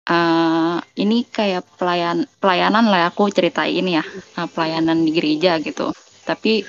uh, 0.10 0.78
ini 0.98 1.26
kayak 1.30 1.66
pelayan 1.78 2.26
pelayanan 2.42 2.90
lah 2.90 3.10
aku 3.10 3.30
ceritain 3.30 3.86
ya 3.86 4.04
uh, 4.38 4.50
pelayanan 4.50 5.02
di 5.02 5.12
gereja 5.14 5.58
gitu 5.62 5.94
tapi 6.26 6.66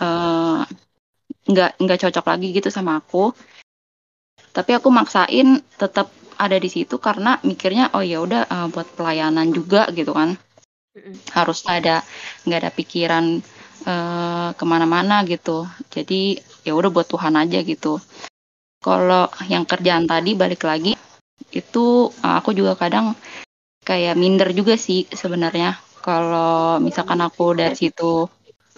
uh, 0.00 0.64
nggak 1.48 1.80
nggak 1.80 2.00
cocok 2.08 2.24
lagi 2.28 2.48
gitu 2.52 2.68
sama 2.68 3.00
aku 3.00 3.32
tapi 4.58 4.74
aku 4.74 4.90
maksain 4.90 5.62
tetap 5.78 6.10
ada 6.34 6.58
di 6.58 6.66
situ 6.66 6.98
karena 6.98 7.38
mikirnya 7.46 7.94
oh 7.94 8.02
ya 8.02 8.18
udah 8.18 8.42
uh, 8.50 8.66
buat 8.74 8.90
pelayanan 8.98 9.54
juga 9.54 9.86
gitu 9.94 10.10
kan. 10.10 10.34
Harus 11.30 11.62
ada 11.70 12.02
nggak 12.42 12.58
ada 12.66 12.70
pikiran 12.74 13.38
uh, 13.86 14.50
ke 14.58 14.64
mana-mana 14.66 15.22
gitu. 15.30 15.62
Jadi 15.94 16.42
ya 16.66 16.74
udah 16.74 16.90
buat 16.90 17.06
Tuhan 17.06 17.38
aja 17.38 17.62
gitu. 17.62 18.02
Kalau 18.82 19.30
yang 19.46 19.62
kerjaan 19.62 20.10
tadi 20.10 20.34
balik 20.34 20.66
lagi 20.66 20.98
itu 21.54 21.86
eh, 22.10 22.34
aku 22.38 22.50
juga 22.54 22.74
kadang 22.78 23.14
kayak 23.86 24.18
minder 24.18 24.50
juga 24.50 24.74
sih 24.74 25.06
sebenarnya. 25.06 25.78
Kalau 26.02 26.82
misalkan 26.82 27.22
aku 27.22 27.54
dari 27.54 27.74
situ 27.78 28.26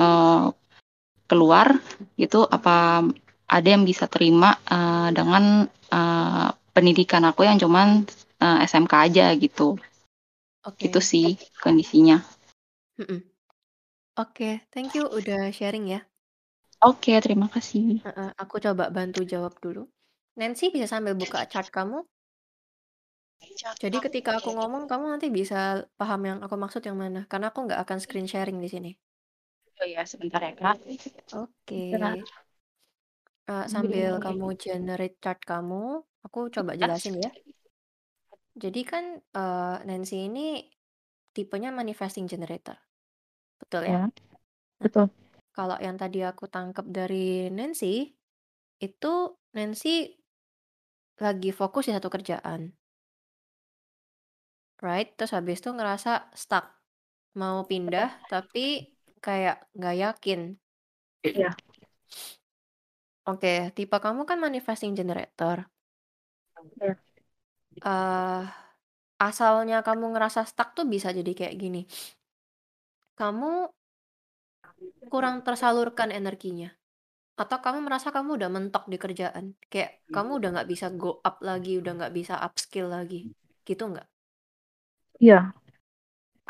uh, 0.01 0.45
keluar 1.29 1.79
itu 2.17 2.41
apa 2.45 3.07
ada 3.51 3.69
yang 3.69 3.83
bisa 3.83 4.07
terima 4.07 4.55
uh, 4.71 5.11
dengan 5.11 5.67
uh, 5.91 6.49
pendidikan 6.71 7.27
aku 7.27 7.43
yang 7.43 7.59
cuman 7.59 8.07
uh, 8.39 8.59
SMK 8.63 8.93
aja 9.11 9.27
gitu 9.35 9.75
okay. 10.63 10.87
itu 10.87 11.01
sih 11.03 11.35
kondisinya 11.59 12.23
Oke, 13.01 13.25
okay, 14.21 14.55
thank 14.69 14.93
you 14.93 15.09
udah 15.09 15.49
sharing 15.49 15.89
ya. 15.89 16.05
Oke, 16.85 17.17
terima 17.25 17.49
kasih. 17.49 18.05
Uh, 18.05 18.29
aku 18.37 18.61
coba 18.61 18.93
bantu 18.93 19.25
jawab 19.25 19.57
dulu. 19.65 19.89
Nancy 20.37 20.69
bisa 20.69 20.85
sambil 20.85 21.17
buka 21.17 21.49
chat 21.49 21.73
kamu? 21.73 22.05
Jadi 23.81 23.97
ketika 24.05 24.37
aku 24.37 24.53
ngomong, 24.53 24.85
kamu 24.85 25.17
nanti 25.17 25.33
bisa 25.33 25.89
paham 25.97 26.21
yang 26.29 26.39
aku 26.45 26.61
maksud 26.61 26.85
yang 26.85 27.01
mana, 27.01 27.25
karena 27.25 27.49
aku 27.49 27.65
nggak 27.65 27.81
akan 27.81 27.99
screen 28.05 28.29
sharing 28.29 28.61
di 28.61 28.69
sini. 28.69 28.91
Oh 29.81 29.87
iya, 29.89 30.05
sebentar 30.05 30.45
ya, 30.45 30.53
Kak. 30.53 30.77
Oke. 31.41 31.97
Uh, 33.51 33.67
sambil 33.67 34.23
kamu 34.23 34.55
generate 34.55 35.19
chart 35.19 35.43
kamu, 35.43 36.07
aku 36.23 36.55
coba 36.55 36.79
jelasin 36.79 37.19
ya. 37.19 37.35
Jadi 38.55 38.87
kan, 38.87 39.19
uh, 39.35 39.83
Nancy 39.83 40.31
ini 40.31 40.71
tipenya 41.35 41.75
manifesting 41.75 42.31
generator. 42.31 42.79
Betul 43.59 43.91
ya? 43.91 44.07
Ya, 44.07 44.07
betul. 44.79 45.11
Kalau 45.51 45.75
yang 45.83 45.99
tadi 45.99 46.23
aku 46.23 46.47
tangkap 46.47 46.87
dari 46.87 47.51
Nancy, 47.51 48.15
itu 48.79 49.15
Nancy 49.51 50.15
lagi 51.19 51.51
fokus 51.51 51.91
di 51.91 51.93
satu 51.99 52.07
kerjaan. 52.07 52.71
Right? 54.79 55.11
Terus 55.19 55.35
habis 55.35 55.59
itu 55.59 55.75
ngerasa 55.75 56.31
stuck. 56.39 56.71
Mau 57.35 57.67
pindah, 57.67 58.15
tapi 58.31 58.95
kayak 59.19 59.67
nggak 59.75 59.97
yakin. 59.99 60.41
Iya. 61.27 61.51
Oke, 63.31 63.49
tipe 63.77 63.97
kamu 64.05 64.23
kan 64.31 64.39
manifesting 64.47 64.93
generator. 64.99 65.57
Iya. 66.81 66.95
Uh, 67.81 68.45
asalnya 69.29 69.77
kamu 69.87 70.05
ngerasa 70.13 70.41
stuck 70.51 70.69
tuh 70.77 70.87
bisa 70.95 71.09
jadi 71.19 71.33
kayak 71.39 71.55
gini. 71.63 71.81
Kamu 73.19 73.51
kurang 75.13 75.37
tersalurkan 75.47 76.11
energinya? 76.21 76.69
Atau 77.43 77.59
kamu 77.65 77.79
merasa 77.87 78.09
kamu 78.17 78.31
udah 78.39 78.51
mentok 78.57 78.85
di 78.93 78.97
kerjaan? 79.05 79.47
Kayak 79.73 79.91
kamu 80.15 80.31
udah 80.41 80.49
nggak 80.55 80.69
bisa 80.73 80.87
go 81.01 81.11
up 81.29 81.37
lagi, 81.49 81.73
udah 81.81 81.93
nggak 81.99 82.15
bisa 82.19 82.35
upskill 82.47 82.89
lagi, 82.97 83.21
gitu 83.69 83.85
nggak? 83.93 84.07
Iya, 85.21 85.53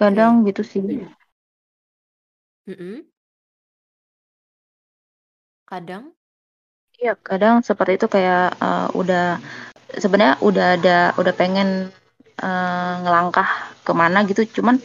kadang 0.01 0.33
gitu 0.49 0.63
sih. 0.71 0.81
mm 2.67 3.05
Kadang? 5.71 6.13
Iya, 7.01 7.17
kadang 7.17 7.65
seperti 7.65 7.97
itu 7.97 8.07
kayak 8.13 8.61
uh, 8.61 8.93
udah 8.93 9.41
sebenarnya 9.97 10.37
udah 10.45 10.67
ada 10.77 10.99
udah 11.17 11.33
pengen 11.33 11.89
uh, 12.45 12.95
ngelangkah 13.01 13.49
ke 13.81 13.93
mana 13.97 14.21
gitu, 14.29 14.45
cuman 14.61 14.77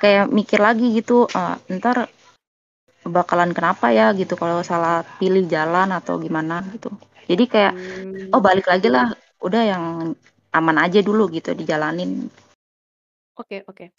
kayak 0.00 0.32
mikir 0.32 0.64
lagi 0.64 0.96
gitu, 0.96 1.28
uh, 1.28 1.60
ntar 1.68 2.08
bakalan 3.04 3.52
kenapa 3.52 3.92
ya 3.92 4.16
gitu 4.16 4.32
kalau 4.40 4.64
salah 4.64 5.04
pilih 5.20 5.44
jalan 5.44 5.92
atau 5.92 6.16
gimana 6.16 6.64
gitu. 6.72 6.88
Jadi 7.28 7.44
kayak 7.44 7.76
hmm. 7.76 8.32
oh 8.32 8.40
balik 8.40 8.64
lagi 8.64 8.88
lah, 8.88 9.12
udah 9.44 9.62
yang 9.68 9.84
aman 10.56 10.76
aja 10.80 11.04
dulu 11.04 11.28
gitu 11.28 11.52
dijalanin. 11.52 12.32
Oke, 13.36 13.60
oke. 13.68 13.92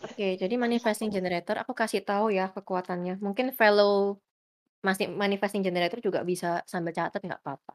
Oke, 0.00 0.38
jadi 0.38 0.54
manifesting 0.56 1.10
generator 1.10 1.58
aku 1.58 1.74
kasih 1.74 2.06
tahu 2.06 2.30
ya 2.30 2.54
kekuatannya. 2.54 3.18
Mungkin 3.18 3.52
fellow 3.52 4.22
masih 4.80 5.12
manifesting 5.12 5.60
generator 5.60 6.00
juga 6.00 6.24
bisa 6.24 6.64
sambil 6.64 6.92
catat 6.96 7.20
nggak 7.20 7.40
apa-apa. 7.44 7.74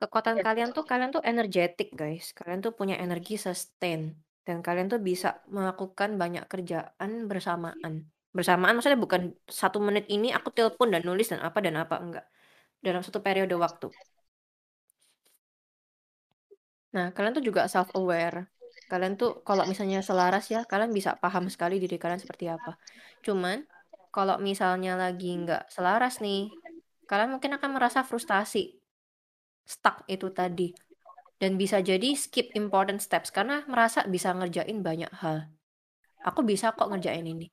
Kekuatan 0.00 0.40
ya. 0.40 0.44
kalian 0.44 0.70
tuh 0.76 0.84
kalian 0.84 1.10
tuh 1.14 1.22
energetik 1.24 1.96
guys. 1.96 2.36
Kalian 2.36 2.60
tuh 2.60 2.76
punya 2.76 3.00
energi 3.00 3.40
sustain 3.40 4.12
dan 4.44 4.60
kalian 4.60 4.92
tuh 4.92 5.00
bisa 5.00 5.40
melakukan 5.48 6.20
banyak 6.20 6.44
kerjaan 6.44 7.24
bersamaan. 7.24 8.04
Bersamaan 8.34 8.76
maksudnya 8.76 9.00
bukan 9.00 9.32
satu 9.48 9.80
menit 9.80 10.04
ini 10.12 10.28
aku 10.34 10.52
telepon 10.52 10.92
dan 10.92 11.00
nulis 11.06 11.32
dan 11.32 11.40
apa 11.40 11.58
dan 11.64 11.80
apa, 11.80 11.96
enggak. 11.96 12.26
Dalam 12.84 13.00
satu 13.00 13.24
periode 13.24 13.56
waktu. 13.56 13.88
Nah, 16.94 17.10
kalian 17.16 17.32
tuh 17.40 17.44
juga 17.48 17.64
self 17.72 17.88
aware. 17.96 18.52
Kalian 18.90 19.16
tuh 19.16 19.40
kalau 19.46 19.64
misalnya 19.64 20.04
selaras 20.04 20.44
ya, 20.52 20.68
kalian 20.68 20.92
bisa 20.92 21.16
paham 21.16 21.48
sekali 21.48 21.80
diri 21.80 21.96
kalian 21.96 22.20
seperti 22.20 22.52
apa. 22.52 22.76
Cuman 23.24 23.64
kalau 24.14 24.38
misalnya 24.38 24.94
lagi 24.94 25.34
nggak 25.34 25.74
selaras 25.74 26.22
nih, 26.22 26.54
kalian 27.10 27.34
mungkin 27.34 27.58
akan 27.58 27.70
merasa 27.74 28.06
frustasi. 28.06 28.78
Stuck 29.66 30.06
itu 30.06 30.30
tadi. 30.30 30.70
Dan 31.34 31.58
bisa 31.58 31.82
jadi 31.82 32.14
skip 32.14 32.54
important 32.54 33.02
steps 33.02 33.34
karena 33.34 33.66
merasa 33.66 34.06
bisa 34.06 34.30
ngerjain 34.30 34.86
banyak 34.86 35.10
hal. 35.18 35.50
Aku 36.22 36.46
bisa 36.46 36.70
kok 36.70 36.86
ngerjain 36.86 37.26
ini. 37.26 37.50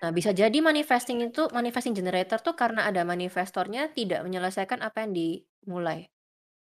Nah, 0.00 0.14
bisa 0.14 0.30
jadi 0.32 0.54
manifesting 0.62 1.20
itu 1.20 1.50
manifesting 1.52 1.92
generator 1.92 2.40
tuh 2.40 2.56
karena 2.56 2.88
ada 2.88 3.04
manifestornya 3.04 3.90
tidak 3.92 4.24
menyelesaikan 4.24 4.80
apa 4.80 5.04
yang 5.04 5.12
dimulai. 5.12 6.08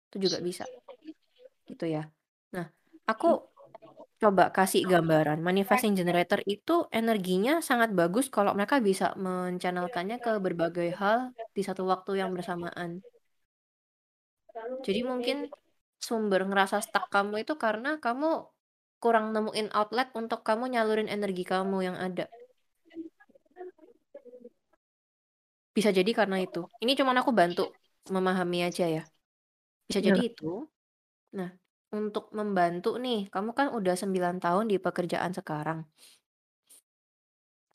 Itu 0.10 0.24
juga 0.24 0.40
bisa. 0.42 0.64
Gitu 1.68 1.86
ya. 1.86 2.10
Nah, 2.56 2.66
aku 3.06 3.38
coba 4.20 4.52
kasih 4.52 4.84
gambaran. 4.84 5.40
Manifesting 5.40 5.96
generator 5.96 6.44
itu 6.44 6.86
energinya 6.92 7.64
sangat 7.64 7.96
bagus 7.96 8.28
kalau 8.28 8.52
mereka 8.52 8.84
bisa 8.84 9.16
mencanalkannya 9.16 10.20
ke 10.20 10.32
berbagai 10.44 10.92
hal 11.00 11.32
di 11.56 11.62
satu 11.64 11.88
waktu 11.88 12.20
yang 12.20 12.36
bersamaan. 12.36 13.00
Jadi 14.84 15.02
mungkin 15.08 15.48
sumber 16.00 16.44
ngerasa 16.44 16.84
stuck 16.84 17.08
kamu 17.08 17.48
itu 17.48 17.56
karena 17.56 17.96
kamu 18.00 18.44
kurang 19.00 19.32
nemuin 19.32 19.72
outlet 19.72 20.12
untuk 20.12 20.44
kamu 20.44 20.76
nyalurin 20.76 21.08
energi 21.08 21.48
kamu 21.48 21.88
yang 21.88 21.96
ada. 21.96 22.28
Bisa 25.72 25.96
jadi 25.96 26.12
karena 26.12 26.44
itu. 26.44 26.68
Ini 26.84 26.92
cuma 27.00 27.16
aku 27.16 27.32
bantu 27.32 27.72
memahami 28.12 28.68
aja 28.68 28.84
ya. 28.84 29.04
Bisa 29.88 30.04
jadi 30.04 30.20
ya. 30.20 30.28
itu. 30.28 30.68
Nah, 31.40 31.56
untuk 31.98 32.26
membantu 32.38 32.90
nih, 33.06 33.20
kamu 33.34 33.52
kan 33.58 33.68
udah 33.78 33.96
9 34.02 34.36
tahun 34.44 34.66
di 34.72 34.78
pekerjaan 34.86 35.34
sekarang. 35.40 35.80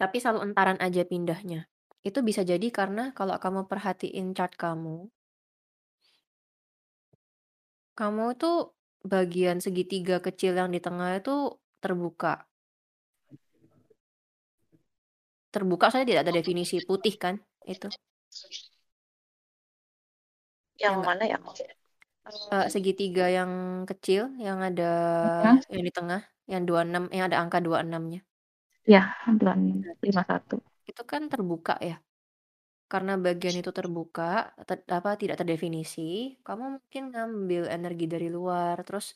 Tapi 0.01 0.17
selalu 0.23 0.41
entaran 0.51 0.79
aja 0.87 1.03
pindahnya. 1.11 1.61
Itu 2.09 2.19
bisa 2.29 2.43
jadi 2.51 2.69
karena 2.79 3.05
kalau 3.19 3.35
kamu 3.45 3.61
perhatiin 3.71 4.27
chart 4.37 4.55
kamu, 4.63 4.97
kamu 7.99 8.25
itu 8.35 8.51
bagian 9.13 9.59
segitiga 9.65 10.17
kecil 10.27 10.53
yang 10.61 10.71
di 10.75 10.81
tengah 10.87 11.11
itu 11.21 11.35
terbuka. 11.83 12.33
Terbuka 15.55 15.87
saya 15.93 16.05
tidak 16.09 16.23
ada 16.29 16.37
definisi 16.39 16.77
putih 16.89 17.15
kan? 17.23 17.35
itu. 17.75 17.89
Yang 20.83 20.95
Ya 20.95 20.99
nggak? 20.99 21.09
mana 21.09 21.25
ya? 21.33 21.39
Eh, 22.53 22.67
segitiga 22.75 23.25
yang 23.37 23.53
kecil, 23.91 24.23
yang 24.47 24.59
ada 24.69 24.83
Hah? 25.43 25.59
yang 25.73 25.83
di 25.87 25.93
tengah, 25.97 26.21
yang 26.53 26.63
26, 26.69 27.05
yang 27.17 27.25
ada 27.29 27.39
angka 27.43 27.59
26-nya. 27.65 28.21
Ya, 28.93 29.01
251. 29.41 30.57
Itu 30.91 31.03
kan 31.11 31.23
terbuka 31.33 31.75
ya. 31.91 31.97
Karena 32.93 33.13
bagian 33.27 33.57
itu 33.61 33.71
terbuka, 33.79 34.25
ter- 34.69 34.87
apa 34.99 35.11
tidak 35.23 35.37
terdefinisi, 35.41 36.03
kamu 36.47 36.65
mungkin 36.77 37.03
ngambil 37.13 37.63
energi 37.77 38.05
dari 38.15 38.29
luar, 38.37 38.77
terus 38.87 39.07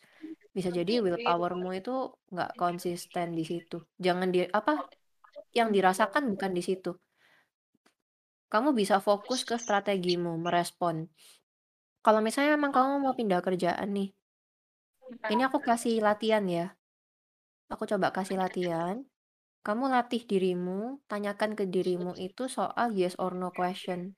bisa 0.56 0.70
jadi 0.78 0.92
willpowermu 1.06 1.68
itu 1.80 1.92
nggak 2.32 2.50
konsisten 2.62 3.28
di 3.38 3.44
situ. 3.50 3.76
Jangan 4.06 4.28
di 4.34 4.40
apa 4.60 4.72
yang 5.58 5.68
dirasakan 5.76 6.24
bukan 6.32 6.52
di 6.58 6.62
situ. 6.68 6.90
Kamu 8.52 8.70
bisa 8.80 8.96
fokus 9.08 9.40
ke 9.48 9.56
strategimu, 9.64 10.32
merespon. 10.44 10.96
Kalau 12.04 12.20
misalnya 12.22 12.54
memang 12.56 12.72
kamu 12.72 12.92
mau 13.04 13.14
pindah 13.14 13.40
kerjaan 13.42 13.90
nih, 13.92 14.08
ini 15.32 15.42
aku 15.44 15.58
kasih 15.60 15.98
latihan 16.04 16.44
ya. 16.46 16.66
Aku 17.68 17.84
coba 17.84 18.12
kasih 18.12 18.40
latihan. 18.40 19.04
Kamu 19.66 19.92
latih 19.92 20.24
dirimu, 20.24 21.02
tanyakan 21.10 21.52
ke 21.52 21.68
dirimu 21.68 22.16
itu 22.16 22.48
soal 22.48 22.94
yes 22.96 23.18
or 23.20 23.36
no 23.36 23.52
question. 23.52 24.16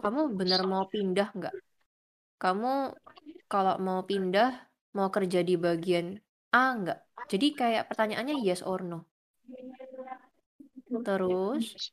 Kamu 0.00 0.32
benar 0.32 0.64
mau 0.64 0.88
pindah 0.88 1.28
nggak? 1.36 1.54
Kamu 2.40 2.96
kalau 3.50 3.76
mau 3.82 4.00
pindah, 4.06 4.48
mau 4.96 5.12
kerja 5.12 5.44
di 5.44 5.60
bagian 5.60 6.16
A 6.56 6.72
nggak? 6.78 6.98
Jadi 7.28 7.46
kayak 7.52 7.84
pertanyaannya 7.92 8.40
yes 8.40 8.64
or 8.64 8.80
no. 8.80 9.04
Terus, 11.04 11.92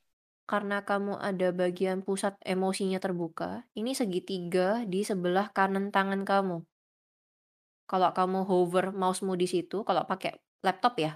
karena 0.52 0.78
kamu 0.90 1.14
ada 1.30 1.48
bagian 1.62 2.00
pusat 2.08 2.34
emosinya 2.54 3.00
terbuka, 3.06 3.68
ini 3.80 3.92
segitiga 4.00 4.68
di 4.92 5.00
sebelah 5.10 5.48
kanan 5.58 5.86
tangan 5.96 6.22
kamu. 6.32 6.58
Kalau 7.92 8.10
kamu 8.18 8.40
hover 8.50 8.86
mousemu 9.02 9.34
di 9.42 9.48
situ, 9.54 9.78
kalau 9.88 10.04
pakai 10.12 10.32
laptop 10.66 10.94
ya, 11.06 11.12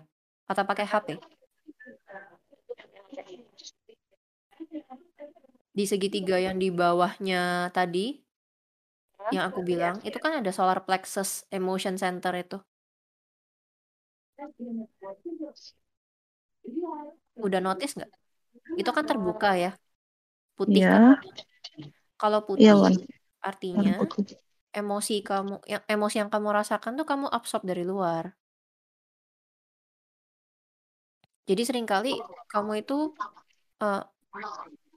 atau 0.52 0.64
pakai 0.70 0.86
HP. 0.92 1.08
Di 5.78 5.84
segitiga 5.88 6.36
yang 6.36 6.60
di 6.60 6.68
bawahnya 6.72 7.72
tadi, 7.76 8.20
yang 9.34 9.44
aku 9.50 9.60
bilang, 9.64 9.96
itu 10.08 10.18
kan 10.24 10.34
ada 10.40 10.52
solar 10.58 10.80
plexus 10.88 11.30
emotion 11.58 11.96
center 12.02 12.34
itu. 12.36 12.58
Udah 17.46 17.60
notice 17.66 17.94
nggak? 17.98 18.21
Itu 18.80 18.90
kan 18.98 19.06
terbuka 19.10 19.48
ya. 19.64 19.70
Putih 20.58 20.84
Ya. 20.84 20.90
kan? 20.92 21.04
Kalau 22.22 22.40
Iya, 22.60 22.72
putih, 22.72 22.82
Wan. 22.82 22.96
artinya 23.50 23.92
Putih. 23.98 24.38
emosi 24.80 25.16
kamu, 25.30 25.54
yang 25.74 25.84
emosi 25.94 26.16
yang 26.22 26.32
kamu 26.34 26.50
rasakan 26.60 26.94
tuh 27.00 27.06
kamu 27.12 27.26
absorb 27.38 27.64
dari 27.70 27.84
luar. 27.92 28.26
Jadi 31.50 31.62
sering 31.68 31.86
kali 31.94 32.14
kamu 32.52 32.72
itu 32.82 32.98
eh, 33.84 34.02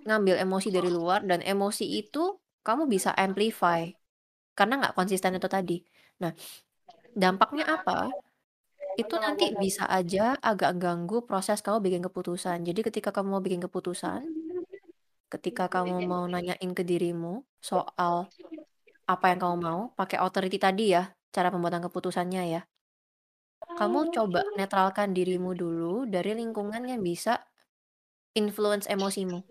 ngambil 0.07 0.37
emosi 0.45 0.69
dari 0.77 0.91
luar 0.93 1.21
dan 1.31 1.41
emosi 1.53 1.85
itu 2.01 2.37
kamu 2.67 2.83
bisa 2.95 3.11
amplify 3.17 3.81
karena 4.59 4.75
nggak 4.81 4.97
konsisten 4.99 5.33
itu 5.39 5.49
tadi. 5.57 5.77
Nah, 6.23 6.33
dampaknya 7.23 7.65
apa? 7.77 7.93
Itu 8.95 9.15
nanti 9.19 9.51
bisa 9.59 9.85
aja 9.91 10.39
agak 10.39 10.79
ganggu 10.79 11.27
proses 11.27 11.59
kamu 11.65 11.79
bikin 11.83 12.03
keputusan. 12.07 12.63
Jadi 12.63 12.81
ketika 12.87 13.11
kamu 13.11 13.29
mau 13.39 13.43
bikin 13.43 13.63
keputusan, 13.63 14.23
ketika 15.31 15.67
kamu 15.67 16.07
mau 16.07 16.25
nanyain 16.31 16.71
ke 16.71 16.83
dirimu 16.87 17.43
soal 17.59 18.31
apa 19.05 19.25
yang 19.35 19.39
kamu 19.43 19.57
mau, 19.59 19.81
pakai 19.99 20.17
authority 20.23 20.57
tadi 20.57 20.95
ya, 20.95 21.11
cara 21.35 21.51
pembuatan 21.51 21.83
keputusannya 21.85 22.43
ya. 22.55 22.63
Kamu 23.75 24.15
coba 24.15 24.47
netralkan 24.55 25.11
dirimu 25.11 25.51
dulu 25.59 26.07
dari 26.07 26.39
lingkungan 26.39 26.87
yang 26.87 27.03
bisa 27.03 27.43
influence 28.39 28.87
emosimu. 28.87 29.43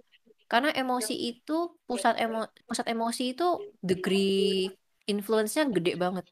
Karena 0.47 0.69
emosi 0.71 1.15
itu 1.17 1.75
pusat 1.83 2.15
emo 2.21 2.45
pusat 2.69 2.85
emosi 2.93 3.33
itu 3.33 3.47
degree 3.81 4.69
influence-nya 5.09 5.67
gede 5.73 5.99
banget. 5.99 6.25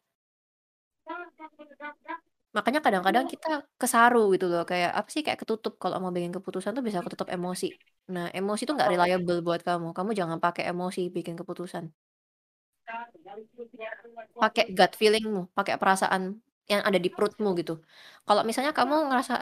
Makanya 2.56 2.80
kadang-kadang 2.86 3.26
kita 3.34 3.48
kesaru 3.82 4.18
gitu 4.34 4.46
loh, 4.52 4.62
kayak 4.72 4.90
apa 5.00 5.10
sih 5.14 5.22
kayak 5.26 5.40
ketutup 5.42 5.74
kalau 5.82 5.98
mau 6.04 6.12
bikin 6.18 6.34
keputusan 6.38 6.72
tuh 6.78 6.84
bisa 6.88 7.00
ketutup 7.06 7.28
emosi. 7.36 7.66
Nah, 8.14 8.26
emosi 8.38 8.62
itu 8.66 8.74
nggak 8.78 8.90
reliable 8.94 9.38
buat 9.48 9.62
kamu. 9.68 9.88
Kamu 9.98 10.10
jangan 10.20 10.38
pakai 10.46 10.64
emosi 10.72 11.02
bikin 11.16 11.36
keputusan. 11.40 11.84
Pakai 14.42 14.64
gut 14.78 14.92
feelingmu, 15.00 15.42
pakai 15.58 15.76
perasaan 15.82 16.24
yang 16.72 16.82
ada 16.88 16.98
di 17.06 17.10
perutmu 17.16 17.50
gitu. 17.60 17.74
Kalau 18.26 18.42
misalnya 18.48 18.74
kamu 18.80 18.96
ngerasa 19.10 19.34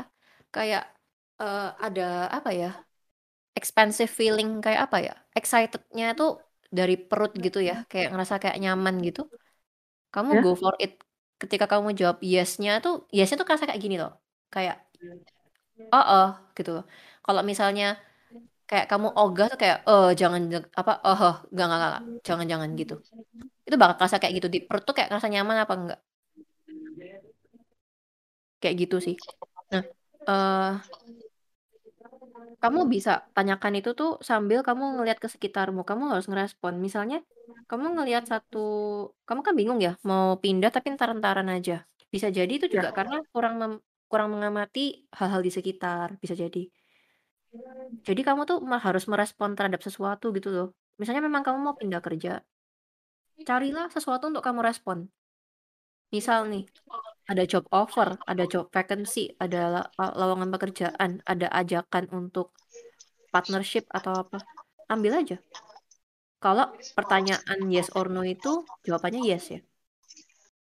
kayak 0.56 0.84
eh, 1.42 1.70
ada 1.86 2.04
apa 2.38 2.52
ya? 2.62 2.70
expansive 3.60 4.12
feeling 4.20 4.50
kayak 4.66 4.82
apa 4.88 4.98
ya? 5.08 5.14
Excitednya 5.38 6.08
tuh 6.20 6.30
dari 6.78 6.96
perut 7.10 7.32
gitu 7.46 7.60
ya, 7.70 7.76
kayak 7.92 8.08
ngerasa 8.14 8.36
kayak 8.44 8.58
nyaman 8.64 8.96
gitu. 9.08 9.22
Kamu 10.14 10.32
Ya. 10.38 10.42
go 10.46 10.52
for 10.62 10.74
it. 10.84 10.92
Ketika 11.42 11.66
kamu 11.72 11.88
jawab 12.00 12.18
yes-nya 12.32 12.72
tuh, 12.84 12.94
yes-nya 13.16 13.36
tuh 13.40 13.48
kerasa 13.48 13.66
kayak 13.70 13.82
gini 13.86 13.96
loh. 14.02 14.12
Kayak 14.54 14.76
oh, 15.96 16.04
oh 16.14 16.28
gitu. 16.58 16.72
Kalau 17.26 17.42
misalnya 17.50 17.86
kayak 18.70 18.86
kamu 18.92 19.08
ogah 19.20 19.46
tuh 19.52 19.60
kayak 19.64 19.78
eh 19.90 20.08
jangan 20.22 20.42
apa 20.80 20.92
oh, 21.08 21.20
oh 21.28 21.36
enggak 21.52 21.66
enggak 21.68 21.80
enggak 21.82 22.04
jangan 22.28 22.46
jangan 22.52 22.70
gitu. 22.82 22.94
Itu 23.68 23.76
bakal 23.82 23.96
kerasa 24.00 24.18
kayak 24.22 24.34
gitu 24.40 24.48
di 24.56 24.60
perut 24.68 24.84
tuh 24.88 24.96
kayak 24.98 25.10
ngerasa 25.12 25.30
nyaman 25.34 25.58
apa 25.66 25.74
enggak? 25.80 26.00
Kayak 28.62 28.76
gitu 28.82 28.96
sih. 29.06 29.16
Nah, 29.72 29.84
eh 30.30 30.72
kamu 32.64 32.80
bisa 32.94 33.12
tanyakan 33.36 33.74
itu 33.80 33.90
tuh 34.00 34.10
sambil 34.30 34.60
kamu 34.68 34.84
ngelihat 34.96 35.20
ke 35.24 35.28
sekitarmu. 35.34 35.82
Kamu 35.90 36.04
harus 36.12 36.28
ngerespon. 36.30 36.74
Misalnya, 36.86 37.18
kamu 37.70 37.86
ngelihat 37.96 38.24
satu, 38.32 38.58
kamu 39.28 39.42
kan 39.48 39.54
bingung 39.60 39.80
ya, 39.86 39.92
mau 40.10 40.26
pindah 40.44 40.70
tapi 40.76 40.88
entar-entaran 40.94 41.48
aja. 41.56 41.74
Bisa 42.14 42.28
jadi 42.38 42.52
itu 42.58 42.68
juga 42.76 42.88
karena 42.98 43.16
kurang 43.34 43.54
mem- 43.62 43.82
kurang 44.10 44.30
mengamati 44.34 44.80
hal-hal 45.18 45.42
di 45.48 45.52
sekitar. 45.58 46.08
Bisa 46.24 46.36
jadi. 46.44 46.60
Jadi 48.08 48.22
kamu 48.28 48.42
tuh 48.50 48.58
harus 48.86 49.04
merespon 49.12 49.50
terhadap 49.58 49.82
sesuatu 49.88 50.26
gitu 50.38 50.50
loh. 50.56 50.68
Misalnya 51.00 51.24
memang 51.28 51.44
kamu 51.46 51.58
mau 51.66 51.76
pindah 51.82 52.02
kerja, 52.06 52.32
carilah 53.48 53.88
sesuatu 53.96 54.26
untuk 54.32 54.44
kamu 54.48 54.60
respon. 54.70 54.98
Misal 56.14 56.42
nih, 56.52 56.64
ada 57.30 57.46
job 57.46 57.70
offer, 57.70 58.18
ada 58.26 58.50
job 58.50 58.74
vacancy, 58.74 59.38
ada 59.38 59.86
lowongan 59.96 60.50
pekerjaan, 60.50 61.22
ada 61.30 61.48
ajakan 61.54 62.10
untuk 62.10 62.58
partnership 63.30 63.86
atau 63.94 64.26
apa. 64.26 64.42
Ambil 64.90 65.22
aja. 65.22 65.38
Kalau 66.42 66.74
pertanyaan 66.98 67.60
yes 67.70 67.94
or 67.94 68.10
no 68.10 68.26
itu 68.26 68.66
jawabannya 68.82 69.22
yes 69.22 69.46
ya. 69.54 69.62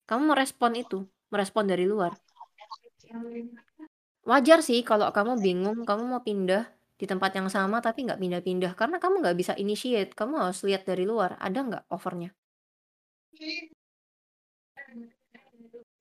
Kamu 0.09 0.33
merespon 0.33 0.73
itu, 0.73 1.05
merespon 1.29 1.69
dari 1.69 1.85
luar. 1.85 2.17
Wajar 4.25 4.65
sih 4.65 4.81
kalau 4.81 5.13
kamu 5.13 5.37
bingung, 5.37 5.85
kamu 5.85 6.03
mau 6.09 6.21
pindah 6.25 6.65
di 6.97 7.05
tempat 7.05 7.35
yang 7.37 7.51
sama 7.51 7.83
tapi 7.83 8.07
nggak 8.07 8.17
pindah-pindah 8.17 8.71
karena 8.73 8.97
kamu 8.97 9.21
nggak 9.21 9.37
bisa 9.37 9.53
initiate. 9.53 10.17
Kamu 10.17 10.41
harus 10.41 10.65
lihat 10.65 10.89
dari 10.89 11.05
luar, 11.05 11.37
ada 11.37 11.59
nggak 11.61 11.83
offernya. 11.93 12.33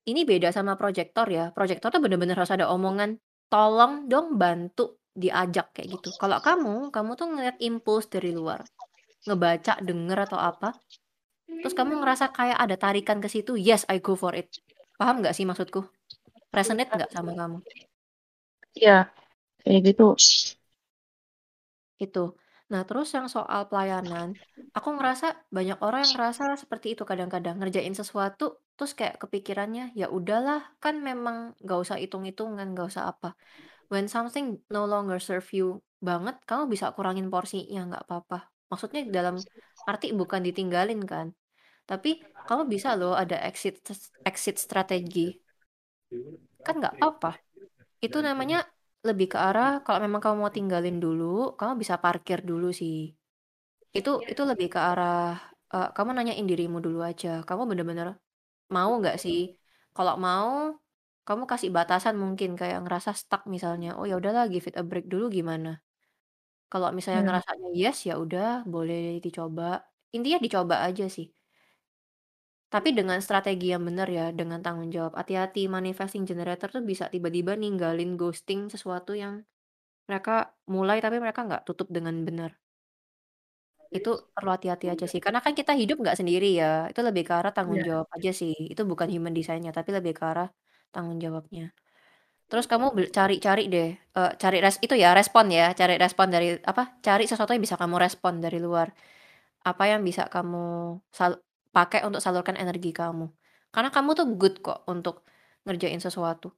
Ini 0.05 0.29
beda 0.29 0.53
sama 0.53 0.77
proyektor 0.77 1.25
ya. 1.33 1.49
Proyektor 1.57 1.89
tuh 1.89 2.01
bener-bener 2.05 2.37
harus 2.37 2.53
ada 2.53 2.69
omongan, 2.69 3.17
tolong 3.49 4.05
dong 4.05 4.37
bantu 4.37 5.01
diajak 5.17 5.73
kayak 5.73 5.97
gitu. 5.97 6.13
Kalau 6.21 6.43
kamu, 6.45 6.93
kamu 6.93 7.11
tuh 7.17 7.27
ngeliat 7.33 7.57
impuls 7.63 8.05
dari 8.11 8.35
luar, 8.35 8.61
ngebaca, 9.25 9.81
denger 9.81 10.19
atau 10.29 10.37
apa, 10.37 10.77
terus 11.49 11.73
kamu 11.73 12.03
ngerasa 12.03 12.35
kayak 12.35 12.59
ada 12.61 12.77
tarikan 12.77 13.23
ke 13.23 13.29
situ, 13.33 13.57
yes 13.57 13.89
I 13.89 14.03
go 14.03 14.13
for 14.19 14.37
it. 14.37 14.51
Paham 15.01 15.25
nggak 15.25 15.33
sih 15.33 15.49
maksudku? 15.49 15.87
Resonate 16.53 16.93
nggak 16.93 17.11
sama 17.15 17.33
kamu? 17.33 17.59
Iya, 18.75 19.09
kayak 19.63 19.81
gitu. 19.89 20.19
Itu. 21.97 22.37
Nah, 22.69 22.83
terus 22.83 23.09
yang 23.15 23.31
soal 23.31 23.71
pelayanan, 23.71 24.35
aku 24.75 24.89
ngerasa 24.99 25.47
banyak 25.49 25.79
orang 25.79 26.05
yang 26.05 26.13
ngerasa 26.19 26.59
seperti 26.59 26.99
itu 26.99 27.07
kadang-kadang 27.07 27.57
ngerjain 27.61 27.95
sesuatu 27.95 28.64
terus 28.75 28.93
kayak 28.99 29.23
kepikirannya 29.23 29.95
ya 29.95 30.11
udahlah 30.11 30.61
kan 30.83 30.99
memang 30.99 31.55
nggak 31.63 31.79
usah 31.85 31.97
hitung-hitungan 32.03 32.67
nggak 32.75 32.89
usah 32.91 33.05
apa. 33.13 33.39
When 33.93 34.11
something 34.11 34.59
no 34.73 34.89
longer 34.89 35.23
serve 35.23 35.47
you 35.55 35.79
banget, 36.03 36.37
kamu 36.49 36.67
bisa 36.73 36.91
kurangin 36.97 37.31
porsinya 37.31 37.81
nggak 37.89 38.05
apa-apa. 38.09 38.51
Maksudnya 38.71 39.07
dalam 39.07 39.39
arti 39.87 40.11
bukan 40.11 40.41
ditinggalin 40.43 41.01
kan, 41.07 41.31
tapi 41.87 42.19
kamu 42.49 42.67
bisa 42.67 42.99
loh 42.99 43.15
ada 43.15 43.39
exit 43.47 43.79
exit 44.27 44.57
strategi. 44.59 45.31
Kan 46.67 46.81
nggak 46.81 46.99
apa-apa. 46.99 47.39
Itu 48.03 48.19
namanya 48.25 48.67
lebih 49.05 49.37
ke 49.37 49.39
arah 49.39 49.85
kalau 49.85 50.01
memang 50.03 50.19
kamu 50.25 50.37
mau 50.41 50.53
tinggalin 50.53 50.97
dulu, 50.97 51.55
kamu 51.61 51.73
bisa 51.79 52.01
parkir 52.01 52.41
dulu 52.41 52.73
sih. 52.73 53.13
Itu 53.93 54.25
itu 54.25 54.43
lebih 54.43 54.73
ke 54.75 54.81
arah, 54.81 55.39
uh, 55.71 55.89
kamu 55.95 56.11
nanyain 56.17 56.47
dirimu 56.49 56.81
dulu 56.81 57.05
aja, 57.05 57.45
kamu 57.45 57.69
bener-bener 57.71 58.17
mau 58.77 58.91
nggak 59.01 59.17
sih? 59.25 59.39
Kalau 59.97 60.15
mau, 60.27 60.51
kamu 61.27 61.45
kasih 61.53 61.71
batasan 61.77 62.15
mungkin 62.23 62.51
kayak 62.61 62.79
ngerasa 62.85 63.11
stuck 63.21 63.43
misalnya, 63.55 63.89
oh 63.99 64.05
ya 64.11 64.15
udahlah 64.21 64.45
give 64.53 64.67
it 64.71 64.77
a 64.81 64.85
break 64.91 65.07
dulu 65.13 65.25
gimana? 65.39 65.69
Kalau 66.73 66.89
misalnya 66.97 67.21
Hmm. 67.21 67.27
ngerasanya 67.27 67.69
yes, 67.81 67.99
ya 68.09 68.15
udah 68.25 68.47
boleh 68.75 69.01
dicoba. 69.25 69.65
Intinya 70.17 70.39
dicoba 70.45 70.75
aja 70.89 71.05
sih. 71.17 71.27
Tapi 72.75 72.91
dengan 72.99 73.19
strategi 73.27 73.67
yang 73.73 73.83
benar 73.89 74.09
ya, 74.19 74.27
dengan 74.41 74.59
tanggung 74.65 74.91
jawab. 74.97 75.13
Hati-hati 75.21 75.63
manifesting 75.77 76.25
generator 76.31 76.69
tuh 76.75 76.83
bisa 76.91 77.05
tiba-tiba 77.15 77.53
ninggalin 77.63 78.11
ghosting 78.21 78.61
sesuatu 78.75 79.13
yang 79.23 79.35
mereka 80.09 80.37
mulai 80.75 80.99
tapi 81.05 81.17
mereka 81.25 81.41
nggak 81.49 81.65
tutup 81.69 81.89
dengan 81.97 82.17
benar. 82.29 82.53
Itu 83.97 84.11
perlu 84.35 84.51
hati-hati 84.55 84.87
aja 84.93 85.05
sih. 85.13 85.21
Karena 85.25 85.41
kan 85.45 85.53
kita 85.61 85.73
hidup 85.81 85.97
nggak 86.03 86.19
sendiri 86.21 86.47
ya. 86.61 86.67
Itu 86.91 87.01
lebih 87.09 87.23
ke 87.29 87.33
arah 87.39 87.53
tanggung 87.57 87.79
Iya. 87.81 87.87
jawab 87.89 88.07
aja 88.17 88.31
sih. 88.41 88.53
Itu 88.73 88.83
bukan 88.91 89.09
human 89.15 89.35
design-nya, 89.39 89.71
tapi 89.79 89.91
lebih 89.97 90.13
ke 90.19 90.25
arah 90.31 90.49
tanggung 90.95 91.19
jawabnya. 91.25 91.63
Terus 92.51 92.67
kamu 92.71 92.87
bel- 92.97 93.13
cari-cari 93.19 93.63
deh, 93.75 93.89
eh, 94.19 94.33
cari 94.43 94.59
res 94.65 94.77
itu 94.85 94.95
ya 95.05 95.11
respon 95.19 95.47
ya, 95.59 95.65
cari 95.81 95.95
respon 96.05 96.29
dari 96.35 96.47
apa? 96.71 96.83
Cari 97.07 97.25
sesuatu 97.31 97.51
yang 97.55 97.65
bisa 97.67 97.79
kamu 97.83 97.97
respon 98.05 98.35
dari 98.45 98.59
luar. 98.67 98.89
Apa 99.71 99.85
yang 99.93 100.03
bisa 100.09 100.25
kamu 100.35 100.59
sal- 101.19 101.41
pakai 101.77 102.01
untuk 102.09 102.21
salurkan 102.25 102.57
energi 102.65 102.91
kamu. 103.01 103.27
Karena 103.75 103.91
kamu 103.97 104.11
tuh 104.19 104.27
good 104.41 104.55
kok 104.67 104.81
untuk 104.93 105.25
ngerjain 105.67 106.01
sesuatu 106.07 106.49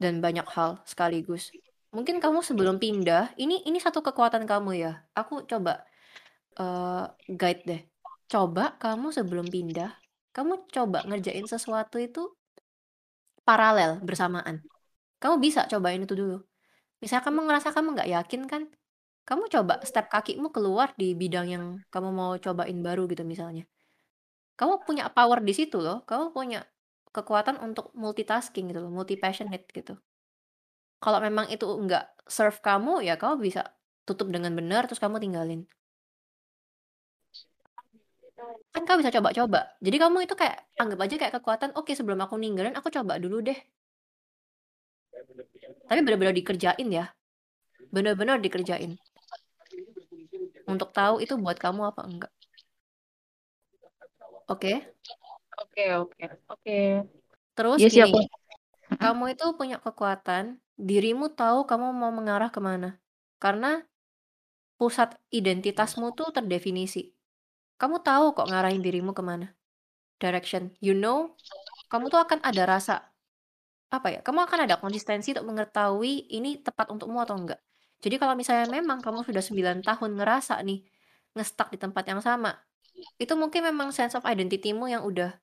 dan 0.00 0.18
banyak 0.24 0.46
hal 0.56 0.80
sekaligus. 0.88 1.52
Mungkin 1.90 2.22
kamu 2.22 2.40
sebelum 2.46 2.78
pindah, 2.78 3.34
ini 3.36 3.66
ini 3.66 3.78
satu 3.82 4.00
kekuatan 4.00 4.46
kamu 4.46 4.70
ya. 4.78 4.92
Aku 5.18 5.42
coba 5.50 5.82
eh, 6.58 7.04
guide 7.28 7.62
deh. 7.66 7.82
Coba 8.30 8.78
kamu 8.78 9.10
sebelum 9.10 9.46
pindah, 9.50 9.90
kamu 10.30 10.70
coba 10.70 11.02
ngerjain 11.06 11.46
sesuatu 11.46 11.98
itu 11.98 12.30
paralel 13.42 13.98
bersamaan. 14.02 14.62
Kamu 15.20 15.42
bisa 15.42 15.66
cobain 15.66 16.00
itu 16.00 16.14
dulu. 16.14 16.38
Misalnya 17.02 17.24
kamu 17.26 17.40
ngerasa 17.50 17.68
kamu 17.74 17.88
nggak 17.98 18.10
yakin 18.14 18.42
kan, 18.46 18.62
kamu 19.28 19.46
coba 19.50 19.82
step 19.86 20.06
kakimu 20.10 20.50
keluar 20.54 20.94
di 20.96 21.14
bidang 21.14 21.46
yang 21.50 21.64
kamu 21.90 22.08
mau 22.10 22.32
cobain 22.38 22.78
baru 22.82 23.06
gitu 23.10 23.22
misalnya. 23.26 23.66
Kamu 24.58 24.84
punya 24.84 25.08
power 25.08 25.40
di 25.40 25.52
situ 25.56 25.80
loh. 25.80 26.04
Kamu 26.04 26.36
punya 26.36 26.62
kekuatan 27.10 27.58
untuk 27.58 27.90
multitasking 27.96 28.70
gitu 28.70 28.80
loh, 28.86 28.92
multi 28.92 29.18
passionate 29.18 29.66
gitu. 29.74 29.98
Kalau 31.00 31.18
memang 31.18 31.48
itu 31.48 31.64
nggak 31.64 32.28
serve 32.28 32.60
kamu, 32.60 33.02
ya 33.02 33.16
kamu 33.16 33.40
bisa 33.40 33.66
tutup 34.04 34.28
dengan 34.28 34.52
benar 34.52 34.84
terus 34.86 35.00
kamu 35.00 35.18
tinggalin. 35.18 35.64
Kan 38.70 38.82
kamu 38.86 39.02
bisa 39.02 39.14
coba-coba. 39.18 39.60
Jadi 39.82 39.96
kamu 39.98 40.16
itu 40.24 40.34
kayak 40.38 40.56
anggap 40.78 40.98
aja 41.04 41.14
kayak 41.18 41.34
kekuatan, 41.40 41.70
oke 41.74 41.90
sebelum 41.92 42.20
aku 42.22 42.38
ninggalin 42.38 42.74
aku 42.78 42.88
coba 42.88 43.18
dulu 43.18 43.42
deh. 43.42 43.58
Tapi 45.90 46.00
benar-benar 46.06 46.34
dikerjain 46.34 46.88
ya. 46.88 47.10
Benar-benar 47.90 48.38
dikerjain. 48.38 48.94
Untuk 50.70 50.94
tahu 50.94 51.18
itu 51.18 51.34
buat 51.34 51.58
kamu 51.58 51.90
apa 51.90 52.02
enggak. 52.06 52.32
Oke? 54.46 54.82
Oke, 55.60 55.84
oke, 55.98 56.24
oke. 56.46 56.78
Terus 57.58 57.78
Iya 57.82 57.88
sih 57.90 58.00
gini, 58.06 58.24
kamu 58.96 59.36
itu 59.36 59.44
punya 59.58 59.76
kekuatan, 59.82 60.56
dirimu 60.78 61.28
tahu 61.34 61.66
kamu 61.68 61.90
mau 61.92 62.14
mengarah 62.14 62.48
ke 62.48 62.62
mana. 62.62 62.96
Karena 63.42 63.82
pusat 64.80 65.18
identitasmu 65.28 66.16
tuh 66.16 66.32
terdefinisi. 66.32 67.12
Kamu 67.80 68.04
tahu 68.04 68.36
kok 68.36 68.46
ngarahin 68.52 68.84
dirimu 68.84 69.16
ke 69.16 69.24
mana. 69.24 69.56
Direction. 70.20 70.76
You 70.84 70.92
know, 70.92 71.32
kamu 71.88 72.12
tuh 72.12 72.20
akan 72.20 72.44
ada 72.44 72.62
rasa. 72.68 73.08
Apa 73.90 74.12
ya, 74.14 74.20
kamu 74.20 74.46
akan 74.46 74.68
ada 74.68 74.76
konsistensi 74.78 75.32
untuk 75.34 75.50
mengetahui 75.50 76.30
ini 76.30 76.60
tepat 76.60 76.92
untukmu 76.92 77.18
atau 77.24 77.34
enggak. 77.34 77.58
Jadi 78.04 78.16
kalau 78.22 78.38
misalnya 78.38 78.70
memang 78.70 79.02
kamu 79.02 79.26
sudah 79.26 79.42
9 79.42 79.82
tahun 79.82 80.10
ngerasa 80.14 80.62
nih, 80.62 80.86
ngestak 81.34 81.74
di 81.74 81.78
tempat 81.80 82.04
yang 82.06 82.22
sama, 82.22 82.54
itu 83.18 83.32
mungkin 83.34 83.66
memang 83.66 83.90
sense 83.90 84.14
of 84.14 84.22
identity-mu 84.22 84.86
yang 84.86 85.02
udah 85.02 85.34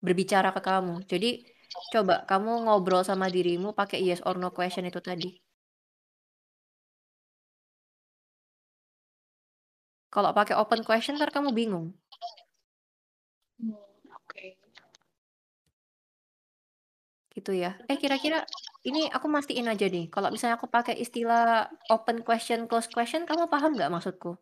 berbicara 0.00 0.54
ke 0.56 0.60
kamu. 0.64 1.04
Jadi 1.04 1.44
coba 1.92 2.24
kamu 2.24 2.70
ngobrol 2.70 3.04
sama 3.04 3.28
dirimu 3.28 3.76
pakai 3.76 4.00
yes 4.00 4.24
or 4.24 4.40
no 4.40 4.50
question 4.54 4.88
itu 4.88 5.04
tadi. 5.04 5.43
Kalau 10.14 10.30
pakai 10.30 10.54
open 10.54 10.86
question 10.86 11.18
ntar 11.18 11.34
kamu 11.34 11.50
bingung. 11.50 11.90
Oke. 14.14 14.54
Gitu 17.34 17.50
ya. 17.50 17.74
Eh 17.90 17.98
kira-kira 17.98 18.46
ini 18.86 19.10
aku 19.10 19.26
mastiin 19.26 19.66
aja 19.66 19.90
nih. 19.90 20.06
Kalau 20.14 20.30
misalnya 20.30 20.54
aku 20.54 20.70
pakai 20.70 20.94
istilah 21.02 21.66
open 21.90 22.22
question, 22.22 22.70
close 22.70 22.86
question, 22.86 23.26
kamu 23.26 23.50
paham 23.50 23.74
nggak 23.74 23.90
maksudku? 23.90 24.38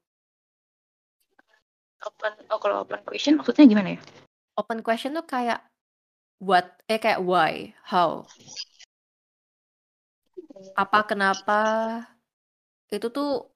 Open, 2.04 2.32
oh 2.52 2.60
kalau 2.60 2.84
open 2.84 3.00
question 3.08 3.40
maksudnya 3.40 3.64
gimana 3.64 3.96
ya? 3.96 4.00
Open 4.60 4.84
question 4.84 5.16
tuh 5.16 5.24
kayak 5.24 5.64
what, 6.36 6.68
eh 6.84 7.00
kayak 7.00 7.24
why, 7.24 7.72
how. 7.80 8.28
Apa, 10.76 11.08
kenapa, 11.08 11.62
itu 12.92 13.08
tuh 13.08 13.51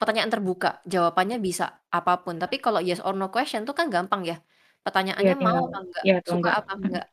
pertanyaan 0.00 0.32
terbuka. 0.34 0.68
Jawabannya 0.92 1.36
bisa 1.46 1.64
apa 1.98 2.12
pun. 2.24 2.34
Tapi 2.42 2.56
kalau 2.64 2.80
yes 2.88 3.00
or 3.06 3.14
no 3.20 3.28
question 3.34 3.62
tuh 3.68 3.74
kan 3.78 3.86
gampang 3.94 4.22
ya. 4.30 4.36
Pertanyaannya 4.84 5.34
Iya, 5.36 5.44
mau 5.44 5.60
tinggal 5.60 5.68
apa 5.68 5.78
enggak, 5.84 6.02
iya 6.06 6.14
suka 6.24 6.36
enggak. 6.36 6.54
apa 6.60 6.72
enggak. 6.80 7.06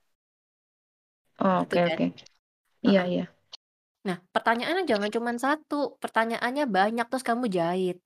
Oh, 1.44 1.58
Gitu 1.62 1.76
oke, 1.76 1.78
kan. 1.78 1.98
oke. 2.00 2.06
Iya, 2.88 3.02
iya. 3.12 3.24
Nah, 4.08 4.18
pertanyaannya 4.34 4.84
jangan 4.92 5.10
cuma 5.16 5.32
satu. 5.46 5.76
Pertanyaannya 6.02 6.64
banyak 6.78 7.06
terus 7.12 7.26
kamu 7.28 7.46
jahit. 7.52 7.98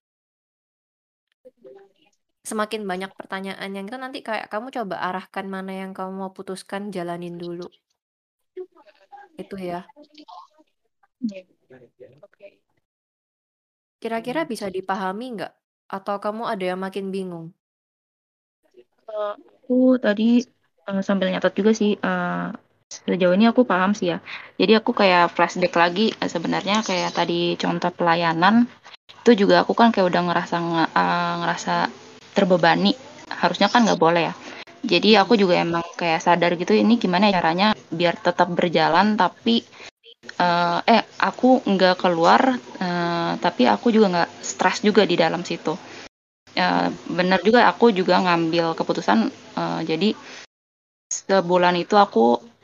Semakin 2.41 2.81
banyak 2.89 3.11
pertanyaan 3.13 3.69
yang 3.77 3.85
itu 3.85 3.97
nanti 4.01 4.19
kayak 4.25 4.49
kamu 4.49 4.67
coba 4.73 4.95
arahkan 4.97 5.45
mana 5.45 5.71
yang 5.85 5.91
kamu 5.93 6.11
mau 6.21 6.31
putuskan, 6.33 6.89
jalanin 6.89 7.37
dulu. 7.37 7.69
Itu 9.37 9.55
ya. 9.61 9.85
Iya. 11.21 11.41
Oke. 12.25 12.47
Kira-kira 14.01 14.41
bisa 14.51 14.67
dipahami 14.75 15.25
nggak? 15.35 15.53
Atau 15.97 16.15
kamu 16.23 16.43
ada 16.53 16.65
yang 16.71 16.79
makin 16.85 17.05
bingung? 17.15 17.47
Eh, 19.11 19.33
aku 19.35 19.75
tadi 20.05 20.23
eh, 20.89 21.01
sambil 21.07 21.27
nyatat 21.31 21.53
juga 21.59 21.71
sih 21.79 21.91
eh, 21.97 22.45
sejauh 23.07 23.35
ini 23.37 23.45
aku 23.51 23.61
paham 23.71 23.91
sih 23.97 24.07
ya. 24.13 24.17
Jadi 24.59 24.71
aku 24.79 24.91
kayak 24.99 25.31
flashback 25.35 25.73
lagi 25.83 26.05
eh, 26.21 26.29
sebenarnya 26.33 26.75
kayak 26.87 27.11
tadi 27.17 27.55
contoh 27.61 27.91
pelayanan 27.97 28.55
itu 29.23 29.31
juga 29.45 29.55
aku 29.63 29.73
kan 29.79 29.89
kayak 29.93 30.07
udah 30.11 30.21
ngerasa 30.27 30.55
nge- 30.69 30.91
eh, 31.01 31.33
ngerasa 31.41 31.75
terbebani. 32.37 32.93
Harusnya 33.41 33.67
kan 33.73 33.81
nggak 33.87 34.01
boleh 34.05 34.23
ya. 34.31 34.33
Jadi 34.81 35.09
aku 35.21 35.33
juga 35.41 35.55
emang 35.65 35.85
kayak 35.99 36.21
sadar 36.25 36.51
gitu 36.61 36.73
ini 36.73 36.97
gimana 36.97 37.29
ya 37.29 37.37
caranya 37.41 37.67
biar 37.99 38.15
tetap 38.17 38.49
berjalan 38.57 39.13
tapi 39.19 39.61
eh, 40.21 40.79
eh 40.95 41.03
aku 41.29 41.65
nggak 41.71 41.95
keluar 42.01 42.41
eh, 42.85 43.31
tapi 43.43 43.63
aku 43.65 43.87
juga 43.95 44.07
nggak 44.13 44.29
stres 44.51 44.77
juga 44.87 45.01
di 45.11 45.15
dalam 45.17 45.41
situ. 45.49 45.73
Eh, 46.55 46.87
bener 47.17 47.39
juga 47.47 47.59
aku 47.71 47.85
juga 47.99 48.15
ngambil 48.25 48.75
keputusan 48.77 49.19
eh, 49.59 49.79
jadi 49.89 50.09
sebulan 51.11 51.75
itu 51.83 51.95
aku 52.05 52.19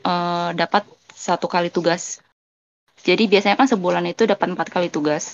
eh, 0.06 0.50
dapat 0.60 0.82
satu 1.26 1.46
kali 1.50 1.68
tugas. 1.76 2.02
Jadi 3.08 3.30
biasanya 3.30 3.56
kan 3.60 3.68
sebulan 3.70 4.04
itu 4.12 4.22
dapat 4.32 4.46
empat 4.54 4.68
kali 4.74 4.88
tugas. 4.90 5.24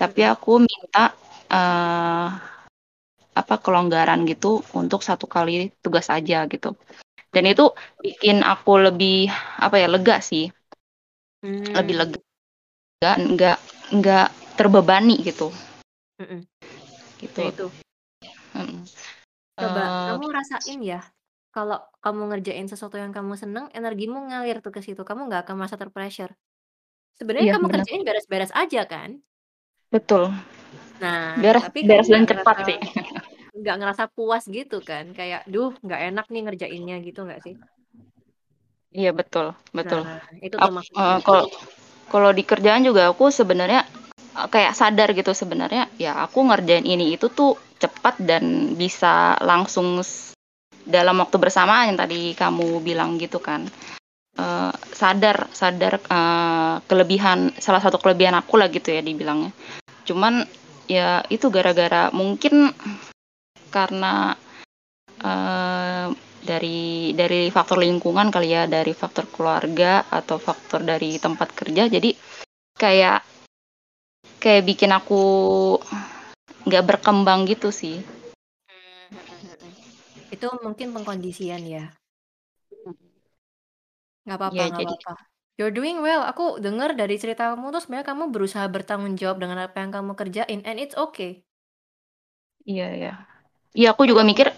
Tapi 0.00 0.20
aku 0.32 0.50
minta 0.68 1.12
eh, 1.52 2.28
apa 3.34 3.54
kelonggaran 3.58 4.22
gitu 4.30 4.62
untuk 4.80 5.02
satu 5.02 5.26
kali 5.26 5.74
tugas 5.82 6.06
aja 6.16 6.46
gitu. 6.52 6.78
Dan 7.34 7.44
itu 7.50 7.64
bikin 8.04 8.42
aku 8.46 8.72
lebih 8.86 9.30
apa 9.58 9.76
ya 9.82 9.88
lega 9.94 10.16
sih, 10.22 10.44
lebih 11.76 11.94
Hmm. 11.94 11.98
lega, 12.00 12.18
nggak 13.32 13.58
nggak 13.98 14.26
terbebani 14.58 15.16
gitu, 15.28 15.48
Mm-mm. 16.20 16.46
gitu. 17.20 17.40
Nah 17.40 17.46
itu. 17.50 17.62
Mm. 18.54 18.78
Coba 19.60 19.82
Eh, 19.88 19.98
kamu 20.06 20.24
rasain 20.36 20.78
ya. 20.92 20.98
Kalau 21.54 21.76
kamu 22.04 22.20
ngerjain 22.30 22.66
sesuatu 22.72 22.96
yang 23.02 23.12
kamu 23.16 23.34
seneng, 23.42 23.64
energimu 23.78 24.18
ngalir 24.28 24.56
tuh 24.64 24.72
ke 24.76 24.80
situ. 24.86 25.02
Kamu 25.08 25.20
nggak 25.28 25.40
akan 25.44 25.54
merasa 25.58 25.76
terpressure. 25.82 26.32
Sebenarnya 27.18 27.46
iya 27.46 27.54
kamu 27.54 27.66
benar, 27.66 27.74
kerjain 27.74 28.02
beres-beres 28.08 28.52
aja 28.62 28.80
kan? 28.92 29.10
betul. 29.92 30.32
Nah, 31.02 31.20
Beres 31.42 31.62
tapi 31.62 31.78
beres 31.86 32.08
dan 32.12 32.22
nggak 32.24 32.46
cepat 32.46 32.56
sih. 32.66 32.78
nggak 33.58 33.74
ngerasa 33.78 34.04
puas 34.16 34.44
gitu 34.56 34.76
kan? 34.88 35.04
Kayak, 35.18 35.40
duh, 35.52 35.70
nggak 35.84 36.00
enak 36.08 36.24
nih 36.32 36.40
ngerjainnya 36.44 36.94
gitu 37.06 37.18
nggak 37.26 37.40
sih? 37.46 37.54
Iya 38.94 39.10
betul, 39.10 39.58
betul. 39.74 40.06
Nah, 40.06 40.22
itu 40.38 40.54
tuh 40.54 40.70
maksudnya. 40.70 41.02
eh, 41.02 41.18
kalau 41.26 41.44
kalau 42.14 42.30
di 42.30 42.46
kerjaan 42.46 42.86
juga 42.86 43.10
aku 43.10 43.26
sebenarnya 43.34 43.82
kayak 44.34 44.74
sadar 44.74 45.10
gitu 45.14 45.30
sebenarnya 45.34 45.86
ya 45.98 46.18
aku 46.22 46.42
ngerjain 46.46 46.86
ini 46.86 47.14
itu 47.14 47.26
tuh 47.30 47.58
cepat 47.78 48.18
dan 48.22 48.74
bisa 48.78 49.34
langsung 49.42 49.98
dalam 50.84 51.16
waktu 51.22 51.36
bersamaan 51.38 51.94
yang 51.94 51.98
tadi 51.98 52.34
kamu 52.34 52.82
bilang 52.82 53.14
gitu 53.16 53.38
kan 53.38 53.66
uh, 54.36 54.74
sadar 54.92 55.48
sadar 55.54 56.02
uh, 56.10 56.82
kelebihan 56.90 57.54
salah 57.62 57.80
satu 57.80 57.96
kelebihan 58.02 58.34
aku 58.36 58.58
lah 58.58 58.68
gitu 58.68 58.90
ya 58.90 59.00
dibilangnya 59.00 59.54
cuman 60.04 60.44
ya 60.90 61.24
itu 61.32 61.48
gara-gara 61.48 62.12
mungkin 62.12 62.74
karena 63.72 64.34
uh, 65.24 66.08
dari 66.44 67.16
dari 67.16 67.48
faktor 67.48 67.80
lingkungan 67.80 68.28
kali 68.28 68.52
ya 68.52 68.68
dari 68.68 68.92
faktor 68.92 69.24
keluarga 69.32 70.04
atau 70.12 70.36
faktor 70.36 70.84
dari 70.84 71.16
tempat 71.16 71.56
kerja. 71.56 71.88
Jadi 71.88 72.12
kayak 72.76 73.24
kayak 74.38 74.62
bikin 74.68 74.92
aku 74.92 75.22
nggak 76.68 76.84
berkembang 76.84 77.48
gitu 77.48 77.72
sih. 77.72 78.04
Itu 80.28 80.52
mungkin 80.60 80.92
pengkondisian 80.92 81.64
ya. 81.64 81.88
Nggak 84.28 84.36
apa-apa 84.36 84.54
ya 84.54 84.64
nggak 84.68 84.80
jadi 84.84 84.94
apa-apa. 85.00 85.32
You're 85.54 85.72
doing 85.72 86.02
well. 86.02 86.26
Aku 86.26 86.58
dengar 86.58 86.98
dari 86.98 87.14
cerita 87.16 87.54
kamu 87.54 87.72
tuh 87.72 87.80
sebenarnya 87.80 88.10
kamu 88.10 88.34
berusaha 88.34 88.66
bertanggung 88.68 89.14
jawab 89.16 89.38
dengan 89.40 89.64
apa 89.64 89.80
yang 89.80 89.94
kamu 89.94 90.12
kerjain 90.18 90.60
and 90.66 90.76
it's 90.82 90.98
okay. 90.98 91.46
Iya 92.64 92.88
ya 92.96 93.14
iya 93.74 93.90
aku 93.90 94.06
juga 94.06 94.22
mikir 94.22 94.54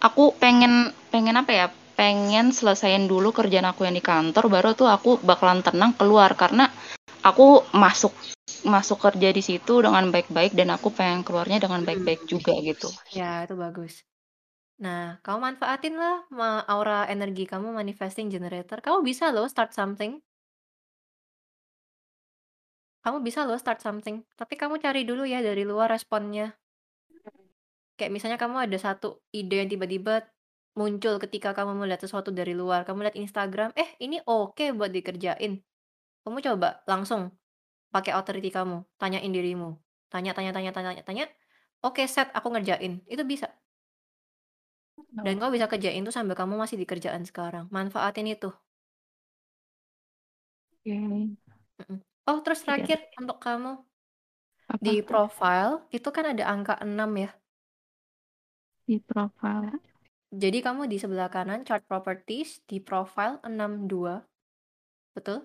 aku 0.00 0.34
pengen 0.36 0.92
pengen 1.12 1.36
apa 1.38 1.52
ya? 1.52 1.66
Pengen 1.98 2.54
selesaiin 2.54 3.10
dulu 3.10 3.34
kerjaan 3.34 3.66
aku 3.66 3.82
yang 3.82 3.98
di 3.98 4.04
kantor 4.04 4.46
baru 4.46 4.70
tuh 4.78 4.86
aku 4.86 5.18
bakalan 5.18 5.66
tenang 5.66 5.94
keluar. 5.98 6.30
Karena 6.38 6.70
aku 7.26 7.66
masuk 7.74 8.14
masuk 8.62 8.98
kerja 8.98 9.30
di 9.30 9.42
situ 9.42 9.82
dengan 9.82 10.10
baik-baik 10.10 10.54
dan 10.54 10.74
aku 10.74 10.90
pengen 10.90 11.22
keluarnya 11.26 11.62
dengan 11.62 11.82
baik-baik 11.82 12.26
juga 12.26 12.54
gitu. 12.62 12.90
Ya 13.14 13.42
itu 13.46 13.54
bagus. 13.58 14.02
Nah 14.78 15.18
kamu 15.26 15.38
manfaatin 15.58 15.94
lah 15.98 16.22
aura 16.70 17.10
energi 17.10 17.46
kamu 17.50 17.74
manifesting 17.74 18.30
generator. 18.30 18.78
Kamu 18.78 19.02
bisa 19.02 19.34
loh 19.34 19.50
start 19.50 19.74
something. 19.74 20.22
Kamu 23.02 23.22
bisa 23.22 23.42
loh 23.42 23.58
start 23.58 23.82
something. 23.82 24.22
Tapi 24.38 24.54
kamu 24.54 24.78
cari 24.78 25.02
dulu 25.02 25.26
ya 25.26 25.42
dari 25.42 25.66
luar 25.66 25.90
responnya 25.90 26.54
Kayak 27.98 28.12
misalnya 28.14 28.38
kamu 28.38 28.56
ada 28.70 28.78
satu 28.78 29.20
ide 29.34 29.66
yang 29.66 29.70
tiba-tiba 29.74 30.22
muncul 30.78 31.18
ketika 31.18 31.50
kamu 31.58 31.74
melihat 31.82 32.06
sesuatu 32.06 32.30
dari 32.30 32.54
luar, 32.54 32.86
kamu 32.86 33.10
lihat 33.10 33.18
Instagram, 33.18 33.74
"Eh, 33.74 33.90
ini 33.98 34.22
oke 34.22 34.70
buat 34.78 34.94
dikerjain." 34.94 35.58
Kamu 36.24 36.38
coba 36.44 36.82
langsung 36.86 37.34
pakai 37.94 38.12
authority 38.14 38.50
kamu, 38.54 38.84
tanyain 39.00 39.32
dirimu. 39.32 39.78
Tanya 40.12 40.32
tanya 40.36 40.52
tanya 40.56 40.70
tanya 40.76 41.02
tanya, 41.02 41.24
"Oke, 41.82 42.06
set, 42.06 42.30
aku 42.34 42.48
ngerjain." 42.54 43.02
Itu 43.10 43.24
bisa. 43.26 43.50
Dan 45.26 45.34
kamu 45.42 45.50
bisa 45.58 45.66
kerjain 45.72 46.02
tuh 46.06 46.14
sambil 46.14 46.34
kamu 46.38 46.54
masih 46.62 46.76
di 46.78 46.86
kerjaan 46.86 47.22
sekarang. 47.26 47.66
Manfaatin 47.74 48.26
itu. 48.30 48.50
Oke. 50.86 50.94
Oh, 52.28 52.38
terus 52.44 52.60
Iya. 52.60 52.66
terakhir 52.66 52.98
untuk 53.20 53.38
kamu, 53.40 53.70
Apa? 54.68 54.84
di 54.84 54.94
profile 55.02 55.82
itu 55.96 56.08
kan 56.16 56.24
ada 56.32 56.44
angka 56.52 56.74
6 56.84 57.10
ya? 57.18 57.30
Di 58.88 58.96
profile. 59.04 59.68
Jadi 60.32 60.64
kamu 60.64 60.88
di 60.88 60.96
sebelah 60.96 61.28
kanan 61.28 61.60
chart 61.68 61.84
properties 61.84 62.64
di 62.64 62.80
profile 62.80 63.36
62. 63.44 64.24
Betul? 65.12 65.44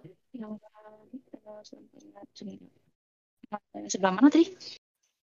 Sebelah 3.91 4.13
mana 4.15 4.31
tadi? 4.31 4.47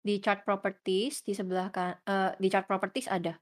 Di 0.00 0.16
chart 0.24 0.48
properties 0.48 1.20
di 1.20 1.36
sebelah 1.36 1.68
kan 1.68 2.00
eh, 2.08 2.32
di 2.40 2.48
chart 2.48 2.64
properties 2.64 3.12
ada 3.12 3.36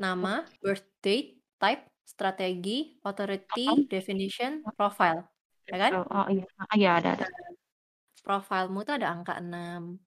nama, 0.00 0.42
birth 0.64 0.88
date, 1.04 1.38
type, 1.60 1.86
strategi, 2.02 2.96
authority, 3.04 3.84
definition, 3.84 4.64
profile. 4.74 5.28
Ya 5.68 5.76
kan? 5.76 5.92
Oh, 6.08 6.26
iya. 6.32 6.44
Ah, 6.56 6.74
iya 6.74 6.90
ada 6.98 7.20
ada. 7.20 7.26
Profilemu 8.24 8.78
tuh 8.82 8.94
ada 8.96 9.08
angka 9.12 9.36
6. 9.44 10.00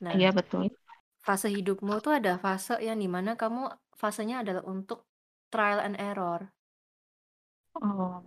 Nah, 0.00 0.10
Iya 0.14 0.30
betul. 0.30 0.70
Fase 1.26 1.48
hidupmu 1.56 1.94
tuh 2.04 2.12
ada 2.18 2.32
fase 2.44 2.74
yang 2.88 2.98
di 3.02 3.08
mana 3.14 3.30
kamu 3.42 3.62
fasenya 4.00 4.36
adalah 4.42 4.64
untuk 4.74 4.98
trial 5.52 5.80
and 5.86 5.96
error. 6.00 6.52
Oh. 7.76 8.22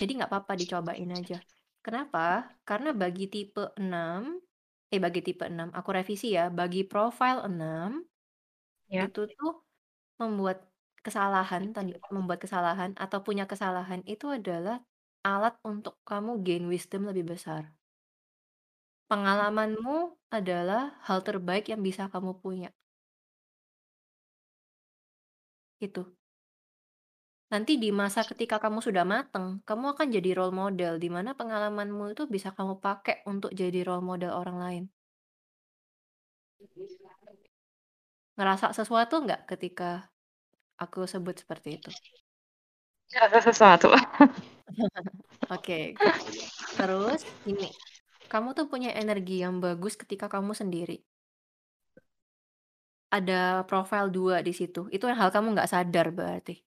Jadi 0.00 0.10
nggak 0.18 0.30
apa-apa 0.32 0.54
dicobain 0.60 1.10
aja. 1.14 1.38
Kenapa? 1.84 2.52
Karena 2.68 2.90
bagi 3.02 3.26
tipe 3.32 3.72
6, 3.80 4.40
eh 4.92 5.00
bagi 5.04 5.20
tipe 5.26 5.44
6, 5.48 5.68
aku 5.78 5.90
revisi 5.98 6.26
ya, 6.38 6.50
bagi 6.52 6.82
profile 6.88 7.40
6, 7.48 7.90
Ya. 8.88 9.04
itu 9.04 9.20
tuh 9.38 9.52
membuat 10.20 10.58
kesalahan, 11.06 11.64
tadi 11.76 11.92
membuat 12.14 12.40
kesalahan 12.44 12.92
atau 13.00 13.20
punya 13.26 13.44
kesalahan 13.50 14.02
itu 14.08 14.26
adalah 14.38 14.82
alat 15.26 15.54
untuk 15.66 15.94
kamu 16.08 16.30
gain 16.46 16.66
wisdom 16.72 17.02
lebih 17.10 17.26
besar. 17.36 17.77
Pengalamanmu 19.08 19.98
adalah 20.28 20.82
hal 21.08 21.18
terbaik 21.24 21.64
yang 21.72 21.80
bisa 21.80 22.12
kamu 22.12 22.32
punya. 22.44 22.68
Itu. 25.80 26.14
Nanti 27.52 27.72
di 27.82 27.88
masa 28.00 28.20
ketika 28.30 28.56
kamu 28.64 28.78
sudah 28.86 29.04
mateng, 29.14 29.46
kamu 29.68 29.84
akan 29.96 30.06
jadi 30.16 30.30
role 30.38 30.52
model 30.62 30.92
di 31.00 31.08
mana 31.16 31.30
pengalamanmu 31.40 32.04
itu 32.12 32.22
bisa 32.34 32.48
kamu 32.56 32.74
pakai 32.86 33.16
untuk 33.32 33.50
jadi 33.60 33.80
role 33.88 34.04
model 34.10 34.32
orang 34.40 34.56
lain. 34.64 34.84
Ngerasa 38.36 38.66
sesuatu 38.78 39.14
nggak 39.24 39.40
ketika 39.50 39.90
aku 40.82 41.00
sebut 41.12 41.36
seperti 41.42 41.68
itu? 41.80 41.90
Ngerasa 43.12 43.38
sesuatu. 43.48 43.88
Oke. 45.54 45.96
Terus 46.76 47.20
ini, 47.48 47.68
kamu 48.28 48.52
tuh 48.52 48.66
punya 48.68 48.92
energi 48.92 49.40
yang 49.40 49.58
bagus 49.58 49.96
ketika 49.96 50.28
kamu 50.28 50.52
sendiri. 50.52 51.00
Ada 53.08 53.64
profile 53.64 54.12
2 54.12 54.44
di 54.44 54.52
situ. 54.52 54.84
Itu 54.92 55.08
hal 55.08 55.32
kamu 55.32 55.56
nggak 55.56 55.70
sadar 55.72 56.12
berarti. 56.12 56.60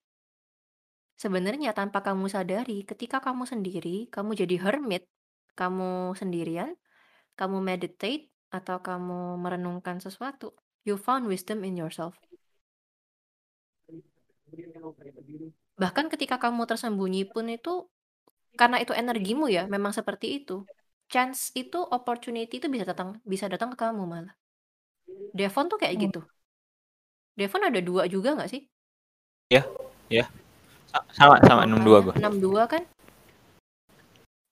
Sebenarnya 1.21 1.69
tanpa 1.77 2.01
kamu 2.01 2.25
sadari, 2.33 2.81
ketika 2.81 3.21
kamu 3.21 3.45
sendiri, 3.45 4.09
kamu 4.09 4.33
jadi 4.33 4.57
hermit, 4.57 5.05
kamu 5.53 6.17
sendirian, 6.17 6.73
kamu 7.37 7.61
meditate 7.61 8.33
atau 8.49 8.81
kamu 8.81 9.37
merenungkan 9.37 10.01
sesuatu, 10.01 10.57
you 10.81 10.97
found 10.97 11.29
wisdom 11.29 11.61
in 11.61 11.77
yourself. 11.77 12.17
Bahkan 15.77 16.09
ketika 16.09 16.41
kamu 16.41 16.65
tersembunyi 16.65 17.29
pun 17.29 17.53
itu 17.53 17.85
karena 18.57 18.81
itu 18.81 18.91
energimu 18.91 19.45
ya, 19.45 19.69
memang 19.69 19.93
seperti 19.93 20.41
itu. 20.41 20.65
Chance 21.13 21.41
itu, 21.63 21.79
opportunity 21.97 22.55
itu 22.59 22.67
bisa 22.73 22.85
datang 22.91 23.09
bisa 23.31 23.45
datang 23.53 23.69
ke 23.73 23.77
kamu 23.83 24.03
malah. 24.13 24.33
Devon 25.39 25.65
tuh 25.71 25.79
kayak 25.81 25.95
gitu. 26.07 26.19
Devon 27.39 27.63
ada 27.69 27.81
dua 27.87 28.03
juga 28.13 28.29
nggak 28.39 28.49
sih? 28.53 28.61
Ya, 29.53 29.63
ya. 30.09 30.25
Sa- 30.91 31.05
Sama 31.17 31.35
sama 31.47 31.63
62 31.67 31.99
gua. 32.05 32.15
62 32.15 32.65
kan? 32.71 32.83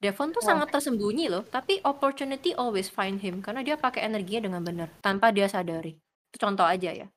Devon 0.04 0.30
tuh 0.36 0.44
sangat 0.50 0.68
tersembunyi 0.76 1.26
loh, 1.34 1.44
tapi 1.56 1.74
opportunity 1.92 2.52
always 2.64 2.88
find 2.98 3.18
him 3.26 3.36
karena 3.46 3.62
dia 3.68 3.76
pakai 3.86 4.02
energinya 4.10 4.42
dengan 4.52 4.62
benar 4.68 4.90
tanpa 5.06 5.28
dia 5.36 5.48
sadari. 5.56 5.94
Itu 6.32 6.38
contoh 6.44 6.68
aja 6.74 6.92
ya. 7.02 7.08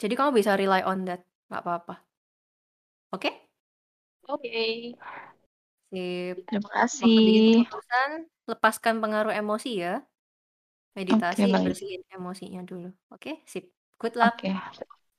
Jadi 0.00 0.14
kamu 0.18 0.30
bisa 0.40 0.52
rely 0.60 0.80
on 0.90 0.98
that, 1.08 1.20
nggak 1.52 1.60
apa-apa. 1.64 1.94
Oke? 3.10 3.30
Oke. 4.28 4.96
Sip. 5.92 6.36
Terima 6.46 6.68
Waktu 6.68 6.76
bikin 6.76 6.76
kasih. 6.82 7.46
keputusan, 7.62 8.10
lepaskan 8.50 8.94
pengaruh 8.98 9.34
emosi 9.34 9.70
ya. 9.82 9.94
Meditasi, 10.96 11.44
baik. 11.52 11.64
bersihin 11.70 12.02
emosinya 12.08 12.60
dulu. 12.64 12.88
Oke, 13.12 13.44
sip. 13.44 13.68
Good 14.00 14.16
luck. 14.16 14.40
Oke. 14.40 14.50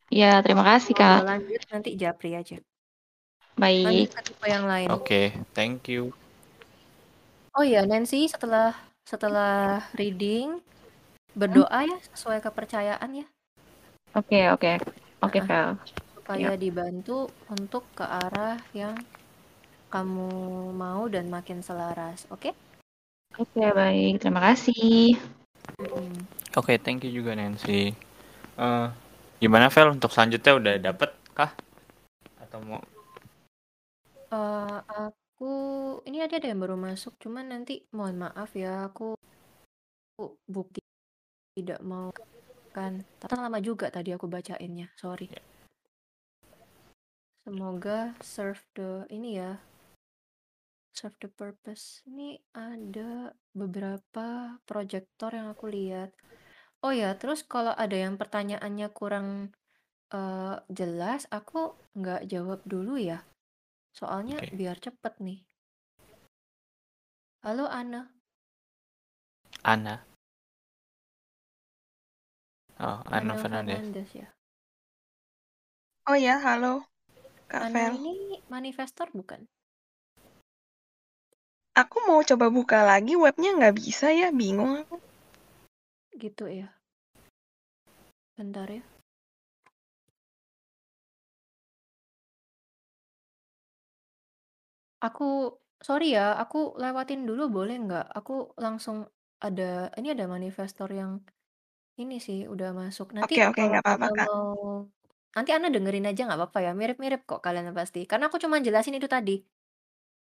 Ya, 0.09 0.41
terima 0.41 0.63
kasih, 0.65 0.93
Kalau 0.97 1.05
Kak. 1.05 1.17
mau 1.21 1.27
lanjut 1.37 1.61
nanti 1.69 1.89
japri 1.99 2.33
aja. 2.33 2.57
Lanjut 3.57 4.09
Baik. 4.09 4.09
ke 4.13 4.21
tipe 4.25 4.45
yang 4.49 4.65
lain. 4.65 4.87
Oke, 4.89 5.33
thank 5.53 5.85
you. 5.89 6.13
Oh 7.57 7.65
iya, 7.65 7.85
Nancy 7.89 8.29
setelah 8.29 8.73
setelah 9.07 9.81
reading 9.97 10.61
berdoa 11.33 11.85
ya 11.85 11.97
sesuai 12.13 12.43
kepercayaan 12.43 13.23
ya 13.23 13.25
Oke, 14.17 14.49
oke. 14.49 14.71
Oke, 15.21 15.39
Heeh. 15.41 15.47
Vel. 15.47 15.69
supaya 16.17 16.53
dibantu 16.57 17.29
untuk 17.49 17.85
ke 17.93 18.03
arah 18.03 18.57
yang 18.73 18.97
kamu 19.87 20.29
mau 20.75 21.07
dan 21.07 21.31
makin 21.31 21.63
selaras. 21.63 22.27
Oke? 22.31 22.51
Oke, 23.37 23.63
baik. 23.71 24.23
Terima 24.23 24.41
kasih. 24.51 25.15
Mm-mm. 25.79 26.11
Oke, 26.57 26.79
thank 26.81 27.05
you 27.05 27.11
juga 27.11 27.37
Nancy. 27.37 27.93
Eh, 28.57 28.87
gimana 29.37 29.69
Vel 29.69 29.93
untuk 29.93 30.09
selanjutnya 30.09 30.53
udah 30.57 30.73
dapet 30.81 31.11
kah? 31.37 31.53
Atau 32.41 32.63
mau 32.65 32.81
Eh, 34.27 34.77
aku 34.91 35.51
ini 36.03 36.19
ada 36.19 36.35
yang 36.43 36.59
baru 36.59 36.75
masuk, 36.75 37.15
cuman 37.15 37.47
nanti 37.47 37.87
mohon 37.95 38.27
maaf 38.27 38.51
ya, 38.59 38.91
aku 38.91 39.15
aku 40.11 40.35
bukti 40.51 40.83
tidak 41.55 41.79
mau 41.79 42.11
kan. 42.75 43.07
Tapi 43.23 43.31
lama 43.39 43.63
juga 43.63 43.87
tadi 43.87 44.11
aku 44.11 44.27
bacainnya, 44.27 44.91
sorry. 44.99 45.31
Ya. 45.31 45.39
Semoga 47.47 48.11
serve 48.19 48.59
the 48.75 49.07
ini 49.07 49.39
ya, 49.39 49.55
serve 50.97 51.13
the 51.21 51.29
purpose. 51.29 52.01
Ini 52.09 52.41
ada 52.57 53.29
beberapa 53.53 54.57
proyektor 54.65 55.29
yang 55.29 55.53
aku 55.53 55.69
lihat. 55.69 56.09
Oh 56.81 56.89
ya, 56.89 57.13
terus 57.13 57.45
kalau 57.45 57.77
ada 57.77 57.93
yang 57.93 58.17
pertanyaannya 58.17 58.89
kurang 58.89 59.53
uh, 60.09 60.57
jelas, 60.73 61.29
aku 61.29 61.77
nggak 61.93 62.25
jawab 62.25 62.65
dulu 62.65 62.97
ya. 62.97 63.21
Soalnya 63.93 64.41
Oke. 64.41 64.57
biar 64.57 64.81
cepet 64.81 65.13
nih. 65.21 65.39
Halo 67.45 67.69
Ana. 67.69 68.09
Ana. 69.61 70.01
Oh, 72.81 73.01
Ana 73.05 73.21
Ana 73.21 73.33
Fernandez. 73.37 73.77
Fernandes 73.77 74.09
ya. 74.17 74.27
Oh 76.09 76.17
ya, 76.17 76.41
halo 76.41 76.85
Kak 77.51 77.67
Ana 77.67 77.93
Vel. 77.93 77.93
ini 77.99 78.39
manifestor 78.47 79.09
bukan? 79.13 79.45
Aku 81.77 82.01
mau 82.09 82.25
coba 82.25 82.49
buka 82.49 82.81
lagi 82.81 83.13
webnya 83.13 83.53
nggak 83.53 83.75
bisa 83.77 84.09
ya, 84.09 84.33
bingung 84.33 84.81
aku. 84.81 84.97
Gitu 86.17 86.49
ya. 86.49 86.73
Bentar 88.33 88.65
ya. 88.65 88.81
Aku 95.05 95.53
sorry 95.77 96.17
ya, 96.17 96.33
aku 96.41 96.73
lewatin 96.81 97.29
dulu 97.29 97.45
boleh 97.61 97.77
nggak? 97.77 98.09
Aku 98.17 98.57
langsung 98.57 99.05
ada 99.37 99.93
ini 100.01 100.17
ada 100.17 100.25
manifestor 100.25 100.89
yang 100.89 101.21
ini 102.01 102.17
sih 102.17 102.49
udah 102.49 102.73
masuk. 102.73 103.13
Nanti 103.13 103.37
Oke, 103.37 103.53
oke, 103.53 103.61
kalau 103.61 103.69
nggak 103.69 103.85
apa-apa, 103.85 104.07
Kak. 104.17 104.25
mau 104.25 104.89
nanti 105.37 105.53
Ana 105.53 105.69
dengerin 105.69 106.09
aja 106.09 106.25
nggak 106.25 106.41
apa-apa 106.41 106.59
ya. 106.65 106.71
Mirip-mirip 106.73 107.29
kok 107.29 107.45
kalian 107.45 107.69
pasti. 107.77 108.09
Karena 108.09 108.33
aku 108.33 108.41
cuma 108.41 108.57
jelasin 108.57 108.97
itu 108.97 109.05
tadi. 109.05 109.37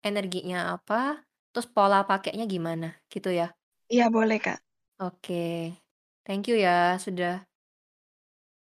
Energinya 0.04 0.76
apa, 0.76 1.20
terus 1.54 1.70
pola 1.70 2.02
pakainya 2.10 2.44
gimana, 2.50 2.98
gitu 3.06 3.30
ya. 3.30 3.54
Iya, 3.86 4.10
boleh, 4.10 4.42
Kak. 4.42 4.58
Oke. 4.98 5.70
Thank 6.26 6.50
you 6.50 6.56
ya 6.58 6.98
sudah 6.98 7.46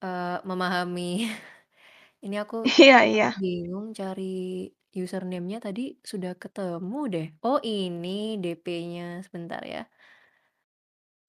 eh, 0.05 0.37
memahami. 0.45 1.25
Ini 2.25 2.37
aku 2.45 2.65
Iya, 2.85 2.99
iya. 3.09 3.29
bingung 3.41 3.97
cari 3.97 4.69
username-nya 4.95 5.59
tadi 5.65 5.99
sudah 6.05 6.33
ketemu 6.39 7.01
deh. 7.15 7.27
Oh, 7.43 7.59
ini 7.65 8.39
DP-nya. 8.39 9.25
Sebentar 9.27 9.61
ya. 9.65 9.83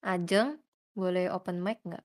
Ajeng, 0.05 0.61
boleh 0.93 1.25
open 1.33 1.57
mic 1.65 1.81
nggak? 1.87 2.03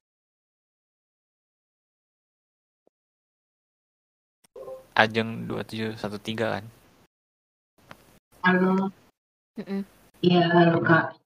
Ajeng 4.96 5.48
2713 5.48 6.48
kan? 6.60 6.64
Halo, 8.44 8.88
Iya 10.20 10.40
halo 10.52 10.80
Kak. 10.84 11.16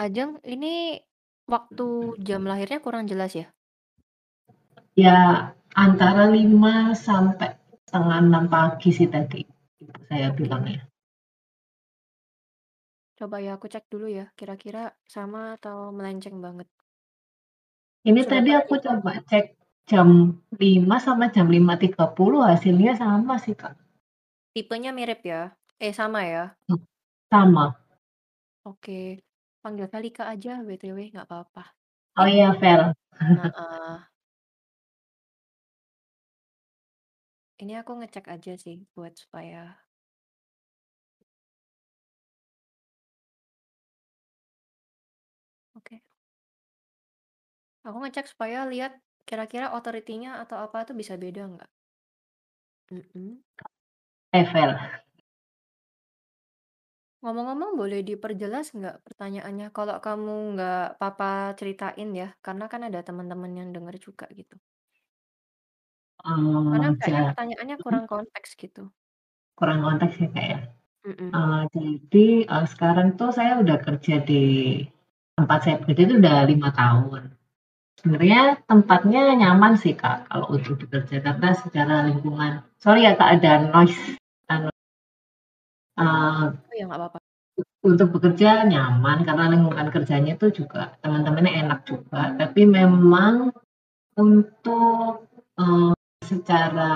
Ajeng, 0.00 0.40
ini 0.46 0.98
waktu 1.46 2.16
jam 2.22 2.46
lahirnya 2.46 2.78
kurang 2.80 3.04
jelas 3.10 3.34
ya? 3.36 3.46
Ya 4.98 5.50
antara 5.74 6.26
5 6.30 6.94
sampai 6.94 7.54
setengah 7.86 8.18
6 8.22 8.44
pagi 8.50 8.90
sih 8.90 9.08
tadi 9.10 9.42
ibu 9.82 10.00
saya 10.08 10.28
bilangnya. 10.34 10.82
Coba 13.18 13.36
ya 13.44 13.60
aku 13.60 13.68
cek 13.68 13.86
dulu 13.92 14.08
ya. 14.08 14.32
Kira-kira 14.38 14.96
sama 15.04 15.60
atau 15.60 15.92
melenceng 15.92 16.40
banget. 16.40 16.68
Ini 18.08 18.20
Sudah 18.24 18.32
tadi 18.32 18.50
pagi. 18.50 18.60
aku 18.64 18.74
coba 18.80 19.12
cek 19.28 19.46
jam 19.90 20.08
5 20.56 20.96
sama 21.02 21.28
jam 21.34 21.46
5.30 21.50 22.40
hasilnya 22.46 22.92
sama 22.96 23.36
sih 23.42 23.52
Kak. 23.52 23.74
Tipenya 24.54 24.90
mirip 24.96 25.20
ya? 25.22 25.52
Eh, 25.80 25.92
sama 25.92 26.24
ya? 26.24 26.56
Sama. 27.30 27.78
Oke. 28.66 29.22
Panggil 29.62 29.86
Velika 29.86 30.26
aja, 30.34 30.58
BTW. 30.66 30.98
Nggak 31.14 31.26
apa-apa. 31.30 31.62
Oh 32.18 32.26
Eh, 32.26 32.34
iya 32.34 32.50
Vel. 32.58 32.90
Heeh. 33.22 34.10
Ini 37.60 37.72
aku 37.84 37.92
ngecek 38.00 38.26
aja 38.32 38.56
sih 38.56 38.88
buat 38.96 39.12
supaya 39.20 39.76
Oke. 45.76 46.02
Aku 47.86 47.96
ngecek 48.00 48.26
supaya 48.32 48.68
lihat 48.68 48.92
kira-kira 49.28 49.72
authority-nya 49.72 50.40
atau 50.42 50.56
apa 50.60 50.84
tuh 50.88 50.96
bisa 50.96 51.14
beda 51.16 51.48
nggak? 51.48 51.70
Mm-mm. 52.92 53.38
Eh 54.32 54.44
Vel. 54.52 54.72
Ngomong-ngomong 57.22 57.72
boleh 57.80 58.00
diperjelas 58.10 58.66
nggak 58.78 58.96
pertanyaannya? 59.06 59.66
Kalau 59.76 59.96
kamu 60.06 60.32
nggak 60.52 60.80
papa 61.00 61.30
ceritain 61.58 62.10
ya, 62.20 62.28
karena 62.44 62.64
kan 62.72 62.80
ada 62.88 63.00
teman-teman 63.08 63.52
yang 63.60 63.68
denger 63.76 63.96
juga 64.06 64.24
gitu. 64.38 64.54
Karena 66.70 66.88
kayaknya 66.98 67.22
ja- 67.22 67.28
pertanyaannya 67.28 67.76
kurang 67.84 68.04
konteks 68.12 68.50
gitu. 68.62 68.82
kurang 69.58 69.80
konteks 69.86 70.14
ya 70.22 70.28
Kak 70.34 70.46
ya. 70.52 70.58
Mm-mm. 71.06 71.30
Eh, 71.38 71.62
jadi 71.74 72.26
eh, 72.54 72.66
sekarang 72.72 73.08
tuh 73.20 73.30
saya 73.38 73.52
udah 73.62 73.78
kerja 73.86 74.14
di 74.30 74.42
tempat 75.36 75.58
saya 75.64 75.76
bekerja 75.82 76.02
itu 76.06 76.14
udah 76.22 76.36
lima 76.50 76.70
tahun. 76.80 77.22
Sebenarnya 77.98 78.42
tempatnya 78.70 79.22
nyaman 79.42 79.74
sih 79.82 79.94
kak 79.96 80.28
kalau 80.30 80.46
untuk 80.56 80.74
bekerja 80.82 81.16
karena 81.26 81.48
secara 81.56 81.94
lingkungan. 82.08 82.52
Sorry 82.82 83.06
ya 83.08 83.12
kak 83.18 83.30
ada 83.40 83.52
noise. 83.72 84.19
Eh, 86.00 86.44
Oh 86.48 86.74
ya 86.78 86.84
nggak 86.88 87.00
apa-apa. 87.00 87.18
untuk 87.90 88.08
bekerja 88.16 88.64
nyaman 88.72 89.18
karena 89.28 89.44
lingkungan 89.52 89.88
kerjanya 89.94 90.32
itu 90.36 90.64
juga 90.64 90.96
teman-temannya 91.02 91.52
enak 91.64 91.80
juga. 91.90 92.20
Tapi 92.40 92.62
memang 92.78 93.34
untuk 94.16 95.28
eh, 95.60 95.92
secara 96.30 96.94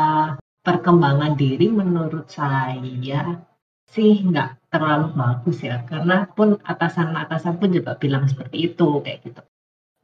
perkembangan 0.66 1.32
diri 1.42 1.66
menurut 1.80 2.26
saya 2.32 3.20
sih 3.94 4.12
nggak 4.28 4.50
terlalu 4.72 5.06
bagus 5.20 5.58
ya 5.68 5.76
karena 5.90 6.16
pun 6.36 6.48
atasan-atasan 6.72 7.54
pun 7.60 7.70
juga 7.76 7.92
bilang 8.02 8.24
seperti 8.30 8.56
itu 8.72 8.88
kayak 9.04 9.20
gitu. 9.26 9.42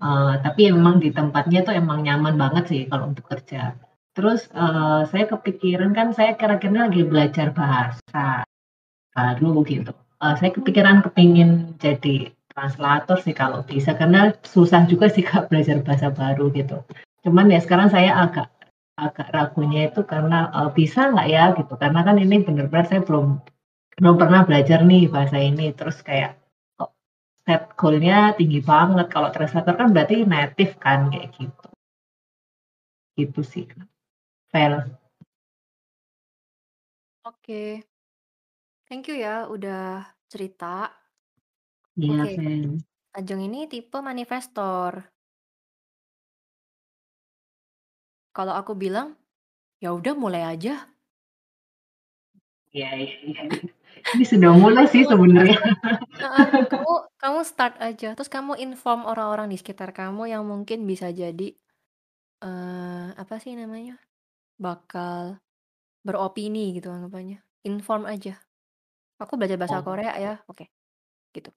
Eh, 0.07 0.35
tapi 0.45 0.63
memang 0.77 0.97
di 1.05 1.11
tempatnya 1.19 1.61
tuh 1.67 1.75
emang 1.83 2.01
nyaman 2.07 2.37
banget 2.43 2.65
sih 2.73 2.83
kalau 2.91 3.05
untuk 3.13 3.27
kerja. 3.33 3.77
Terus 4.17 4.41
eh, 4.53 5.01
saya 5.11 5.25
kepikiran 5.33 5.91
kan 5.99 6.09
saya 6.19 6.33
kira-kira 6.41 6.89
lagi 6.89 7.03
belajar 7.13 7.49
bahasa 7.61 8.45
baru 9.17 9.63
gitu. 9.67 9.93
Eh, 10.21 10.35
saya 10.39 10.51
kepikiran 10.53 11.01
kepingin 11.05 11.77
jadi 11.81 12.31
translator 12.53 13.17
sih 13.25 13.33
kalau 13.33 13.65
bisa 13.65 13.97
karena 13.97 14.35
susah 14.45 14.85
juga 14.91 15.07
sih 15.09 15.25
kak 15.25 15.49
belajar 15.49 15.81
bahasa 15.87 16.09
baru 16.13 16.53
gitu. 16.53 16.85
Cuman 17.25 17.53
ya 17.53 17.61
sekarang 17.65 17.89
saya 17.89 18.13
agak 18.25 18.49
agak 19.01 19.29
ragunya 19.33 19.89
itu 19.89 20.05
karena 20.05 20.53
eh, 20.53 20.71
bisa 20.77 21.09
nggak 21.13 21.29
ya 21.33 21.45
gitu 21.57 21.75
karena 21.81 22.01
kan 22.07 22.17
ini 22.21 22.37
benar-benar 22.45 22.87
saya 22.91 23.01
belum 23.07 23.41
belum 24.01 24.17
pernah 24.21 24.43
belajar 24.49 24.85
nih 24.85 25.09
bahasa 25.09 25.37
ini 25.41 25.73
terus 25.77 26.01
kayak 26.05 26.37
kok 26.77 26.93
set 27.45 27.63
goalnya 27.77 28.37
tinggi 28.37 28.61
banget 28.65 29.07
kalau 29.09 29.29
translator 29.33 29.75
kan 29.77 29.93
berarti 29.93 30.25
native 30.25 30.73
kan 30.81 31.09
kayak 31.13 31.33
gitu 31.37 31.69
gitu 33.17 33.41
sih 33.45 33.65
Vel 34.53 35.01
Oke. 37.21 37.90
Thank 38.91 39.07
you 39.07 39.23
ya 39.23 39.47
udah 39.47 40.03
cerita. 40.27 40.91
iya 41.95 42.27
Oke. 42.27 42.83
Ajeng 43.15 43.39
ini 43.39 43.71
tipe 43.71 44.03
manifestor. 44.03 45.07
Kalau 48.35 48.51
aku 48.51 48.75
bilang, 48.75 49.15
ya 49.79 49.95
udah 49.95 50.19
mulai 50.19 50.43
aja. 50.43 50.91
iya 52.71 52.91
iya 52.99 53.15
iya. 53.27 53.43
ini 54.15 54.23
sudah 54.23 54.55
mulai 54.55 54.87
sih 54.87 55.03
Kamu 55.03 55.11
sebenarnya 55.11 55.59
Heeh, 56.23 56.47
kamu 56.71 56.95
kamu 57.19 57.41
start 57.47 57.79
aja. 57.79 58.19
Terus 58.19 58.31
kamu 58.31 58.59
inform 58.59 59.07
orang-orang 59.07 59.51
di 59.51 59.59
sekitar 59.59 59.95
kamu 59.95 60.35
yang 60.35 60.43
mungkin 60.47 60.83
bisa 60.83 61.15
jadi 61.15 61.55
eh 62.43 63.09
apa 63.15 63.39
sih 63.39 63.55
namanya? 63.55 64.03
Bakal 64.59 65.39
beropini 66.03 66.75
gitu 66.75 66.91
anggapannya. 66.91 67.39
Inform 67.67 68.11
aja. 68.11 68.39
Aku 69.23 69.33
belajar 69.39 69.59
bahasa 69.61 69.79
oh 69.79 69.85
Korea 69.87 70.13
ya. 70.25 70.33
Oke, 70.51 70.65
gitu. 71.37 71.51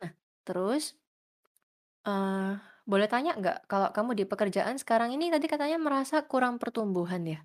Nah, 0.00 0.10
terus 0.46 0.98
eh 2.12 2.52
boleh 2.90 3.08
tanya 3.12 3.30
nggak 3.40 3.56
kalau 3.70 3.88
kamu 3.96 4.10
di 4.18 4.24
pekerjaan 4.30 4.76
sekarang 4.82 5.10
ini 5.16 5.26
tadi 5.34 5.46
katanya 5.52 5.78
merasa 5.86 6.16
kurang 6.30 6.54
pertumbuhan 6.62 7.22
ya? 7.32 7.38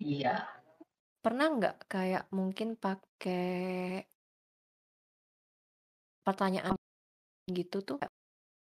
iya 0.00 0.34
pernah 1.24 1.46
nggak 1.56 1.76
kayak 1.92 2.24
mungkin 2.36 2.68
pakai 2.84 4.04
pertanyaan 6.26 6.74
gitu 7.58 7.78
tuh 7.88 7.98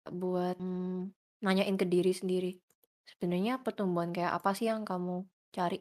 buat 0.09 0.57
hmm, 0.59 1.13
nanyain 1.45 1.77
ke 1.81 1.87
diri 1.89 2.13
sendiri. 2.17 2.53
Sebenarnya 3.11 3.61
pertumbuhan 3.65 4.11
kayak 4.17 4.33
apa 4.41 4.51
sih 4.59 4.67
yang 4.71 4.83
kamu 4.89 5.27
cari? 5.57 5.79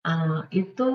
Uh, 0.00 0.48
itu 0.48 0.88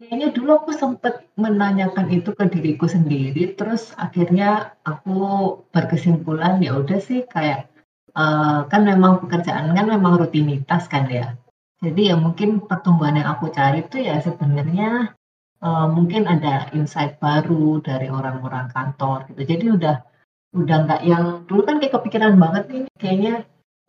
kayaknya 0.00 0.32
dulu 0.32 0.64
aku 0.64 0.72
sempat 0.72 1.28
menanyakan 1.36 2.08
itu 2.08 2.32
ke 2.32 2.44
diriku 2.48 2.88
sendiri, 2.88 3.52
terus 3.52 3.92
akhirnya 4.00 4.76
aku 4.80 5.18
berkesimpulan 5.76 6.60
ya 6.64 6.72
udah 6.76 6.96
sih 7.00 7.28
kayak 7.28 7.68
uh, 8.16 8.64
kan 8.72 8.88
memang 8.88 9.20
pekerjaan 9.24 9.76
kan 9.76 9.86
memang 9.88 10.16
rutinitas 10.16 10.88
kan 10.88 11.04
ya. 11.08 11.36
Jadi 11.84 12.08
ya 12.08 12.16
mungkin 12.16 12.64
pertumbuhan 12.64 13.20
yang 13.20 13.28
aku 13.36 13.52
cari 13.52 13.84
itu 13.84 14.00
ya 14.00 14.16
sebenarnya 14.24 15.12
uh, 15.60 15.86
mungkin 15.92 16.24
ada 16.24 16.72
insight 16.72 17.20
baru 17.20 17.84
dari 17.84 18.08
orang-orang 18.08 18.72
kantor 18.72 19.28
gitu. 19.28 19.42
Jadi 19.44 19.64
udah 19.76 19.96
udah 20.56 20.76
nggak 20.88 21.02
yang 21.04 21.44
dulu 21.44 21.68
kan 21.68 21.76
kayak 21.76 22.00
kepikiran 22.00 22.40
banget 22.40 22.64
nih 22.72 22.84
kayaknya 22.96 23.34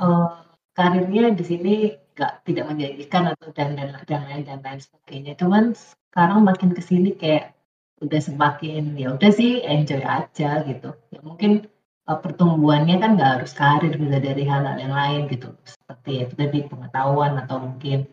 uh, 0.03 0.43
karirnya 0.75 1.31
di 1.31 1.43
sini 1.47 1.75
nggak 2.17 2.49
tidak 2.49 2.65
menjanjikan 2.65 3.23
atau 3.29 3.53
dan 3.53 3.77
dan 3.77 3.93
dan 4.09 4.21
lain 4.25 4.41
dan 4.41 4.59
lain 4.65 4.81
sebagainya. 4.81 5.37
Cuman 5.37 5.77
sekarang 5.77 6.41
makin 6.41 6.73
ke 6.73 6.81
sini 6.81 7.13
kayak 7.13 7.53
udah 8.01 8.17
semakin 8.17 8.97
ya 8.97 9.13
udah 9.13 9.29
sih 9.29 9.61
enjoy 9.61 10.01
aja 10.01 10.65
gitu. 10.65 10.97
Ya 11.13 11.21
mungkin 11.21 11.69
uh, 12.09 12.17
pertumbuhannya 12.17 12.97
kan 12.97 13.13
nggak 13.13 13.31
harus 13.37 13.53
karir 13.53 13.93
bisa 13.93 14.17
dari 14.17 14.43
hal-hal 14.49 14.81
yang 14.81 14.93
lain 14.97 15.29
gitu 15.29 15.53
seperti 15.61 16.25
itu 16.25 16.33
tadi 16.33 16.59
pengetahuan 16.65 17.37
atau 17.37 17.61
mungkin 17.61 18.09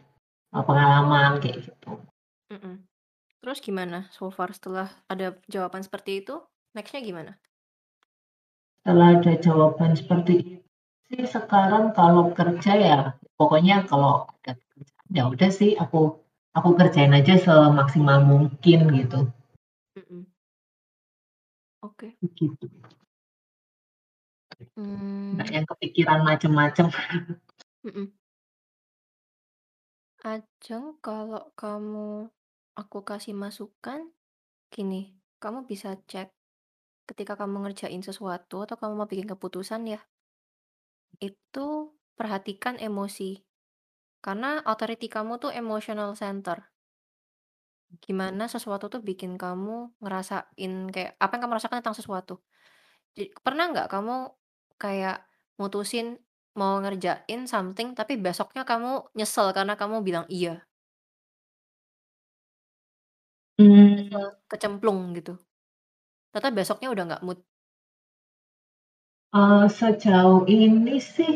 uh, 0.52 0.60
pengalaman 0.60 1.40
kayak 1.40 1.64
gitu. 1.64 2.04
Mm 2.52 2.60
-mm. 2.60 2.74
Terus 3.40 3.58
gimana 3.64 4.08
so 4.12 4.28
far 4.28 4.52
setelah 4.52 4.92
ada 5.08 5.36
jawaban 5.48 5.80
seperti 5.80 6.24
itu, 6.24 6.44
nextnya 6.76 7.00
gimana? 7.00 7.32
Setelah 8.84 9.16
ada 9.16 9.32
jawaban 9.40 9.96
seperti 9.96 10.60
itu 10.60 10.64
sih 11.12 11.28
sekarang 11.28 11.92
kalau 11.92 12.32
kerja 12.32 12.72
ya 12.74 13.00
pokoknya 13.38 13.86
kalau 13.90 14.26
ada 14.42 14.54
kerjaan 14.56 15.08
ya 15.10 15.22
udah 15.30 15.50
sih 15.50 15.74
aku 15.78 16.18
aku 16.54 16.68
kerjain 16.78 17.12
aja 17.12 17.34
semaksimal 17.38 18.22
mungkin 18.22 18.80
gitu. 18.94 19.28
Mm 19.98 20.04
-mm. 20.06 20.22
Oke. 21.84 22.14
Okay. 22.16 22.28
Gitu. 22.38 22.66
Hmm. 24.78 25.34
Nggak 25.34 25.48
yang 25.50 25.66
kepikiran 25.66 26.20
macem-macem. 26.22 26.86
Mm 27.84 28.08
Ajeng, 30.24 30.96
kalau 31.04 31.52
kamu 31.52 32.32
aku 32.80 33.04
kasih 33.04 33.36
masukan, 33.36 34.08
gini, 34.72 35.12
kamu 35.36 35.68
bisa 35.68 36.00
cek 36.08 36.32
ketika 37.04 37.36
kamu 37.36 37.60
ngerjain 37.68 38.00
sesuatu 38.00 38.64
atau 38.64 38.80
kamu 38.80 38.92
mau 38.96 39.04
bikin 39.04 39.28
keputusan 39.28 39.84
ya, 39.84 40.00
itu 41.20 41.92
perhatikan 42.18 42.76
emosi. 42.88 43.30
Karena 44.24 44.50
authority 44.70 45.06
kamu 45.16 45.32
tuh 45.42 45.52
emotional 45.62 46.10
center. 46.22 46.58
Gimana 48.04 48.44
sesuatu 48.50 48.90
tuh 48.92 49.00
bikin 49.08 49.32
kamu 49.38 49.94
ngerasain 50.02 50.72
kayak 50.94 51.10
apa 51.22 51.30
yang 51.38 51.42
kamu 51.46 51.54
rasakan 51.58 51.78
tentang 51.80 51.96
sesuatu. 51.98 52.34
pernah 53.44 53.64
nggak 53.72 53.88
kamu 53.94 54.14
kayak 54.82 55.16
mutusin 55.60 56.18
mau 56.58 56.78
ngerjain 56.82 57.40
something 57.50 57.88
tapi 57.98 58.14
besoknya 58.18 58.62
kamu 58.66 59.10
nyesel 59.18 59.48
karena 59.56 59.74
kamu 59.80 59.96
bilang 60.06 60.26
iya? 60.30 60.66
Nyesel, 63.94 64.26
Hmm. 64.26 64.34
kecemplung 64.50 65.00
gitu. 65.18 65.32
Ternyata 66.32 66.50
besoknya 66.58 66.88
udah 66.94 67.04
nggak 67.08 67.22
mood. 67.26 67.38
Uh, 69.38 69.66
sejauh 69.78 70.48
ini 70.48 70.96
sih 71.12 71.32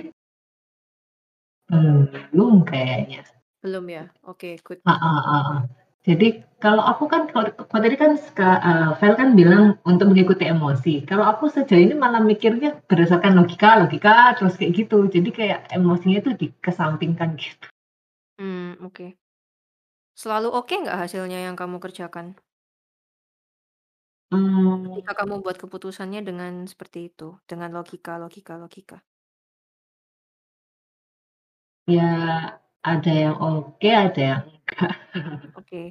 belum 1.69 2.65
kayaknya. 2.65 3.24
Belum 3.61 3.85
ya? 3.89 4.09
Oke, 4.24 4.57
good. 4.65 4.81
Ah, 4.89 4.97
ah, 4.97 5.20
ah, 5.20 5.43
ah. 5.53 5.61
Jadi 6.09 6.40
kalau 6.57 6.81
aku 6.81 7.05
kan 7.05 7.28
kalau, 7.28 7.53
kalau 7.53 7.82
tadi 7.85 8.01
kan 8.01 8.16
uh, 8.16 8.97
Vel 8.97 9.15
kan 9.19 9.36
bilang 9.36 9.77
untuk 9.85 10.09
mengikuti 10.09 10.49
emosi. 10.49 11.05
Kalau 11.05 11.27
aku 11.28 11.53
sejauh 11.53 11.77
ini 11.77 11.93
malah 11.93 12.24
mikirnya 12.24 12.81
berdasarkan 12.89 13.36
logika, 13.36 13.77
logika 13.77 14.32
terus 14.40 14.57
kayak 14.57 14.73
gitu. 14.73 15.05
Jadi 15.11 15.28
kayak 15.35 15.69
emosinya 15.69 16.24
itu 16.24 16.32
dikesampingkan 16.32 17.36
gitu. 17.36 17.66
Hmm, 18.40 18.81
oke. 18.81 18.95
Okay. 18.95 19.11
Selalu 20.16 20.49
oke 20.49 20.70
okay 20.70 20.82
nggak 20.86 20.99
hasilnya 21.05 21.45
yang 21.45 21.55
kamu 21.59 21.77
kerjakan? 21.77 22.40
Hmm. 24.32 24.89
Ketika 24.97 25.24
kamu 25.24 25.40
buat 25.40 25.57
keputusannya 25.61 26.20
dengan 26.24 26.65
seperti 26.69 27.12
itu, 27.12 27.36
dengan 27.49 27.73
logika, 27.73 28.16
logika, 28.16 28.57
logika. 28.57 29.01
Ya 31.89 32.05
ada 32.85 33.12
yang 33.24 33.36
oke, 33.40 33.81
okay, 33.81 33.93
ada 33.97 34.20
yang 34.20 34.43
enggak. 34.44 34.93
Oke. 35.59 35.82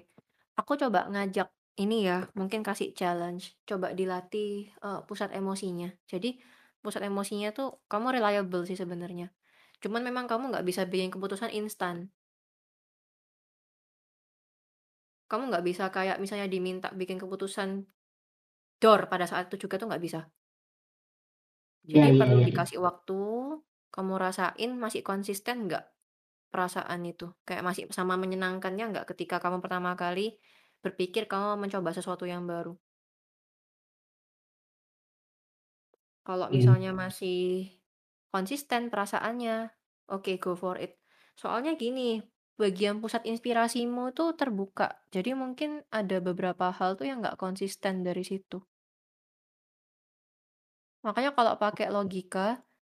Aku 0.59 0.73
coba 0.81 1.05
ngajak 1.13 1.49
ini 1.81 2.05
ya, 2.09 2.25
mungkin 2.37 2.61
kasih 2.65 2.93
challenge, 2.97 3.53
coba 3.69 3.93
dilatih, 3.93 4.69
uh, 4.85 5.01
pusat 5.09 5.29
emosinya. 5.33 5.89
Jadi, 6.09 6.37
pusat 6.81 7.01
emosinya 7.09 7.49
tuh 7.57 7.81
kamu 7.91 8.17
reliable 8.17 8.63
sih 8.69 8.77
sebenarnya. 8.77 9.29
Cuman 9.83 10.01
memang 10.05 10.25
kamu 10.31 10.43
nggak 10.53 10.65
bisa 10.69 10.81
bikin 10.89 11.09
keputusan 11.13 11.53
instan. 11.53 12.09
Kamu 15.31 15.43
nggak 15.51 15.65
bisa 15.69 15.83
kayak 15.95 16.17
misalnya 16.23 16.47
diminta 16.47 16.87
bikin 16.95 17.17
keputusan 17.21 17.83
door 18.81 19.01
pada 19.11 19.25
saat 19.29 19.49
itu 19.49 19.67
juga 19.67 19.75
tuh 19.81 19.87
nggak 19.89 20.03
bisa. 20.03 20.19
Iya 21.87 22.03
Jadi 22.03 22.07
iya 22.11 22.19
perlu 22.19 22.37
iya. 22.41 22.47
dikasih 22.49 22.79
waktu, 22.83 23.19
kamu 23.95 24.13
rasain 24.23 24.71
masih 24.83 25.01
konsisten 25.09 25.57
nggak 25.67 25.85
perasaan 26.53 27.01
itu? 27.11 27.27
Kayak 27.47 27.63
masih 27.67 27.83
sama 27.97 28.15
menyenangkannya 28.23 28.85
nggak 28.91 29.07
ketika 29.15 29.37
kamu 29.43 29.57
pertama 29.63 29.91
kali 30.03 30.37
berpikir 30.83 31.23
kamu 31.31 31.59
mencoba 31.63 31.89
sesuatu 31.97 32.25
yang 32.33 32.43
baru? 32.51 32.73
Kalau 36.27 36.47
Iya. 36.49 36.55
misalnya 36.55 36.91
masih 37.03 37.39
konsisten 38.33 38.81
perasaannya, 38.93 39.57
oke 40.15 40.33
go 40.43 40.53
for 40.61 40.75
it. 40.85 40.93
Soalnya 41.41 41.71
gini, 41.83 42.09
bagian 42.61 42.95
pusat 43.01 43.23
inspirasimu 43.31 44.03
tuh 44.17 44.29
terbuka, 44.39 44.87
jadi 45.13 45.31
mungkin 45.41 45.69
ada 45.99 46.17
beberapa 46.27 46.67
hal 46.77 46.91
tuh 46.99 47.05
yang 47.09 47.17
nggak 47.23 47.39
konsisten 47.43 47.95
dari 48.07 48.23
situ. 48.29 48.57
Makanya 51.05 51.31
kalau 51.37 51.53
pakai 51.63 51.87
logika, 51.95 52.47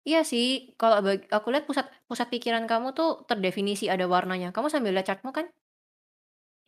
iya 0.08 0.20
sih, 0.30 0.44
kalau 0.80 0.96
aku 1.36 1.46
lihat 1.52 1.64
pusat 1.68 1.86
pusat 2.08 2.26
pikiran 2.34 2.64
kamu 2.70 2.96
tuh 2.98 3.08
terdefinisi 3.28 3.84
ada 3.94 4.04
warnanya. 4.14 4.48
Kamu 4.54 4.66
sambil 4.72 4.92
lihat 4.96 5.06
chartmu 5.08 5.30
kan? 5.36 5.46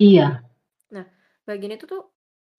Iya. 0.01 0.45
Nah, 0.95 1.05
bagian 1.49 1.77
itu 1.77 1.85
tuh 1.93 2.03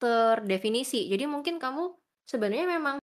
terdefinisi. 0.01 1.09
Jadi 1.11 1.23
mungkin 1.29 1.61
kamu 1.61 1.83
sebenarnya 2.25 2.67
memang 2.77 2.95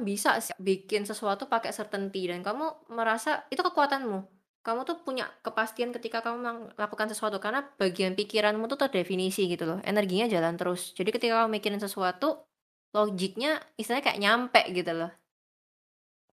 bisa 0.00 0.40
sih 0.40 0.56
bikin 0.56 1.04
sesuatu 1.04 1.44
pakai 1.46 1.70
certainty 1.76 2.24
dan 2.30 2.40
kamu 2.40 2.88
merasa 2.94 3.44
itu 3.52 3.60
kekuatanmu. 3.60 4.18
Kamu 4.60 4.80
tuh 4.84 5.00
punya 5.06 5.24
kepastian 5.40 5.90
ketika 5.96 6.20
kamu 6.20 6.36
melakukan 6.76 7.08
sesuatu 7.08 7.40
karena 7.40 7.64
bagian 7.80 8.12
pikiranmu 8.12 8.68
tuh 8.68 8.76
terdefinisi 8.76 9.48
gitu 9.48 9.64
loh. 9.64 9.78
Energinya 9.84 10.28
jalan 10.28 10.54
terus. 10.60 10.92
Jadi 10.92 11.10
ketika 11.16 11.40
kamu 11.40 11.60
mikirin 11.60 11.80
sesuatu, 11.80 12.44
logiknya 12.92 13.60
istilahnya 13.80 14.04
kayak 14.04 14.20
nyampe 14.20 14.60
gitu 14.76 14.92
loh. 14.92 15.10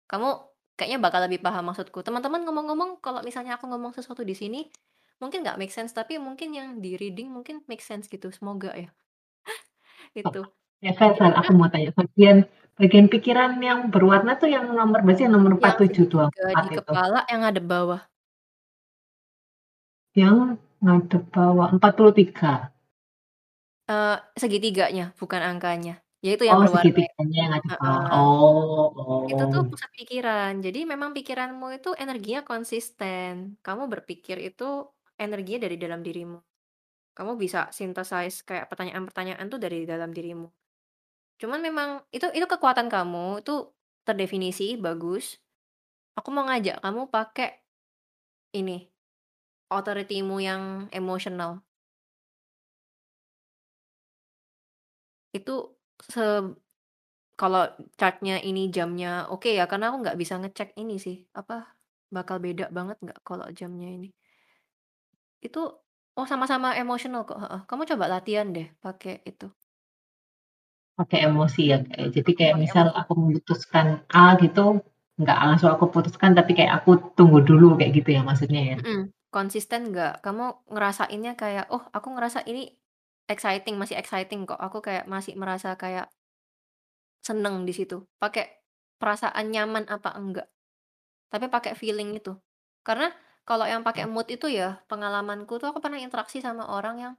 Kamu 0.05 0.29
kayaknya 0.75 0.99
bakal 1.01 1.25
lebih 1.25 1.39
paham 1.41 1.71
maksudku. 1.71 2.03
Teman-teman 2.05 2.45
ngomong-ngomong 2.45 3.01
kalau 3.01 3.23
misalnya 3.25 3.57
aku 3.57 3.65
ngomong 3.71 3.95
sesuatu 3.95 4.21
di 4.21 4.37
sini 4.37 4.67
mungkin 5.15 5.47
nggak 5.47 5.55
make 5.55 5.71
sense 5.71 5.95
tapi 5.95 6.19
mungkin 6.19 6.51
yang 6.51 6.83
di 6.83 6.99
reading 6.99 7.31
mungkin 7.31 7.63
make 7.65 7.81
sense 7.81 8.11
gitu. 8.11 8.29
Semoga 8.29 8.75
ya. 8.75 8.89
itu. 10.19 10.43
Ya, 10.83 10.91
Vel, 10.93 11.15
aku 11.17 11.51
mau 11.55 11.71
tanya 11.71 11.89
bagian 11.95 12.45
bagian 12.75 13.07
pikiran 13.07 13.57
yang 13.63 13.89
berwarna 13.89 14.35
tuh 14.35 14.51
yang 14.51 14.67
nomor 14.67 15.01
berarti 15.01 15.25
yang 15.25 15.33
nomor 15.33 15.55
empat 15.57 15.79
tujuh 15.79 16.05
dua 16.11 16.27
empat 16.29 16.63
di 16.69 16.77
kepala 16.77 17.19
yang 17.31 17.41
ada 17.41 17.61
bawah. 17.63 18.01
Yang 20.13 20.59
ngadep 20.83 21.23
bawah 21.33 21.67
empat 21.73 21.91
puluh 21.97 22.13
tiga. 22.13 22.69
Uh, 23.89 24.17
segitiganya, 24.37 25.13
bukan 25.17 25.41
angkanya. 25.41 26.04
Yaitu 26.25 26.43
yang 26.49 26.57
Oh, 26.57 26.63
berwarna 26.65 27.35
yang 27.43 27.53
ada. 27.59 27.75
Heeh. 27.85 27.99
Oh, 28.17 28.89
oh. 28.97 29.21
Itu 29.31 29.43
tuh 29.53 29.61
pusat 29.69 29.89
pikiran. 29.99 30.53
Jadi 30.65 30.79
memang 30.91 31.11
pikiranmu 31.17 31.67
itu 31.77 31.89
energinya 32.03 32.41
konsisten. 32.51 33.57
Kamu 33.65 33.83
berpikir 33.93 34.37
itu 34.41 34.89
energinya 35.21 35.59
dari 35.69 35.77
dalam 35.83 36.01
dirimu. 36.07 36.39
Kamu 37.17 37.31
bisa 37.43 37.69
synthesize 37.77 38.43
kayak 38.47 38.67
pertanyaan-pertanyaan 38.71 39.45
tuh 39.53 39.59
dari 39.61 39.85
dalam 39.85 40.11
dirimu. 40.17 40.47
Cuman 41.41 41.59
memang 41.67 41.89
itu 42.15 42.27
itu 42.37 42.47
kekuatan 42.47 42.87
kamu, 42.91 43.43
itu 43.43 43.55
terdefinisi, 44.07 44.75
bagus. 44.79 45.25
Aku 46.19 46.29
mau 46.35 46.45
ngajak 46.49 46.81
kamu 46.83 47.01
pakai 47.11 47.49
ini. 48.61 48.89
authority-mu 49.73 50.37
yang 50.41 50.63
emosional. 50.93 51.61
Itu 55.37 55.75
se 56.01 56.21
kalau 57.39 57.61
chartnya 57.99 58.35
ini 58.49 58.61
jamnya 58.75 59.27
oke 59.33 59.49
ya, 59.59 59.63
karena 59.71 59.85
aku 59.91 59.97
nggak 60.03 60.19
bisa 60.21 60.35
ngecek 60.41 60.69
ini 60.81 60.95
sih, 61.05 61.17
apa, 61.39 61.55
bakal 62.15 62.37
beda 62.45 62.65
banget 62.77 62.97
nggak 63.05 63.19
kalau 63.27 63.47
jamnya 63.59 63.89
ini. 63.97 64.09
Itu 65.43 65.59
oh 66.19 66.25
sama-sama 66.31 66.69
emosional 66.79 67.21
kok, 67.27 67.39
heeh. 67.43 67.61
Kamu 67.67 67.83
coba 67.91 68.05
latihan 68.13 68.47
deh 68.55 68.67
pakai 68.83 69.19
itu. 69.27 69.47
Pakai 70.99 71.27
emosi 71.27 71.61
ya, 71.75 71.77
kayak 71.83 72.07
jadi 72.15 72.31
kayak 72.39 72.55
Pakai 72.55 72.63
misal 72.63 72.85
emosi. 72.85 72.95
aku 72.95 73.11
memutuskan 73.19 73.87
A 74.15 74.39
gitu, 74.39 74.79
nggak 75.19 75.37
langsung 75.43 75.67
aku 75.75 75.91
putuskan 75.91 76.31
tapi 76.31 76.55
kayak 76.55 76.71
aku 76.79 76.91
tunggu 77.19 77.43
dulu 77.43 77.75
kayak 77.75 77.91
gitu 77.99 78.09
ya 78.15 78.21
maksudnya 78.23 78.61
ya? 78.71 78.77
Mhm, 78.83 79.13
konsisten 79.31 79.81
nggak? 79.91 80.23
Kamu 80.25 80.45
ngerasainnya 80.73 81.31
kayak, 81.41 81.65
"Oh 81.71 81.83
aku 81.95 82.07
ngerasa 82.15 82.39
ini 82.49 82.73
exciting, 83.31 83.75
masih 83.81 83.97
exciting 84.01 84.45
kok." 84.49 84.59
Aku 84.59 84.79
kayak 84.85 85.05
masih 85.09 85.33
merasa 85.39 85.73
kayak 85.79 86.07
seneng 87.23 87.65
di 87.67 87.73
situ. 87.75 88.05
Pakai 88.21 88.45
perasaan 89.01 89.49
nyaman 89.51 89.85
apa 89.89 90.13
enggak. 90.15 90.47
Tapi 91.31 91.45
pakai 91.51 91.73
feeling 91.77 92.15
itu. 92.17 92.33
Karena 92.85 93.11
kalau 93.47 93.65
yang 93.67 93.81
pakai 93.85 94.05
mood 94.09 94.27
itu 94.31 94.47
ya, 94.49 94.81
pengalamanku 94.89 95.57
tuh 95.61 95.69
aku 95.73 95.79
pernah 95.83 95.99
interaksi 96.01 96.39
sama 96.43 96.69
orang 96.69 96.95
yang 97.01 97.13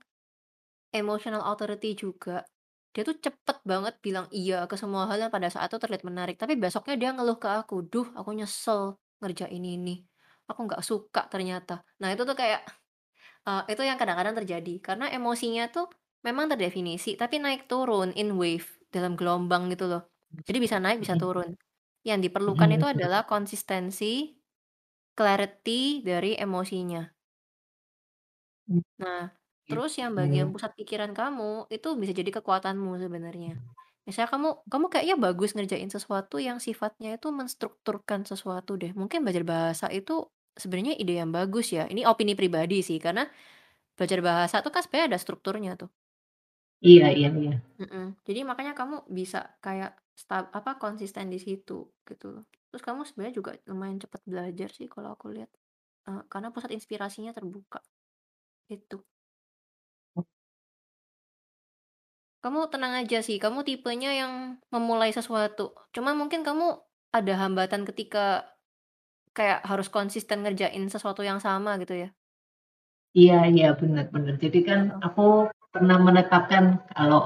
emotional 0.95 1.43
authority 1.45 1.95
juga. 1.99 2.47
Dia 2.95 3.05
tuh 3.05 3.17
cepet 3.21 3.61
banget 3.69 4.01
bilang 4.01 4.27
iya 4.33 4.65
ke 4.71 4.75
semua 4.81 5.05
hal 5.11 5.21
yang 5.21 5.33
pada 5.35 5.49
saat 5.53 5.69
itu 5.71 5.79
terlihat 5.83 6.05
menarik, 6.09 6.37
tapi 6.41 6.57
besoknya 6.57 6.97
dia 6.97 7.11
ngeluh 7.13 7.37
ke 7.37 7.49
aku, 7.51 7.85
"Duh, 7.87 8.09
aku 8.17 8.33
nyesel 8.35 8.97
ngerjain 9.21 9.63
ini. 9.63 10.03
Aku 10.49 10.65
nggak 10.67 10.83
suka 10.83 11.29
ternyata." 11.29 11.85
Nah, 12.01 12.09
itu 12.15 12.25
tuh 12.25 12.37
kayak 12.39 12.65
eee, 13.49 13.63
itu 13.73 13.83
yang 13.89 13.99
kadang-kadang 14.01 14.37
terjadi. 14.43 14.75
Karena 14.87 15.07
emosinya 15.17 15.63
tuh 15.75 15.87
memang 16.27 16.47
terdefinisi, 16.53 17.15
tapi 17.21 17.39
naik 17.43 17.67
turun 17.71 18.11
in 18.19 18.35
wave, 18.41 18.67
dalam 18.95 19.15
gelombang 19.19 19.71
gitu 19.73 19.87
loh. 19.91 20.03
Jadi 20.47 20.59
bisa 20.65 20.77
naik, 20.83 20.99
bisa 21.05 21.15
turun. 21.21 21.55
Yang 22.07 22.19
diperlukan 22.31 22.71
itu 22.77 22.87
adalah 22.87 23.27
konsistensi, 23.29 24.37
clarity 25.19 26.03
dari 26.07 26.37
emosinya. 26.39 27.03
Mmm. 28.69 28.81
Nah, 29.01 29.29
terus 29.69 29.93
yang 30.01 30.17
bagian 30.17 30.49
Gitu. 30.49 30.55
pusat 30.55 30.73
pikiran 30.79 31.13
kamu, 31.13 31.69
itu 31.73 31.89
bisa 32.01 32.13
jadi 32.17 32.31
kekuatanmu 32.41 32.97
sebenarnya. 33.03 33.61
Misalnya 34.09 34.31
kamu 34.33 34.49
kamu 34.71 34.87
kayaknya 34.93 35.17
bagus 35.19 35.51
ngerjain 35.59 35.91
sesuatu 35.91 36.39
yang 36.39 36.59
sifatnya 36.63 37.19
itu 37.19 37.29
menstrukturkan 37.35 38.23
sesuatu 38.25 38.79
deh. 38.81 38.95
Mungkin 38.95 39.27
belajar 39.27 39.45
bahasa 39.45 39.87
itu 39.93 40.31
sebenarnya 40.63 40.95
ide 41.01 41.15
yang 41.23 41.31
bagus 41.35 41.67
ya. 41.77 41.85
Ini 41.93 42.03
opini 42.11 42.33
pribadi 42.39 42.81
sih, 42.85 42.99
karena 43.03 43.25
belajar 43.99 44.21
bahasa 44.25 44.57
tuh 44.65 44.73
kan 44.75 44.83
sebenarnya 44.85 45.09
ada 45.17 45.21
strukturnya 45.23 45.73
tuh. 45.81 45.91
Iya 46.85 47.07
iya 47.19 47.29
iya. 47.41 47.55
Mhm, 47.77 48.17
jadi 48.25 48.41
makanya 48.49 48.73
kamu 48.73 49.05
bisa 49.13 49.53
kayak 49.61 50.01
sta 50.17 50.49
apa, 50.49 50.81
konsisten 50.81 51.29
di 51.29 51.37
situ, 51.37 51.93
gitu 52.09 52.27
loh. 52.33 52.45
Terus 52.73 52.83
kamu 52.89 53.01
sebenarnya 53.05 53.35
juga 53.37 53.53
lumayan 53.69 54.01
cepat 54.01 54.23
belajar 54.25 54.69
sih 54.73 54.89
kalau 54.89 55.13
aku 55.13 55.29
lihat, 55.37 55.51
eee, 56.09 56.23
karena 56.33 56.49
pusat 56.55 56.73
inspirasinya 56.73 57.33
terbuka, 57.37 57.81
itu. 58.73 59.01
Kamu 62.45 62.69
tenang 62.69 62.93
aja 63.05 63.25
sih, 63.25 63.41
kamu 63.41 63.65
tipenya 63.65 64.13
yang 64.13 64.33
memulai 64.69 65.11
sesuatu. 65.13 65.73
Cuma 65.95 66.13
mungkin 66.13 66.45
kamu 66.45 66.77
ada 67.17 67.33
hambatan 67.41 67.89
ketika 67.89 68.45
kayak 69.37 69.59
harus 69.71 69.89
konsisten 69.97 70.39
ngerjain 70.45 70.85
sesuatu 70.95 71.23
yang 71.31 71.41
sama 71.47 71.71
gitu 71.83 71.95
ya? 72.03 72.09
Iya 73.15 73.35
iya, 73.53 73.67
bener. 73.81 74.35
Jadi 74.45 74.59
kan 74.69 74.81
Heeh. 74.89 75.01
aku 75.07 75.23
pernah 75.73 75.97
menetapkan 76.07 76.65
kalau 76.97 77.21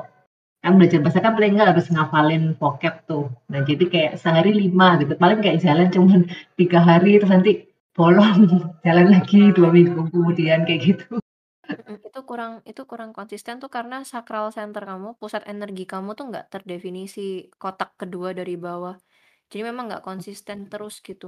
kan 0.64 0.72
belajar 0.78 1.00
bahasa 1.04 1.20
kan 1.24 1.32
paling 1.36 1.52
nggak 1.56 1.70
harus 1.72 1.86
ngafalin 1.94 2.42
vocab 2.60 2.94
tuh. 3.08 3.24
Nah, 3.52 3.60
jadi 3.68 3.84
kayak 3.92 4.12
sehari 4.22 4.52
5 4.62 4.86
gitu, 5.00 5.12
paling 5.22 5.38
kayak 5.44 5.58
jalan 5.66 5.88
cuman 5.94 6.20
3 6.60 6.78
hari 6.90 7.10
terus 7.20 7.32
nanti 7.34 7.52
bolong, 7.96 8.38
jalan 8.86 9.06
lagi 9.14 9.40
2 9.56 9.68
Oh. 9.72 9.76
minggu 9.76 10.00
kemudian, 10.12 10.60
kayak 10.68 10.80
gitu. 10.88 11.06
Itu 12.08 12.20
kurang 12.28 12.52
itu 12.70 12.82
kurang 12.90 13.10
konsisten 13.18 13.54
tuh 13.62 13.70
karena 13.76 13.96
sakral 14.12 14.46
center 14.56 14.82
kamu, 14.90 15.08
pusat 15.20 15.42
energi 15.52 15.82
kamu 15.92 16.10
tuh 16.18 16.24
nggak 16.30 16.46
terdefinisi 16.52 17.20
kotak 17.62 17.90
kedua 18.00 18.28
dari 18.38 18.54
bawah. 18.66 18.94
Jadi 19.50 19.62
memang 19.68 19.84
nggak 19.88 20.04
konsisten 20.08 20.58
terus 20.72 20.94
gitu. 21.08 21.26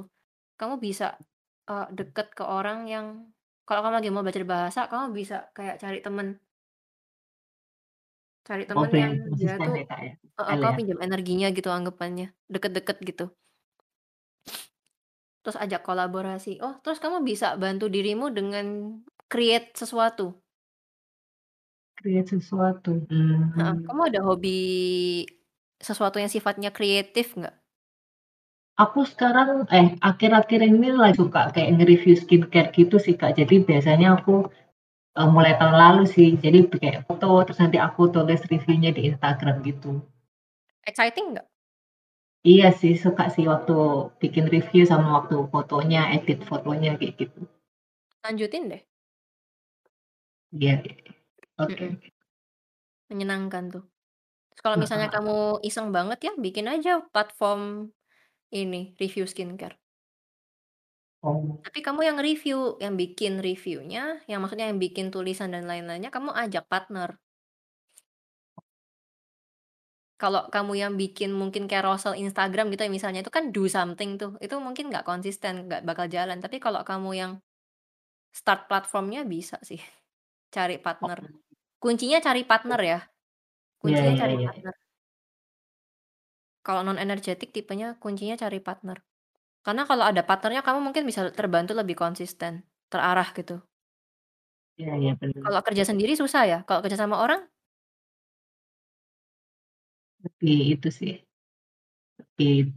Kamu 0.63 0.79
bisa, 0.79 1.19
eee, 1.67 1.87
deket 1.99 2.39
ke 2.39 2.47
orang 2.47 2.87
yang 2.87 3.07
kalau 3.67 3.83
kamu 3.83 3.95
lagi 3.99 4.11
mau 4.15 4.23
belajar 4.23 4.47
bahasa, 4.47 4.81
kamu 4.87 5.11
bisa 5.11 5.51
kayak 5.59 5.83
cari 5.83 5.99
temen. 6.07 6.39
Cari 8.47 8.65
Oh, 8.75 8.87
temen 8.87 8.91
yang 9.01 9.13
dia 9.39 9.53
konsisten 9.61 9.69
tuh 9.69 9.73
ya, 9.77 9.85
Kak, 9.91 10.01
ya? 10.07 10.13
heeh, 10.39 10.57
L 10.57 10.63
kamu 10.63 10.73
ya? 10.73 10.77
pinjam 10.79 10.99
energinya 11.07 11.47
gitu 11.57 11.69
anggapannya, 11.79 12.27
deket-deket 12.55 12.97
gitu. 13.09 13.25
Terus 15.43 15.59
ajak 15.59 15.83
kolaborasi. 15.83 16.63
Oh, 16.63 16.79
terus 16.87 17.03
kamu 17.03 17.27
bisa 17.27 17.59
bantu 17.59 17.91
dirimu 17.91 18.31
dengan 18.31 18.67
create 19.27 19.75
sesuatu. 19.75 20.43
Create 21.99 22.29
sesuatu, 22.29 22.91
Heeh, 23.59 23.75
mmm. 23.75 23.87
kamu 23.87 24.01
ada 24.09 24.21
hobi 24.29 24.49
sesuatu 25.83 26.17
yang 26.23 26.31
sifatnya 26.33 26.71
kreatif 26.73 27.37
nggak? 27.37 27.62
Aku 28.81 29.05
sekarang 29.05 29.69
eh, 29.69 30.01
akhir-akhir 30.01 30.61
ini 30.65 30.89
lagi 30.97 31.21
suka 31.21 31.53
kayak 31.53 31.71
nge-review 31.77 32.15
skincare 32.17 32.73
gitu 32.73 32.97
sih, 32.97 33.15
Kak. 33.21 33.37
Jadi 33.37 33.55
biasanya 33.69 34.09
aku, 34.17 34.49
eee, 35.19 35.29
mulai 35.35 35.55
tahun 35.61 35.77
lalu 35.85 36.05
sih, 36.15 36.29
jadi 36.45 36.59
kayak 36.73 37.05
foto, 37.09 37.31
terus 37.47 37.61
nanti 37.63 37.79
aku 37.89 38.03
tulis 38.15 38.41
reviewnya 38.51 38.91
di 38.97 39.03
Instagram 39.11 39.57
gitu. 39.69 39.91
Exciting 40.87 41.27
nggak? 41.35 41.47
Iya 42.53 42.69
sih, 42.81 42.95
suka 43.05 43.25
sih 43.35 43.45
waktu 43.53 43.75
bikin 44.23 44.45
review 44.55 44.83
sama 44.93 45.09
waktu 45.17 45.37
fotonya, 45.53 46.01
edit 46.17 46.39
fotonya, 46.51 46.91
kayak 46.99 47.15
gitu. 47.21 47.41
Lanjutin 48.25 48.71
deh. 48.71 48.83
Iya. 50.53 50.73
Oke 51.63 51.83
Mhm. 51.85 51.97
oke. 51.97 52.09
Menyenangkan 53.11 53.65
tuh. 53.75 53.85
Terus 54.53 54.63
kalau 54.65 54.77
misalnya 54.83 55.09
heeh. 55.09 55.17
kamu 55.17 55.37
iseng 55.69 55.89
banget 55.97 56.19
ya, 56.27 56.33
bikin 56.39 56.67
aja 56.75 56.91
platform 57.13 57.91
ini, 58.53 58.95
review 59.01 59.25
skincare. 59.33 59.77
Oh. 61.23 61.63
Tapi 61.67 61.79
kamu 61.87 62.01
yang 62.09 62.19
review, 62.29 62.59
yang 62.85 62.95
bikin 63.03 63.33
reviewnya, 63.47 64.03
yang 64.31 64.39
maksudnya 64.43 64.67
yang 64.71 64.79
bikin 64.85 65.07
tulisan 65.15 65.51
dan 65.55 65.65
lain-lainnya, 65.71 66.11
kamu 66.17 66.31
ajak 66.45 66.65
partner. 66.73 67.09
Kalau 70.23 70.43
kamu 70.55 70.73
yang 70.83 70.93
bikin 71.03 71.31
mungkin 71.41 71.65
carousel 71.73 72.15
Instagram 72.25 72.71
gitu 72.73 72.83
ya 72.87 72.91
misalnya, 72.97 73.21
itu 73.27 73.33
kan 73.37 73.45
do 73.55 73.65
something 73.67 74.11
tuh, 74.23 74.31
itu 74.45 74.55
mungkin 74.67 74.85
nggak 74.91 75.03
konsisten, 75.11 75.67
nggak 75.67 75.83
bakal 75.89 76.07
jalan. 76.07 76.39
Tapi 76.45 76.57
kalau 76.65 76.81
kamu 76.87 77.11
yang 77.21 77.33
start 78.33 78.61
platform-nya 78.71 79.23
bisa 79.29 79.57
sih, 79.65 79.81
cari 80.55 80.77
partner. 80.83 81.19
Oh. 81.23 81.43
Kuncinya 81.83 82.19
cari 82.27 82.43
partner 82.51 82.81
ya, 82.83 82.99
Iya 83.89 83.99
kuncinya 83.99 84.13
iya 84.15 84.21
cari 84.21 84.37
iya. 84.39 84.47
partner. 84.47 84.75
Kalau 86.67 86.87
non 86.87 86.99
energetik 86.99 87.51
tipenya 87.51 87.99
kuncinya 87.99 88.39
cari 88.39 88.63
partner. 88.63 89.03
Karena 89.67 89.83
kalau 89.91 90.05
ada 90.07 90.23
partnernya 90.23 90.63
kamu 90.67 90.81
mungkin 90.87 91.05
bisa 91.11 91.31
terbantu 91.35 91.73
lebih 91.75 91.97
konsisten, 91.99 92.63
terarah 92.91 93.29
gitu. 93.35 93.63
Iya 94.81 94.93
iya, 95.03 95.13
bener. 95.21 95.41
Kalau 95.45 95.61
kerja 95.67 95.85
sendiri 95.91 96.13
susah 96.17 96.43
ya? 96.49 96.59
Kalau 96.67 96.81
kerja 96.85 96.99
sama 97.03 97.17
orang? 97.25 97.43
Lebih 100.23 100.59
itu 100.79 100.89
sih, 100.99 101.13
lebih 102.21 102.73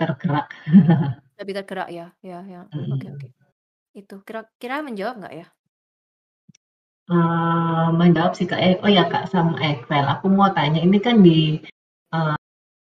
tergerak. 0.00 0.48
Lebih 1.40 1.54
tergerak 1.58 1.88
ya? 1.90 2.06
Ya 2.22 2.38
ya, 2.46 2.60
oke 2.94 3.06
oke. 3.10 3.26
Mhm. 3.28 3.42
Itu, 3.94 4.16
kira-kira 4.26 4.82
menjawab 4.86 5.14
nggak 5.22 5.34
ya? 5.34 5.46
Eee, 7.10 7.86
menjawab 8.00 8.32
sih, 8.38 8.46
Kak, 8.48 8.60
eh, 8.64 8.74
oh 8.84 8.88
ya, 8.88 9.04
Kak, 9.12 9.28
sama 9.32 9.58
eh, 9.60 9.76
aku 10.12 10.26
mau 10.32 10.48
tanya, 10.56 10.80
ini 10.80 10.98
kan 11.06 11.20
di, 11.26 11.60
eee, 12.14 12.34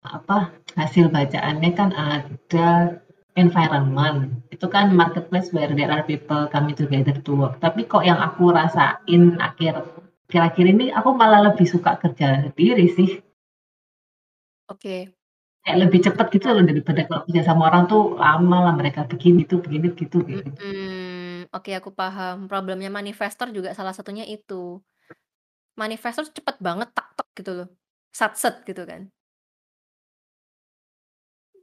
apa, 0.09 0.51
hasil 0.75 1.13
bacaannya 1.13 1.71
kan 1.77 1.89
ada 1.93 2.99
environment, 3.37 4.43
itu 4.51 4.65
kan 4.67 4.91
marketplace 4.91 5.53
where 5.55 5.71
there 5.71 5.87
are 5.87 6.03
people 6.03 6.49
coming 6.51 6.75
together 6.75 7.15
to 7.23 7.31
work. 7.37 7.61
Tapi 7.61 7.85
kok 7.85 8.03
yang 8.03 8.19
aku 8.19 8.51
rasain 8.51 9.39
akhir 9.39 9.85
akhir-akhir 10.29 10.65
ini 10.65 10.85
aku 10.93 11.15
malah 11.15 11.53
lebih 11.53 11.65
suka 11.65 11.97
kerja 11.97 12.45
sendiri 12.49 12.85
sih. 12.93 13.21
Oke. 14.69 15.13
Kayak 15.65 15.79
lebih 15.85 15.99
cepet 16.05 16.27
gitu 16.39 16.45
loh 16.53 16.63
daripada 16.63 17.01
kalau 17.05 17.21
kerja 17.27 17.41
sama 17.45 17.69
orang 17.69 17.89
tuh 17.89 18.15
lama 18.15 18.69
lah 18.69 18.73
mereka 18.73 19.05
begini 19.05 19.43
tuh, 19.45 19.59
begini 19.59 19.91
kayak 19.91 19.99
gitu. 20.07 20.17
Mhm, 20.25 21.51
oke 21.53 21.71
aku 21.73 21.89
paham. 21.93 22.45
Problemnya 22.45 22.89
manifestor 22.89 23.49
juga 23.53 23.73
salah 23.73 23.93
satunya 23.93 24.23
itu. 24.25 24.79
Manifestor 25.77 26.27
cepet 26.29 26.59
banget 26.59 26.89
gitu 27.39 27.51
loh, 27.55 27.67
sat-set 28.11 28.67
gitu 28.67 28.83
kan. 28.83 29.07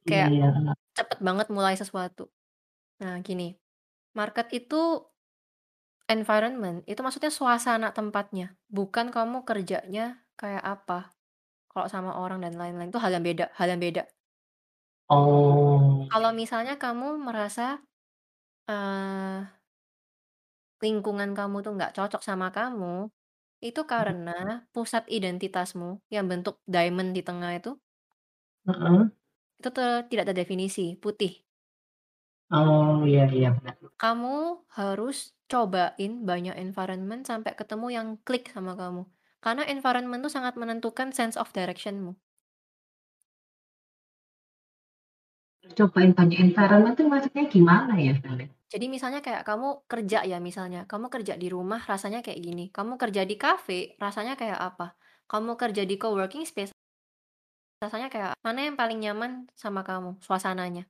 Kayak 0.09 0.31
Iya, 0.31 0.47
heeh. 0.55 0.77
cepet 0.99 1.19
banget 1.24 1.49
mulai 1.53 1.74
sesuatu. 1.78 2.31
Nah 3.03 3.19
gini, 3.27 3.57
market 4.19 4.49
itu 4.55 5.05
environment 6.11 6.87
itu 6.87 7.01
maksudnya 7.03 7.33
suasana 7.35 7.91
tempatnya, 7.95 8.55
bukan 8.70 9.11
kamu 9.11 9.43
kerjanya 9.49 10.23
kayak 10.39 10.62
apa. 10.65 11.11
Kalau 11.73 11.89
sama 11.91 12.12
orang 12.20 12.41
dan 12.45 12.55
lain-lain 12.61 12.91
itu 12.93 13.01
hal 13.03 13.12
yang 13.15 13.24
beda 13.27 13.47
hal 13.59 13.69
yang 13.73 13.83
beda. 13.83 14.09
Oh. 15.09 16.11
Kalau 16.11 16.31
misalnya 16.31 16.78
kamu 16.78 17.19
merasa, 17.19 17.83
eee 18.70 19.59
lingkungan 20.85 21.33
kamu 21.33 21.57
tuh 21.65 21.73
nggak 21.77 21.93
cocok 21.97 22.20
sama 22.20 22.53
kamu, 22.53 23.09
itu 23.65 23.81
karena 23.93 24.65
pusat 24.73 25.05
identitasmu 25.12 26.01
yang 26.15 26.27
bentuk 26.33 26.65
diamond 26.65 27.12
di 27.16 27.23
tengah 27.28 27.53
itu 27.61 27.77
Heeh. 28.66 29.16
Itu 29.59 29.69
te 29.73 29.85
tidak 30.11 30.24
terdefinisi, 30.33 30.97
putih. 31.01 31.33
Oh, 32.47 33.03
iya 33.03 33.27
iya, 33.27 33.49
benar. 33.59 33.74
Kamu 33.99 34.62
harus 34.78 35.35
cobain 35.51 36.12
banyak 36.23 36.55
environment 36.62 37.27
sampai 37.27 37.59
ketemu 37.59 37.87
yang 37.91 38.09
klik 38.23 38.47
sama 38.55 38.78
kamu. 38.78 39.03
Karena 39.43 39.62
environment 39.66 40.20
tuh 40.23 40.31
sangat 40.31 40.55
menentukan 40.55 41.11
sense 41.11 41.35
of 41.35 41.51
direction-mu. 41.51 42.15
Cobain 45.74 46.15
banyak 46.15 46.39
environment 46.39 46.95
tuh 46.95 47.11
maksudnya 47.11 47.51
gimana 47.51 47.99
ya? 47.99 48.15
Jadi 48.70 48.87
misalnya 48.87 49.19
kayak 49.23 49.43
kamu 49.43 49.87
kerja 49.91 50.23
ya 50.23 50.39
misalnya, 50.39 50.87
kamu 50.87 51.07
kerja 51.11 51.35
di 51.35 51.51
rumah 51.51 51.83
rasanya 51.83 52.23
kayak 52.23 52.39
gini, 52.43 52.65
kamu 52.70 52.95
kerja 52.99 53.23
di 53.27 53.35
kafe 53.39 53.99
rasanya 53.99 54.39
kayak 54.39 54.59
apa, 54.59 54.95
kamu 55.27 55.59
kerja 55.59 55.83
di 55.83 55.99
coworking 55.99 56.47
space 56.47 56.76
rasanya 57.87 58.09
kayak 58.15 58.33
mana 58.47 58.61
yang 58.67 58.77
paling 58.81 58.99
nyaman 59.05 59.33
sama 59.63 59.81
kamu 59.89 60.19
suasananya? 60.27 60.87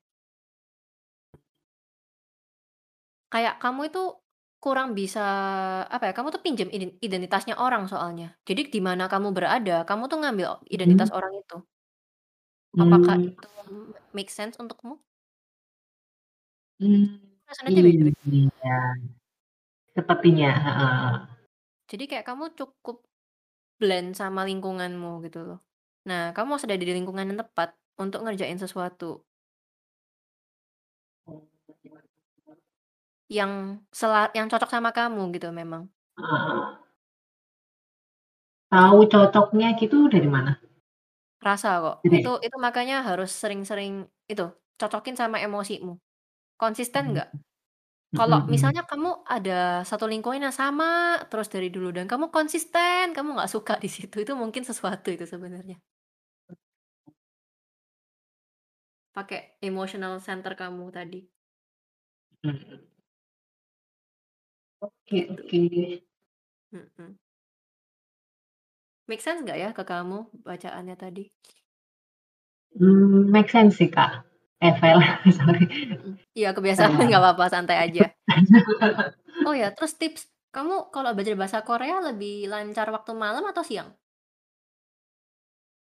Kayak 3.33 3.55
kamu 3.63 3.81
itu 3.91 4.01
kurang 4.63 4.89
bisa 4.99 5.21
apa 5.95 6.05
ya, 6.11 6.13
kamu 6.17 6.29
tuh 6.35 6.43
pinjam 6.47 6.69
iden 6.75 6.91
identitasnya 7.07 7.55
orang 7.59 7.83
soalnya. 7.93 8.27
Jadi 8.49 8.61
di 8.75 8.81
mana 8.89 9.05
kamu 9.13 9.29
berada, 9.37 9.73
kamu 9.89 10.03
tuh 10.11 10.19
ngambil 10.23 10.49
identitas 10.75 11.11
Mhm. 11.11 11.17
orang 11.19 11.33
itu. 11.43 11.57
Apakah 12.77 13.17
Mmm. 13.17 13.29
itu 13.33 13.49
make 14.13 14.29
sense 14.29 14.55
untukmu? 14.61 15.01
Mmm, 16.81 17.09
Rasanya 17.49 17.71
beda-beda. 17.81 18.13
iya. 18.29 18.77
Sepertinya, 19.97 20.51
heeh. 20.67 21.13
Jadi 21.91 22.05
kayak 22.11 22.27
kamu 22.27 22.45
cukup 22.59 23.07
blend 23.81 24.17
sama 24.19 24.43
lingkunganmu 24.49 25.23
gitu 25.27 25.41
loh. 25.49 25.61
Nah, 26.09 26.31
kamu 26.35 26.49
harus 26.55 26.67
ada 26.71 26.79
di 26.79 26.87
lingkungan 26.95 27.27
yang 27.27 27.41
tepat 27.43 27.75
untuk 27.99 28.23
ngerjain 28.23 28.59
sesuatu. 28.63 29.27
Yang 33.31 33.83
sela 33.91 34.31
yang 34.39 34.47
cocok 34.47 34.71
sama 34.71 34.91
kamu 34.95 35.35
gitu 35.35 35.51
memang. 35.51 35.91
Heeh. 36.19 36.77
Tahu 38.73 38.99
cocoknya 39.13 39.69
gitu 39.79 40.11
dari 40.11 40.27
mana? 40.27 40.59
Rasa 41.45 41.69
kok. 41.85 41.97
Itu 42.17 42.29
itu 42.45 42.57
makanya 42.57 42.95
harus 43.09 43.29
sering-sering 43.43 44.09
itu, 44.31 44.45
cocokin 44.81 45.17
sama 45.21 45.37
emosimu. 45.45 46.01
Konsisten 46.61 47.05
Mhm. 47.05 47.13
nggak? 47.15 47.29
Kalau 48.17 48.39
Mhm 48.39 48.47
mhm. 48.47 48.53
misalnya 48.55 48.83
kamu 48.91 49.11
ada 49.35 49.53
satu 49.91 50.07
lingkungan 50.11 50.43
yang 50.47 50.57
sama 50.57 50.87
terus 51.31 51.49
dari 51.55 51.69
dulu 51.75 51.89
dan 51.97 52.07
kamu 52.13 52.27
konsisten, 52.35 53.05
kamu 53.17 53.29
nggak 53.37 53.51
suka 53.55 53.75
di 53.85 53.89
situ, 53.97 54.17
itu 54.25 54.33
mungkin 54.43 54.63
sesuatu 54.69 55.09
itu 55.15 55.25
sebenarnya. 55.29 55.77
Pakai 59.17 59.41
emotional 59.69 60.15
center 60.21 60.53
kamu 60.61 60.85
tadi. 60.93 61.21
Mhm. 62.45 62.87
Oke 64.85 65.17
Gitu. 65.17 65.33
oke. 65.33 65.61
Mhm. 66.73 67.19
Make 69.11 69.23
sense 69.25 69.41
nggak 69.45 69.59
ya 69.63 69.69
ke 69.79 69.83
kamu 69.91 70.19
bacaannya 70.47 70.97
tadi? 71.03 71.23
Mmm, 72.81 73.31
make 73.35 73.51
sense 73.55 73.77
sih, 73.79 73.91
Kak. 73.97 74.11
Eh, 74.65 74.73
Vel, 74.81 74.99
sorry. 75.39 75.65
Mhm. 76.03 76.15
Iya 76.39 76.49
kebiasaan 76.57 76.91
nggak 77.09 77.23
apa-apa, 77.23 77.45
santai 77.55 77.79
aja. 77.87 78.05
Oh 79.47 79.55
ya, 79.55 79.69
terus 79.77 79.93
tips, 80.01 80.23
kamu 80.55 80.91
kalau 80.95 81.11
belajar 81.15 81.37
bahasa 81.41 81.61
Korea 81.69 81.97
lebih 82.09 82.51
lancar 82.53 82.87
waktu 82.97 83.13
malam 83.15 83.45
atau 83.51 83.63
siang? 83.63 83.89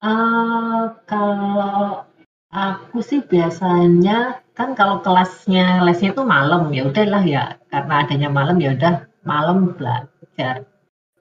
Eee, 0.07 0.83
kalau 1.09 2.07
aku 2.53 2.97
sih 3.05 3.21
biasanya 3.31 4.41
kan 4.57 4.75
kalau 4.75 4.99
kelasnya 5.05 5.85
lesnya 5.85 6.11
tuh 6.17 6.25
malam, 6.25 6.61
ya 6.75 6.81
udahlah 6.89 7.23
ya 7.23 7.43
karena 7.71 7.93
adanya 8.03 8.29
malam, 8.29 8.57
ya 8.63 8.69
udah 8.75 8.93
malam 9.23 9.57
belajar. 9.77 10.65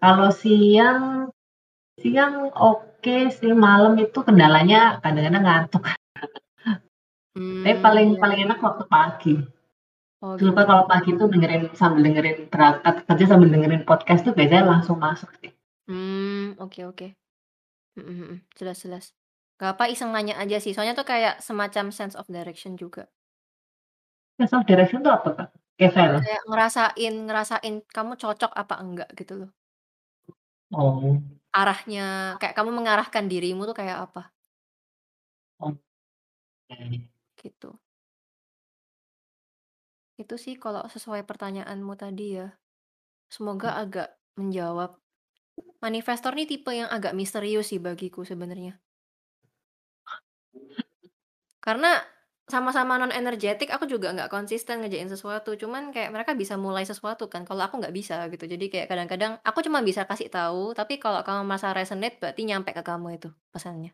Kalau 0.02 0.28
siang 0.32 1.30
siang 2.02 2.34
oke 2.54 3.16
sih, 3.38 3.52
malam 3.54 3.92
itu 4.00 4.18
kendalanya 4.26 4.98
kadang-kadang 5.02 5.44
ngantuk. 5.44 5.82
Tapi 5.84 7.38
Mmm, 7.38 7.82
paling 7.84 8.08
iya 8.14 8.20
paling 8.22 8.38
enak 8.46 8.58
waktu 8.66 8.84
pagi. 8.88 9.34
Oh 10.22 10.34
gitu. 10.34 10.50
kalau 10.50 10.84
pagi 10.90 11.10
tuh 11.14 11.26
dengerin 11.30 11.70
sambil 11.78 12.02
dengerin 12.06 12.50
berangkat 12.50 12.94
kerja 13.06 13.24
sambil 13.30 13.48
dengerin 13.54 13.82
podcast 13.86 14.26
tuh 14.26 14.34
biasanya 14.34 14.64
langsung 14.66 14.98
masuk 14.98 15.30
sih. 15.38 15.50
Mmm, 15.88 16.58
oke 16.58 16.80
oke. 16.90 17.06
Mhm 17.98 18.14
mhm, 18.22 18.38
jelas 18.58 18.78
jelas. 18.84 19.17
Nggak 19.58 19.70
apa, 19.74 19.84
iseng 19.90 20.14
nanya 20.14 20.38
aja 20.38 20.62
sih, 20.62 20.70
soalnya 20.70 20.94
tuh 20.94 21.02
kayak 21.02 21.42
semacam 21.42 21.90
sense 21.90 22.14
of 22.14 22.30
direction 22.30 22.78
juga. 22.78 23.10
Sense 24.38 24.54
of 24.54 24.62
direction 24.70 25.02
tuh 25.02 25.10
apa, 25.10 25.28
Kak? 25.34 25.48
Kayak 25.74 25.92
Vel? 25.98 26.14
Kayak 26.22 26.42
ngerasain 26.46 27.14
ngerasain 27.26 27.74
kamu 27.90 28.12
cocok 28.22 28.52
apa 28.54 28.74
enggak 28.78 29.10
gitu 29.18 29.34
loh. 29.34 29.50
Oh. 30.70 31.18
Arahnya, 31.50 32.38
kayak 32.38 32.54
kamu 32.54 32.70
mengarahkan 32.70 33.26
dirimu 33.26 33.66
tuh 33.66 33.74
kayak 33.74 34.06
apa. 34.06 34.30
Oke. 35.58 37.10
Gitu. 37.34 37.78
Itu 40.18 40.34
sih 40.34 40.58
kalau 40.58 40.82
sesuai 40.90 41.22
pertanyaanmu 41.26 41.94
tadi 41.94 42.42
ya. 42.42 42.50
Semoga 43.30 43.78
agak 43.78 44.18
menjawab. 44.34 44.98
Manifestor 45.78 46.34
nih 46.34 46.46
tipe 46.50 46.74
yang 46.74 46.90
agak 46.90 47.14
misterius 47.14 47.70
sih 47.70 47.78
bagiku 47.78 48.26
sebenarnya. 48.26 48.78
Karena 51.66 51.90
sama-sama 52.48 52.96
non 52.96 53.12
energetik, 53.12 53.68
aku 53.68 53.84
juga 53.84 54.08
nggak 54.16 54.30
konsisten 54.32 54.80
ngerjain 54.80 55.10
sesuatu. 55.12 55.52
Cuman 55.60 55.92
kayak 55.94 56.10
mereka 56.14 56.32
bisa 56.32 56.54
mulai 56.56 56.84
sesuatu 56.88 57.28
kan, 57.28 57.42
kalau 57.44 57.62
aku 57.66 57.76
nggak 57.80 57.92
bisa 57.98 58.14
gitu. 58.32 58.44
Jadi 58.48 58.64
kayak 58.72 58.86
kadang-kadang 58.90 59.32
aku 59.44 59.60
cuma 59.66 59.80
bisa 59.84 60.02
kasih 60.08 60.28
tahu, 60.32 60.72
tapi 60.78 60.96
kalau 61.02 61.20
kamu 61.26 61.42
merasa 61.44 61.68
resonate 61.76 62.16
berarti 62.22 62.42
nyampe 62.48 62.70
ke 62.72 62.82
kamu 62.86 63.20
itu 63.20 63.28
pesannya. 63.52 63.92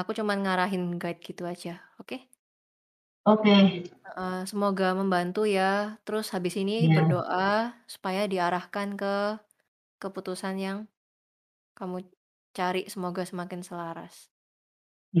Aku 0.00 0.10
cuman 0.18 0.38
ngarahin 0.44 0.84
guide 1.02 1.20
gitu 1.28 1.42
aja, 1.52 1.74
oke? 2.00 2.16
Oke. 3.24 3.54
Heeh, 4.06 4.36
semoga 4.50 4.86
membantu 5.00 5.40
ya. 5.56 5.62
Terus 6.04 6.26
habis 6.34 6.54
ini 6.62 6.72
Iya. 6.78 6.96
berdoa 6.96 7.74
supaya 7.94 8.22
diarahkan 8.32 8.88
ke 9.00 9.06
keputusan 10.02 10.56
yang 10.66 10.78
kamu 11.78 11.96
cari, 12.56 12.82
semoga 12.92 13.22
semakin 13.30 13.60
selaras. 13.68 14.14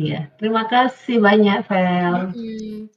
Iya, 0.00 0.18
terima 0.38 0.62
kasih 0.72 1.16
banyak, 1.26 1.58
Vel. 1.68 2.16
Mhm. 2.34 2.88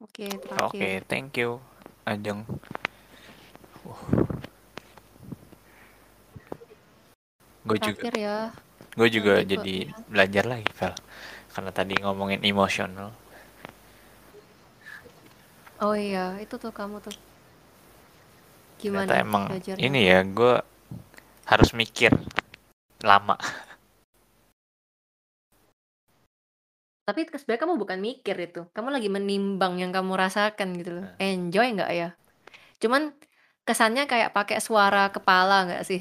Oke, 0.00 0.26
Oke, 0.60 1.00
terakhir. 1.00 1.02
thank 1.08 1.36
you, 1.40 1.60
Ajeng. 2.06 2.44
Uh. 3.86 4.26
Gue 7.68 7.78
juga 7.80 8.04
Terakhir 8.04 8.14
ya. 8.16 8.36
gue 8.98 9.08
juga 9.16 9.34
jadi 9.52 9.74
ya. 9.88 9.96
belajar 10.12 10.44
lagi, 10.52 10.68
Vel. 10.78 10.94
Karena 11.54 11.70
tadi 11.78 11.94
ngomongin 12.02 12.40
emosional. 12.44 13.10
Oh 15.84 15.94
iya, 15.96 16.24
itu 16.44 16.54
tuh 16.62 16.72
kamu 16.78 16.96
tuh. 17.04 17.16
Ternyata 18.84 19.12
Gimana 19.12 19.14
emang 19.20 19.44
belajarnya? 19.48 19.86
ini 19.86 20.00
ya, 20.10 20.18
gue 20.24 20.54
harus 21.50 21.70
mikir 21.76 22.12
lama. 23.04 23.36
Tapi 27.08 27.20
sebenarnya 27.40 27.62
kamu 27.66 27.74
bukan 27.82 27.98
mikir 28.08 28.36
itu. 28.46 28.60
Kamu 28.74 28.88
lagi 28.94 29.08
menimbang 29.16 29.74
yang 29.82 29.90
kamu 29.96 30.12
rasakan 30.22 30.68
gitu 30.80 30.90
loh. 31.02 31.06
Nah. 31.06 31.18
Enjoy 31.18 31.66
nggak 31.76 31.90
ya? 32.00 32.08
Cuman 32.82 33.02
kesannya 33.68 34.04
kayak 34.12 34.34
pakai 34.36 34.58
suara 34.66 35.04
kepala 35.16 35.56
nggak 35.68 35.84
sih? 35.90 36.00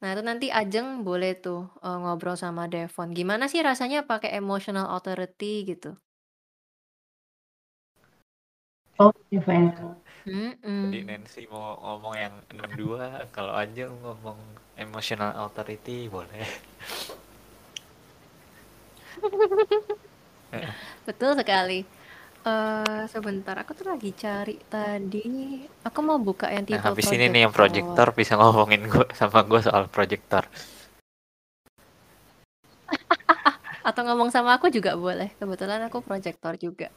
Nah, 0.00 0.08
itu 0.14 0.22
nanti 0.28 0.46
Ajeng 0.60 0.88
boleh 1.08 1.32
tuh 1.46 1.60
eh, 1.86 1.98
ngobrol 2.02 2.36
sama 2.44 2.64
Devon. 2.74 3.08
Gimana 3.18 3.44
sih 3.52 3.60
rasanya 3.68 4.00
pakai 4.10 4.30
emotional 4.40 4.86
authority 4.96 5.52
gitu? 5.70 5.90
Oke, 8.98 9.36
Vel. 9.46 9.72
Jadi 10.82 10.98
Mm-mm. 11.00 11.06
Nancy 11.08 11.42
mau 11.52 11.76
ngomong 11.84 12.14
yang 12.24 12.34
62, 12.54 13.08
kalau 13.36 13.52
Ajeng 13.62 13.92
ngomong 14.04 14.38
emotional 14.76 15.32
authority 15.44 16.08
boleh. 16.08 16.46
Betul 21.08 21.36
sekali. 21.40 21.80
Eh, 22.46 23.02
sebentar, 23.10 23.58
aku 23.58 23.74
tuh 23.74 23.86
lagi 23.90 24.14
cari 24.14 24.54
tadi. 24.70 25.66
Aku 25.82 25.98
mau 26.06 26.18
buka 26.22 26.46
yang 26.54 26.62
tipe 26.62 26.78
Nah, 26.78 26.84
habis 26.94 27.10
ini 27.10 27.26
nih 27.26 27.42
yang 27.48 27.54
projector 27.54 28.14
bisa 28.14 28.38
ngomongin 28.38 28.86
gua 28.86 29.06
sama 29.18 29.42
gue 29.42 29.60
soal 29.66 29.90
projector. 29.90 30.46
Atau 33.88 34.02
ngomong 34.06 34.30
sama 34.30 34.54
aku 34.54 34.70
juga 34.70 34.94
boleh. 34.94 35.34
Kebetulan 35.40 35.80
aku 35.90 35.98
projector 36.06 36.54
juga. 36.54 36.88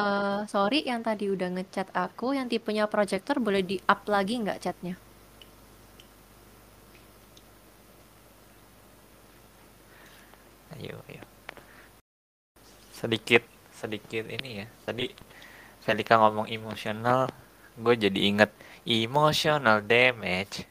Eh, 0.00 0.40
sorry 0.50 0.78
yang 0.90 1.00
tadi 1.08 1.24
udah 1.34 1.48
ngechat 1.54 1.88
aku, 2.04 2.26
yang 2.36 2.46
tipenya 2.52 2.84
projector 2.94 3.36
boleh 3.46 3.62
di-up 3.70 4.00
lagi 4.14 4.34
nggak 4.42 4.60
chatnya? 4.64 4.94
Ayo, 10.74 10.98
ayo. 11.08 11.22
Sedikit, 13.04 13.44
sedikit 13.68 14.24
ini 14.32 14.64
ya. 14.64 14.66
Tadi 14.88 15.12
Felika 15.84 16.16
ngomong 16.16 16.48
emosional, 16.48 17.28
gue 17.76 17.92
jadi 18.00 18.16
inget 18.16 18.48
emotional 18.88 19.84
damage. 19.84 20.64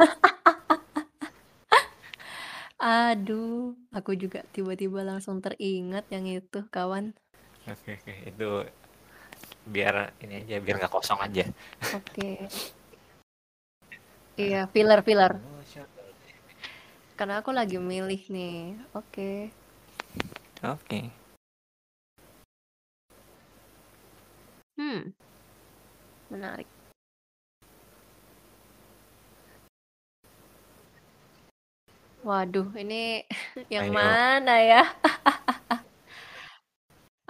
Aduh, 2.80 3.76
aku 3.92 4.16
juga 4.16 4.40
tiba-tiba 4.56 5.04
langsung 5.04 5.44
teringat 5.44 6.08
yang 6.08 6.24
itu, 6.24 6.64
kawan. 6.72 7.12
Oke, 7.68 8.00
oke, 8.00 8.32
itu 8.32 8.48
biar 9.68 10.16
ini 10.24 10.40
aja, 10.40 10.56
biar 10.56 10.80
nggak 10.80 10.96
kosong 10.96 11.20
aja. 11.20 11.44
Oke. 11.92 12.48
Iya, 14.40 14.72
filler, 14.72 15.04
filler. 15.04 15.36
Karena 17.16 17.40
aku 17.40 17.48
lagi 17.48 17.80
milih 17.80 18.28
nih. 18.28 18.76
Oke. 18.92 19.48
Oke. 20.60 21.08
Hmm. 24.76 25.16
Menarik. 26.28 26.68
Waduh, 32.20 32.68
ini 32.76 33.24
yang 33.74 33.88
Ayo. 33.88 33.96
mana 33.96 34.54
ya? 34.60 34.84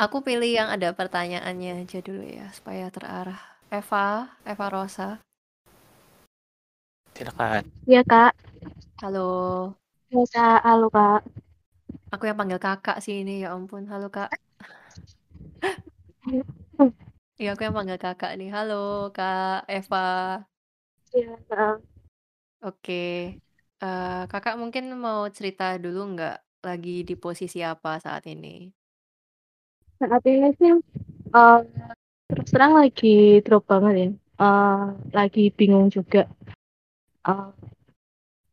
Aku 0.04 0.20
pilih 0.20 0.50
yang 0.50 0.68
ada 0.68 0.92
pertanyaannya 0.92 1.86
aja 1.86 2.04
dulu 2.04 2.26
ya, 2.26 2.50
supaya 2.52 2.90
terarah. 2.92 3.38
Eva, 3.70 4.34
Eva 4.42 4.66
Rosa. 4.68 5.22
Silakan. 7.16 7.64
Iya 7.88 8.02
kak. 8.04 8.36
Halo. 8.97 9.20
Halo 10.09 10.24
kak. 10.32 10.59
Halo 10.64 10.86
kak. 10.89 11.20
Aku 12.09 12.24
yang 12.24 12.39
panggil 12.40 12.56
kakak 12.56 12.97
sih 13.05 13.20
ini, 13.20 13.44
ya 13.44 13.52
ampun. 13.52 13.85
Halo 13.93 14.09
kak. 14.09 14.32
Iya, 17.36 17.52
aku 17.52 17.68
yang 17.68 17.77
panggil 17.77 18.01
kakak 18.01 18.32
nih. 18.40 18.48
Halo 18.48 19.12
kak 19.12 19.68
Eva. 19.68 20.40
Iya 21.12 21.36
kak. 21.44 21.77
Oke. 22.64 23.36
Eh, 23.85 24.23
kakak 24.32 24.56
mungkin 24.56 24.89
mau 24.97 25.28
cerita 25.28 25.77
dulu 25.77 26.16
nggak 26.16 26.64
lagi 26.64 27.05
di 27.05 27.12
posisi 27.20 27.60
apa 27.60 28.01
saat 28.01 28.24
ini? 28.24 28.73
Saat 30.01 30.24
ini 30.24 30.48
sih 30.56 30.73
eh, 31.36 31.59
terus 32.32 32.48
terang 32.48 32.73
lagi 32.81 33.44
drop 33.44 33.68
banget 33.68 33.94
ya. 34.01 34.09
Eh, 34.40 34.85
lagi 35.12 35.52
bingung 35.52 35.93
juga. 35.93 36.24
Eh, 37.28 37.48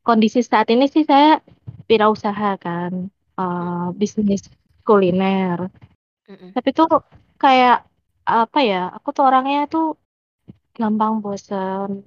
kondisi 0.03 0.43
saat 0.43 0.67
ini 0.69 0.85
sih 0.91 1.07
saya 1.07 1.39
wirausaha 1.87 2.59
kan, 2.59 3.09
eh, 3.39 3.87
bisnis 3.95 4.51
kuliner. 4.83 5.71
Mm-mm. 6.27 6.51
Tapi 6.55 6.69
tuh 6.75 6.87
kayak 7.39 7.87
apa 8.23 8.59
ya? 8.63 8.91
Aku 8.95 9.15
tuh 9.15 9.23
orangnya 9.27 9.65
tuh 9.67 9.95
gampang 10.75 11.23
bosen. 11.23 12.03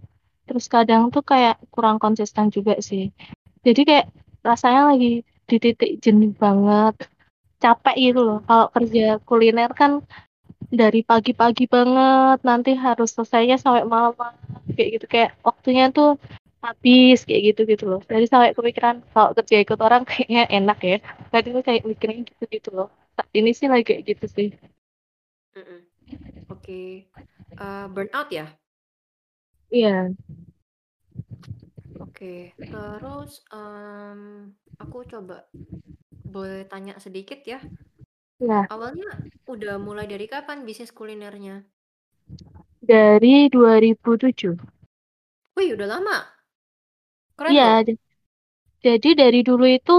Terus 0.46 0.66
kadang 0.70 1.10
tuh 1.10 1.24
kayak 1.26 1.58
kurang 1.74 1.98
konsisten 1.98 2.52
juga 2.52 2.78
sih. 2.78 3.10
Jadi 3.66 3.82
kayak 3.82 4.06
rasanya 4.46 4.94
lagi 4.94 5.26
di 5.46 5.56
titik 5.58 5.98
jenuh 5.98 6.30
banget, 6.38 6.94
capek 7.58 7.96
gitu 7.98 8.20
loh. 8.22 8.38
Kalau 8.46 8.66
kerja 8.70 9.18
kuliner 9.26 9.70
kan 9.74 10.02
dari 10.70 11.02
pagi-pagi 11.02 11.66
banget, 11.66 12.38
nanti 12.42 12.74
harus 12.74 13.14
selesainya 13.14 13.58
sampai 13.58 13.86
malam-malam 13.86 14.34
kayak 14.74 14.88
gitu. 14.98 15.06
Kayak 15.10 15.30
waktunya 15.42 15.90
tuh 15.90 16.18
habis 16.66 17.18
kayak 17.26 17.42
gitu 17.54 17.60
gitu 17.72 17.84
loh. 17.90 18.00
Jadi 18.10 18.26
sampai 18.26 18.50
kepikiran 18.56 18.96
kalau 19.14 19.30
kerja 19.38 19.56
ikut 19.64 19.78
orang 19.86 20.02
kayaknya 20.08 20.42
enak 20.50 20.78
ya. 20.82 20.96
Tadi 21.32 21.48
tuh 21.54 21.62
kayak 21.66 21.82
mikirnya 21.86 22.18
gitu 22.26 22.44
gitu 22.50 22.70
loh. 22.76 22.88
Saat 23.16 23.28
ini 23.38 23.50
sih 23.58 23.66
lagi 23.72 23.84
kayak 23.88 24.02
gitu 24.10 24.26
sih. 24.36 24.48
Mm-mm. 25.56 25.80
Oke. 26.52 27.08
Eh, 27.56 27.86
burnout 27.94 28.28
ya? 28.30 28.46
Iya. 29.70 30.14
Oke. 32.02 32.52
Terus 32.58 33.32
em, 33.50 34.20
aku 34.82 34.98
coba 35.08 35.46
boleh 36.28 36.68
tanya 36.68 36.94
sedikit 37.00 37.40
ya. 37.46 37.58
Iya. 38.42 38.68
Awalnya 38.68 39.08
udah 39.48 39.80
mulai 39.80 40.04
dari 40.04 40.26
kapan 40.28 40.66
bisnis 40.68 40.92
kulinernya? 40.92 41.64
Dari 42.84 43.48
2007. 43.48 44.54
Wih, 45.56 45.72
udah 45.72 45.88
lama. 45.88 46.35
Keren 47.38 47.58
Iya, 47.58 47.82
jadi 48.84 49.08
dari 49.20 49.38
dulu 49.48 49.64
itu 49.78 49.92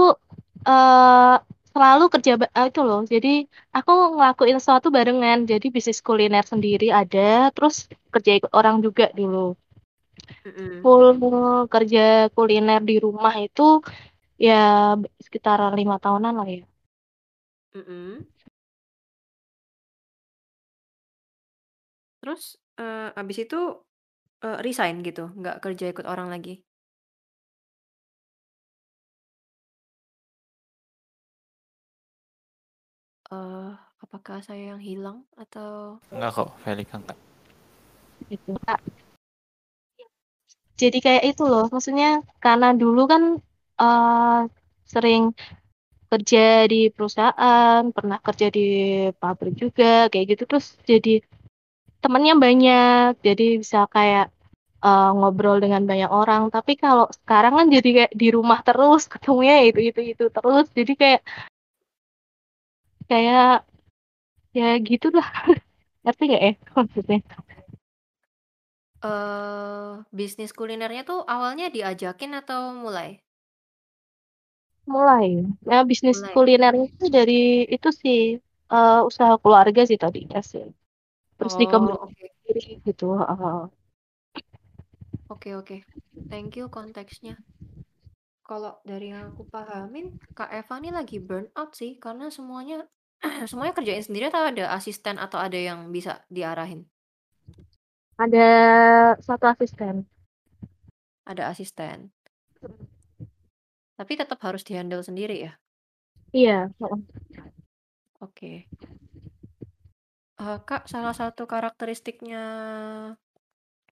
eh 0.70 1.34
selalu 1.72 2.04
kerja 2.14 2.32
ba- 2.40 2.52
eh, 2.58 2.66
itu 2.70 2.80
loh. 2.88 3.00
Jadi 3.12 3.28
aku 3.76 3.90
ngelakuin 4.16 4.56
sesuatu 4.60 4.88
barengan. 4.96 5.38
Jadi 5.50 5.66
bisnis 5.74 6.00
kuliner 6.06 6.44
sendiri 6.52 6.86
ada, 7.00 7.20
terus 7.54 7.74
kerja 8.14 8.30
ikut 8.38 8.52
orang 8.58 8.76
juga 8.86 9.04
dulu. 9.18 9.38
Mm-mm. 10.46 10.78
Full 10.82 11.06
kerja 11.72 12.00
kuliner 12.34 12.80
di 12.88 12.94
rumah 13.04 13.34
itu 13.46 13.62
ya 14.46 14.52
sekitar 15.26 15.58
lima 15.80 15.96
tahunan 16.04 16.34
lah 16.38 16.48
ya. 16.56 16.60
Mm-mm. 17.74 18.26
Terus 22.20 22.42
eh, 22.82 23.08
abis 23.20 23.36
itu 23.44 23.56
eh, 24.46 24.58
resign 24.66 24.96
gitu, 25.08 25.22
nggak 25.40 25.56
kerja 25.64 25.84
ikut 25.92 26.06
orang 26.12 26.28
lagi. 26.34 26.52
Eh 33.28 33.70
apakah 34.00 34.40
saya 34.40 34.72
yang 34.72 34.82
hilang 34.82 35.18
atau 35.36 36.00
Enggak 36.08 36.30
kok, 36.32 36.48
Felika 36.64 36.96
enggak. 36.96 37.18
Gitu. 38.32 38.50
Kak. 38.64 38.80
Jadi 40.78 40.98
kayak 41.02 41.24
itu 41.34 41.42
loh, 41.42 41.66
maksudnya 41.74 42.22
karena 42.38 42.70
dulu 42.72 43.10
kan 43.10 43.22
eh 43.82 44.40
sering 44.88 45.34
kerja 46.08 46.64
di 46.72 46.88
perusahaan, 46.88 47.82
pernah 47.92 48.18
kerja 48.24 48.48
di 48.48 48.66
pabrik 49.20 49.54
juga, 49.60 50.08
kayak 50.08 50.26
gitu. 50.32 50.42
Terus 50.48 50.66
jadi 50.88 51.20
temennya 52.00 52.34
banyak, 52.38 53.20
jadi 53.20 53.46
bisa 53.60 53.84
kayak 53.90 54.32
eh, 54.86 55.10
ngobrol 55.18 55.58
dengan 55.60 55.82
banyak 55.84 56.08
orang. 56.08 56.42
Tapi 56.54 56.72
kalau 56.80 57.06
sekarang 57.12 57.52
kan 57.58 57.66
jadi 57.68 57.88
kayak 57.96 58.12
di 58.16 58.28
rumah 58.32 58.60
terus, 58.64 59.04
ketemunya 59.12 59.66
itu 59.68 59.80
itu 59.90 60.00
itu 60.16 60.24
terus. 60.32 60.66
Jadi 60.72 60.92
kayak 60.96 61.20
kayak 63.08 63.64
ya 64.58 64.66
gitu 64.88 65.06
lah. 65.16 65.26
Ngerti 66.04 66.22
nggak 66.28 66.42
ya 66.46 66.52
maksudnya? 66.76 67.18
eh 69.10 69.92
bisnis 70.18 70.50
kulinernya 70.58 71.02
tuh 71.10 71.20
awalnya 71.34 71.66
diajakin 71.76 72.30
atau 72.40 72.60
mulai? 72.82 73.10
Mulai. 74.94 75.28
Nah, 75.68 75.80
bisnis 75.90 76.18
Mulai. 76.18 76.34
kuliner 76.34 76.72
itu 76.86 77.04
dari 77.16 77.32
itu 77.74 77.88
sih 78.02 78.18
eh, 78.72 78.94
usaha 79.08 79.34
keluarga 79.42 79.80
sih 79.90 79.98
tadi 80.04 80.18
ya 80.34 80.40
sih. 80.52 80.64
Terus 81.38 81.54
Oh, 81.54 81.58
dikembangin 81.60 82.10
oke. 82.10 82.30
sendiri 82.36 82.62
gitu. 82.88 83.04
Oke, 85.34 85.50
oke. 85.60 85.76
Thank 86.30 86.56
you 86.58 86.68
konteksnya. 86.76 87.34
Kalau 88.48 88.72
dari 88.90 89.06
yang 89.14 89.24
aku 89.30 89.42
pahamin, 89.54 90.06
Kak 90.38 90.50
Eva 90.58 90.74
nih 90.82 90.90
lagi 90.98 91.16
burnout 91.26 91.70
sih, 91.80 91.90
karena 92.04 92.26
semuanya 92.36 92.78
semuanya 93.50 93.74
kerjain 93.74 94.04
sendiri 94.04 94.30
atau 94.30 94.46
ada 94.46 94.70
asisten 94.74 95.18
atau 95.18 95.38
ada 95.38 95.58
yang 95.58 95.90
bisa 95.90 96.22
diarahin? 96.30 96.86
Ada 98.18 98.48
satu 99.22 99.46
asisten. 99.46 100.06
Ada 101.22 101.50
asisten. 101.50 102.10
Tapi 103.98 104.12
tetap 104.14 104.38
harus 104.42 104.62
dihandle 104.62 105.02
sendiri 105.02 105.50
ya? 105.50 105.52
Iya. 106.34 106.70
heeh. 106.70 107.00
Oke. 108.22 108.66
Eh, 110.38 110.58
Kak, 110.62 110.86
salah 110.86 111.14
satu 111.14 111.50
karakteristiknya 111.50 112.42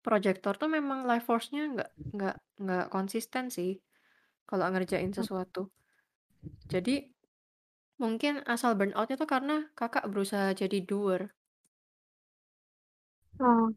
projector 0.06 0.54
tuh 0.54 0.70
memang 0.70 1.02
life 1.02 1.26
force-nya 1.26 1.66
nggak 1.74 1.90
nggak 2.14 2.36
nggak 2.62 2.86
konsisten 2.94 3.50
sih 3.50 3.82
kalau 4.46 4.70
ngerjain 4.70 5.10
sesuatu. 5.10 5.66
Jadi 6.70 7.15
mungkin 8.02 8.44
asal 8.52 8.70
burnout 8.78 9.09
itu 9.14 9.24
karena 9.24 9.52
kakak 9.78 10.05
berusaha 10.12 10.52
jadi 10.60 10.78
doer. 10.89 11.32
Oh. 13.40 13.77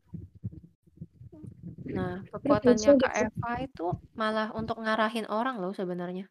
Nah, 1.95 2.21
Ya, 2.45 2.53
kekuatannya 2.61 2.89
Kak 3.01 3.11
gitu. 3.17 3.23
Eva 3.25 3.51
itu 3.65 3.83
malah 4.19 4.47
untuk 4.59 4.77
ngarahin 4.83 5.25
orang 5.37 5.55
loh 5.61 5.73
sebenarnya. 5.79 6.29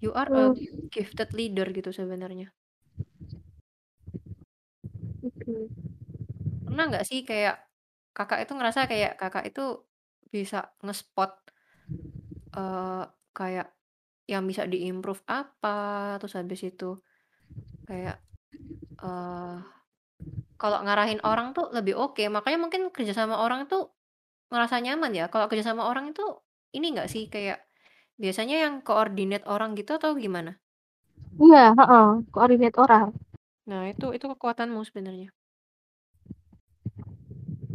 You 0.00 0.12
are 0.12 0.28
a 0.34 0.44
Hmm. 0.52 0.76
gifted 0.92 1.32
leader 1.32 1.64
gitu 1.72 1.88
sebenarnya. 1.88 2.52
Oke. 5.24 5.70
Pernah 6.66 6.84
nggak 6.90 7.04
sih 7.10 7.20
kayak 7.30 7.56
kakak 8.16 8.40
itu 8.44 8.52
ngerasa 8.58 8.80
kayak 8.90 9.12
kakak 9.20 9.44
itu 9.50 9.62
bisa 10.34 10.58
nge-spot 10.84 11.32
eh 12.54 13.02
kayak 13.36 13.75
yang 14.26 14.42
bisa 14.46 14.66
diimprove 14.66 15.22
apa, 15.30 16.18
terus 16.18 16.34
habis 16.34 16.60
itu 16.66 16.98
kayak 17.86 18.18
eh 19.02 19.58
kalau 20.56 20.78
ngarahin 20.82 21.20
orang 21.22 21.52
tuh 21.52 21.68
lebih 21.72 21.94
oke. 21.96 22.24
Makanya 22.32 22.58
mungkin 22.58 22.82
kerja 22.90 23.12
sama 23.12 23.38
orang 23.40 23.68
tuh 23.70 23.92
ngerasa 24.50 24.80
nyaman 24.82 25.12
ya. 25.12 25.24
Kalau 25.28 25.46
kerja 25.50 25.72
sama 25.72 25.86
orang 25.86 26.10
itu 26.12 26.24
ini 26.74 26.96
nggak 26.96 27.08
sih 27.08 27.28
kayak 27.28 27.60
biasanya 28.16 28.56
yang 28.64 28.74
coordinate 28.80 29.44
orang 29.46 29.76
gitu 29.76 30.00
atau 30.00 30.16
gimana? 30.16 30.56
Iya, 31.36 31.76
heeh, 31.76 32.08
koordinat 32.32 32.74
orang. 32.80 33.12
Nah, 33.68 33.92
itu 33.92 34.16
itu 34.16 34.24
kekuatanmu 34.24 34.80
sebenarnya. 34.88 35.28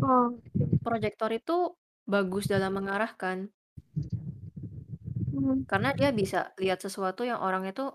Oh. 0.02 0.34
Proyektor 0.82 1.30
itu 1.30 1.78
bagus 2.10 2.49
dalam 2.49 2.73
mengarahkan. 2.73 3.53
Karena 5.68 5.89
dia 5.95 6.09
bisa 6.13 6.53
lihat 6.61 6.80
sesuatu 6.84 7.26
yang 7.26 7.41
orang 7.41 7.65
itu 7.68 7.89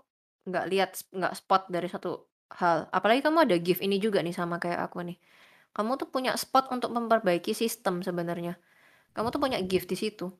nggak 0.47 0.65
lihat, 0.71 0.89
nggak 1.11 1.33
spot 1.35 1.67
dari 1.67 1.87
satu 1.91 2.27
hal. 2.55 2.87
Apalagi 2.91 3.23
kamu 3.23 3.47
ada 3.47 3.55
gift 3.59 3.83
ini 3.83 3.99
juga 3.99 4.23
nih 4.23 4.35
sama 4.35 4.59
kayak 4.59 4.91
aku 4.91 5.03
nih. 5.03 5.17
Kamu 5.75 5.99
tuh 5.99 6.09
punya 6.09 6.33
spot 6.39 6.71
untuk 6.73 6.89
memperbaiki 6.95 7.51
sistem 7.51 8.01
sebenarnya. 8.01 8.55
Kamu 9.13 9.29
tuh 9.29 9.41
punya 9.41 9.59
gift 9.61 9.91
di 9.91 9.97
situ. 9.99 10.31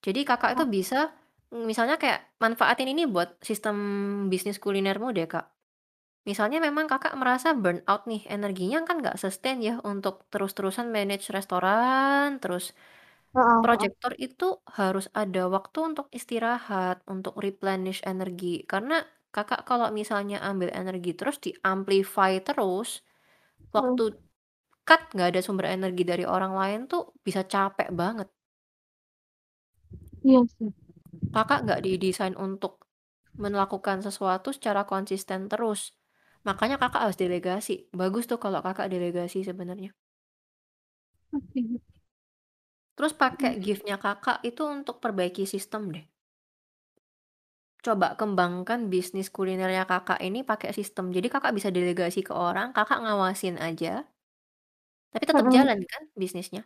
Jadi 0.00 0.24
kakak 0.24 0.56
itu 0.56 0.64
bisa 0.66 1.12
misalnya 1.50 1.98
kayak 1.98 2.38
manfaatin 2.38 2.88
ini 2.88 3.04
buat 3.10 3.36
sistem 3.42 3.76
bisnis 4.30 4.56
kulinermu 4.62 5.12
deh 5.12 5.28
kak. 5.28 5.50
Misalnya 6.28 6.60
memang 6.60 6.84
kakak 6.84 7.16
merasa 7.16 7.56
burnout 7.56 8.04
nih, 8.04 8.28
energinya 8.28 8.84
kan 8.84 9.00
nggak 9.00 9.16
sustain 9.16 9.58
ya 9.64 9.80
untuk 9.82 10.28
terus-terusan 10.28 10.92
manage 10.92 11.32
restoran, 11.32 12.36
terus 12.38 12.76
Heeh, 13.34 13.62
heeh. 13.74 13.90
proyektor 13.98 14.12
itu 14.26 14.58
harus 14.78 15.06
ada 15.12 15.42
waktu 15.54 15.78
untuk 15.94 16.06
istirahat, 16.18 16.96
untuk 17.14 17.34
replenish 17.44 18.00
energi. 18.12 18.64
Karena 18.70 19.04
kakak 19.34 19.62
kalau 19.68 19.88
misalnya 19.94 20.38
ambil 20.50 20.70
energi 20.74 21.12
terus 21.18 21.36
di 21.44 21.50
amplify 21.62 22.32
terus, 22.46 22.90
waktu 23.76 24.02
cut 24.88 25.02
nggak 25.14 25.28
ada 25.36 25.40
sumber 25.46 25.66
energi 25.76 26.02
dari 26.08 26.24
orang 26.28 26.54
lain 26.60 26.80
tuh 26.92 27.02
bisa 27.26 27.42
capek 27.46 27.90
banget. 27.94 28.28
Iya 30.26 30.40
sih. 30.56 30.70
Kakak 31.34 31.60
nggak 31.66 31.82
didesain 31.86 32.36
untuk 32.46 32.72
melakukan 33.42 33.98
sesuatu 34.06 34.50
secara 34.56 34.82
konsisten 34.92 35.40
terus. 35.52 35.80
Makanya 36.48 36.76
kakak 36.82 37.02
harus 37.08 37.18
delegasi. 37.20 37.74
Bagus 38.00 38.24
tuh 38.30 38.38
kalau 38.44 38.60
kakak 38.66 38.88
delegasi 38.94 39.40
sebenarnya. 39.48 39.92
Oke. 41.32 41.80
Terus 43.00 43.14
pakai 43.22 43.52
Hmm. 43.52 43.64
gift-nya 43.64 43.96
kakak 44.04 44.38
itu 44.50 44.62
untuk 44.76 44.96
perbaiki 45.04 45.44
sistem 45.54 45.82
deh. 45.96 46.04
Coba 47.86 48.08
kembangkan 48.20 48.80
bisnis 48.92 49.28
kulinernya 49.36 49.84
kakak 49.92 50.18
ini 50.28 50.40
pakai 50.50 50.70
sistem. 50.78 51.04
Jadi 51.16 51.28
kakak 51.34 51.52
bisa 51.56 51.68
delegasi 51.76 52.20
ke 52.28 52.32
orang, 52.48 52.68
kakak 52.76 52.98
ngawasin 53.04 53.56
aja. 53.68 53.92
Tapi 55.12 55.24
tetap 55.30 55.46
Mm-mm. 55.46 55.56
jalan 55.56 55.78
kan 55.90 56.02
bisnisnya. 56.20 56.62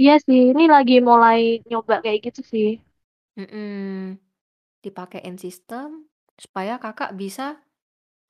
Iya 0.00 0.12
sih, 0.26 0.40
ini 0.50 0.62
lagi 0.74 0.94
mulai 1.08 1.40
nyoba 1.68 1.94
kayak 2.04 2.20
gitu 2.26 2.40
sih. 2.52 2.66
Mm-mm. 3.38 4.18
Dipakein 4.84 5.36
sistem 5.38 6.08
supaya 6.38 6.78
kakak 6.82 7.14
bisa 7.20 7.60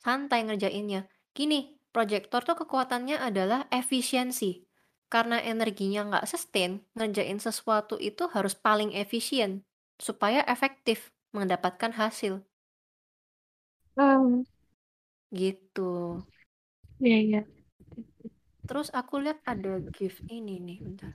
santai 0.05 0.40
ngerjainnya. 0.46 1.09
Gini, 1.36 1.60
proyektor 1.94 2.42
tuh 2.48 2.56
kekuatannya 2.64 3.16
adalah 3.28 3.60
efisiensi. 3.72 4.68
Karena 5.09 5.40
energinya 5.52 6.01
nggak 6.09 6.28
sustain, 6.32 6.72
ngerjain 6.97 7.40
sesuatu 7.40 7.97
itu 8.10 8.24
harus 8.35 8.55
paling 8.66 8.90
efisien 8.93 9.64
supaya 10.06 10.40
efektif 10.55 10.98
mendapatkan 11.36 11.93
hasil. 12.01 12.44
Hmm. 13.97 14.44
Gitu. 15.39 15.80
Iya, 17.01 17.16
iya. 17.26 17.40
Terus 18.68 18.89
aku 19.01 19.14
lihat 19.24 19.39
ada 19.52 19.72
gift 19.97 20.20
ini 20.39 20.55
nih, 20.66 20.78
bentar. 20.85 21.12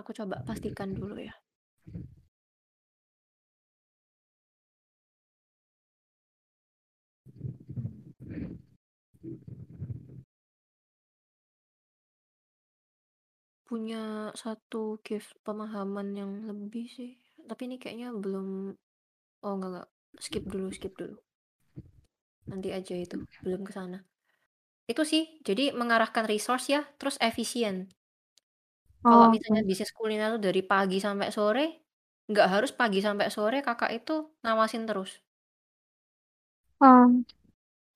Aku 0.00 0.10
coba 0.18 0.36
pastikan 0.46 0.90
dulu 0.98 1.16
ya. 1.28 1.34
Punya 13.68 14.02
satu 14.42 14.82
gift 15.06 15.30
pemahaman 15.46 16.08
yang 16.20 16.32
lebih 16.50 16.86
sih. 16.96 17.10
Tapi 17.48 17.62
ini 17.68 17.76
kayaknya 17.82 18.08
belum 18.22 18.48
oh 19.46 19.52
enggak 19.56 19.70
enggak. 19.72 19.88
Skip 20.26 20.44
dulu, 20.52 20.68
skip 20.76 20.92
dulu. 21.00 21.16
Nanti 22.50 22.68
aja 22.78 22.94
itu, 23.04 23.16
belum 23.44 23.62
ke 23.68 23.72
sana. 23.78 23.98
Itu 24.92 25.02
sih, 25.12 25.24
jadi 25.48 25.64
mengarahkan 25.80 26.24
resource 26.32 26.66
ya, 26.74 26.80
terus 26.98 27.16
efisien. 27.28 27.76
Kalau 29.08 29.26
Oh, 29.26 29.34
misalnya 29.34 29.62
bisnis 29.70 29.90
kuliner 29.98 30.28
tuh 30.34 30.42
dari 30.46 30.60
pagi 30.72 30.98
sampai 31.06 31.28
sore, 31.36 31.64
nggak 32.30 32.48
harus 32.54 32.70
pagi 32.80 32.98
sampai 33.06 33.26
sore 33.36 33.58
kakak 33.66 33.90
itu 33.98 34.14
ngawasin 34.42 34.82
terus. 34.88 35.10
Hmm. 36.80 37.22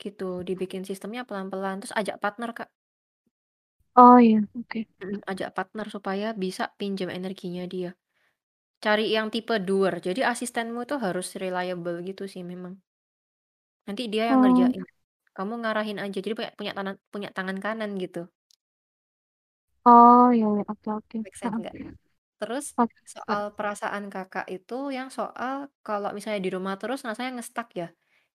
Gitu, 0.02 0.30
dibikin 0.48 0.82
sistemnya 0.88 1.22
pelan-pelan, 1.28 1.76
terus 1.80 1.94
ajak 2.01 2.16
partner 2.24 2.51
kak. 2.59 2.68
Oh 4.02 4.18
iya, 4.18 4.40
oke. 4.59 4.78
Mm, 5.05 5.18
Ajak 5.32 5.51
partner 5.56 5.86
supaya 5.97 6.28
bisa 6.44 6.64
pinjam 6.81 7.09
energinya 7.18 7.64
dia. 7.74 7.90
Cari 8.85 9.06
yang 9.16 9.28
tipe 9.35 9.56
doer, 9.68 9.94
jadi 10.06 10.22
asistenmu 10.32 10.81
itu 10.86 10.97
harus 11.06 11.28
reliable 11.43 11.98
gitu 12.09 12.24
sih 12.32 12.43
memang. 12.52 12.74
Nanti 13.86 14.02
dia 14.12 14.24
yang 14.31 14.40
Hmm. 14.40 14.43
ngerjain. 14.43 14.82
Kamu 15.36 15.52
ngarahin 15.62 15.98
aja, 16.05 16.18
jadi 16.24 16.35
punya 16.39 16.51
punya 16.59 16.72
tangan 16.78 16.97
punya 17.12 17.28
tangan 17.36 17.59
kanan 17.64 17.90
gitu. 18.02 18.20
Oh 19.86 20.22
iya, 20.35 20.44
iya. 20.55 20.62
oke, 20.70 20.89
oke. 20.98 21.16
Make 21.24 21.36
sense 21.40 21.55
Heeh. 21.55 21.60
nggak? 21.60 21.77
Terus 22.40 22.66
Oke, 22.77 23.02
soal 23.14 23.43
perasaan 23.56 24.05
kakak 24.14 24.47
itu 24.55 24.74
yang 24.97 25.09
soal 25.18 25.55
kalau 25.86 26.09
misalnya 26.16 26.40
di 26.47 26.51
rumah 26.56 26.74
terus 26.81 27.01
rasanya 27.09 27.31
ngestak 27.39 27.68
ya. 27.81 27.86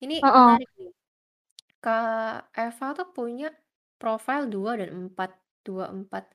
Ini 0.05 0.14
Heeh. 0.22 0.32
menarik 0.39 0.68
nih. 0.80 0.90
Kak 1.84 2.55
Eva 2.66 2.86
tuh 2.98 3.09
punya 3.16 3.47
profil 4.01 4.43
2 4.55 4.72
dan 4.80 4.90
4. 5.02 5.30
2, 5.62 5.89
4. 5.90 6.32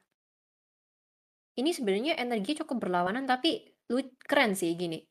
Ini 1.58 1.74
sebenarnya 1.74 2.14
energi 2.22 2.54
cukup 2.62 2.86
berlawanan 2.86 3.26
tapi 3.26 3.66
lu 3.90 4.04
keren 4.22 4.54
sih 4.54 4.78
gini. 4.78 5.02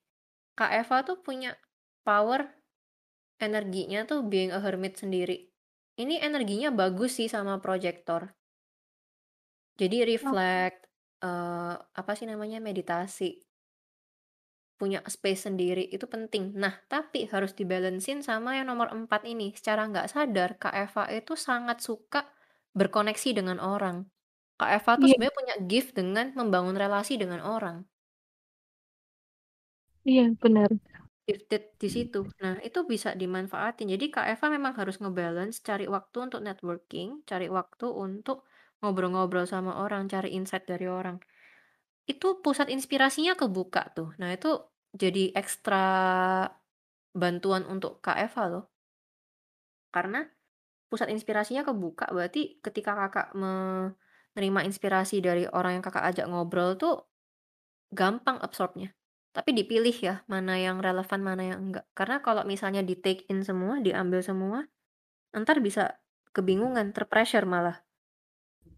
Kak 0.56 0.72
Eva 0.72 1.02
tuh 1.02 1.20
punya 1.20 1.52
power 2.06 2.46
energinya 3.42 4.06
tuh 4.08 4.24
being 4.24 4.54
a 4.54 4.60
hermit 4.62 4.96
sendiri. 4.96 5.50
Ini 5.96 6.20
energinya 6.24 6.72
bagus 6.72 7.20
sih 7.20 7.28
sama 7.28 7.60
proyektor. 7.60 8.32
Jadi 9.76 10.04
Oh. 10.04 10.06
reflect, 10.08 10.88
eh, 11.20 11.74
apa 11.76 12.12
sih 12.16 12.24
namanya 12.28 12.60
meditasi. 12.60 13.44
Punya 14.76 15.00
space 15.08 15.48
sendiri 15.48 15.88
itu 15.88 16.04
penting. 16.04 16.52
Nah, 16.56 16.84
tapi 16.88 17.24
harus 17.32 17.56
dibalancein 17.56 18.20
sama 18.20 18.60
yang 18.60 18.68
nomor 18.68 18.92
4 18.92 19.24
ini. 19.24 19.56
Secara 19.56 19.88
nggak 19.88 20.08
sadar, 20.12 20.60
Kak 20.60 20.74
Eva 20.76 21.04
itu 21.16 21.32
sangat 21.32 21.80
suka 21.80 22.28
berkoneksi 22.80 23.30
dengan 23.38 23.58
orang. 23.74 23.96
Kak 24.60 24.70
Eva 24.78 24.92
tuh 25.00 25.08
Iya. 25.08 25.14
sebenarnya 25.14 25.36
punya 25.40 25.54
gift 25.70 25.90
dengan 25.98 26.26
membangun 26.38 26.76
relasi 26.82 27.14
dengan 27.22 27.40
orang. 27.44 27.76
Iya, 30.08 30.22
benar. 30.42 30.70
Gifted 31.26 31.62
di 31.82 31.88
situ. 31.90 32.18
Nah, 32.42 32.54
itu 32.62 32.80
bisa 32.92 33.10
dimanfaatin. 33.18 33.90
Jadi 33.94 34.06
Kak 34.14 34.26
Eva 34.32 34.46
memang 34.56 34.74
harus 34.78 34.96
ngebalance, 35.02 35.58
cari 35.68 35.86
waktu 35.90 36.16
untuk 36.30 36.40
networking, 36.46 37.08
cari 37.26 37.46
waktu 37.50 37.86
untuk 37.90 38.46
ngobrol-ngobrol 38.82 39.46
sama 39.50 39.72
orang, 39.82 40.06
cari 40.06 40.30
insight 40.38 40.64
dari 40.70 40.86
orang. 40.86 41.18
Itu 42.06 42.40
pusat 42.44 42.68
inspirasinya 42.74 43.34
kebuka 43.40 43.82
tuh. 43.96 44.08
Nah, 44.20 44.30
itu 44.36 44.48
jadi 44.94 45.34
ekstra 45.34 45.84
bantuan 47.22 47.62
untuk 47.74 47.92
Kak 48.04 48.18
Eva 48.26 48.42
loh. 48.52 48.64
Karena 49.94 50.20
pusat 50.86 51.10
inspirasinya 51.10 51.66
kebuka, 51.66 52.08
berarti 52.14 52.62
ketika 52.62 52.94
kakak 52.94 53.34
nerima 54.36 54.60
inspirasi 54.62 55.24
dari 55.24 55.48
orang 55.48 55.80
yang 55.80 55.84
Kakak 55.84 56.04
ajak 56.12 56.26
ngobrol 56.28 56.76
tuh 56.76 57.08
gampang 57.90 58.36
absorbnya. 58.44 58.92
Tapi 59.32 59.52
dipilih 59.52 59.92
ya, 59.92 60.14
mana 60.32 60.56
yang 60.56 60.80
relevan, 60.80 61.20
mana 61.20 61.42
yang 61.44 61.60
enggak. 61.60 61.84
Karena 61.92 62.24
kalau 62.24 62.44
misalnya 62.48 62.80
di-take 62.80 63.28
in 63.28 63.44
semua, 63.44 63.80
diambil 63.84 64.24
semua, 64.24 64.64
entar 65.36 65.60
bisa 65.60 66.00
kebingungan, 66.32 66.92
ter-pressure 66.96 67.44
malah. 67.44 67.84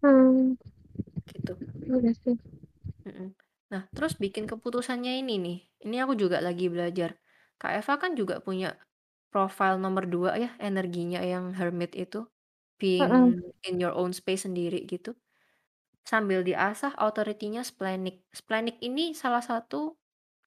Hmm. 0.03 0.59
Gitu. 1.27 1.53
Iya 1.87 2.11
sih. 2.23 2.35
Mhm. 3.07 3.35
Nah, 3.69 3.85
terus 3.93 4.17
bikin 4.17 4.49
keputusannya 4.49 5.21
ini 5.21 5.35
nih, 5.39 5.59
ini 5.85 5.95
aku 6.01 6.17
juga 6.17 6.41
lagi 6.41 6.67
belajar. 6.67 7.19
Kak 7.59 7.83
Eva 7.83 7.93
kan 7.99 8.15
juga 8.15 8.39
punya 8.39 8.75
profile 9.33 9.77
nomor 9.81 10.05
dua 10.09 10.31
ya, 10.41 10.49
energinya 10.61 11.19
yang 11.23 11.53
hermit 11.59 11.93
itu, 11.97 12.25
being 12.81 13.15
Mhm. 13.15 13.41
in 13.67 13.75
your 13.81 13.93
own 13.95 14.11
space 14.15 14.43
sendiri 14.47 14.83
gitu. 14.89 15.15
Sambil 16.07 16.41
diasah 16.47 16.93
authority-nya 16.99 17.63
splenic. 17.67 18.25
Splenic 18.33 18.77
ini 18.83 19.13
salah 19.17 19.43
satu 19.45 19.97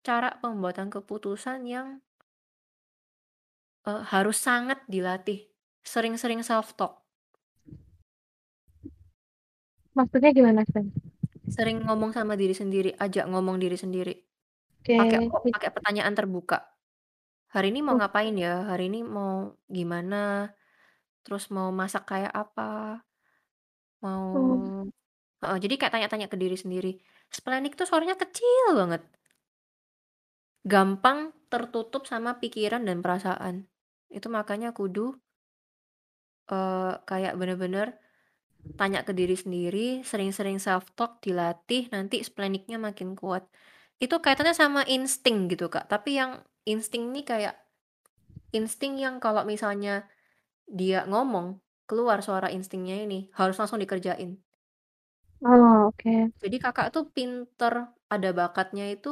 cara 0.07 0.39
pembuatan 0.43 0.89
keputusan 0.95 1.65
yang 1.69 2.03
eee, 3.87 4.03
harus 4.15 4.39
sangat 4.39 4.79
dilatih. 4.87 5.51
Sering-sering 5.83 6.47
self-talk. 6.47 7.03
Maksudnya 9.99 10.31
gimana, 10.33 10.65
Sen? 10.73 10.89
Sering 11.53 11.85
ngomong 11.85 12.17
sama 12.17 12.33
diri 12.41 12.57
sendiri, 12.57 12.97
ajak 12.97 13.29
ngomong 13.29 13.61
diri 13.61 13.77
sendiri. 13.77 14.15
Oke. 14.79 14.97
Pakai 14.99 15.19
pakai 15.53 15.71
pertanyaan 15.77 16.15
terbuka. 16.17 16.72
Hari 17.55 17.67
ini 17.73 17.81
mau 17.85 17.93
Oh. 17.93 17.99
ngapain 18.01 18.33
ya? 18.45 18.65
Hari 18.71 18.83
ini 18.89 18.99
mau 19.05 19.53
gimana? 19.77 20.17
Terus 21.25 21.45
mau 21.57 21.69
masak 21.81 22.05
kayak 22.11 22.33
apa? 22.43 22.63
Mau 24.05 24.27
Oh. 24.35 24.93
heeh, 25.43 25.59
jadi 25.65 25.75
kayak 25.81 25.93
tanya-tanya 25.95 26.29
ke 26.33 26.37
diri 26.43 26.57
sendiri. 26.59 26.91
Splenic 27.37 27.73
tuh 27.79 27.87
suaranya 27.89 28.17
kecil 28.23 28.67
banget. 28.81 29.03
Gampang 30.63 31.35
tertutup 31.51 32.07
sama 32.07 32.39
pikiran 32.39 32.87
dan 32.87 33.03
perasaan. 33.03 33.67
Itu 34.15 34.31
makanya 34.31 34.71
kudu 34.71 35.19
eee, 36.51 36.93
kayak 37.09 37.33
bener-bener 37.41 37.87
tanya 38.81 39.01
ke 39.09 39.13
diri 39.21 39.37
sendiri, 39.39 40.03
sering-sering 40.11 40.59
self-talk, 40.67 41.21
dilatih, 41.25 41.83
nanti 41.95 42.17
splenic-nya 42.29 42.79
makin 42.83 43.15
kuat. 43.21 43.45
Itu 44.01 44.23
kaitannya 44.25 44.55
sama 44.57 44.81
insting 44.89 45.51
gitu, 45.53 45.69
Kak. 45.69 45.91
Tapi 45.93 46.17
yang 46.17 46.41
insting 46.65 47.13
ini 47.13 47.27
kayak 47.27 47.59
insting 48.55 48.97
yang 49.01 49.21
kalau 49.21 49.43
misalnya 49.45 50.07
dia 50.71 51.05
ngomong, 51.11 51.61
keluar 51.89 52.21
suara 52.25 52.49
instingnya 52.53 52.97
ini, 53.05 53.29
harus 53.37 53.57
langsung 53.61 53.81
dikerjain. 53.83 54.41
Oh, 55.45 55.87
oke. 55.91 56.33
Jadi 56.43 56.57
Kakak 56.65 56.87
tuh 56.95 57.05
pinter, 57.17 57.75
ada 58.13 58.29
bakatnya 58.41 58.85
itu 58.95 59.09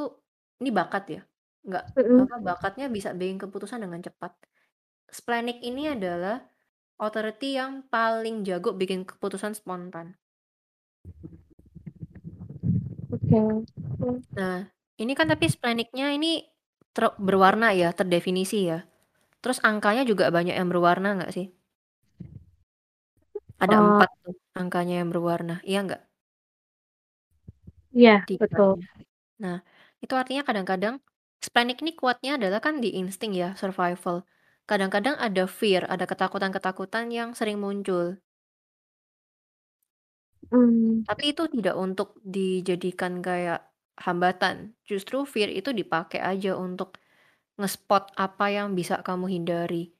ini 0.61 0.69
bakat 0.79 1.03
ya? 1.15 1.19
Nggak 1.67 1.83
Mhm. 1.95 2.31
apa, 2.31 2.35
bakatnya 2.49 2.85
bisa 2.95 3.09
bikin 3.19 3.37
keputusan 3.43 3.79
dengan 3.83 4.01
cepat. 4.07 4.31
Splenic 5.17 5.57
ini 5.69 5.81
adalah 5.95 6.35
authority 7.03 7.45
yang 7.59 7.71
paling 7.93 8.35
jago 8.47 8.69
bikin 8.81 9.01
keputusan 9.09 9.53
spontan. 9.59 10.07
Oke. 13.31 13.63
Hmm. 14.03 14.17
Nah, 14.35 14.57
ini 14.99 15.13
kan 15.15 15.27
tapi 15.31 15.47
splenic-nya 15.47 16.11
ini 16.11 16.43
ter 16.91 17.15
berwarna 17.15 17.71
ya, 17.71 17.95
terdefinisi 17.95 18.67
ya. 18.67 18.83
Terus 19.43 19.59
angkanya 19.63 20.03
juga 20.07 20.29
banyak 20.35 20.55
yang 20.59 20.69
berwarna 20.71 21.17
nggak 21.17 21.31
sih? 21.37 21.47
Ada 23.63 23.75
Oh. 23.77 23.85
4 23.95 24.09
tuh 24.23 24.35
angkanya 24.61 24.95
yang 25.01 25.09
berwarna, 25.13 25.55
iya 25.69 25.79
nggak? 25.85 26.01
Iya, 27.91 28.23
Di 28.27 28.35
betul. 28.41 28.79
Nah, 29.43 29.57
itu 30.03 30.13
artinya 30.15 30.43
kadang-kadang 30.47 30.95
splenic 31.43 31.77
ini 31.83 31.91
kuatnya 31.99 32.31
adalah 32.39 32.59
kan 32.65 32.79
di 32.83 32.89
insting 33.01 33.31
ya, 33.35 33.55
survival. 33.61 34.23
Kadang-kadang 34.69 35.15
ada 35.19 35.43
fear, 35.49 35.83
ada 35.89 36.05
ketakutan-ketakutan 36.07 37.11
yang 37.11 37.29
sering 37.35 37.59
muncul. 37.59 38.19
Mmm. 40.49 41.05
Tapi 41.07 41.23
itu 41.33 41.43
tidak 41.49 41.75
untuk 41.77 42.17
dijadikan 42.25 43.21
kayak 43.25 43.59
hambatan. 44.01 44.73
Justru 44.89 45.25
fear 45.25 45.49
itu 45.53 45.69
dipakai 45.73 46.21
aja 46.21 46.57
untuk 46.57 46.97
nge-spot 47.59 48.13
apa 48.17 48.45
yang 48.53 48.73
bisa 48.79 49.01
kamu 49.05 49.27
hindari. 49.31 49.93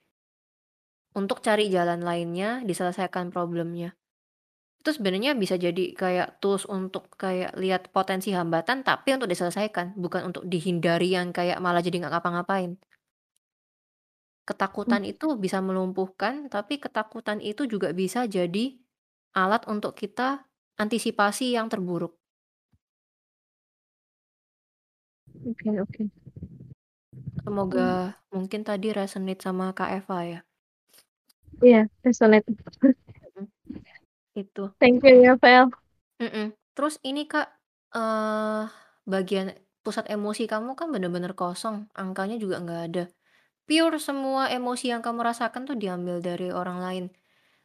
Untuk 1.11 1.43
cari 1.43 1.67
jalan 1.67 1.99
lainnya, 2.07 2.63
diselesaikan 2.63 3.35
problemnya. 3.35 3.91
Itu 4.81 4.91
sebenarnya 4.97 5.35
bisa 5.35 5.55
jadi 5.59 5.93
kayak 5.95 6.39
tools 6.43 6.65
untuk 6.67 7.11
kayak 7.19 7.53
lihat 7.59 7.91
potensi 7.95 8.31
hambatan, 8.35 8.83
tapi 8.87 9.15
untuk 9.17 9.29
diselesaikan, 9.31 9.95
bukan 9.99 10.31
untuk 10.33 10.43
dihindari 10.49 11.13
yang 11.17 11.31
kayak 11.35 11.59
malah 11.63 11.83
jadi 11.85 12.01
nggak 12.03 12.13
ngapa-ngapain. 12.17 12.77
Ketakutan 14.49 15.01
Hmm. 15.01 15.11
itu 15.13 15.37
bisa 15.37 15.61
melumpuhkan, 15.61 16.49
tapi 16.49 16.81
ketakutan 16.81 17.37
itu 17.45 17.69
juga 17.69 17.93
bisa 17.93 18.25
jadi 18.25 18.80
alat 19.35 19.63
untuk 19.69 19.95
kita 19.97 20.43
antisipasi 20.79 21.55
yang 21.55 21.67
terburuk. 21.71 22.17
Oke 25.49 25.69
oke. 25.83 26.03
Hmm. 26.05 26.11
Semoga 27.43 27.89
mungkin 28.33 28.61
tadi 28.67 28.89
resonate 28.95 29.41
sama 29.43 29.73
Kak 29.77 29.91
Eva 30.03 30.19
ya. 30.25 30.39
Iya, 31.61 31.81
resonate. 32.05 32.47
Mhm. 33.37 33.45
Itu. 34.37 34.63
Thank 34.81 35.03
you 35.05 35.15
ya, 35.25 35.33
Vel. 35.39 35.69
Mhm. 36.21 36.55
Terus 36.77 36.95
ini 37.05 37.27
Kak, 37.27 37.47
eee, 37.95 38.63
bagian 39.09 39.53
pusat 39.85 40.07
emosi 40.09 40.45
kamu 40.49 40.77
kan 40.79 40.89
bener-bener 40.93 41.33
kosong, 41.37 41.89
angkanya 41.97 42.37
juga 42.41 42.61
nggak 42.63 42.81
ada. 42.93 43.03
Pure 43.69 43.97
semua 44.01 44.49
emosi 44.51 44.91
yang 44.93 45.01
kamu 45.05 45.21
rasakan 45.25 45.63
tuh 45.69 45.77
diambil 45.79 46.19
dari 46.23 46.49
orang 46.53 46.79
lain. 46.83 47.05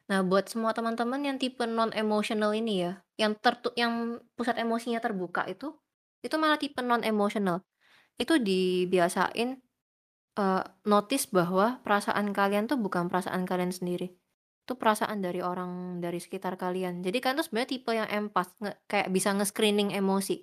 Nah, 0.07 0.23
buat 0.23 0.47
semua 0.47 0.71
teman-teman 0.71 1.19
yang 1.27 1.37
tipe 1.43 1.67
non-emotional 1.67 2.55
ini 2.55 2.87
ya, 2.87 2.93
yang 3.19 3.35
tertu 3.43 3.75
yang 3.75 4.23
pusat 4.39 4.55
emosinya 4.55 5.03
terbuka 5.03 5.43
itu, 5.51 5.75
itu 6.23 6.37
malah 6.39 6.59
tipe 6.63 6.79
non-emotional. 6.79 7.67
Itu 8.19 8.39
dibiasain, 8.43 9.59
eee, 10.39 10.63
notice 10.89 11.27
bahwa 11.31 11.83
perasaan 11.85 12.33
kalian 12.35 12.67
tuh 12.71 12.79
bukan 12.81 13.11
perasaan 13.13 13.45
kalian 13.49 13.73
sendiri. 13.75 14.15
Itu 14.67 14.79
perasaan 14.81 15.21
dari 15.23 15.43
orang 15.45 16.01
dari 16.05 16.19
sekitar 16.23 16.57
kalian. 16.59 17.03
Jadi 17.05 17.19
kalian 17.23 17.39
tuh 17.43 17.47
sebenarnya 17.51 17.71
tipe 17.77 17.91
yang 17.95 18.09
empath, 18.11 18.53
nge 18.63 18.73
kayak 18.91 19.09
bisa 19.15 19.31
nge-screening 19.37 19.91
emosi. 19.95 20.43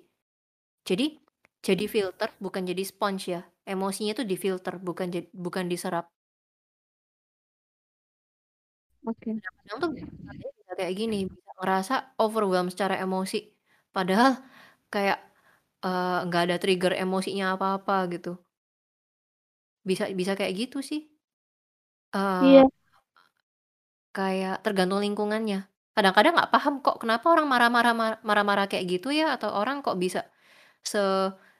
Jadi, 0.86 1.18
jadi 1.66 1.84
filter 1.90 2.30
bukan 2.40 2.64
jadi 2.70 2.84
sponge 2.86 3.24
ya. 3.34 3.42
Emosinya 3.66 4.14
tuh 4.16 4.26
difilter, 4.28 4.78
bukan 4.80 5.10
bukan 5.34 5.66
diserap. 5.68 6.13
Oke. 9.06 9.44
Kadang-kadang 9.44 9.78
tuh 9.82 9.90
kalian 10.26 10.52
bisa 10.60 10.72
kayak 10.78 10.94
gini, 11.00 11.16
bisa 11.30 11.50
ngerasa 11.60 11.94
overwhelmed 12.22 12.72
secara 12.74 12.94
emosi. 13.04 13.36
Padahal 13.94 14.30
kayak, 14.92 15.18
eee, 15.84 16.16
nggak 16.28 16.42
ada 16.46 16.56
trigger 16.62 16.92
emosinya 17.02 17.44
apa-apa 17.56 17.94
gitu. 18.14 18.30
Bisa 19.84 20.08
bisa 20.16 20.32
kayak 20.32 20.54
gitu 20.56 20.80
sih. 20.80 21.12
Eee 22.12 22.40
Iya. 22.40 22.64
kayak 24.14 24.62
tergantung 24.62 25.02
lingkungannya. 25.02 25.66
Kadang-kadang 25.98 26.38
nggak 26.38 26.50
paham 26.54 26.74
kok 26.86 27.02
kenapa 27.02 27.26
orang 27.34 27.50
marah-marah 27.50 27.92
ma 27.98 28.06
marah-marah 28.22 28.66
kayak 28.70 28.86
gitu 28.86 29.10
ya, 29.10 29.34
atau 29.34 29.50
orang 29.50 29.82
kok 29.82 29.98
bisa 29.98 30.22
sesedih 30.86 31.54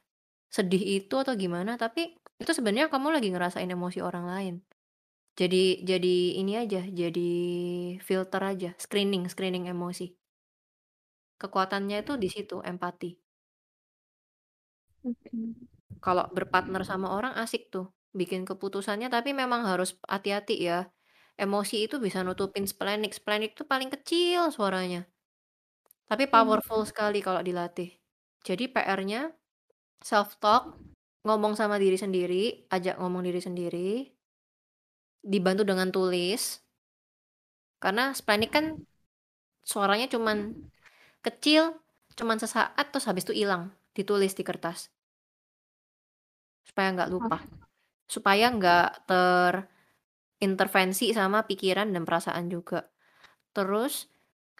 itu 1.03 1.15
atau 1.21 1.35
gimana, 1.39 1.77
tapi 1.81 2.17
itu 2.41 2.53
sebenarnya 2.55 2.89
kamu 2.93 3.09
lagi 3.17 3.29
ngerasain 3.35 3.71
emosi 3.71 4.01
orang 4.05 4.27
lain. 4.31 4.55
Jadi 5.41 5.83
jadi 5.83 6.39
ini 6.39 6.53
aja, 6.63 6.79
jadi 6.87 7.31
filter 7.99 8.43
aja, 8.53 8.71
screening 8.79 9.27
screening 9.27 9.67
emosi. 9.67 10.15
Kekuatannya 11.43 11.97
itu 12.03 12.13
di 12.23 12.29
situ, 12.35 12.57
empati. 12.71 13.11
Oke. 15.05 15.31
Kalau 16.05 16.25
berpartner 16.37 16.83
sama 16.85 17.09
orang 17.17 17.33
asik 17.41 17.73
tuh, 17.73 17.93
bikin 18.13 18.45
keputusannya 18.49 19.09
tapi 19.13 19.33
memang 19.37 19.65
harus 19.69 19.97
hati-hati 20.09 20.57
ya. 20.69 20.89
Emosi 21.41 21.89
itu 21.89 21.97
bisa 22.01 22.21
nutupin 22.25 22.65
splenic, 22.69 23.13
splenic 23.17 23.57
tuh 23.59 23.67
paling 23.69 23.91
kecil 23.93 24.49
suaranya. 24.55 25.05
Tapi 26.09 26.25
Mmm. 26.33 26.59
powerful 26.59 26.85
sekali 26.85 27.21
kalau 27.25 27.41
dilatih. 27.41 27.89
Jadi 28.45 28.69
PR-nya 28.73 29.33
self-talk, 30.05 30.77
ngomong 31.27 31.55
sama 31.59 31.77
diri 31.81 31.97
sendiri, 32.01 32.69
ajak 32.73 32.97
ngomong 33.01 33.23
diri 33.29 33.41
sendiri. 33.43 33.91
Dibantu 35.25 35.65
dengan 35.65 35.89
tulis. 35.89 36.61
Karena 37.81 38.13
splenic 38.13 38.53
kan 38.53 38.77
suaranya 39.65 40.13
cuman 40.13 40.53
kecil, 41.25 41.81
cuman 42.15 42.37
sesaat 42.37 42.93
terus 42.93 43.09
habis 43.09 43.25
itu 43.25 43.33
hilang, 43.45 43.73
ditulis 43.97 44.37
di 44.37 44.45
kertas. 44.45 44.93
Supaya 46.69 46.93
nggak 46.93 47.11
lupa. 47.13 47.41
Supaya 48.05 48.53
nggak 48.53 49.09
terintervensi 49.09 51.17
sama 51.17 51.49
pikiran 51.49 51.89
dan 51.93 52.05
perasaan 52.05 52.53
juga. 52.53 52.85
Terus 53.57 54.13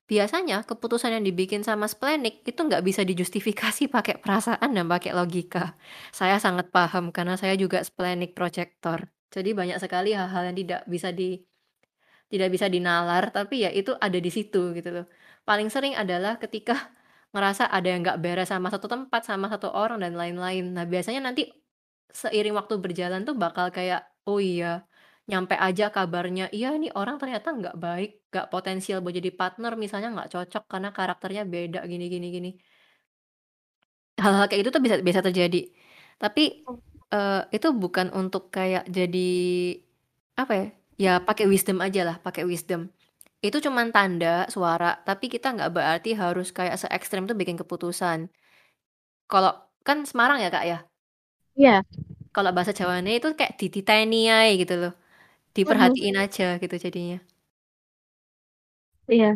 biasanya 0.05 0.61
keputusan 0.69 1.17
yang 1.17 1.25
dibikin 1.25 1.65
sama 1.65 1.89
Splenic 1.89 2.45
itu 2.45 2.61
nggak 2.61 2.85
bisa 2.85 3.03
dijustifikasi 3.09 3.89
pakai 3.97 4.21
perasaan 4.21 4.71
dan 4.77 4.87
pakai 4.89 5.13
logika. 5.17 5.77
Saya 6.13 6.37
sangat 6.41 6.69
paham 6.73 7.09
karena 7.13 7.37
saya 7.41 7.57
juga 7.57 7.81
Splenic 7.85 8.37
projector. 8.37 9.09
Jadi 9.35 9.51
banyak 9.59 9.79
sekali 9.83 10.09
hal-hal 10.19 10.43
yang 10.53 10.57
tidak 10.61 10.81
bisa 10.93 11.09
di 11.19 11.25
tidak 12.33 12.49
bisa 12.55 12.67
dinalar, 12.75 13.31
tapi 13.37 13.55
ya 13.65 13.71
itu 13.71 13.93
ada 14.07 14.19
di 14.19 14.31
situ 14.37 14.59
gitu 14.77 14.89
loh. 14.97 15.05
Paling 15.49 15.69
sering 15.75 15.95
adalah 16.03 16.33
ketika 16.43 16.75
ngerasa 17.35 17.65
ada 17.71 17.87
yang 17.93 18.01
nggak 18.05 18.19
beres 18.25 18.49
sama 18.53 18.69
satu 18.75 18.87
tempat, 18.91 19.21
sama 19.29 19.47
satu 19.53 19.69
orang 19.71 19.99
dan 20.05 20.13
lain-lain. 20.21 20.65
Nah, 20.77 20.85
biasanya 20.93 21.21
nanti 21.27 21.43
seiring 22.15 22.55
waktu 22.59 22.75
berjalan 22.85 23.21
tuh 23.29 23.35
bakal 23.39 23.67
kayak, 23.77 24.01
oh 24.29 24.39
iya, 24.43 24.87
nyampe 25.31 25.55
aja 25.59 25.85
kabarnya, 25.95 26.45
iya 26.57 26.69
nih 26.81 26.91
orang 26.99 27.17
ternyata 27.23 27.49
nggak 27.59 27.77
baik, 27.85 28.11
nggak 28.31 28.47
potensial 28.55 28.99
buat 29.05 29.15
jadi 29.19 29.31
partner, 29.41 29.73
misalnya 29.85 30.09
nggak 30.15 30.31
cocok 30.35 30.65
karena 30.73 30.89
karakternya 30.97 31.43
beda 31.55 31.81
gini 31.91 32.05
gini 32.13 32.27
gini. 32.37 32.51
Hal-hal 34.23 34.45
kayak 34.49 34.61
gitu 34.63 34.71
tuh 34.77 34.83
bisa 34.87 34.97
bisa 35.09 35.21
terjadi. 35.27 35.59
Tapi 36.23 36.43
uh, 37.15 37.41
itu 37.57 37.69
bukan 37.83 38.11
untuk 38.21 38.51
kayak 38.57 38.85
jadi 38.91 39.29
apa 40.41 40.53
ya? 40.59 40.67
Ya 40.95 41.13
pakai 41.23 41.47
wisdom 41.51 41.79
aja 41.83 42.03
lah, 42.07 42.17
pakai 42.23 42.47
wisdom. 42.47 42.91
Itu 43.47 43.59
cuman 43.63 43.91
tanda 43.95 44.47
suara, 44.55 44.99
tapi 45.07 45.27
kita 45.35 45.55
nggak 45.55 45.71
berarti 45.77 46.11
harus 46.19 46.49
kayak 46.57 46.77
se 46.81 46.87
ekstrem 46.91 47.25
tuh 47.31 47.37
bikin 47.39 47.57
keputusan. 47.61 48.31
Kalau 49.31 49.53
kan 49.87 49.99
Semarang 50.09 50.39
ya 50.45 50.49
kak 50.55 50.65
ya? 50.71 50.79
Iya. 51.59 51.73
Kalau 52.35 52.51
bahasa 52.57 52.73
Jawanya 52.79 53.11
itu 53.19 53.29
kayak 53.39 53.55
dititeni 53.61 54.17
gitu 54.63 54.75
loh. 54.83 54.93
Diperhatiin 55.57 56.17
aja 56.23 56.45
gitu 56.63 56.77
jadinya. 56.85 57.19
Iya. 59.13 59.27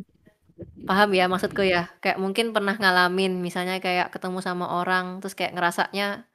Paham 0.89 1.09
ya 1.19 1.25
maksudku 1.33 1.63
ya? 1.75 1.79
Kayak 2.03 2.19
mungkin 2.25 2.47
pernah 2.57 2.75
ngalamin 2.81 3.33
misalnya 3.47 3.75
kayak 3.85 4.11
ketemu 4.15 4.39
sama 4.49 4.67
orang 4.79 5.07
terus 5.21 5.35
kayak 5.39 5.55
ngerasanya 5.57 6.28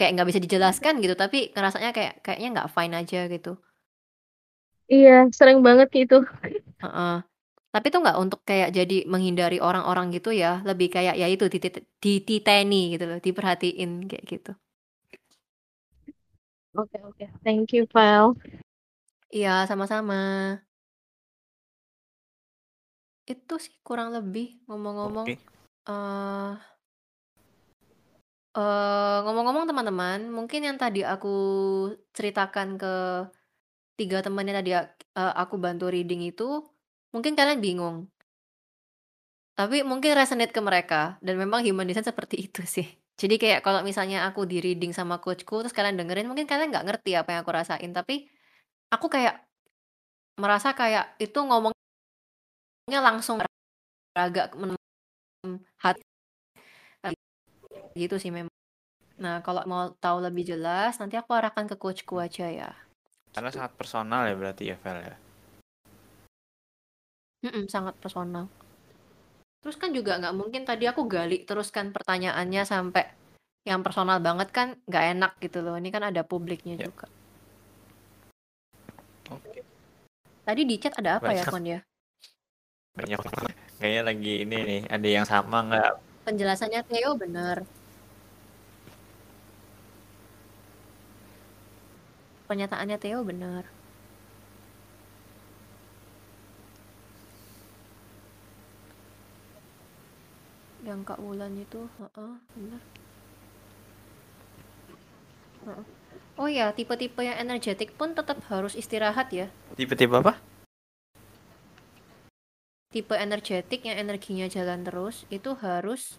kayak 0.00 0.16
nggak 0.16 0.28
bisa 0.32 0.40
dijelaskan 0.40 1.04
gitu 1.04 1.12
tapi 1.12 1.52
ngerasanya 1.52 1.92
kayak 1.92 2.24
kayaknya 2.24 2.48
nggak 2.56 2.70
fine 2.72 2.94
aja 2.96 3.20
gitu. 3.28 3.52
Iya, 4.88 5.28
sering 5.30 5.60
banget 5.60 5.92
gitu. 5.92 6.24
Heeh. 6.80 7.16
Tapi 7.70 7.86
itu 7.86 7.98
nggak 8.02 8.18
untuk 8.18 8.40
kayak 8.42 8.74
jadi 8.74 9.06
menghindari 9.06 9.62
orang-orang 9.62 10.10
gitu 10.10 10.34
ya, 10.34 10.58
lebih 10.66 10.90
kayak 10.90 11.14
ya 11.14 11.30
itu 11.30 11.46
dititeni 12.02 12.96
gitu 12.98 13.04
loh, 13.06 13.18
diperhatiin 13.22 14.10
kayak 14.10 14.24
gitu. 14.26 14.52
Oke 16.74 16.98
oke, 17.06 17.26
thank 17.46 17.70
you, 17.70 17.86
Val. 17.94 18.34
Iya, 19.30 19.66
sama-sama. 19.70 20.58
Itu 23.30 23.62
sih 23.62 23.74
kurang 23.86 24.10
lebih 24.10 24.58
ngomong-ngomong, 24.66 25.30
Oke. 25.30 25.38
uh, 25.86 26.58
ngomong-ngomong 28.58 29.64
teman-teman, 29.70 30.18
mungkin 30.26 30.60
yang 30.66 30.74
tadi 30.74 31.06
aku 31.06 31.28
ceritakan 32.16 32.68
ke 32.74 32.94
tiga 33.94 34.18
temannya 34.24 34.54
tadi, 34.58 34.70
uh, 34.74 35.32
aku 35.42 35.54
bantu 35.60 35.86
reading 35.94 36.26
itu, 36.26 36.64
mungkin 37.14 37.38
kalian 37.38 37.60
bingung. 37.62 37.96
Tapi 39.54 39.84
mungkin 39.86 40.16
resonate 40.18 40.50
ke 40.56 40.60
mereka, 40.64 41.20
dan 41.22 41.36
memang 41.38 41.60
human 41.62 41.86
design 41.86 42.06
seperti 42.06 42.36
itu 42.50 42.62
sih. 42.66 42.86
Jadi 43.20 43.36
kayak 43.36 43.60
kalau 43.60 43.84
misalnya 43.84 44.24
aku 44.24 44.48
di 44.48 44.64
reading 44.64 44.96
sama 44.96 45.20
coachku 45.20 45.60
terus 45.60 45.76
kalian 45.76 46.00
dengerin 46.00 46.24
mungkin 46.24 46.48
kalian 46.48 46.72
nggak 46.72 46.86
ngerti 46.88 47.10
apa 47.20 47.36
yang 47.36 47.40
aku 47.44 47.52
rasain 47.52 47.92
tapi 47.92 48.32
aku 48.88 49.12
kayak 49.12 49.44
merasa 50.40 50.72
kayak 50.72 51.20
itu 51.20 51.36
ngomongnya 51.36 51.76
langsung 53.04 53.44
agak 54.16 54.56
hati 55.84 56.09
gitu 57.94 58.16
sih 58.16 58.30
memang. 58.30 58.52
Nah 59.20 59.44
kalau 59.44 59.62
mau 59.68 59.92
tahu 60.00 60.24
lebih 60.24 60.48
jelas 60.56 60.96
nanti 60.96 61.18
aku 61.18 61.34
arahkan 61.36 61.68
ke 61.68 61.76
coachku 61.76 62.16
aja 62.18 62.46
ya. 62.48 62.70
Karena 63.30 63.50
sangat 63.52 63.72
personal 63.78 64.26
ya 64.26 64.34
berarti 64.34 64.64
ya 64.72 64.76
Vel 64.80 64.98
ya. 65.06 65.16
Mm 67.40 67.50
-mm, 67.50 67.64
sangat 67.72 67.94
personal. 67.96 68.48
Terus 69.60 69.76
kan 69.76 69.92
juga 69.92 70.16
nggak 70.16 70.36
mungkin 70.36 70.62
tadi 70.64 70.88
aku 70.88 71.04
gali 71.04 71.44
terus 71.44 71.68
kan 71.68 71.92
pertanyaannya 71.92 72.62
sampai 72.64 73.04
yang 73.68 73.84
personal 73.84 74.16
banget 74.24 74.48
kan 74.52 74.76
nggak 74.88 75.04
enak 75.16 75.32
gitu 75.44 75.60
loh. 75.60 75.76
Ini 75.76 75.88
kan 75.92 76.08
ada 76.08 76.24
publiknya 76.24 76.80
ya. 76.80 76.88
juga. 76.88 77.06
Oke. 79.30 79.62
Tadi 80.44 80.62
di 80.64 80.76
chat 80.80 80.96
ada 80.96 81.20
apa 81.20 81.30
ya, 81.30 81.44
Banyak. 81.44 81.46
ya, 81.46 81.52
Kon 81.52 81.64
ya? 81.64 81.80
Banyak. 82.96 83.18
Kayaknya 83.80 84.02
lagi 84.04 84.34
ini 84.44 84.56
nih, 84.60 84.80
ada 84.88 85.08
yang 85.08 85.26
sama 85.28 85.64
nggak? 85.64 85.92
Penjelasannya 86.26 86.80
Theo 86.88 87.16
benar. 87.16 87.64
Pernyataannya 92.50 92.98
Theo 92.98 93.22
benar. 93.22 93.62
yang 100.90 101.06
Kak 101.06 101.20
Wulan 101.22 101.54
itu 101.60 101.86
heeh 102.00 102.34
benar 102.56 102.82
heeh. 105.68 105.84
oh 106.40 106.48
ya 106.50 106.72
tipe-tipe 106.74 107.20
yang 107.22 107.38
energetik 107.38 107.94
pun 107.94 108.16
tetap 108.16 108.42
harus 108.50 108.74
istirahat 108.74 109.30
ya 109.30 109.46
tipe-tipe 109.78 110.10
apa 110.10 110.40
tipe 112.90 113.14
energetik 113.14 113.86
yang 113.86 114.02
energinya 114.02 114.50
jalan 114.50 114.82
terus 114.82 115.28
itu 115.30 115.54
harus 115.62 116.18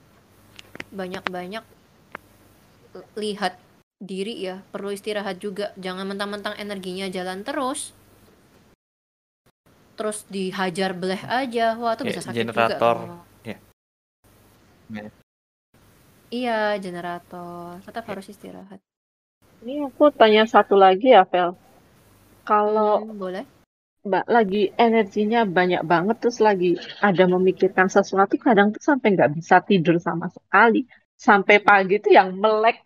banyak-banyak 0.95 1.67
lihat 3.19 3.59
diri 4.01 4.41
ya 4.41 4.65
perlu 4.73 4.89
istirahat 4.89 5.37
juga 5.37 5.69
jangan 5.77 6.09
mentang-mentang 6.09 6.57
energinya 6.57 7.05
jalan 7.07 7.45
terus 7.45 7.93
terus 9.93 10.25
dihajar 10.25 10.97
beleh 10.97 11.21
aja 11.29 11.77
wah 11.77 11.93
itu 11.93 12.09
bisa 12.09 12.25
sakit 12.25 12.49
generator. 12.49 12.97
juga 12.97 13.21
Iya, 16.31 16.79
generator. 16.79 17.83
Tetap 17.83 18.07
harus 18.07 18.31
istirahat. 18.31 18.79
Ini 19.61 19.91
aku 19.91 20.15
tanya 20.15 20.47
satu 20.47 20.79
lagi 20.79 21.11
ya, 21.11 21.27
Vel. 21.27 21.59
Kalau 22.47 23.03
hmm, 23.03 23.19
boleh. 23.19 23.43
Mbak 24.01 24.25
lagi 24.25 24.73
energinya 24.73 25.45
banyak 25.45 25.85
banget 25.85 26.17
terus 26.17 26.41
lagi 26.41 26.73
ada 27.05 27.29
memikirkan 27.29 27.85
sesuatu 27.85 28.33
kadang 28.41 28.73
tuh 28.73 28.81
sampai 28.81 29.13
nggak 29.13 29.37
bisa 29.37 29.61
tidur 29.61 30.01
sama 30.01 30.25
sekali 30.33 30.89
sampai 31.13 31.61
pagi 31.61 32.01
tuh 32.01 32.09
yang 32.09 32.33
melek 32.33 32.81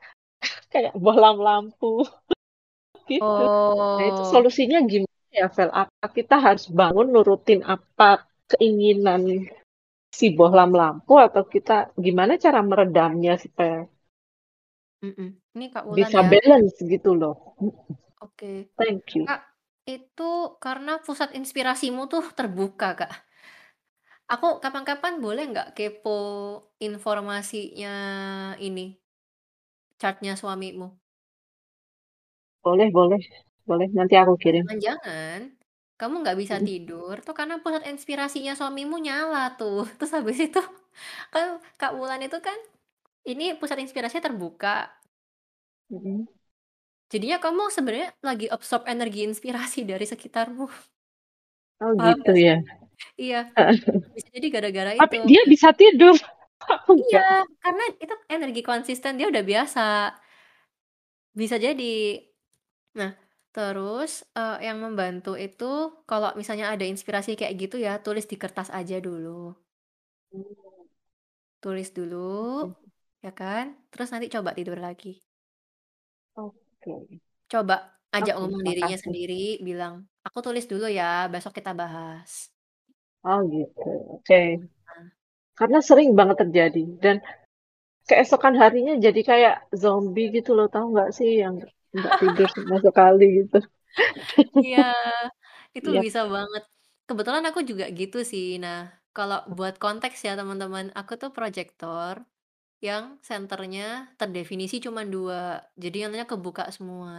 kayak 0.72 0.94
bolam 0.98 1.40
lampu 1.40 2.04
gitu. 3.12 3.24
Oh. 3.24 3.98
Nah 4.02 4.06
itu 4.06 4.22
oh. 4.26 4.30
solusinya 4.32 4.82
gimana 4.84 5.32
ya 5.34 5.48
Vel? 5.52 5.70
Apa 5.72 6.08
kita 6.12 6.36
harus 6.42 6.70
bangun 6.72 7.12
nurutin 7.12 7.62
apa 7.66 8.26
keinginan 8.46 9.50
si 10.16 10.32
bohlam 10.32 10.72
lampu 10.72 11.20
atau 11.20 11.44
kita 11.44 11.92
gimana 12.00 12.40
cara 12.40 12.64
meredamnya 12.64 13.36
supaya. 13.36 13.84
Ini 15.06 15.66
Kak 15.70 15.86
Ulan 15.86 15.98
bisa 16.02 16.20
ya. 16.24 16.26
balance 16.26 16.78
gitu 16.82 17.14
loh. 17.14 17.54
Oke. 18.24 18.74
Thank 18.80 19.20
you. 19.20 19.30
Kak, 19.30 19.44
itu 19.86 20.58
karena 20.58 20.98
pusat 21.04 21.38
inspirasimu 21.38 22.10
tuh 22.10 22.26
terbuka, 22.34 22.98
Kak. 22.98 23.14
Aku 24.26 24.58
kapan-kapan 24.58 25.22
boleh 25.22 25.54
nggak 25.54 25.78
kepo 25.78 26.18
informasinya 26.82 27.96
ini, 28.58 28.98
chartnya 30.02 30.34
suamimu? 30.36 30.94
Boleh, 32.66 32.90
boleh. 32.90 33.22
Boleh, 33.66 33.90
nanti 33.94 34.14
aku 34.14 34.38
kirim. 34.38 34.66
Jangan-jangan 34.66 35.40
kamu 35.96 36.16
nggak 36.28 36.38
bisa 36.38 36.56
tidur 36.60 37.16
tuh 37.24 37.32
karena 37.32 37.56
pusat 37.64 37.88
inspirasinya 37.88 38.54
suamimu 38.54 39.00
nyala 39.00 39.56
tuh. 39.58 39.88
Terus 39.98 40.12
habis 40.14 40.38
itu 40.38 40.62
kan 41.34 41.58
Kak 41.80 41.96
Wulan 41.98 42.22
itu 42.22 42.38
kan 42.44 42.58
ini 43.26 43.58
pusat 43.58 43.82
inspirasinya 43.82 44.30
terbuka. 44.30 44.92
Jadinya 47.10 47.38
kamu 47.38 47.70
sebenarnya 47.72 48.10
lagi 48.22 48.46
absorb 48.50 48.86
energi 48.90 49.26
inspirasi 49.26 49.86
dari 49.92 50.06
sekitarmu. 50.06 50.68
Oh 51.84 51.92
Paham 51.96 52.20
gitu 52.24 52.34
ya. 52.38 52.58
Iya. 53.20 53.52
Bisa 54.16 54.30
jadi 54.32 54.48
gara-gara 54.52 54.92
itu. 54.96 55.02
Tapi 55.04 55.18
dia 55.28 55.44
bisa 55.48 55.76
tidur. 55.76 56.16
iya, 57.02 57.20
karena 57.64 57.84
itu 58.04 58.14
energi 58.34 58.62
konsisten 58.70 59.14
dia 59.20 59.28
udah 59.32 59.44
biasa. 59.52 59.82
Bisa 61.40 61.56
jadi. 61.62 61.96
Nah, 63.00 63.12
Terus, 63.56 64.12
uh, 64.36 64.60
yang 64.68 64.78
membantu 64.84 65.32
itu 65.48 65.72
kalau 66.12 66.30
misalnya 66.40 66.66
ada 66.76 66.84
inspirasi 66.94 67.32
kayak 67.40 67.56
gitu 67.64 67.76
ya, 67.80 67.94
tulis 68.04 68.28
di 68.32 68.36
kertas 68.44 68.68
aja 68.80 68.98
dulu. 69.00 69.56
Tulis 71.64 71.90
dulu, 71.98 72.32
ya 73.26 73.32
kan, 73.42 73.66
terus 73.92 74.10
nanti 74.14 74.28
coba 74.36 74.52
tidur 74.58 74.78
lagi. 74.86 75.12
Oke. 76.36 76.94
Coba 77.52 77.76
ajak 78.18 78.36
ngomong 78.40 78.62
dirinya 78.68 78.98
sendiri, 79.04 79.58
bilang, 79.68 79.94
"Aku 80.28 80.40
tulis 80.46 80.66
dulu 80.72 80.86
ya, 81.00 81.10
besok 81.34 81.54
kita 81.58 81.72
bahas." 81.82 82.32
Oh 83.30 83.40
gitu. 83.52 83.82
Oke. 84.16 84.36
Karena 85.60 85.80
sering 85.90 86.10
banget 86.20 86.38
terjadi 86.44 86.84
dan 87.04 87.16
keesokan 88.10 88.56
harinya 88.62 88.94
jadi 89.06 89.22
kayak 89.30 89.56
zombie 89.82 90.28
gitu 90.38 90.52
loh, 90.58 90.68
tahu 90.74 90.86
nggak 90.94 91.10
sih 91.18 91.30
yang 91.44 91.56
nggak 91.98 92.16
tidur 92.22 92.48
sama 92.56 92.78
sekali 92.86 93.26
gitu. 93.40 93.58
Iya, 94.64 94.78
itu 95.78 95.90
Iya. 95.90 96.02
bisa 96.04 96.20
banget. 96.36 96.64
Kebetulan 97.08 97.44
aku 97.50 97.60
juga 97.70 97.86
gitu 98.00 98.18
sih. 98.32 98.46
Nah, 98.64 98.78
kalau 99.16 99.38
buat 99.58 99.76
konteks 99.84 100.18
ya 100.28 100.32
teman-teman, 100.40 100.86
aku 101.00 101.14
tuh 101.22 101.30
proyektor 101.38 102.16
yang 102.88 103.04
senternya 103.30 103.84
terdefinisi 104.20 104.76
cuma 104.86 105.02
dua, 105.14 105.38
jadi 105.84 105.96
yang 106.02 106.10
lainnya 106.12 106.30
kebuka 106.34 106.64
semua. 106.78 107.12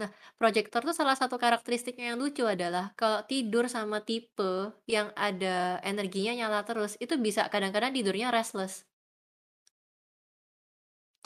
Nah, 0.00 0.10
proyektor 0.40 0.80
tuh 0.88 0.94
salah 1.00 1.16
satu 1.20 1.36
karakteristiknya 1.44 2.04
yang 2.14 2.18
lucu 2.22 2.44
adalah 2.54 2.84
kalau 3.00 3.20
tidur 3.30 3.64
sama 3.76 3.98
tipe 4.08 4.52
yang 4.94 5.08
ada 5.28 5.56
energinya 5.90 6.32
nyala 6.38 6.60
terus, 6.68 6.92
itu 7.04 7.14
bisa 7.26 7.42
kadang-kadang 7.52 7.90
tidurnya 7.96 8.28
restless. 8.36 8.86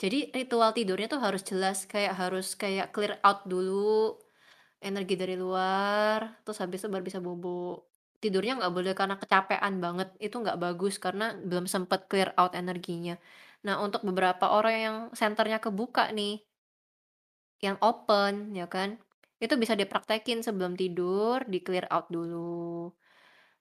Jadi 0.01 0.19
ritual 0.35 0.71
tidurnya 0.77 1.07
tuh 1.13 1.21
harus 1.25 1.41
jelas, 1.49 1.77
kayak 1.91 2.13
harus 2.21 2.47
kayak 2.61 2.91
clear 2.93 3.13
out 3.23 3.45
dulu 3.47 4.17
energi 4.83 5.15
dari 5.21 5.35
luar, 5.39 6.19
terus 6.43 6.59
habis 6.63 6.83
itu 6.83 6.89
baru 6.91 7.03
bisa 7.05 7.19
bobo. 7.23 7.87
Tidurnya 8.23 8.59
nggak 8.59 8.73
boleh 8.75 8.93
karena 8.99 9.15
kecapean 9.21 9.73
banget, 9.85 10.09
itu 10.19 10.35
nggak 10.43 10.59
bagus 10.59 10.95
karena 10.99 11.35
belum 11.49 11.65
sempet 11.71 12.07
clear 12.11 12.31
out 12.39 12.53
energinya. 12.57 13.15
Nah, 13.67 13.79
untuk 13.85 14.01
beberapa 14.07 14.51
orang 14.51 14.75
yang 14.85 14.97
senternya 15.15 15.59
kebuka 15.63 16.11
nih, 16.15 16.43
yang 17.63 17.77
open, 17.79 18.51
ya 18.53 18.67
kan? 18.67 18.99
Itu 19.39 19.55
bisa 19.55 19.73
dipraktekin 19.79 20.43
sebelum 20.43 20.75
tidur, 20.75 21.43
di 21.47 21.59
clear 21.63 21.87
out 21.87 22.11
dulu. 22.11 22.91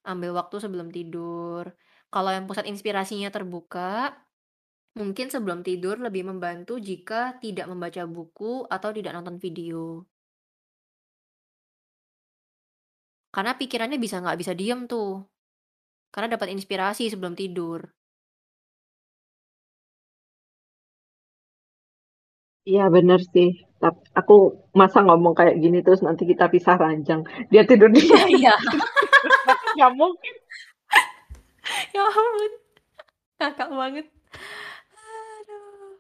Ambil 0.06 0.30
waktu 0.34 0.56
sebelum 0.58 0.90
tidur. 0.90 1.70
Kalau 2.12 2.30
yang 2.34 2.44
pusat 2.50 2.66
inspirasinya 2.68 3.30
terbuka, 3.32 4.12
mungkin 4.98 5.32
sebelum 5.32 5.64
tidur 5.64 5.96
lebih 6.02 6.28
membantu 6.28 6.76
jika 6.76 7.40
tidak 7.40 7.66
membaca 7.70 8.02
buku 8.04 8.66
atau 8.68 8.90
tidak 8.92 9.16
nonton 9.16 9.40
video. 9.40 10.04
Karena 13.32 13.56
pikirannya 13.56 13.96
bisa 13.96 14.20
nggak 14.20 14.38
bisa 14.38 14.52
diem 14.52 14.84
tuh. 14.84 15.24
Karena 16.12 16.36
dapat 16.36 16.52
inspirasi 16.52 17.08
sebelum 17.08 17.32
tidur. 17.32 17.80
Iya 22.68 22.82
bener 22.94 23.20
sih. 23.34 23.48
Tapi 23.82 23.98
aku 24.18 24.34
masa 24.78 24.98
ngomong 25.02 25.34
kayak 25.38 25.58
gini 25.62 25.82
terus 25.84 26.00
nanti 26.06 26.22
kita 26.30 26.46
pisah 26.52 26.76
ranjang. 26.78 27.20
Dia 27.50 27.62
tidur 27.66 27.90
di 27.90 28.00
Iya, 28.06 28.22
iya. 28.38 28.54
Nggak 29.76 29.92
mungkin. 30.00 30.34
Ya 31.96 32.02
ampun. 32.08 32.52
Kakak 33.40 33.70
banget. 33.72 34.06
Aduh. 34.96 35.98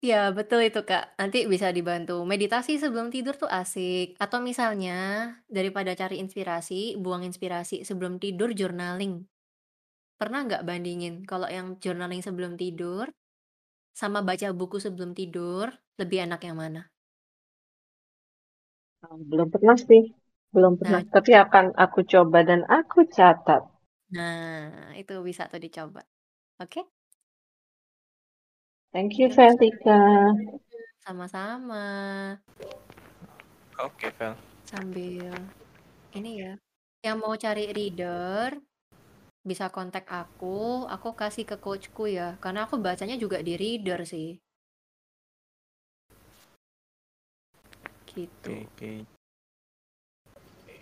Ya, 0.00 0.32
betul 0.32 0.64
itu, 0.64 0.80
Kak. 0.88 1.12
Nanti 1.20 1.44
bisa 1.44 1.68
dibantu. 1.76 2.24
Meditasi 2.24 2.80
sebelum 2.80 3.12
tidur 3.12 3.36
tuh 3.36 3.50
asik. 3.52 4.16
Atau 4.16 4.40
misalnya, 4.40 4.96
daripada 5.44 5.92
cari 5.92 6.16
inspirasi, 6.24 6.96
buang 6.96 7.20
inspirasi 7.28 7.84
sebelum 7.84 8.16
tidur 8.16 8.56
journaling. 8.56 9.28
Pernah 10.20 10.40
nggak 10.48 10.64
bandingin 10.68 11.24
kalau 11.28 11.48
yang 11.48 11.76
journaling 11.80 12.20
sebelum 12.24 12.56
tidur 12.60 13.08
sama 14.00 14.20
baca 14.28 14.48
buku 14.58 14.76
sebelum 14.84 15.10
tidur, 15.18 15.66
lebih 16.00 16.18
enak 16.26 16.40
yang 16.48 16.56
mana? 16.62 16.82
Belum 19.30 19.48
pernah 19.54 19.76
sih. 19.88 20.02
Belum 20.54 20.72
Nah, 20.80 20.80
pernah. 20.80 21.00
Tapi 21.14 21.30
akan 21.44 21.66
aku 21.84 22.00
coba 22.12 22.38
dan 22.48 22.60
aku 22.78 22.98
catat. 23.16 23.62
nah 24.16 24.90
itu 25.00 25.12
bisa 25.28 25.42
tuh 25.50 25.60
dicoba. 25.64 26.00
Oke? 26.62 26.80
Thank 28.92 29.18
you, 29.18 29.28
Velika. 29.30 29.98
sama-sama. 31.04 31.80
Oke, 33.78 34.10
Vel. 34.18 34.34
Sambil 34.70 35.36
ini 36.18 36.30
ya, 36.42 36.52
yang 37.06 37.16
mau 37.22 37.34
cari 37.44 37.64
reader 37.76 38.50
bisa 39.40 39.72
kontak 39.72 40.04
aku, 40.12 40.84
aku 40.84 41.16
kasih 41.16 41.48
ke 41.48 41.56
coachku 41.56 42.04
ya, 42.12 42.36
karena 42.44 42.68
aku 42.68 42.76
bacanya 42.76 43.16
juga 43.16 43.40
di 43.40 43.56
reader 43.56 44.04
sih. 44.04 44.36
Gitu. 48.10 48.50
Oke, 48.52 48.66
oke. 48.66 48.92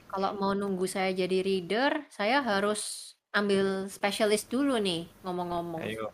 Kalau 0.08 0.32
mau 0.40 0.56
nunggu 0.56 0.88
saya 0.88 1.12
jadi 1.12 1.44
reader, 1.44 2.08
saya 2.08 2.40
harus 2.40 3.12
ambil 3.36 3.86
spesialis 3.92 4.48
dulu 4.48 4.80
nih, 4.80 5.04
ngomong-ngomong. 5.20 5.84
Ayo. 5.84 6.08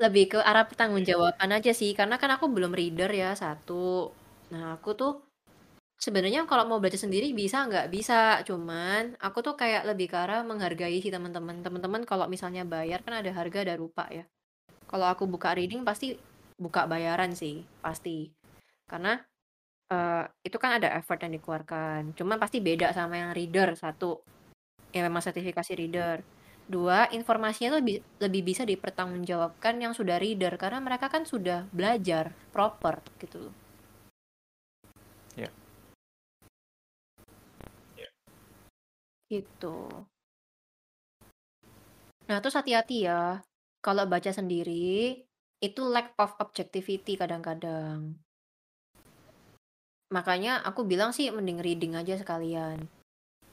Lebih 0.00 0.36
ke 0.36 0.38
arah 0.40 0.64
pertanggungjawaban 0.64 1.52
aja 1.52 1.76
sih, 1.76 1.92
karena 1.92 2.16
kan 2.16 2.32
aku 2.32 2.48
belum 2.48 2.72
reader 2.72 3.12
ya, 3.12 3.36
satu. 3.36 4.10
Nah, 4.50 4.80
aku 4.80 4.96
tuh 4.96 5.25
sebenarnya 5.96 6.44
kalau 6.44 6.68
mau 6.68 6.78
belajar 6.78 7.00
sendiri 7.00 7.32
bisa 7.32 7.64
nggak? 7.66 7.88
Bisa, 7.88 8.40
cuman 8.44 9.16
aku 9.18 9.40
tuh 9.42 9.54
kayak 9.56 9.88
lebih 9.88 10.12
ke 10.12 10.16
arah 10.16 10.44
menghargai 10.44 11.00
si 11.00 11.08
teman-teman. 11.08 11.64
Teman-teman 11.64 12.02
kalau 12.04 12.28
misalnya 12.28 12.62
bayar 12.68 13.02
kan 13.02 13.20
ada 13.20 13.30
harga 13.32 13.64
ada 13.64 13.74
rupa 13.76 14.06
ya. 14.12 14.24
Kalau 14.86 15.06
aku 15.08 15.26
buka 15.26 15.56
reading 15.56 15.82
pasti 15.82 16.14
buka 16.60 16.86
bayaran 16.86 17.34
sih, 17.34 17.64
pasti. 17.82 18.30
Karena 18.86 19.18
eh, 19.90 20.24
itu 20.46 20.56
kan 20.60 20.78
ada 20.78 20.94
effort 21.00 21.20
yang 21.24 21.34
dikeluarkan. 21.36 22.14
Cuman 22.14 22.36
pasti 22.38 22.62
beda 22.62 22.92
sama 22.94 23.18
yang 23.18 23.32
reader, 23.34 23.74
satu. 23.74 24.22
Yang 24.94 25.04
memang 25.10 25.22
sertifikasi 25.24 25.72
reader. 25.74 26.18
Dua, 26.66 27.06
informasinya 27.14 27.78
tuh 27.78 27.80
lebih, 27.82 27.96
lebih 28.18 28.42
bisa 28.42 28.66
dipertanggungjawabkan 28.66 29.78
yang 29.78 29.94
sudah 29.94 30.18
reader 30.18 30.58
karena 30.58 30.82
mereka 30.82 31.06
kan 31.06 31.22
sudah 31.22 31.66
belajar 31.70 32.34
proper 32.50 33.02
gitu 33.22 33.50
loh. 33.50 33.65
Gitu. 39.26 39.76
Nah, 42.26 42.38
terus 42.42 42.58
hati-hati 42.58 43.06
ya. 43.06 43.42
Kalau 43.82 44.02
baca 44.10 44.30
sendiri, 44.34 45.22
itu 45.62 45.82
lack 45.86 46.14
of 46.18 46.34
objectivity 46.42 47.14
kadang-kadang. 47.14 48.18
Makanya 50.10 50.62
aku 50.62 50.86
bilang 50.86 51.10
sih 51.10 51.30
mending 51.30 51.62
reading 51.62 51.92
aja 51.98 52.18
sekalian. 52.18 52.86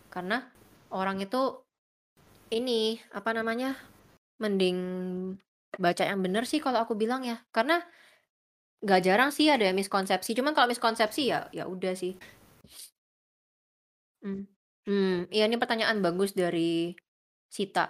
Karena 0.10 0.42
orang 0.94 1.22
itu 1.22 1.62
ini, 2.54 2.98
apa 3.14 3.34
namanya? 3.34 3.78
Mending 4.42 4.78
baca 5.78 6.04
yang 6.06 6.22
bener 6.22 6.46
sih 6.46 6.62
kalau 6.62 6.82
aku 6.82 6.94
bilang 6.98 7.26
ya. 7.26 7.42
Karena 7.50 7.82
nggak 8.84 9.02
jarang 9.06 9.32
sih 9.34 9.50
ada 9.50 9.70
yang 9.70 9.78
miskonsepsi. 9.78 10.38
Cuman 10.38 10.54
kalau 10.54 10.70
miskonsepsi 10.70 11.30
ya 11.34 11.50
ya 11.54 11.66
udah 11.66 11.94
sih. 11.98 12.14
Hmm. 14.24 14.53
Hmm, 14.84 15.32
iya 15.32 15.48
ini 15.48 15.56
pertanyaan 15.56 16.04
bagus 16.04 16.36
dari 16.36 16.92
Sita. 17.48 17.88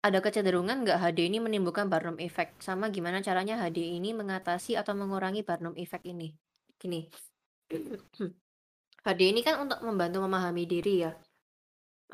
Ada 0.00 0.24
kecenderungan 0.24 0.80
nggak 0.80 0.96
HD 0.96 1.28
ini 1.28 1.36
menimbulkan 1.44 1.92
Barnum 1.92 2.16
Effect? 2.16 2.64
Sama 2.64 2.88
gimana 2.88 3.20
caranya 3.20 3.60
HD 3.60 4.00
ini 4.00 4.16
mengatasi 4.16 4.72
atau 4.80 4.96
mengurangi 4.96 5.44
Barnum 5.44 5.76
Effect 5.76 6.08
ini? 6.08 6.32
Gini, 6.80 7.04
HD 9.06 9.20
ini 9.28 9.44
kan 9.44 9.60
untuk 9.60 9.84
membantu 9.84 10.24
memahami 10.24 10.64
diri 10.64 11.04
ya. 11.04 11.12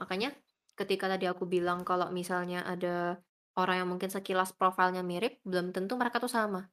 Makanya 0.03 0.35
ketika 0.75 1.07
tadi 1.07 1.31
aku 1.31 1.47
bilang 1.47 1.87
kalau 1.87 2.11
misalnya 2.11 2.67
ada 2.67 3.23
orang 3.55 3.87
yang 3.87 3.89
mungkin 3.95 4.11
sekilas 4.11 4.51
profilnya 4.51 5.07
mirip, 5.07 5.39
belum 5.47 5.71
tentu 5.71 5.95
mereka 5.95 6.19
tuh 6.19 6.29
sama. 6.29 6.67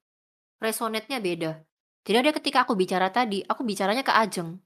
Resonate-nya 0.58 1.22
beda. 1.22 1.52
Jadi 2.04 2.18
ada 2.18 2.32
ketika 2.34 2.66
aku 2.66 2.74
bicara 2.74 3.14
tadi, 3.14 3.46
aku 3.46 3.62
bicaranya 3.62 4.02
ke 4.02 4.12
Ajeng. 4.12 4.58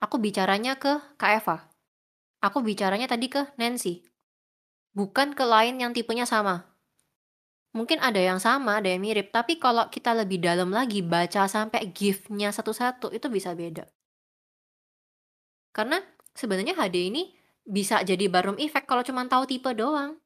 Aku 0.00 0.16
bicaranya 0.16 0.80
ke 0.80 0.96
Kak 1.20 1.32
Eva. 1.44 1.56
Aku 2.40 2.64
bicaranya 2.64 3.04
tadi 3.04 3.28
ke 3.28 3.52
Nancy. 3.60 4.00
Bukan 4.96 5.36
ke 5.36 5.44
lain 5.44 5.76
yang 5.76 5.92
tipenya 5.92 6.24
sama. 6.24 6.64
Mungkin 7.76 8.02
ada 8.02 8.18
yang 8.18 8.40
sama, 8.40 8.80
ada 8.80 8.88
yang 8.88 9.04
mirip. 9.04 9.28
Tapi 9.30 9.60
kalau 9.60 9.86
kita 9.92 10.16
lebih 10.16 10.40
dalam 10.40 10.72
lagi, 10.72 11.04
baca 11.04 11.46
sampai 11.46 11.92
gift-nya 11.92 12.50
satu-satu, 12.50 13.12
itu 13.12 13.28
bisa 13.28 13.54
beda. 13.54 13.86
Karena 15.70 16.02
sebenarnya 16.34 16.74
HD 16.74 17.12
ini 17.12 17.30
bisa 17.62 18.02
jadi 18.02 18.26
Barnum 18.26 18.58
Effect 18.58 18.90
kalau 18.90 19.06
cuma 19.06 19.22
tahu 19.28 19.46
tipe 19.46 19.70
doang. 19.76 20.18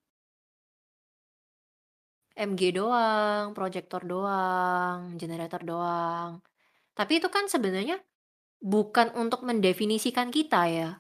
MG 2.35 2.79
doang, 2.79 3.53
proyektor 3.53 4.07
doang, 4.07 5.19
generator 5.21 5.61
doang. 5.67 6.41
Tapi 6.95 7.19
itu 7.19 7.29
kan 7.29 7.47
sebenarnya 7.51 8.01
bukan 8.65 9.13
untuk 9.13 9.45
mendefinisikan 9.45 10.33
kita 10.33 10.63
ya. 10.73 10.91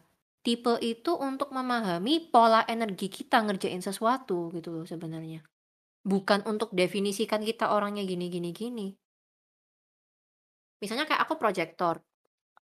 Tipe 0.44 0.76
itu 0.84 1.16
untuk 1.16 1.48
memahami 1.56 2.28
pola 2.28 2.68
energi 2.68 3.08
kita 3.08 3.40
ngerjain 3.48 3.80
sesuatu 3.80 4.52
gitu 4.52 4.68
loh 4.76 4.84
sebenarnya. 4.84 5.40
Bukan 6.04 6.44
untuk 6.44 6.68
definisikan 6.76 7.40
kita 7.40 7.72
orangnya 7.72 8.04
gini 8.04 8.28
gini 8.28 8.52
gini. 8.52 8.88
Misalnya 10.82 11.08
kayak 11.08 11.24
aku 11.24 11.34
proyektor. 11.40 12.04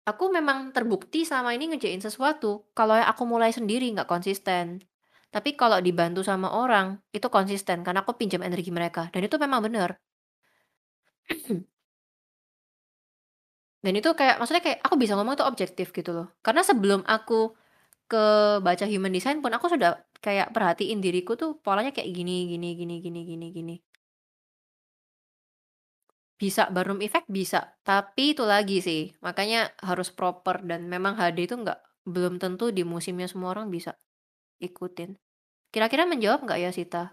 aku 0.07 0.31
memang 0.31 0.71
terbukti 0.71 1.27
selama 1.27 1.51
ini 1.51 1.75
ngejain 1.75 1.99
sesuatu 1.99 2.71
kalau 2.71 2.95
aku 2.95 3.23
mulai 3.27 3.51
sendiri 3.51 3.91
nggak 3.93 4.09
konsisten. 4.09 4.81
Tapi 5.29 5.53
kalau 5.59 5.77
dibantu 5.83 6.23
sama 6.23 6.49
orang, 6.55 6.97
itu 7.11 7.27
konsisten 7.29 7.83
karena 7.85 8.01
aku 8.07 8.15
pinjam 8.15 8.41
energi 8.41 8.71
mereka 8.71 9.11
dan 9.13 9.21
itu 9.27 9.35
memang 9.37 9.61
benar. 9.67 9.99
Dan 13.87 13.95
itu 13.99 14.11
kayak 14.19 14.35
maksudnya 14.43 14.59
kayak 14.67 14.79
aku 14.83 14.99
bisa 14.99 15.15
ngomong 15.15 15.39
itu 15.39 15.47
objektif 15.47 15.95
gitu 15.95 16.11
loh. 16.11 16.27
Karena 16.43 16.59
sebelum 16.67 17.07
aku 17.07 17.55
ke 18.11 18.23
baca 18.67 18.83
human 18.83 19.15
design 19.15 19.39
pun 19.39 19.55
aku 19.55 19.71
sudah 19.71 20.03
kayak 20.19 20.51
perhatiin 20.51 20.99
diriku 20.99 21.39
tuh 21.39 21.55
polanya 21.63 21.95
kayak 21.95 22.11
gini 22.11 22.51
gini 22.51 22.75
gini 22.75 22.95
gini 22.99 23.19
gini 23.23 23.47
gini. 23.55 23.75
Bisa 26.41 26.67
barum 26.75 26.99
effect 27.01 27.31
bisa, 27.31 27.79
tapi 27.87 28.35
itu 28.35 28.43
lagi 28.45 28.77
sih, 28.83 29.15
makanya 29.25 29.73
harus 29.81 30.13
proper 30.13 30.61
dan 30.69 30.85
memang 30.85 31.15
HD 31.17 31.47
itu 31.47 31.55
nggak 31.63 31.79
belum 32.05 32.37
tentu 32.43 32.69
di 32.75 32.83
musimnya 32.85 33.25
semua 33.31 33.55
orang 33.55 33.71
bisa 33.73 33.95
ikutin. 34.61 35.17
Kira-kira 35.73 36.03
menjawab 36.09 36.45
nggak 36.45 36.59
ya 36.61 36.71
Sita? 36.75 37.03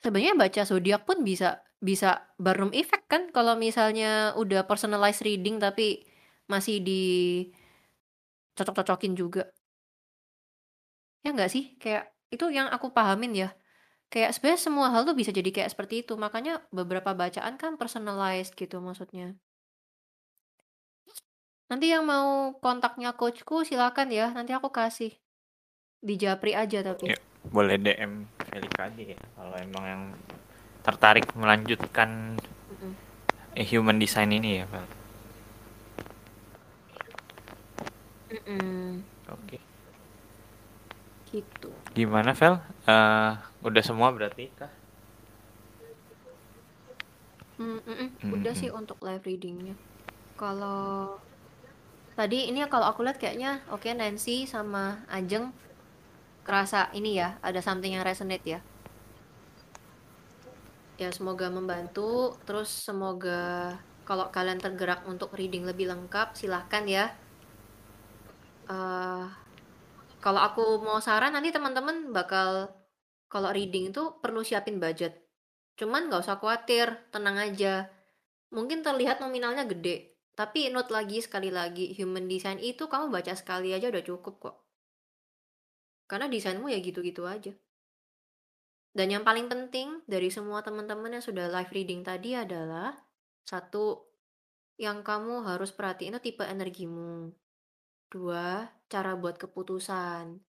Sebenarnya 0.00 0.34
baca 0.36 0.62
zodiak 0.64 1.04
pun 1.04 1.20
bisa 1.20 1.60
bisa 1.80 2.28
barum 2.36 2.72
effect 2.76 3.08
kan 3.08 3.32
kalau 3.32 3.56
misalnya 3.56 4.36
udah 4.36 4.68
personalized 4.68 5.24
reading 5.24 5.56
tapi 5.56 6.04
masih 6.44 6.80
di 6.84 7.02
cocok-cocokin 8.56 9.16
juga. 9.16 9.48
Ya 11.24 11.32
nggak 11.32 11.52
sih? 11.52 11.76
Kayak 11.80 12.12
itu 12.28 12.48
yang 12.52 12.68
aku 12.68 12.92
pahamin 12.92 13.32
ya. 13.32 13.48
Kayak 14.10 14.36
sebenarnya 14.36 14.60
semua 14.60 14.86
hal 14.90 15.06
tuh 15.06 15.16
bisa 15.16 15.30
jadi 15.30 15.48
kayak 15.48 15.72
seperti 15.72 16.04
itu. 16.04 16.18
Makanya 16.18 16.64
beberapa 16.68 17.16
bacaan 17.16 17.56
kan 17.56 17.80
personalized 17.80 18.58
gitu 18.58 18.82
maksudnya. 18.82 19.38
Nanti 21.70 21.86
yang 21.94 22.02
mau 22.02 22.58
kontaknya 22.58 23.14
coachku 23.14 23.62
silakan 23.62 24.10
ya. 24.10 24.34
Nanti 24.34 24.50
aku 24.50 24.68
kasih. 24.74 25.14
Di 26.02 26.18
Japri 26.18 26.56
aja 26.56 26.82
tapi. 26.82 27.14
Ya, 27.14 27.18
boleh 27.46 27.78
DM 27.78 28.26
Felika 28.50 28.80
aja 28.90 29.02
ya 29.14 29.18
kalau 29.36 29.54
emang 29.66 29.84
yang 29.92 30.02
tertarik 30.86 31.26
melanjutkan 31.40 32.10
Mm-mm. 32.70 32.94
eh, 33.54 33.66
human 33.66 33.98
design 34.02 34.30
ini 34.34 34.62
ya, 34.62 34.64
Fel. 34.70 34.86
Mm-mm. 38.30 39.02
Oke. 39.30 39.58
Gitu. 41.30 41.70
Gimana, 41.96 42.30
Vel? 42.40 42.54
Eh, 42.90 43.30
udah 43.66 43.82
semua 43.88 44.08
berarti 44.16 44.44
kah? 44.58 44.70
Mm, 47.60 47.78
mm-mm. 47.86 48.08
Udah 48.36 48.52
Mm-mm. 48.52 48.60
sih 48.60 48.70
untuk 48.72 48.98
live 49.06 49.24
readingnya. 49.28 49.74
Kalau 50.40 51.20
tadi 52.18 52.38
ini 52.50 52.58
ya 52.62 52.68
kalau 52.72 52.86
aku 52.90 53.00
lihat 53.06 53.18
kayaknya 53.22 53.50
oke 53.74 53.88
Nancy 54.00 54.36
sama 54.54 54.82
Ajeng 55.16 55.44
kerasa 56.42 56.88
ini 56.96 57.20
ya 57.20 57.38
ada 57.44 57.60
something 57.60 57.94
yang 57.94 58.04
resonate 58.04 58.46
ya. 58.46 58.60
Ya 61.00 61.08
semoga 61.12 61.48
membantu. 61.48 62.36
Terus 62.44 62.68
semoga 62.68 63.74
kalau 64.04 64.28
kalian 64.28 64.60
tergerak 64.60 65.06
untuk 65.08 65.32
reading 65.32 65.64
lebih 65.64 65.88
lengkap 65.88 66.36
silahkan 66.36 66.84
ya. 66.84 67.08
Eh, 68.70 69.24
kalau 70.20 70.40
aku 70.44 70.84
mau 70.84 71.00
saran 71.00 71.32
nanti 71.32 71.50
teman-teman 71.50 72.12
bakal 72.12 72.68
kalau 73.30 73.50
reading 73.54 73.94
itu 73.94 74.20
perlu 74.20 74.44
siapin 74.44 74.76
budget. 74.76 75.16
Cuman 75.80 76.12
nggak 76.12 76.26
usah 76.26 76.36
khawatir, 76.36 77.08
tenang 77.08 77.40
aja. 77.40 77.88
Mungkin 78.52 78.82
terlihat 78.84 79.22
nominalnya 79.22 79.64
gede, 79.64 80.12
tapi 80.34 80.68
note 80.68 80.90
lagi 80.90 81.22
sekali 81.22 81.48
lagi, 81.48 81.94
human 81.94 82.26
design 82.26 82.58
itu 82.60 82.90
kamu 82.90 83.08
baca 83.08 83.32
sekali 83.32 83.70
aja 83.72 83.88
udah 83.88 84.02
cukup 84.02 84.34
kok. 84.42 84.56
Karena 86.10 86.26
desainmu 86.26 86.66
ya 86.66 86.82
gitu-gitu 86.82 87.22
aja. 87.22 87.54
Dan 88.90 89.14
yang 89.14 89.22
paling 89.22 89.46
penting 89.46 90.02
dari 90.10 90.34
semua 90.34 90.66
teman-teman 90.66 91.14
yang 91.14 91.22
sudah 91.22 91.46
live 91.46 91.70
reading 91.70 92.02
tadi 92.02 92.34
adalah 92.34 92.98
satu, 93.46 94.02
yang 94.74 95.06
kamu 95.06 95.46
harus 95.46 95.70
perhatiin 95.70 96.18
itu 96.18 96.34
tipe 96.34 96.42
energimu. 96.42 97.30
Dua, 98.10 98.66
cara 98.90 99.14
buat 99.14 99.38
keputusan. 99.38 100.42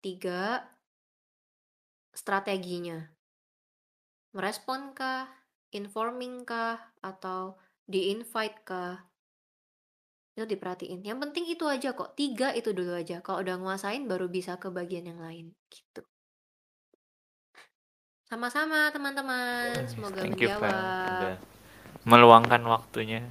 Tiga, 0.00 0.64
strateginya. 2.16 3.04
Merespon 4.32 4.96
kah? 4.96 5.28
Informing 5.76 6.48
kah? 6.48 6.80
Atau 7.04 7.60
di-invite 7.84 8.64
kah? 8.64 9.04
Itu 10.38 10.46
diperhatiin. 10.46 11.02
Yang 11.02 11.18
penting 11.18 11.44
itu 11.50 11.66
aja 11.66 11.90
kok. 11.98 12.14
Tiga 12.14 12.54
itu 12.54 12.70
dulu 12.70 12.94
aja. 12.94 13.18
Kalau 13.26 13.42
udah 13.42 13.58
nguasain 13.58 14.06
baru 14.06 14.30
bisa 14.30 14.54
ke 14.54 14.70
bagian 14.70 15.10
yang 15.10 15.18
lain. 15.18 15.50
Gitu. 15.66 16.06
Sama-sama 18.30 18.86
teman-teman. 18.94 19.82
Semoga 19.90 20.22
Thank 20.22 20.38
you, 20.38 20.54
menjawab. 20.54 20.70
Udah 20.70 21.36
meluangkan 22.06 22.62
waktunya. 22.70 23.26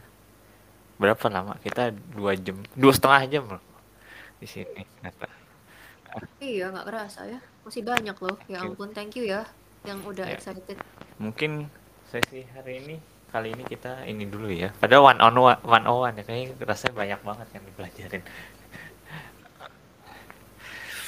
Berapa 0.99 1.31
lama? 1.31 1.55
Kita 1.63 1.95
dua 1.95 2.35
jam, 2.35 2.59
dua 2.75 2.91
setengah 2.91 3.23
jam 3.31 3.43
loh 3.55 3.63
di 4.43 4.47
sini. 4.51 4.83
Kata. 4.99 5.31
Iya, 6.43 6.75
nggak 6.75 6.91
kerasa 6.91 7.23
ya. 7.23 7.39
Masih 7.63 7.87
banyak 7.87 8.19
loh. 8.19 8.35
Ya 8.51 8.67
you. 8.67 8.75
ampun, 8.75 8.91
thank 8.91 9.15
you 9.15 9.23
ya. 9.23 9.47
Yang 9.87 10.11
udah 10.11 10.27
Ya. 10.27 10.35
excited. 10.35 10.75
Mungkin 11.23 11.71
sesi 12.11 12.43
hari 12.51 12.83
ini 12.83 12.95
kali 13.33 13.53
ini 13.55 13.63
kita 13.67 14.07
ini 14.11 14.23
dulu 14.27 14.47
ya. 14.49 14.69
Padahal 14.81 15.03
one 15.15 15.19
on 15.25 15.35
one, 15.37 15.59
one 15.63 15.85
on 15.87 15.97
one 16.05 16.15
ya 16.19 16.23
kayaknya 16.27 16.55
rasanya 16.63 16.93
banyak 16.95 17.19
banget 17.27 17.47
yang 17.55 17.63
dipelajarin. 17.69 18.23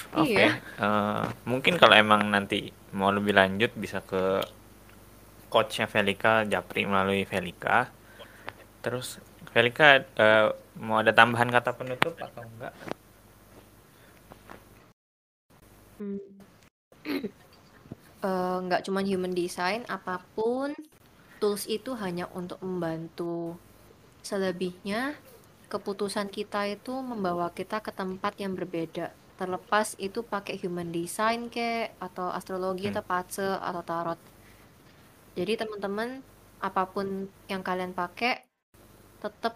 Oke, 0.09 0.41
Iya. 0.41 0.57
eh, 0.81 1.23
mungkin 1.45 1.77
kalau 1.77 1.93
emang 1.93 2.21
nanti 2.33 2.73
mau 2.97 3.13
lebih 3.13 3.33
lanjut 3.37 3.71
bisa 3.77 4.01
ke 4.01 4.41
coachnya 5.53 5.85
Velika 5.93 6.33
Japri 6.45 6.81
melalui 6.89 7.23
Velika. 7.25 7.89
Terus 8.83 9.07
Velika 9.53 9.87
eh, 10.01 10.47
mau 10.81 10.97
ada 11.01 11.11
tambahan 11.13 11.49
kata 11.53 11.71
penutup 11.79 12.13
atau 12.17 12.43
enggak? 12.45 12.73
Hmm. 15.99 16.19
Eh, 18.19 18.57
nggak 18.67 18.83
cuman 18.83 19.07
human 19.07 19.31
design, 19.31 19.87
apa 19.87 20.19
pun 20.35 20.75
tools 21.39 21.65
itu 21.65 21.95
hanya 21.97 22.27
untuk 22.35 22.59
membantu. 22.61 23.55
Selebihnya, 24.21 25.15
keputusan 25.71 26.27
kita 26.27 26.67
itu 26.67 26.93
membawa 26.99 27.49
kita 27.55 27.79
ke 27.79 27.89
tempat 27.95 28.35
yang 28.37 28.53
berbeda. 28.53 29.15
Terlepas 29.39 29.95
itu 29.95 30.19
pakai 30.21 30.59
human 30.59 30.91
design 30.91 31.47
kek, 31.47 31.95
atau 32.03 32.27
astrologi, 32.29 32.91
Hmm. 32.91 32.99
atau 32.99 33.03
pace, 33.07 33.49
atau 33.57 33.81
tarot. 33.81 34.19
Jadi 35.39 35.55
teman-teman, 35.55 36.19
apa 36.59 36.83
pun 36.91 37.31
yang 37.47 37.63
kalian 37.63 37.95
pakai, 37.95 38.43
tetap 39.23 39.55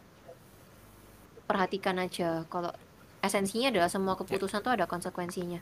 perhatikan 1.44 2.00
aja. 2.00 2.48
Kalau 2.48 2.72
esensinya 3.20 3.68
adalah 3.72 3.92
semua 3.92 4.16
keputusan 4.16 4.64
tuh 4.64 4.74
ada 4.76 4.88
konsekuensinya. 4.88 5.60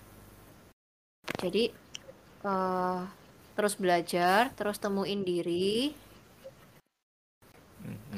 Jadi 1.41 1.74
eh, 2.41 3.01
terus 3.53 3.77
belajar, 3.77 4.50
terus 4.58 4.77
temuin 4.82 5.22
diri. 5.22 5.93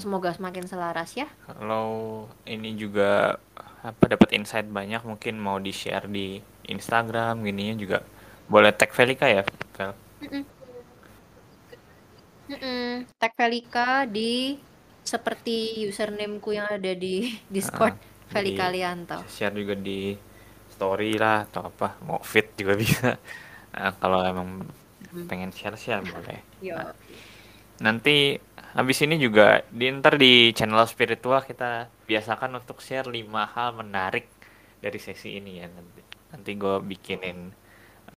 Semoga 0.02 0.30
semakin 0.34 0.66
selaras 0.66 1.10
ya. 1.16 1.28
Kalau 1.44 1.88
ini 2.48 2.70
juga 2.80 3.36
apa 3.84 4.04
dapat 4.14 4.30
insight 4.38 4.68
banyak 4.78 5.02
mungkin 5.04 5.36
mau 5.46 5.58
di 5.60 5.72
share 5.76 6.08
di 6.08 6.40
Instagram 6.72 7.44
gininya 7.44 7.76
juga 7.84 7.98
boleh 8.48 8.72
tag 8.80 8.92
Velika 8.96 9.28
ya 9.28 9.42
Vel? 9.76 9.92
Mm-mm. 12.50 13.08
Tag 13.20 13.34
Velika 13.40 13.88
di 14.16 14.60
seperti 15.12 15.84
usernameku 15.92 16.50
yang 16.58 16.68
ada 16.78 16.92
di 17.04 17.32
Discord 17.56 17.96
Ah, 18.34 18.34
Velika 18.34 18.66
di 18.66 18.74
Lianto. 18.74 19.20
share 19.34 19.54
juga 19.62 19.76
di 19.88 20.00
story 20.74 21.12
lah 21.24 21.46
atau 21.48 21.62
apa 21.72 21.88
mau 22.08 22.20
fit 22.32 22.48
juga 22.60 22.74
bisa 22.84 23.10
Nah, 23.76 23.92
kalau 24.02 24.20
emang 24.26 24.50
Mm. 25.14 25.30
pengen 25.30 25.52
share 25.54 25.78
share 25.78 26.02
boleh 26.14 26.40
Yo. 26.62 26.76
Nah, 26.78 26.94
nanti 27.84 28.38
habis 28.74 28.98
ini 29.06 29.22
juga 29.22 29.62
di 29.70 29.90
ntar 29.90 30.18
di 30.18 30.50
channel 30.52 30.84
spiritual 30.90 31.46
kita 31.46 31.88
biasakan 32.10 32.60
untuk 32.60 32.82
share 32.82 33.08
5 33.08 33.30
hal 33.54 33.70
menarik 33.78 34.26
dari 34.84 35.00
sesi 35.00 35.40
ini 35.40 35.62
ya 35.64 35.70
nanti. 35.72 36.02
Nanti 36.34 36.52
gue 36.58 36.76
bikinin 36.82 37.54